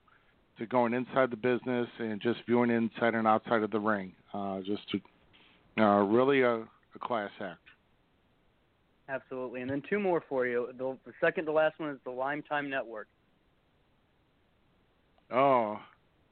to 0.57 0.65
going 0.65 0.93
inside 0.93 1.31
the 1.31 1.37
business 1.37 1.87
and 1.97 2.21
just 2.21 2.39
viewing 2.45 2.69
inside 2.69 3.15
and 3.15 3.27
outside 3.27 3.63
of 3.63 3.71
the 3.71 3.79
ring. 3.79 4.13
Uh, 4.33 4.59
just 4.59 4.81
to, 4.89 5.81
uh, 5.81 6.03
really 6.03 6.41
a, 6.41 6.57
a 6.57 6.99
class 7.01 7.31
act. 7.41 7.59
Absolutely. 9.07 9.61
And 9.61 9.71
then 9.71 9.81
two 9.89 9.99
more 9.99 10.23
for 10.29 10.45
you. 10.45 10.69
The, 10.77 10.95
the 11.05 11.13
second 11.19 11.45
to 11.45 11.51
last 11.51 11.79
one 11.79 11.89
is 11.89 11.97
the 12.03 12.11
Lime 12.11 12.43
Time 12.43 12.69
Network. 12.69 13.07
Oh, 15.31 15.79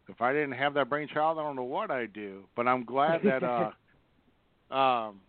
if 0.10 0.22
I 0.22 0.32
didn't 0.32 0.54
have 0.54 0.74
that 0.76 0.90
brainchild, 0.90 1.40
I 1.40 1.44
don't 1.44 1.56
know 1.56 1.64
what 1.64 1.90
I'd 1.90 2.14
do. 2.14 2.44
But 2.56 2.68
I'm 2.68 2.84
glad 2.84 3.22
that 3.24 3.44
uh, 4.72 4.76
um, 4.76 5.22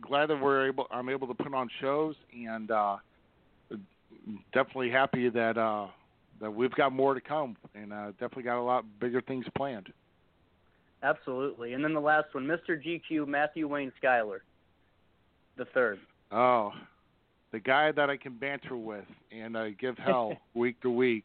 glad 0.00 0.26
that 0.26 0.40
we're 0.40 0.68
able. 0.68 0.86
I'm 0.90 1.08
able 1.08 1.26
to 1.28 1.34
put 1.34 1.52
on 1.54 1.68
shows, 1.80 2.14
and 2.32 2.70
uh, 2.70 2.96
definitely 4.52 4.90
happy 4.90 5.28
that 5.28 5.58
uh, 5.58 5.88
that 6.40 6.50
we've 6.50 6.72
got 6.72 6.92
more 6.92 7.14
to 7.14 7.20
come, 7.20 7.56
and 7.74 7.92
uh, 7.92 8.10
definitely 8.12 8.44
got 8.44 8.60
a 8.60 8.62
lot 8.62 8.84
bigger 9.00 9.20
things 9.20 9.44
planned. 9.56 9.88
Absolutely. 11.02 11.72
And 11.72 11.82
then 11.82 11.94
the 11.94 12.00
last 12.00 12.32
one, 12.32 12.46
Mr. 12.46 12.80
GQ 12.80 13.26
Matthew 13.26 13.66
Wayne 13.66 13.92
Schuyler, 13.98 14.42
the 15.56 15.64
third. 15.66 15.98
Oh, 16.30 16.72
the 17.52 17.60
guy 17.60 17.92
that 17.92 18.08
I 18.08 18.16
can 18.16 18.36
banter 18.36 18.76
with 18.76 19.04
and 19.30 19.56
uh, 19.56 19.70
give 19.70 19.98
hell 19.98 20.36
week 20.54 20.80
to 20.82 20.90
week. 20.90 21.24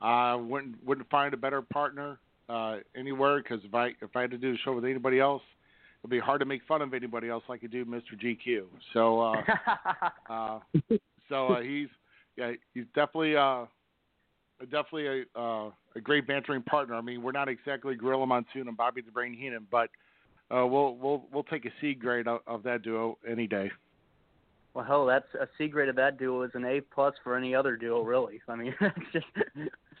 I 0.00 0.34
wouldn't 0.34 0.84
wouldn't 0.84 1.10
find 1.10 1.34
a 1.34 1.36
better 1.36 1.60
partner 1.60 2.18
uh, 2.48 2.76
anywhere 2.96 3.42
because 3.42 3.60
if 3.64 3.74
I 3.74 3.88
if 4.00 4.14
I 4.14 4.22
had 4.22 4.30
to 4.30 4.38
do 4.38 4.54
a 4.54 4.56
show 4.64 4.72
with 4.72 4.84
anybody 4.84 5.18
else, 5.18 5.42
it'd 6.02 6.10
be 6.10 6.18
hard 6.18 6.40
to 6.40 6.46
make 6.46 6.62
fun 6.66 6.82
of 6.82 6.94
anybody 6.94 7.28
else 7.28 7.44
like 7.48 7.60
I 7.64 7.66
do 7.66 7.84
Mr. 7.84 8.14
GQ. 8.22 8.64
So 8.92 9.20
uh, 9.20 9.42
uh, 10.32 10.58
so 11.28 11.48
uh, 11.48 11.60
he's 11.60 11.88
yeah 12.36 12.52
he's 12.74 12.86
definitely 12.94 13.36
uh 13.36 13.66
definitely 14.70 15.26
a 15.34 15.38
uh, 15.38 15.70
a 15.96 16.00
great 16.00 16.26
bantering 16.26 16.62
partner. 16.62 16.94
I 16.94 17.00
mean 17.00 17.22
we're 17.22 17.32
not 17.32 17.48
exactly 17.48 17.94
Gorilla 17.94 18.26
Monsoon 18.26 18.68
and 18.68 18.76
Bobby 18.76 19.00
the 19.00 19.10
Brain 19.10 19.34
Heenan, 19.34 19.66
but 19.70 19.90
uh, 20.50 20.66
we'll 20.66 20.96
we'll 20.96 21.24
we'll 21.32 21.44
take 21.44 21.64
a 21.64 21.70
C 21.80 21.94
grade 21.94 22.28
of, 22.28 22.40
of 22.46 22.62
that 22.62 22.82
duo 22.82 23.18
any 23.28 23.46
day. 23.46 23.70
Well, 24.74 24.84
hell, 24.84 25.06
that's 25.06 25.26
a 25.34 25.48
C 25.58 25.66
grade 25.66 25.88
of 25.88 25.96
that 25.96 26.18
duo 26.18 26.42
is 26.42 26.50
an 26.54 26.64
A 26.64 26.80
plus 26.80 27.14
for 27.24 27.36
any 27.36 27.54
other 27.54 27.76
duo, 27.76 28.02
really. 28.02 28.40
I 28.48 28.54
mean, 28.54 28.74
it's 28.80 29.12
just 29.12 29.26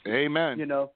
Amen. 0.06 0.58
You 0.58 0.66
know, 0.66 0.92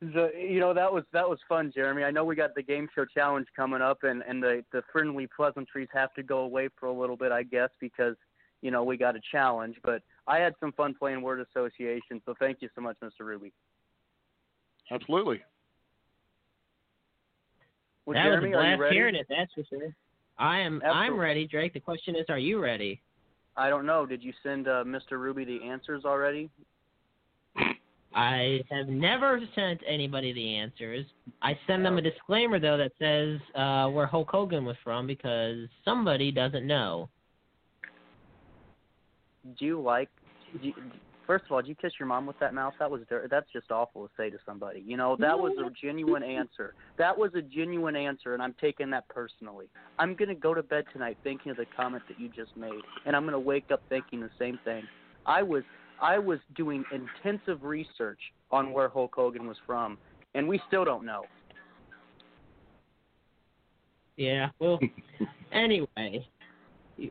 the 0.00 0.30
you 0.36 0.60
know 0.60 0.72
that 0.72 0.92
was 0.92 1.04
that 1.12 1.28
was 1.28 1.38
fun, 1.48 1.72
Jeremy. 1.74 2.04
I 2.04 2.10
know 2.10 2.24
we 2.24 2.34
got 2.34 2.54
the 2.54 2.62
game 2.62 2.88
show 2.94 3.04
challenge 3.04 3.46
coming 3.54 3.82
up, 3.82 3.98
and 4.02 4.22
and 4.26 4.42
the 4.42 4.64
the 4.72 4.82
friendly 4.92 5.28
pleasantries 5.34 5.88
have 5.92 6.12
to 6.14 6.22
go 6.22 6.38
away 6.38 6.68
for 6.78 6.86
a 6.86 6.92
little 6.92 7.16
bit, 7.16 7.32
I 7.32 7.42
guess, 7.42 7.68
because 7.80 8.16
you 8.62 8.70
know 8.70 8.82
we 8.82 8.96
got 8.96 9.14
a 9.14 9.20
challenge. 9.30 9.76
But 9.84 10.02
I 10.26 10.38
had 10.38 10.54
some 10.58 10.72
fun 10.72 10.94
playing 10.98 11.20
word 11.20 11.40
association, 11.40 12.22
so 12.24 12.34
thank 12.38 12.58
you 12.60 12.68
so 12.74 12.80
much, 12.80 12.96
Mr. 13.04 13.20
Ruby. 13.20 13.52
Absolutely. 14.90 15.42
Well, 18.06 18.14
that 18.14 18.24
Jeremy, 18.24 18.50
was 18.50 18.74
a 18.74 18.76
blast 18.78 18.92
hearing 18.92 19.14
it. 19.14 19.26
That's 19.28 19.52
for 19.52 19.62
sure. 19.68 19.94
I 20.38 20.60
am. 20.60 20.80
I'm 20.84 21.18
ready, 21.18 21.46
Drake. 21.46 21.74
The 21.74 21.80
question 21.80 22.16
is, 22.16 22.24
are 22.30 22.38
you 22.38 22.58
ready? 22.58 23.02
I 23.56 23.68
don't 23.68 23.84
know. 23.84 24.06
Did 24.06 24.22
you 24.22 24.32
send 24.42 24.66
uh, 24.66 24.84
Mr. 24.86 25.12
Ruby 25.12 25.44
the 25.44 25.62
answers 25.68 26.04
already? 26.06 26.48
I 28.14 28.60
have 28.70 28.88
never 28.88 29.40
sent 29.54 29.80
anybody 29.86 30.32
the 30.32 30.56
answers. 30.56 31.06
I 31.42 31.58
send 31.66 31.84
them 31.84 31.96
a 31.96 32.02
disclaimer 32.02 32.58
though 32.58 32.76
that 32.76 32.92
says 32.98 33.40
uh, 33.54 33.88
where 33.88 34.06
Hulk 34.06 34.28
Hogan 34.30 34.64
was 34.64 34.76
from 34.82 35.06
because 35.06 35.68
somebody 35.84 36.32
doesn't 36.32 36.66
know. 36.66 37.08
Do 39.58 39.64
you 39.64 39.80
like? 39.80 40.08
Do 40.60 40.68
you, 40.68 40.74
first 41.26 41.44
of 41.44 41.52
all, 41.52 41.62
did 41.62 41.68
you 41.68 41.76
kiss 41.76 41.92
your 41.98 42.08
mom 42.08 42.26
with 42.26 42.38
that 42.40 42.52
mouth? 42.52 42.74
That 42.80 42.90
was 42.90 43.02
that's 43.30 43.46
just 43.52 43.70
awful 43.70 44.08
to 44.08 44.12
say 44.16 44.28
to 44.28 44.38
somebody. 44.44 44.82
You 44.84 44.96
know, 44.96 45.16
that 45.20 45.38
was 45.38 45.52
a 45.64 45.70
genuine 45.80 46.24
answer. 46.24 46.74
That 46.98 47.16
was 47.16 47.30
a 47.34 47.42
genuine 47.42 47.94
answer, 47.94 48.34
and 48.34 48.42
I'm 48.42 48.54
taking 48.60 48.90
that 48.90 49.08
personally. 49.08 49.66
I'm 50.00 50.16
gonna 50.16 50.34
go 50.34 50.52
to 50.52 50.62
bed 50.64 50.84
tonight 50.92 51.16
thinking 51.22 51.52
of 51.52 51.56
the 51.56 51.66
comment 51.76 52.02
that 52.08 52.18
you 52.18 52.28
just 52.28 52.56
made, 52.56 52.82
and 53.06 53.14
I'm 53.14 53.24
gonna 53.24 53.38
wake 53.38 53.70
up 53.72 53.82
thinking 53.88 54.20
the 54.20 54.30
same 54.38 54.58
thing. 54.64 54.82
I 55.24 55.42
was 55.42 55.62
I 56.00 56.18
was 56.18 56.38
doing 56.56 56.84
intensive 56.92 57.62
research 57.62 58.20
on 58.50 58.72
where 58.72 58.88
Hulk 58.88 59.14
Hogan 59.14 59.46
was 59.46 59.56
from, 59.66 59.98
and 60.34 60.48
we 60.48 60.60
still 60.68 60.84
don't 60.84 61.04
know. 61.04 61.24
Yeah. 64.16 64.50
Well, 64.58 64.78
anyway, 65.52 66.26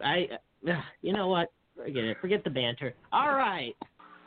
I 0.04 0.28
uh, 0.68 0.72
you 1.02 1.14
know 1.14 1.28
what? 1.28 1.52
Forget 1.76 2.04
it. 2.04 2.18
Forget 2.22 2.44
the 2.44 2.50
banter. 2.50 2.94
All 3.12 3.34
right. 3.34 3.76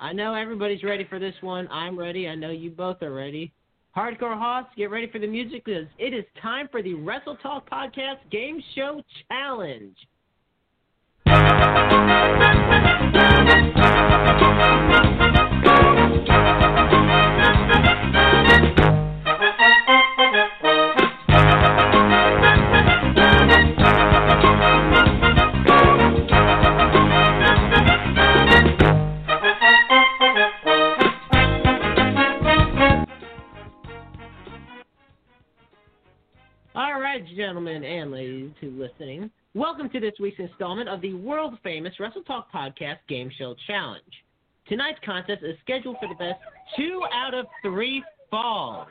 I 0.00 0.12
know 0.12 0.34
everybody's 0.34 0.82
ready 0.82 1.06
for 1.08 1.18
this 1.18 1.34
one. 1.42 1.68
I'm 1.70 1.96
ready. 1.98 2.28
I 2.28 2.34
know 2.34 2.50
you 2.50 2.70
both 2.70 3.02
are 3.02 3.12
ready. 3.12 3.52
Hardcore 3.96 4.36
Hoss, 4.38 4.64
get 4.76 4.90
ready 4.90 5.06
for 5.10 5.18
the 5.18 5.26
music 5.26 5.64
because 5.64 5.86
it 5.98 6.14
is 6.14 6.24
time 6.40 6.66
for 6.72 6.82
the 6.82 6.94
Wrestle 6.94 7.36
Talk 7.36 7.68
Podcast 7.70 8.18
Game 8.30 8.60
Show 8.74 9.02
Challenge. 9.28 9.96
Welcome 39.54 39.90
to 39.90 40.00
this 40.00 40.14
week's 40.18 40.38
installment 40.38 40.88
of 40.88 41.00
the 41.00 41.12
world 41.14 41.58
famous 41.62 41.92
Wrestle 42.00 42.22
Talk 42.22 42.50
Podcast 42.50 42.98
Game 43.08 43.30
Show 43.38 43.54
Challenge. 43.66 44.02
Tonight's 44.68 44.98
contest 45.04 45.42
is 45.42 45.56
scheduled 45.62 45.96
for 46.00 46.08
the 46.08 46.14
best 46.14 46.40
two 46.76 47.02
out 47.12 47.34
of 47.34 47.46
three 47.62 48.02
falls. 48.30 48.88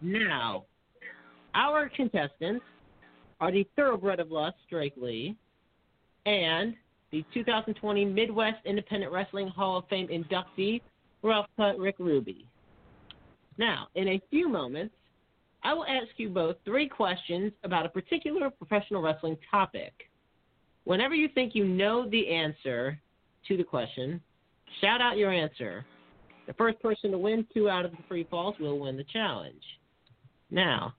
Now, 0.00 0.64
our 1.54 1.88
contestants 1.88 2.64
are 3.40 3.52
the 3.52 3.66
Thoroughbred 3.76 4.20
of 4.20 4.30
Lust, 4.30 4.56
Drake 4.68 4.94
Lee, 4.96 5.36
and 6.26 6.74
the 7.12 7.24
2020 7.32 8.04
Midwest 8.04 8.58
Independent 8.64 9.12
Wrestling 9.12 9.48
Hall 9.48 9.78
of 9.78 9.88
Fame 9.88 10.08
inductee, 10.08 10.82
Rough 11.22 11.46
Cut 11.56 11.78
Rick 11.78 11.96
Ruby. 11.98 12.46
Now, 13.58 13.88
in 13.94 14.08
a 14.08 14.22
few 14.30 14.48
moments, 14.48 14.94
I 15.62 15.72
will 15.72 15.86
ask 15.86 16.08
you 16.16 16.28
both 16.28 16.56
three 16.64 16.88
questions 16.88 17.52
about 17.64 17.86
a 17.86 17.88
particular 17.88 18.50
professional 18.50 19.02
wrestling 19.02 19.36
topic. 19.50 19.92
Whenever 20.84 21.14
you 21.14 21.28
think 21.28 21.54
you 21.54 21.64
know 21.64 22.08
the 22.08 22.28
answer 22.28 23.00
to 23.48 23.56
the 23.56 23.64
question, 23.64 24.20
shout 24.80 25.00
out 25.00 25.16
your 25.16 25.32
answer. 25.32 25.84
The 26.46 26.54
first 26.54 26.80
person 26.80 27.10
to 27.10 27.18
win 27.18 27.46
two 27.52 27.68
out 27.68 27.84
of 27.84 27.90
the 27.90 27.98
three 28.08 28.24
falls 28.30 28.54
will 28.60 28.78
win 28.78 28.96
the 28.96 29.04
challenge. 29.12 29.62
Now, 30.50 30.94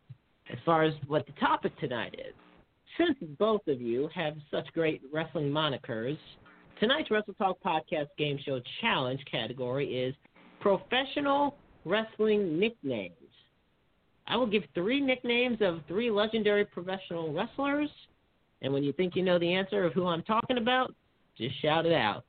as 0.51 0.57
far 0.65 0.83
as 0.83 0.93
what 1.07 1.25
the 1.25 1.33
topic 1.33 1.77
tonight 1.79 2.15
is, 2.15 2.33
since 2.97 3.17
both 3.37 3.61
of 3.67 3.79
you 3.79 4.09
have 4.13 4.35
such 4.51 4.65
great 4.73 5.01
wrestling 5.13 5.49
monikers, 5.49 6.17
tonight's 6.79 7.11
Wrestle 7.11 7.33
Talk 7.35 7.57
Podcast 7.63 8.07
Game 8.17 8.39
Show 8.43 8.59
Challenge 8.81 9.19
category 9.29 9.87
is 9.95 10.15
professional 10.59 11.55
wrestling 11.85 12.59
nicknames. 12.59 13.13
I 14.27 14.35
will 14.35 14.47
give 14.47 14.63
three 14.73 14.99
nicknames 14.99 15.59
of 15.61 15.79
three 15.87 16.11
legendary 16.11 16.65
professional 16.65 17.31
wrestlers, 17.31 17.89
and 18.61 18.73
when 18.73 18.83
you 18.83 18.91
think 18.93 19.15
you 19.15 19.23
know 19.23 19.39
the 19.39 19.53
answer 19.53 19.85
of 19.85 19.93
who 19.93 20.07
I'm 20.07 20.23
talking 20.23 20.57
about, 20.57 20.93
just 21.37 21.61
shout 21.61 21.85
it 21.85 21.93
out. 21.93 22.25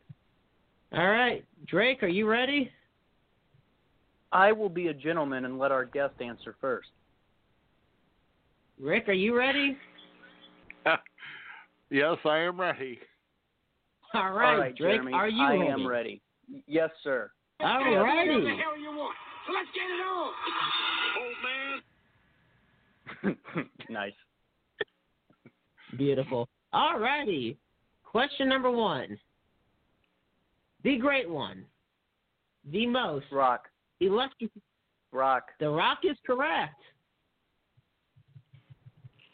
All 0.93 1.09
right, 1.09 1.45
Drake, 1.67 2.03
are 2.03 2.09
you 2.09 2.29
ready? 2.29 2.71
I 4.33 4.53
will 4.53 4.69
be 4.69 4.89
a 4.89 4.95
gentleman 4.95 5.45
and 5.45 5.59
let 5.59 5.71
our 5.73 5.85
guest 5.85 6.15
answer 6.21 6.55
first. 6.61 6.89
Rick, 8.81 9.09
are 9.09 9.13
you 9.13 9.37
ready? 9.37 9.77
yes, 11.91 12.17
I 12.25 12.39
am 12.39 12.61
ready. 12.61 12.99
All 14.15 14.33
right, 14.33 14.55
All 14.55 14.61
right 14.61 14.77
Drake, 14.77 14.95
Jeremy, 14.97 15.13
are 15.13 15.29
you 15.29 15.43
I 15.43 15.51
ready? 15.57 15.71
I 15.71 15.73
am 15.73 15.87
ready. 15.87 16.23
Yes, 16.67 16.91
sir. 17.03 17.31
All 17.61 17.81
Yes. 17.81 18.03
righty. 18.03 18.31
you 18.31 18.93
want. 18.97 19.17
So 19.47 19.53
let's 19.53 19.69
get 19.75 19.91
it 19.91 20.01
on. 20.07 20.33
Old 23.25 23.37
man. 23.55 23.69
nice. 23.91 24.13
Beautiful. 25.97 26.49
All 26.73 26.99
righty. 26.99 27.59
Question 28.05 28.49
number 28.49 28.71
one. 28.71 29.19
The 30.89 30.97
great 30.97 31.29
one. 31.29 31.67
The 32.73 32.87
most. 32.87 33.27
Rock. 33.31 33.69
Electric. 34.01 34.51
Rock. 35.13 35.49
The 35.61 35.69
Rock 35.69 35.99
is 36.03 36.17
correct. 36.27 36.81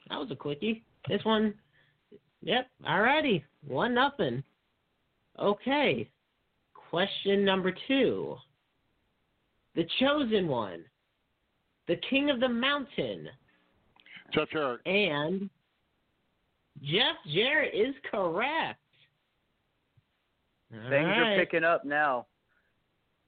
That 0.08 0.18
was 0.18 0.32
a 0.32 0.34
quickie. 0.34 0.82
This 1.08 1.24
one. 1.24 1.54
Yep. 2.42 2.66
Alrighty. 2.84 3.44
One 3.68 3.94
nothing. 3.94 4.42
Okay. 5.38 6.10
Question 6.90 7.44
number 7.44 7.72
two. 7.86 8.34
The 9.76 9.86
chosen 10.00 10.48
one. 10.48 10.84
The 11.86 12.00
king 12.10 12.30
of 12.30 12.40
the 12.40 12.48
mountain. 12.48 13.28
Jeff 14.34 14.50
Jarrett. 14.50 14.80
And 14.86 15.48
Jeff 16.82 17.14
Jarrett 17.32 17.72
is 17.72 17.94
correct. 18.10 18.80
All 20.74 20.90
Things 20.90 21.08
are 21.08 21.36
picking 21.38 21.64
up 21.64 21.84
now. 21.84 22.26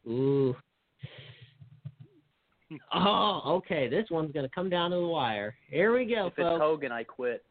Ooh. 0.08 0.56
Oh, 2.92 3.42
okay. 3.46 3.88
This 3.88 4.06
one's 4.10 4.32
going 4.32 4.44
to 4.46 4.54
come 4.54 4.68
down 4.68 4.90
to 4.90 4.96
the 4.96 5.06
wire. 5.06 5.54
Here 5.70 5.96
we 5.96 6.04
go, 6.04 6.26
if 6.26 6.32
it's. 6.36 6.60
Hogan, 6.60 6.90
I 6.90 7.04
quit. 7.04 7.44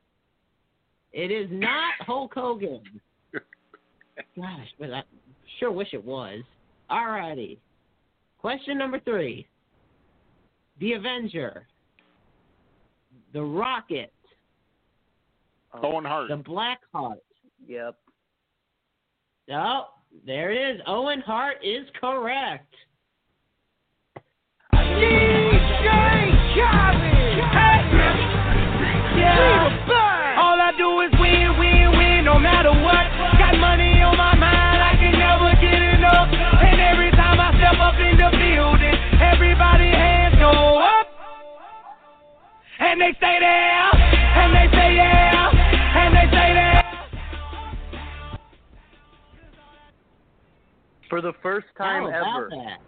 It 1.14 1.32
is 1.32 1.48
not 1.50 1.94
Hulk 2.02 2.34
Hogan. 2.36 2.82
Gosh, 4.36 4.68
but 4.80 4.92
I 4.92 5.04
sure 5.60 5.72
wish 5.72 5.94
it 5.94 6.04
was. 6.04 6.42
All 6.90 7.06
righty. 7.06 7.60
Question 8.40 8.78
number 8.78 9.00
three. 9.00 9.48
The 10.80 10.94
Avenger. 10.94 11.68
The 13.34 13.42
Rocket. 13.42 14.12
Oh. 15.74 15.94
Owen 15.94 16.06
Hart. 16.06 16.30
The 16.30 16.36
Black 16.38 16.80
Heart. 16.94 17.20
Yep. 17.66 17.96
Oh, 19.52 19.90
there 20.26 20.50
it 20.52 20.76
is. 20.76 20.82
Owen 20.88 21.22
Hart 21.22 21.58
is 21.64 21.86
correct. 22.02 22.74
All 30.36 30.58
I 30.58 30.74
do 30.78 31.02
is 31.02 31.12
win, 31.22 31.60
win, 31.60 31.94
win, 31.94 32.26
no 32.26 32.40
matter 32.40 32.72
what. 32.74 33.06
Got 33.38 33.60
money 33.62 34.02
on 34.02 34.18
my 34.18 34.34
mind, 34.34 34.82
I 34.82 34.98
can 34.98 35.14
never 35.14 35.54
get 35.62 35.82
enough. 35.94 36.34
And 36.34 36.82
every 36.82 37.12
time 37.12 37.40
I 37.40 37.54
step 37.62 37.78
up 37.78 38.02
in 38.02 38.18
the 38.18 38.34
building, 38.34 38.98
everybody 39.22 39.94
hands 39.94 40.36
go 40.42 40.82
up. 40.82 41.06
And 42.80 43.00
they 43.00 43.14
stay 43.18 43.38
there, 43.40 43.95
For 51.10 51.22
the 51.22 51.34
first 51.42 51.68
time 51.78 52.08
ever, 52.08 52.50
that? 52.52 52.80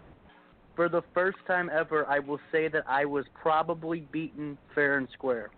for 0.74 0.88
the 0.88 1.02
first 1.14 1.38
time 1.46 1.70
ever, 1.72 2.06
I 2.06 2.18
will 2.18 2.40
say 2.52 2.68
that 2.68 2.84
I 2.88 3.04
was 3.04 3.24
probably 3.40 4.00
beaten 4.12 4.58
fair 4.74 4.98
and 4.98 5.08
square. 5.12 5.50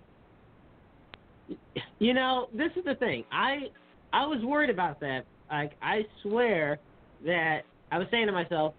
You 1.99 2.15
know, 2.15 2.49
this 2.55 2.71
is 2.77 2.85
the 2.85 2.95
thing. 2.95 3.25
I 3.33 3.71
I 4.13 4.27
was 4.27 4.41
worried 4.43 4.71
about 4.71 5.01
that. 5.01 5.25
Like 5.51 5.73
I 5.83 6.03
swear 6.23 6.79
that 7.25 7.63
I 7.93 7.99
was 7.99 8.07
saying 8.11 8.27
to 8.27 8.33
myself, 8.33 8.75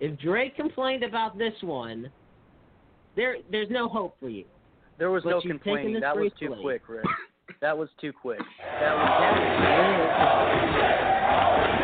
if 0.00 0.18
Drake 0.18 0.56
complained 0.56 1.02
about 1.02 1.38
this 1.38 1.54
one, 1.62 2.10
there 3.16 3.36
there's 3.50 3.70
no 3.70 3.88
hope 3.88 4.16
for 4.20 4.28
you. 4.28 4.44
There 4.98 5.10
was 5.10 5.22
But 5.24 5.30
no 5.30 5.40
complaining. 5.40 5.98
That 6.00 6.16
was 6.16 6.30
too 6.38 6.54
quick, 6.60 6.82
Rick. 6.88 7.06
That 7.60 7.76
was 7.76 7.88
too 8.00 8.12
quick. 8.12 8.38
That 8.80 8.94
was. 8.94 11.70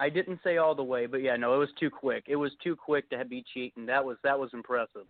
I 0.00 0.08
didn't 0.08 0.40
say 0.44 0.58
all 0.58 0.74
the 0.74 0.82
way, 0.82 1.06
but 1.06 1.22
yeah, 1.22 1.36
no, 1.36 1.54
it 1.54 1.58
was 1.58 1.68
too 1.78 1.90
quick. 1.90 2.24
It 2.28 2.36
was 2.36 2.52
too 2.62 2.76
quick 2.76 3.08
to 3.10 3.24
be 3.24 3.44
cheating. 3.52 3.86
That 3.86 4.04
was 4.04 4.16
that 4.24 4.38
was 4.38 4.50
impressive. 4.52 5.06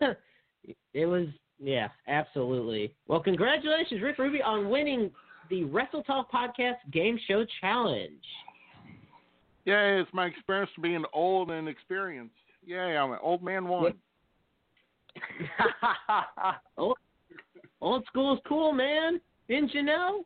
It 0.92 1.06
was 1.06 1.26
yeah, 1.58 1.88
absolutely. 2.08 2.94
Well, 3.06 3.20
congratulations, 3.20 4.02
Rick 4.02 4.18
Ruby, 4.18 4.42
on 4.42 4.68
winning 4.70 5.10
the 5.50 5.64
Wrestle 5.64 6.02
Talk 6.02 6.30
Podcast 6.30 6.76
Game 6.92 7.18
Show 7.28 7.44
Challenge. 7.60 8.12
Yeah, 9.64 10.00
it's 10.00 10.10
my 10.12 10.26
experience 10.26 10.70
of 10.76 10.82
being 10.82 11.04
old 11.12 11.50
and 11.50 11.68
experienced. 11.68 12.34
Yeah, 12.64 13.02
I'm 13.02 13.12
an 13.12 13.18
old 13.22 13.42
man 13.42 13.68
one. 13.68 13.94
old, 16.78 16.96
old 17.80 18.04
school 18.06 18.34
is 18.34 18.40
cool, 18.48 18.72
man. 18.72 19.20
Didn't 19.48 19.74
you 19.74 19.82
know? 19.82 20.24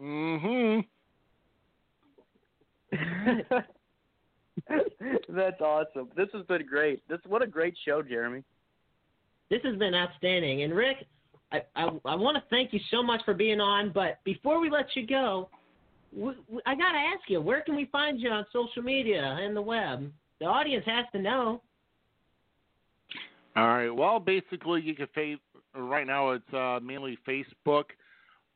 Mm-hmm. 0.00 0.80
That's 5.28 5.60
awesome. 5.60 6.08
This 6.16 6.28
has 6.32 6.44
been 6.46 6.66
great. 6.66 7.06
This 7.08 7.18
what 7.26 7.42
a 7.42 7.46
great 7.46 7.74
show, 7.84 8.02
Jeremy. 8.02 8.42
This 9.50 9.60
has 9.64 9.76
been 9.76 9.94
outstanding. 9.94 10.62
And 10.62 10.74
Rick, 10.74 11.06
I, 11.52 11.62
I, 11.74 11.88
I 12.04 12.14
want 12.14 12.36
to 12.36 12.42
thank 12.50 12.72
you 12.72 12.80
so 12.90 13.02
much 13.02 13.20
for 13.24 13.34
being 13.34 13.60
on. 13.60 13.90
But 13.92 14.18
before 14.24 14.60
we 14.60 14.70
let 14.70 14.86
you 14.94 15.06
go, 15.06 15.48
I 16.66 16.74
got 16.74 16.92
to 16.92 16.98
ask 16.98 17.28
you, 17.28 17.40
where 17.40 17.60
can 17.62 17.76
we 17.76 17.86
find 17.86 18.20
you 18.20 18.30
on 18.30 18.46
social 18.52 18.82
media 18.82 19.38
and 19.40 19.56
the 19.56 19.62
web? 19.62 20.10
The 20.40 20.46
audience 20.46 20.84
has 20.86 21.04
to 21.12 21.20
know. 21.20 21.62
All 23.56 23.68
right. 23.68 23.90
Well, 23.90 24.20
basically, 24.20 24.82
you 24.82 24.94
can 24.94 25.08
face 25.14 25.38
right 25.74 26.06
now. 26.06 26.30
It's 26.30 26.54
uh, 26.54 26.78
mainly 26.82 27.18
Facebook. 27.26 27.84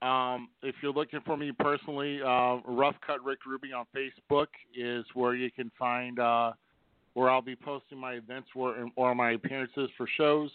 Um, 0.03 0.49
if 0.63 0.75
you're 0.83 0.93
looking 0.93 1.21
for 1.25 1.37
me 1.37 1.53
personally, 1.61 2.21
uh, 2.21 2.59
Rough 2.67 2.97
Cut 3.07 3.25
Rick 3.25 3.47
Ruby 3.47 3.73
on 3.73 3.85
Facebook 3.97 4.49
is 4.75 5.05
where 5.15 5.35
you 5.37 5.51
can 5.51 5.71
find 5.79 6.19
uh, 6.19 6.53
where 7.15 7.31
I'll 7.31 7.41
be 7.41 7.55
posting 7.55 7.99
my 7.99 8.15
events 8.15 8.49
or, 8.57 8.89
or 8.97 9.15
my 9.15 9.33
appearances 9.33 9.89
for 9.97 10.09
shows. 10.17 10.51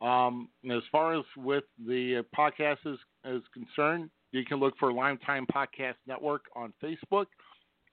Um, 0.00 0.48
as 0.70 0.82
far 0.90 1.18
as 1.18 1.24
with 1.36 1.64
the 1.86 2.24
podcast 2.36 2.78
is, 2.86 2.98
is 3.26 3.42
concerned, 3.52 4.08
you 4.32 4.44
can 4.44 4.58
look 4.58 4.74
for 4.78 4.92
Lime 4.92 5.18
Time 5.18 5.46
Podcast 5.52 5.94
Network 6.06 6.44
on 6.56 6.72
Facebook, 6.82 7.26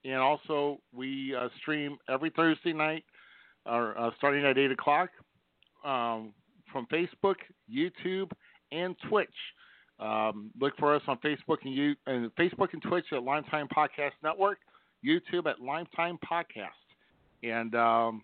and 0.04 0.16
also 0.16 0.78
we 0.94 1.34
uh, 1.34 1.48
stream 1.60 1.98
every 2.08 2.30
Thursday 2.30 2.72
night, 2.72 3.04
uh, 3.66 4.10
starting 4.16 4.46
at 4.46 4.56
eight 4.56 4.70
o'clock 4.70 5.10
um, 5.84 6.32
from 6.72 6.86
Facebook, 6.92 7.36
YouTube, 7.70 8.30
and 8.72 8.94
Twitch. 9.08 9.28
Um, 9.98 10.50
look 10.60 10.74
for 10.78 10.94
us 10.94 11.02
on 11.08 11.18
Facebook 11.18 11.58
and 11.64 11.74
you 11.74 11.94
and 12.06 12.30
Facebook 12.36 12.72
and 12.72 12.82
Twitch 12.82 13.06
at 13.12 13.22
Lime 13.22 13.44
Time 13.44 13.66
Podcast 13.74 14.12
Network, 14.22 14.58
YouTube 15.04 15.46
at 15.46 15.60
Lime 15.60 15.86
Time 15.96 16.18
Podcast, 16.30 16.68
and 17.42 17.74
um, 17.74 18.22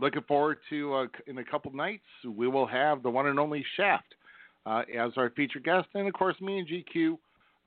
looking 0.00 0.22
forward 0.28 0.58
to 0.68 0.94
uh, 0.94 1.06
in 1.26 1.38
a 1.38 1.44
couple 1.44 1.72
nights 1.72 2.04
we 2.26 2.48
will 2.48 2.66
have 2.66 3.02
the 3.02 3.10
one 3.10 3.26
and 3.26 3.40
only 3.40 3.64
Shaft 3.76 4.14
uh, 4.66 4.82
as 4.94 5.12
our 5.16 5.30
featured 5.30 5.64
guest, 5.64 5.88
and 5.94 6.06
of 6.06 6.12
course 6.12 6.36
me 6.40 6.58
and 6.58 6.68
GQ 6.68 7.16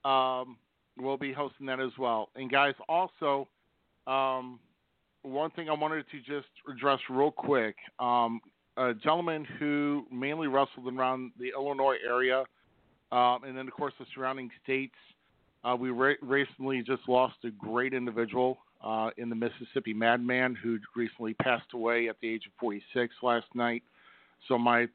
um, 0.08 0.58
will 0.98 1.18
be 1.18 1.34
hosting 1.34 1.66
that 1.68 1.80
as 1.80 1.92
well. 1.98 2.30
And 2.36 2.52
guys, 2.52 2.76
also 2.88 3.48
um, 4.06 4.60
one 5.24 5.50
thing 5.52 5.70
I 5.70 5.74
wanted 5.74 6.06
to 6.12 6.20
just 6.20 6.50
address 6.70 7.00
real 7.10 7.32
quick. 7.32 7.76
Um, 8.00 8.42
a 8.78 8.94
gentleman 8.94 9.46
who 9.60 10.06
mainly 10.12 10.48
wrestled 10.48 10.88
around 10.88 11.32
the 11.40 11.52
Illinois 11.56 11.98
area, 12.06 12.44
um, 13.14 13.44
and 13.44 13.56
then 13.56 13.68
of 13.68 13.74
course 13.74 13.94
the 14.00 14.06
surrounding 14.14 14.50
states. 14.64 14.96
Uh, 15.64 15.76
we 15.76 15.92
re- 15.92 16.18
recently 16.22 16.82
just 16.82 17.08
lost 17.08 17.36
a 17.46 17.50
great 17.52 17.94
individual 17.94 18.58
uh, 18.84 19.12
in 19.18 19.30
the 19.30 19.36
Mississippi 19.36 19.94
Madman 19.94 20.56
who 20.62 20.78
recently 20.96 21.34
passed 21.36 21.74
away 21.74 22.10
at 22.10 22.18
the 22.22 22.28
age 22.28 22.46
of 22.46 22.52
46 22.60 23.14
last 23.22 23.46
night. 23.54 23.84
So 24.48 24.58
my 24.58 24.88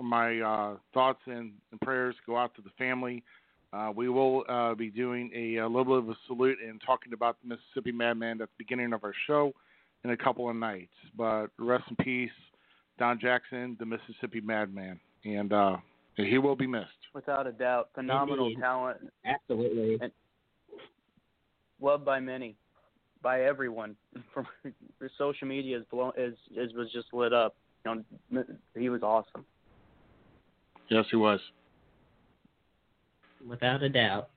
my 0.00 0.40
uh, 0.40 0.76
thoughts 0.94 1.20
and, 1.26 1.52
and, 1.70 1.80
prayers 1.82 2.14
go 2.26 2.38
out 2.38 2.54
to 2.54 2.62
the 2.62 2.70
family. 2.78 3.22
Uh, 3.70 3.92
we 3.94 4.08
will 4.08 4.44
uh, 4.48 4.74
be 4.74 4.88
doing 4.88 5.30
a, 5.34 5.56
a, 5.56 5.66
little 5.68 6.00
bit 6.00 6.04
of 6.04 6.08
a 6.08 6.16
salute 6.26 6.56
and 6.66 6.80
talking 6.86 7.12
about 7.12 7.36
the 7.42 7.48
Mississippi 7.48 7.92
Madman 7.92 8.40
at 8.40 8.48
the 8.48 8.54
beginning 8.56 8.94
of 8.94 9.04
our 9.04 9.12
show 9.26 9.52
in 10.04 10.10
a 10.10 10.16
couple 10.16 10.48
of 10.48 10.56
nights. 10.56 10.94
But 11.18 11.48
rest 11.58 11.84
in 11.90 11.96
peace, 12.02 12.30
Don 12.98 13.20
Jackson, 13.20 13.76
the 13.78 13.84
Mississippi 13.84 14.40
Madman, 14.40 14.98
and 15.26 15.52
uh, 15.52 15.76
he 16.16 16.38
will 16.38 16.56
be 16.56 16.66
missed. 16.66 16.88
Without 17.14 17.46
a 17.46 17.52
doubt, 17.52 17.90
phenomenal 17.94 18.46
Indeed. 18.46 18.60
talent. 18.60 18.98
Absolutely. 19.24 19.98
And 20.00 20.12
loved 21.80 22.04
by 22.04 22.20
many, 22.20 22.56
by 23.22 23.42
everyone. 23.42 23.96
From 24.34 24.46
social 25.18 25.48
media 25.48 25.78
is 25.78 25.84
blown 25.90 26.12
is 26.16 26.34
is 26.56 26.72
was 26.74 26.90
just 26.92 27.12
lit 27.12 27.32
up. 27.32 27.56
You 27.84 28.04
know, 28.30 28.44
he 28.76 28.88
was 28.88 29.02
awesome. 29.02 29.44
Yes, 30.88 31.04
he 31.10 31.16
was. 31.16 31.40
Without 33.46 33.82
a 33.82 33.88
doubt. 33.88 34.30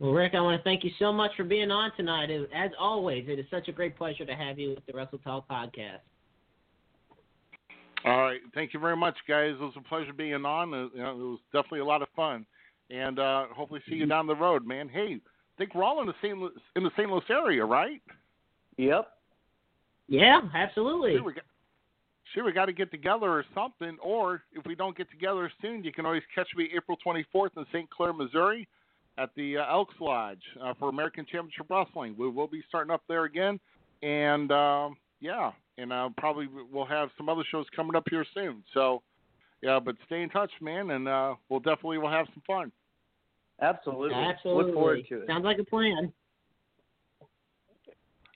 Well, 0.00 0.12
Rick, 0.12 0.34
I 0.34 0.40
want 0.40 0.58
to 0.58 0.64
thank 0.64 0.82
you 0.82 0.90
so 0.98 1.12
much 1.12 1.30
for 1.36 1.44
being 1.44 1.70
on 1.70 1.92
tonight. 1.96 2.30
As 2.30 2.70
always, 2.78 3.26
it 3.28 3.38
is 3.38 3.46
such 3.50 3.68
a 3.68 3.72
great 3.72 3.96
pleasure 3.96 4.26
to 4.26 4.34
have 4.34 4.58
you 4.58 4.70
with 4.70 4.84
the 4.86 4.92
Wrestle 4.92 5.18
Talk 5.18 5.48
podcast. 5.48 6.00
All 8.04 8.20
right, 8.20 8.40
thank 8.54 8.74
you 8.74 8.80
very 8.80 8.96
much, 8.96 9.16
guys. 9.26 9.54
It 9.58 9.60
was 9.60 9.72
a 9.76 9.88
pleasure 9.88 10.12
being 10.12 10.44
on. 10.44 10.74
Uh, 10.74 10.88
you 10.94 11.02
know, 11.02 11.10
it 11.10 11.16
was 11.16 11.38
definitely 11.52 11.80
a 11.80 11.84
lot 11.86 12.02
of 12.02 12.08
fun, 12.14 12.44
and 12.90 13.18
uh, 13.18 13.46
hopefully 13.54 13.80
see 13.88 13.94
you 13.94 14.06
down 14.06 14.26
the 14.26 14.36
road, 14.36 14.66
man. 14.66 14.88
Hey, 14.88 15.16
I 15.16 15.58
think 15.58 15.74
we're 15.74 15.84
all 15.84 16.00
in 16.00 16.06
the 16.06 16.14
St. 16.20 16.36
Louis, 16.36 16.50
in 16.76 16.82
the 16.82 16.90
St. 16.98 17.08
Louis 17.08 17.22
area, 17.30 17.64
right? 17.64 18.02
Yep. 18.76 19.08
Yeah, 20.08 20.40
absolutely. 20.54 21.14
Sure, 21.14 21.24
we 21.24 21.32
got, 21.32 21.44
sure, 22.34 22.44
we 22.44 22.52
got 22.52 22.66
to 22.66 22.72
get 22.72 22.90
together 22.90 23.30
or 23.30 23.44
something. 23.54 23.96
Or 24.02 24.42
if 24.52 24.66
we 24.66 24.74
don't 24.74 24.96
get 24.96 25.10
together 25.10 25.50
soon, 25.62 25.82
you 25.82 25.92
can 25.92 26.04
always 26.04 26.22
catch 26.34 26.48
me 26.56 26.68
April 26.76 26.98
24th 27.06 27.56
in 27.56 27.64
St. 27.72 27.88
Clair, 27.88 28.12
Missouri, 28.12 28.68
at 29.16 29.30
the 29.36 29.58
uh, 29.58 29.72
Elks 29.72 29.94
Lodge 30.00 30.42
uh, 30.62 30.74
for 30.78 30.88
American 30.88 31.24
Championship 31.24 31.66
Wrestling. 31.70 32.14
We 32.18 32.28
will 32.28 32.48
be 32.48 32.62
starting 32.68 32.92
up 32.92 33.02
there 33.08 33.24
again, 33.24 33.58
and 34.02 34.50
um, 34.52 34.96
yeah, 35.24 35.52
and 35.78 35.90
uh, 35.90 36.10
probably 36.18 36.46
we'll 36.70 36.84
have 36.84 37.08
some 37.16 37.30
other 37.30 37.44
shows 37.50 37.64
coming 37.74 37.96
up 37.96 38.04
here 38.10 38.26
soon. 38.34 38.62
So, 38.74 39.00
yeah, 39.62 39.80
but 39.82 39.96
stay 40.04 40.20
in 40.20 40.28
touch, 40.28 40.50
man, 40.60 40.90
and 40.90 41.08
uh, 41.08 41.34
we'll 41.48 41.60
definitely 41.60 41.96
we'll 41.96 42.10
have 42.10 42.26
some 42.34 42.42
fun. 42.46 42.70
Absolutely. 43.62 44.14
Absolutely. 44.14 44.64
Look 44.64 44.74
forward 44.74 45.00
to 45.08 45.22
it. 45.22 45.26
Sounds 45.26 45.44
like 45.44 45.58
a 45.58 45.64
plan. 45.64 46.12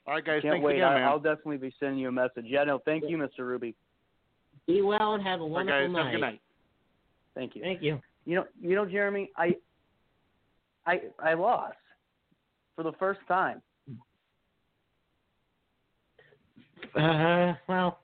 All 0.07 0.15
right, 0.15 0.25
guys. 0.25 0.41
Can't 0.41 0.53
thanks 0.53 0.65
wait. 0.65 0.77
again, 0.77 0.87
I, 0.87 0.95
man. 0.95 1.03
I'll 1.03 1.19
definitely 1.19 1.57
be 1.57 1.71
sending 1.79 1.99
you 1.99 2.07
a 2.07 2.11
message. 2.11 2.45
Yeah, 2.45 2.63
no, 2.63 2.79
thank 2.83 3.03
you, 3.07 3.17
Mr. 3.17 3.41
Ruby. 3.41 3.75
Be 4.65 4.81
well 4.81 5.13
and 5.13 5.21
have 5.21 5.41
a 5.41 5.43
All 5.43 5.49
right, 5.49 5.67
wonderful 5.67 5.87
guys. 5.87 5.93
night. 5.93 5.99
Have 5.99 6.07
a 6.07 6.11
good 6.11 6.21
night. 6.21 6.41
Thank 7.35 7.55
you. 7.55 7.61
Thank 7.61 7.83
you. 7.83 8.01
You 8.25 8.35
know, 8.37 8.45
you 8.59 8.75
know, 8.75 8.85
Jeremy, 8.87 9.29
I, 9.37 9.55
I, 10.87 11.01
I 11.23 11.35
lost 11.35 11.77
for 12.75 12.81
the 12.81 12.93
first 12.93 13.19
time. 13.27 13.61
Uh, 16.95 17.53
well, 17.67 17.99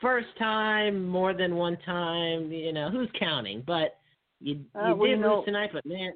first 0.00 0.28
time, 0.38 1.06
more 1.08 1.32
than 1.34 1.56
one 1.56 1.76
time, 1.84 2.50
you 2.52 2.72
know, 2.72 2.90
who's 2.90 3.08
counting? 3.18 3.62
But 3.66 3.96
you, 4.40 4.54
you 4.56 4.64
Uh, 4.74 4.94
well, 4.94 5.06
did 5.06 5.10
you 5.10 5.16
know- 5.18 5.36
lose 5.36 5.44
tonight, 5.46 5.70
but 5.72 5.84
man, 5.86 6.12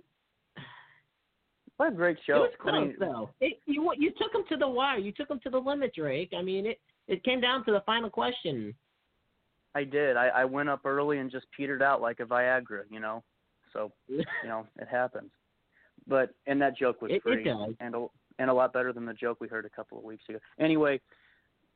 What 1.77 1.93
a 1.93 1.95
great 1.95 2.19
show. 2.27 2.37
it 2.37 2.41
was 2.41 2.51
close 2.61 2.75
I 2.75 2.81
mean, 2.81 2.97
though. 2.99 3.31
It, 3.41 3.61
you 3.67 3.93
you 3.97 4.11
took 4.21 4.33
them 4.33 4.45
to 4.49 4.57
the 4.57 4.69
wire. 4.69 4.99
You 4.99 5.13
took 5.13 5.29
them 5.29 5.39
to 5.45 5.51
the 5.51 5.59
limit, 5.59 5.95
Drake. 5.95 6.33
I 6.37 6.43
mean, 6.43 6.67
it 6.67 6.81
it 7.07 7.23
came 7.25 7.41
down 7.41 7.65
to 7.67 7.73
the 7.73 7.83
final 7.87 8.11
question. 8.11 8.75
I 9.75 9.85
did. 9.85 10.17
I, 10.17 10.29
I 10.29 10.45
went 10.45 10.69
up 10.69 10.81
early 10.85 11.19
and 11.19 11.31
just 11.31 11.47
petered 11.57 11.83
out 11.83 12.01
like 12.01 12.19
a 12.21 12.25
Viagra, 12.25 12.83
you 12.91 12.99
know. 13.01 13.23
So 13.73 13.93
you 14.09 14.25
know 14.45 14.67
it 14.79 14.89
happens. 14.89 15.31
But 16.09 16.35
and 16.49 16.61
that 16.61 16.77
joke 16.77 17.01
was 17.01 17.13
It- 17.13 17.17
it 17.17 17.23
free 17.23 17.45
does. 17.45 17.75
and 17.81 17.95
a, 17.95 18.07
and 18.41 18.51
a 18.51 18.55
lot 18.55 18.73
better 18.73 18.93
than 18.93 19.07
the 19.07 19.15
joke 19.15 19.39
we 19.41 19.47
heard 19.47 19.65
a 19.65 19.71
couple 19.71 19.99
of 19.99 20.05
weeks 20.05 20.25
ago. 20.29 20.39
Anyway, 20.59 21.01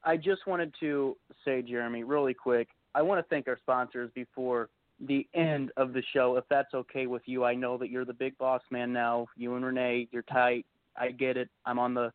I 0.04 0.16
just 0.16 0.46
wanted 0.46 0.74
to 0.80 1.16
say, 1.44 1.62
Jeremy, 1.62 2.04
really 2.04 2.34
quick. 2.34 2.68
I 2.94 3.02
want 3.02 3.24
to 3.24 3.28
thank 3.28 3.48
our 3.48 3.58
sponsors 3.58 4.10
before 4.14 4.68
the 5.00 5.26
end 5.34 5.72
of 5.76 5.92
the 5.92 6.02
show, 6.12 6.36
if 6.36 6.44
that's 6.50 6.74
okay 6.74 7.06
with 7.06 7.22
you. 7.26 7.44
I 7.44 7.54
know 7.54 7.78
that 7.78 7.90
you're 7.90 8.04
the 8.04 8.12
big 8.12 8.36
boss 8.38 8.62
man 8.70 8.92
now. 8.92 9.26
You 9.36 9.54
and 9.56 9.64
Renee, 9.64 10.08
you're 10.12 10.22
tight. 10.22 10.66
I 10.96 11.10
get 11.10 11.36
it. 11.36 11.48
I'm 11.64 11.78
on 11.78 11.94
the 11.94 12.12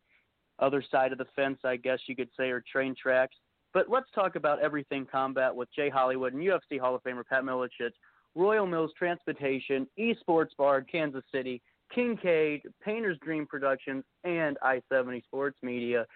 other 0.58 0.82
side 0.90 1.12
of 1.12 1.18
the 1.18 1.26
fence, 1.36 1.58
I 1.64 1.76
guess 1.76 1.98
you 2.06 2.16
could 2.16 2.30
say, 2.36 2.50
or 2.50 2.62
train 2.70 2.94
tracks. 3.00 3.36
But 3.74 3.90
let's 3.90 4.10
talk 4.14 4.36
about 4.36 4.60
everything 4.60 5.06
combat 5.10 5.54
with 5.54 5.68
Jay 5.74 5.88
Hollywood 5.88 6.32
and 6.32 6.42
UFC 6.42 6.80
Hall 6.80 6.94
of 6.94 7.02
Famer 7.02 7.24
Pat 7.26 7.42
Miletich, 7.42 7.92
Royal 8.34 8.66
Mills 8.66 8.92
Transportation, 8.96 9.86
Esports 9.98 10.56
Bar, 10.56 10.82
Kansas 10.82 11.24
City, 11.32 11.60
Kincaid, 11.94 12.62
Painter's 12.82 13.18
Dream 13.18 13.46
Productions, 13.46 14.04
and 14.24 14.56
I-70 14.62 15.24
Sports 15.24 15.58
Media. 15.62 16.06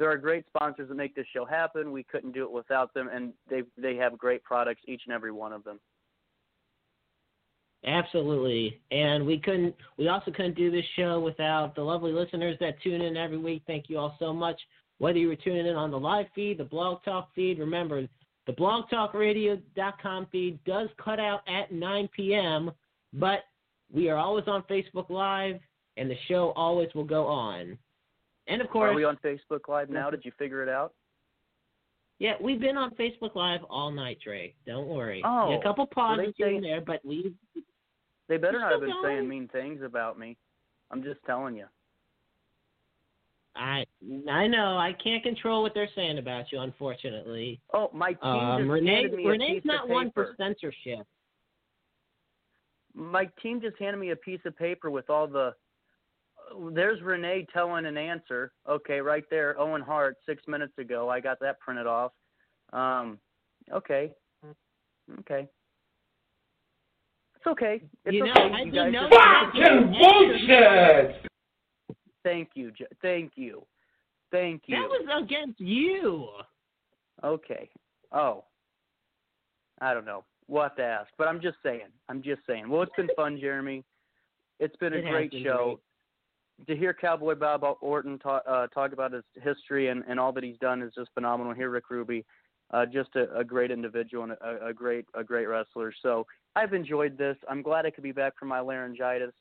There 0.00 0.10
are 0.10 0.16
great 0.16 0.46
sponsors 0.46 0.88
that 0.88 0.94
make 0.94 1.14
this 1.14 1.26
show 1.30 1.44
happen. 1.44 1.92
We 1.92 2.04
couldn't 2.04 2.32
do 2.32 2.42
it 2.44 2.50
without 2.50 2.94
them, 2.94 3.10
and 3.12 3.34
they 3.50 3.64
they 3.76 3.96
have 3.96 4.16
great 4.16 4.42
products, 4.42 4.80
each 4.88 5.02
and 5.06 5.14
every 5.14 5.30
one 5.30 5.52
of 5.52 5.62
them. 5.62 5.78
Absolutely. 7.84 8.80
And 8.90 9.26
we 9.26 9.38
couldn't 9.38 9.74
we 9.98 10.08
also 10.08 10.30
couldn't 10.30 10.56
do 10.56 10.70
this 10.70 10.86
show 10.96 11.20
without 11.20 11.74
the 11.74 11.82
lovely 11.82 12.12
listeners 12.12 12.56
that 12.60 12.80
tune 12.82 13.02
in 13.02 13.18
every 13.18 13.36
week. 13.36 13.62
Thank 13.66 13.90
you 13.90 13.98
all 13.98 14.16
so 14.18 14.32
much. 14.32 14.58
Whether 14.96 15.18
you 15.18 15.28
were 15.28 15.36
tuning 15.36 15.66
in 15.66 15.76
on 15.76 15.90
the 15.90 16.00
live 16.00 16.26
feed, 16.34 16.56
the 16.56 16.64
blog 16.64 17.04
talk 17.04 17.28
feed, 17.34 17.58
remember 17.58 18.08
the 18.46 18.52
blogtalkradio.com 18.54 20.28
feed 20.32 20.64
does 20.64 20.88
cut 21.02 21.20
out 21.20 21.40
at 21.46 21.72
9 21.72 22.08
p.m., 22.16 22.70
but 23.12 23.40
we 23.92 24.08
are 24.08 24.16
always 24.16 24.44
on 24.46 24.62
Facebook 24.62 25.10
Live 25.10 25.60
and 25.98 26.10
the 26.10 26.16
show 26.26 26.54
always 26.56 26.88
will 26.94 27.04
go 27.04 27.26
on. 27.26 27.76
And 28.50 28.60
of 28.60 28.68
course, 28.68 28.90
Are 28.90 28.94
we 28.94 29.04
on 29.04 29.16
Facebook 29.24 29.68
Live 29.68 29.88
now? 29.90 30.10
Did 30.10 30.24
you 30.24 30.32
figure 30.38 30.62
it 30.62 30.68
out? 30.68 30.92
yeah, 32.18 32.34
we've 32.40 32.60
been 32.60 32.76
on 32.76 32.90
Facebook 32.96 33.34
Live 33.34 33.60
all 33.70 33.90
night, 33.90 34.18
Drake. 34.22 34.54
Don't 34.66 34.88
worry. 34.88 35.22
Oh, 35.24 35.58
a 35.58 35.62
couple 35.62 35.86
pauses 35.86 36.34
here 36.36 36.48
and 36.48 36.62
there, 36.64 36.80
but 36.82 37.00
we 37.04 37.32
They 38.28 38.36
better 38.36 38.58
not 38.58 38.72
have 38.72 38.80
been 38.80 38.90
going. 38.90 39.04
saying 39.04 39.28
mean 39.28 39.48
things 39.48 39.82
about 39.82 40.18
me. 40.18 40.36
I'm 40.90 41.02
just 41.02 41.20
telling 41.24 41.56
you. 41.56 41.66
I 43.56 43.84
I 44.28 44.46
know 44.46 44.76
I 44.78 44.92
can't 45.02 45.22
control 45.22 45.62
what 45.62 45.74
they're 45.74 45.88
saying 45.94 46.18
about 46.18 46.52
you, 46.52 46.60
unfortunately. 46.60 47.60
Oh, 47.72 47.90
my 47.92 48.12
team 48.12 48.22
Um, 48.22 48.62
just 48.62 48.70
Renee 48.70 48.94
handed 48.94 49.14
me 49.14 49.24
a 49.24 49.28
Renee's 49.28 49.62
piece 49.62 49.64
not 49.64 49.84
of 49.84 49.90
one 49.90 50.10
for 50.12 50.34
censorship. 50.36 51.06
My 52.94 53.28
team 53.42 53.60
just 53.60 53.76
handed 53.78 53.98
me 53.98 54.10
a 54.10 54.16
piece 54.16 54.40
of 54.44 54.56
paper 54.56 54.90
with 54.90 55.08
all 55.10 55.26
the. 55.26 55.54
There's 56.72 57.00
Renee 57.02 57.46
telling 57.52 57.86
an 57.86 57.96
answer. 57.96 58.52
Okay, 58.68 59.00
right 59.00 59.24
there. 59.30 59.58
Owen 59.58 59.82
Hart 59.82 60.16
six 60.26 60.42
minutes 60.48 60.72
ago. 60.78 61.08
I 61.08 61.20
got 61.20 61.38
that 61.40 61.60
printed 61.60 61.86
off. 61.86 62.12
Um, 62.72 63.18
okay, 63.72 64.12
okay. 65.20 65.48
It's 67.36 67.46
okay. 67.46 67.82
It's 68.04 68.14
You 68.14 68.24
know, 68.26 68.32
okay. 68.32 68.54
I 68.54 68.60
you 68.62 68.72
guys 68.72 68.92
know 68.92 69.08
just- 69.08 69.20
Fucking 69.22 69.92
bullshit! 69.92 71.26
Thank 72.22 72.50
you. 72.54 72.72
Thank 73.00 73.32
you. 73.36 73.62
Thank 74.30 74.62
you. 74.66 74.76
That 74.76 74.88
was 74.88 75.24
against 75.24 75.58
you. 75.60 76.28
Okay. 77.24 77.68
Oh. 78.12 78.44
I 79.80 79.94
don't 79.94 80.04
know. 80.04 80.24
We'll 80.46 80.64
have 80.64 80.76
to 80.76 80.82
ask. 80.84 81.08
But 81.16 81.28
I'm 81.28 81.40
just 81.40 81.56
saying. 81.62 81.88
I'm 82.10 82.22
just 82.22 82.42
saying. 82.46 82.68
Well, 82.68 82.82
it's 82.82 82.92
been 82.96 83.08
fun, 83.16 83.38
Jeremy. 83.40 83.82
It's 84.58 84.76
been 84.76 84.92
a 84.92 84.96
It 84.96 85.06
great 85.08 85.30
been 85.30 85.42
show. 85.44 85.80
To 86.66 86.76
hear 86.76 86.92
Cowboy 86.92 87.34
Bob 87.34 87.64
Orton 87.80 88.18
talk, 88.18 88.42
uh, 88.48 88.66
talk 88.68 88.92
about 88.92 89.12
his 89.12 89.24
history 89.42 89.88
and, 89.88 90.04
and 90.08 90.20
all 90.20 90.32
that 90.32 90.44
he's 90.44 90.58
done 90.58 90.82
is 90.82 90.92
just 90.94 91.10
phenomenal. 91.14 91.54
Here, 91.54 91.70
Rick 91.70 91.90
Ruby. 91.90 92.24
uh, 92.72 92.86
just 92.86 93.10
a, 93.16 93.36
a 93.36 93.44
great 93.44 93.70
individual 93.70 94.24
and 94.24 94.32
a, 94.32 94.66
a 94.68 94.72
great 94.72 95.06
a 95.14 95.24
great 95.24 95.46
wrestler. 95.46 95.92
So 96.02 96.26
I've 96.56 96.72
enjoyed 96.72 97.18
this. 97.18 97.36
I'm 97.48 97.62
glad 97.62 97.86
I 97.86 97.90
could 97.90 98.04
be 98.04 98.12
back 98.12 98.38
from 98.38 98.48
my 98.48 98.60
laryngitis. 98.60 99.32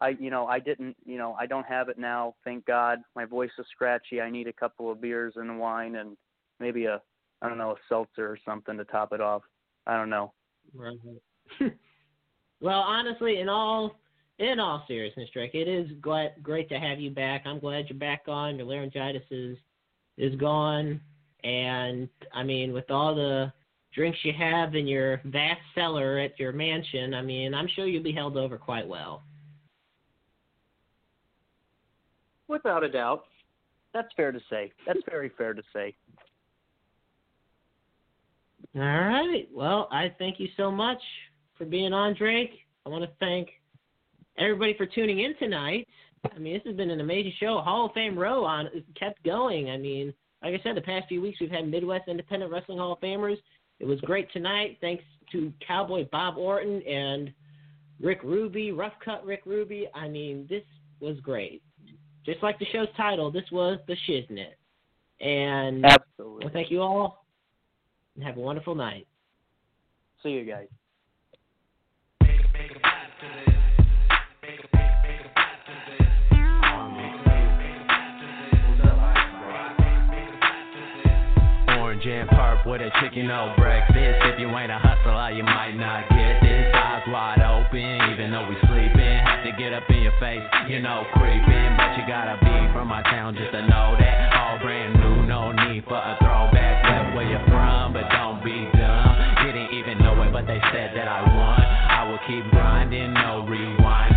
I 0.00 0.10
you 0.20 0.30
know 0.30 0.46
I 0.46 0.58
didn't 0.58 0.96
you 1.04 1.18
know 1.18 1.36
I 1.38 1.46
don't 1.46 1.66
have 1.66 1.88
it 1.88 1.98
now. 1.98 2.34
Thank 2.44 2.64
God. 2.64 3.00
My 3.14 3.24
voice 3.24 3.50
is 3.58 3.66
scratchy. 3.70 4.20
I 4.20 4.30
need 4.30 4.46
a 4.46 4.52
couple 4.52 4.90
of 4.90 5.00
beers 5.00 5.34
and 5.36 5.58
wine 5.58 5.96
and 5.96 6.16
maybe 6.60 6.86
a 6.86 7.00
I 7.42 7.48
don't 7.48 7.58
know 7.58 7.72
a 7.72 7.76
seltzer 7.88 8.26
or 8.26 8.38
something 8.44 8.76
to 8.76 8.84
top 8.84 9.12
it 9.12 9.20
off. 9.20 9.42
I 9.86 9.96
don't 9.96 10.10
know. 10.10 10.32
Right. 10.74 10.98
well, 12.60 12.80
honestly, 12.80 13.40
in 13.40 13.48
all 13.48 13.98
in 14.38 14.60
all 14.60 14.84
seriousness, 14.86 15.28
Drake, 15.32 15.54
it 15.54 15.68
is 15.68 15.88
glad, 16.00 16.34
great 16.42 16.68
to 16.68 16.78
have 16.78 17.00
you 17.00 17.10
back. 17.10 17.42
I'm 17.44 17.58
glad 17.58 17.86
you're 17.88 17.98
back 17.98 18.22
on. 18.28 18.56
Your 18.56 18.66
laryngitis 18.66 19.22
is 19.30 19.56
is 20.16 20.34
gone, 20.34 21.00
and 21.44 22.08
I 22.34 22.42
mean, 22.42 22.72
with 22.72 22.90
all 22.90 23.14
the 23.14 23.52
drinks 23.94 24.18
you 24.24 24.32
have 24.32 24.74
in 24.74 24.86
your 24.86 25.20
vast 25.24 25.60
cellar 25.74 26.18
at 26.18 26.38
your 26.38 26.52
mansion, 26.52 27.14
I 27.14 27.22
mean, 27.22 27.54
I'm 27.54 27.68
sure 27.74 27.86
you'll 27.86 28.02
be 28.02 28.12
held 28.12 28.36
over 28.36 28.58
quite 28.58 28.86
well. 28.86 29.22
Without 32.48 32.82
a 32.82 32.88
doubt. 32.88 33.24
That's 33.94 34.08
fair 34.16 34.32
to 34.32 34.40
say. 34.50 34.72
That's 34.86 35.00
very 35.08 35.30
fair 35.36 35.54
to 35.54 35.62
say. 35.72 35.94
All 38.74 38.82
right. 38.82 39.48
Well, 39.52 39.88
I 39.90 40.12
thank 40.18 40.38
you 40.38 40.48
so 40.56 40.70
much 40.70 41.00
for 41.56 41.64
being 41.64 41.92
on, 41.92 42.14
Drake. 42.14 42.52
I 42.84 42.90
want 42.90 43.04
to 43.04 43.10
thank 43.18 43.48
everybody 44.38 44.74
for 44.76 44.86
tuning 44.86 45.20
in 45.20 45.36
tonight. 45.38 45.86
I 46.34 46.38
mean, 46.38 46.54
this 46.54 46.62
has 46.66 46.76
been 46.76 46.90
an 46.90 47.00
amazing 47.00 47.32
show. 47.38 47.60
Hall 47.60 47.86
of 47.86 47.92
Fame 47.92 48.18
row 48.18 48.44
on 48.44 48.68
kept 48.98 49.22
going. 49.24 49.70
I 49.70 49.76
mean, 49.76 50.12
like 50.42 50.54
I 50.54 50.62
said, 50.62 50.76
the 50.76 50.82
past 50.82 51.08
few 51.08 51.20
weeks 51.20 51.40
we've 51.40 51.50
had 51.50 51.68
Midwest 51.68 52.08
Independent 52.08 52.50
Wrestling 52.50 52.78
Hall 52.78 52.92
of 52.92 53.00
Famers. 53.00 53.36
It 53.80 53.86
was 53.86 54.00
great 54.00 54.30
tonight. 54.32 54.78
Thanks 54.80 55.04
to 55.32 55.52
Cowboy 55.66 56.06
Bob 56.10 56.36
Orton 56.36 56.82
and 56.82 57.32
Rick 58.00 58.22
Ruby, 58.22 58.72
Rough 58.72 58.94
Cut 59.04 59.24
Rick 59.24 59.42
Ruby. 59.46 59.88
I 59.94 60.08
mean, 60.08 60.46
this 60.48 60.64
was 61.00 61.18
great. 61.20 61.62
Just 62.24 62.42
like 62.42 62.58
the 62.58 62.66
show's 62.72 62.88
title, 62.96 63.30
this 63.30 63.50
was 63.52 63.78
the 63.86 63.96
shiznit. 64.08 64.54
And 65.20 65.84
Absolutely. 65.84 66.44
Well, 66.44 66.52
thank 66.52 66.70
you 66.70 66.80
all, 66.80 67.24
and 68.14 68.24
have 68.24 68.36
a 68.36 68.40
wonderful 68.40 68.74
night. 68.74 69.06
See 70.22 70.30
you 70.30 70.44
guys. 70.44 70.66
And 82.08 82.26
purp 82.30 82.64
with 82.64 82.80
a 82.80 82.88
chicken 83.04 83.28
or 83.28 83.52
breakfast. 83.60 84.24
If 84.32 84.40
you 84.40 84.48
ain't 84.48 84.72
a 84.72 84.80
hustler, 84.80 85.28
you 85.36 85.44
might 85.44 85.76
not 85.76 86.08
get 86.08 86.40
this. 86.40 86.72
Eyes 86.72 87.04
wide 87.04 87.44
open, 87.44 88.00
even 88.08 88.32
though 88.32 88.48
we 88.48 88.56
sleeping. 88.64 89.20
Have 89.28 89.44
to 89.44 89.52
get 89.60 89.76
up 89.76 89.84
in 89.92 90.00
your 90.00 90.16
face, 90.16 90.40
you 90.72 90.80
know, 90.80 91.04
creeping. 91.12 91.70
But 91.76 92.00
you 92.00 92.08
gotta 92.08 92.40
be 92.40 92.72
from 92.72 92.88
my 92.88 93.02
town 93.02 93.36
just 93.36 93.52
to 93.52 93.60
know 93.60 93.92
that. 94.00 94.32
All 94.32 94.58
brand 94.58 94.96
new, 94.96 95.28
no 95.28 95.52
need 95.52 95.84
for 95.84 96.00
a 96.00 96.16
throwback. 96.24 96.80
Left 96.88 97.14
where 97.14 97.28
you're 97.28 97.44
from, 97.52 97.92
but 97.92 98.08
don't 98.08 98.40
be 98.42 98.56
dumb. 98.72 99.44
Didn't 99.44 99.76
even 99.76 100.00
know 100.00 100.16
it, 100.24 100.32
but 100.32 100.46
they 100.48 100.64
said 100.72 100.96
that 100.96 101.08
I 101.12 101.20
won. 101.28 101.60
I 101.60 102.08
will 102.08 102.24
keep 102.24 102.48
grinding, 102.56 103.12
no 103.12 103.44
rewinding. 103.44 104.07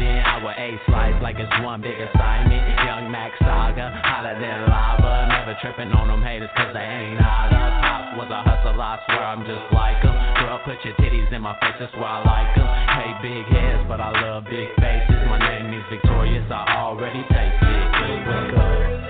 Our 0.42 0.58
A 0.58 0.74
slice 0.90 1.22
like 1.22 1.38
it's 1.38 1.54
one 1.62 1.82
big 1.82 1.94
assignment. 2.02 2.66
Young 2.82 3.12
Mac 3.12 3.30
saga, 3.46 3.94
hotter 4.02 4.34
than 4.42 4.66
lava. 4.66 5.30
Never 5.30 5.54
tripping 5.62 5.94
on 5.94 6.08
them 6.08 6.24
haters 6.24 6.50
cause 6.58 6.74
they 6.74 6.82
ain't 6.82 7.22
hot 7.22 7.54
up. 7.54 7.74
Pop 7.78 8.18
was 8.18 8.30
a 8.34 8.42
hustler, 8.42 8.74
I 8.74 8.98
swear 9.06 9.22
I'm 9.22 9.46
just 9.46 9.70
like 9.70 10.02
him. 10.02 10.18
Girl, 10.42 10.58
put 10.66 10.82
your 10.82 10.98
titties 10.98 11.32
in 11.32 11.46
my 11.46 11.54
face, 11.62 11.78
that's 11.78 11.94
why 11.94 12.26
I 12.26 12.26
like 12.26 12.52
them. 12.58 12.66
Hate 12.66 13.22
big 13.22 13.46
heads, 13.54 13.86
but 13.88 14.02
I 14.02 14.10
love 14.18 14.46
big 14.50 14.74
faces. 14.82 15.22
My 15.30 15.38
name 15.38 15.78
is 15.78 15.86
Victorious, 15.94 16.50
I 16.50 16.90
already 16.90 17.22
tasted 17.30 17.62
it. 17.62 18.02
Wake 18.02 18.58
up. 18.58 19.01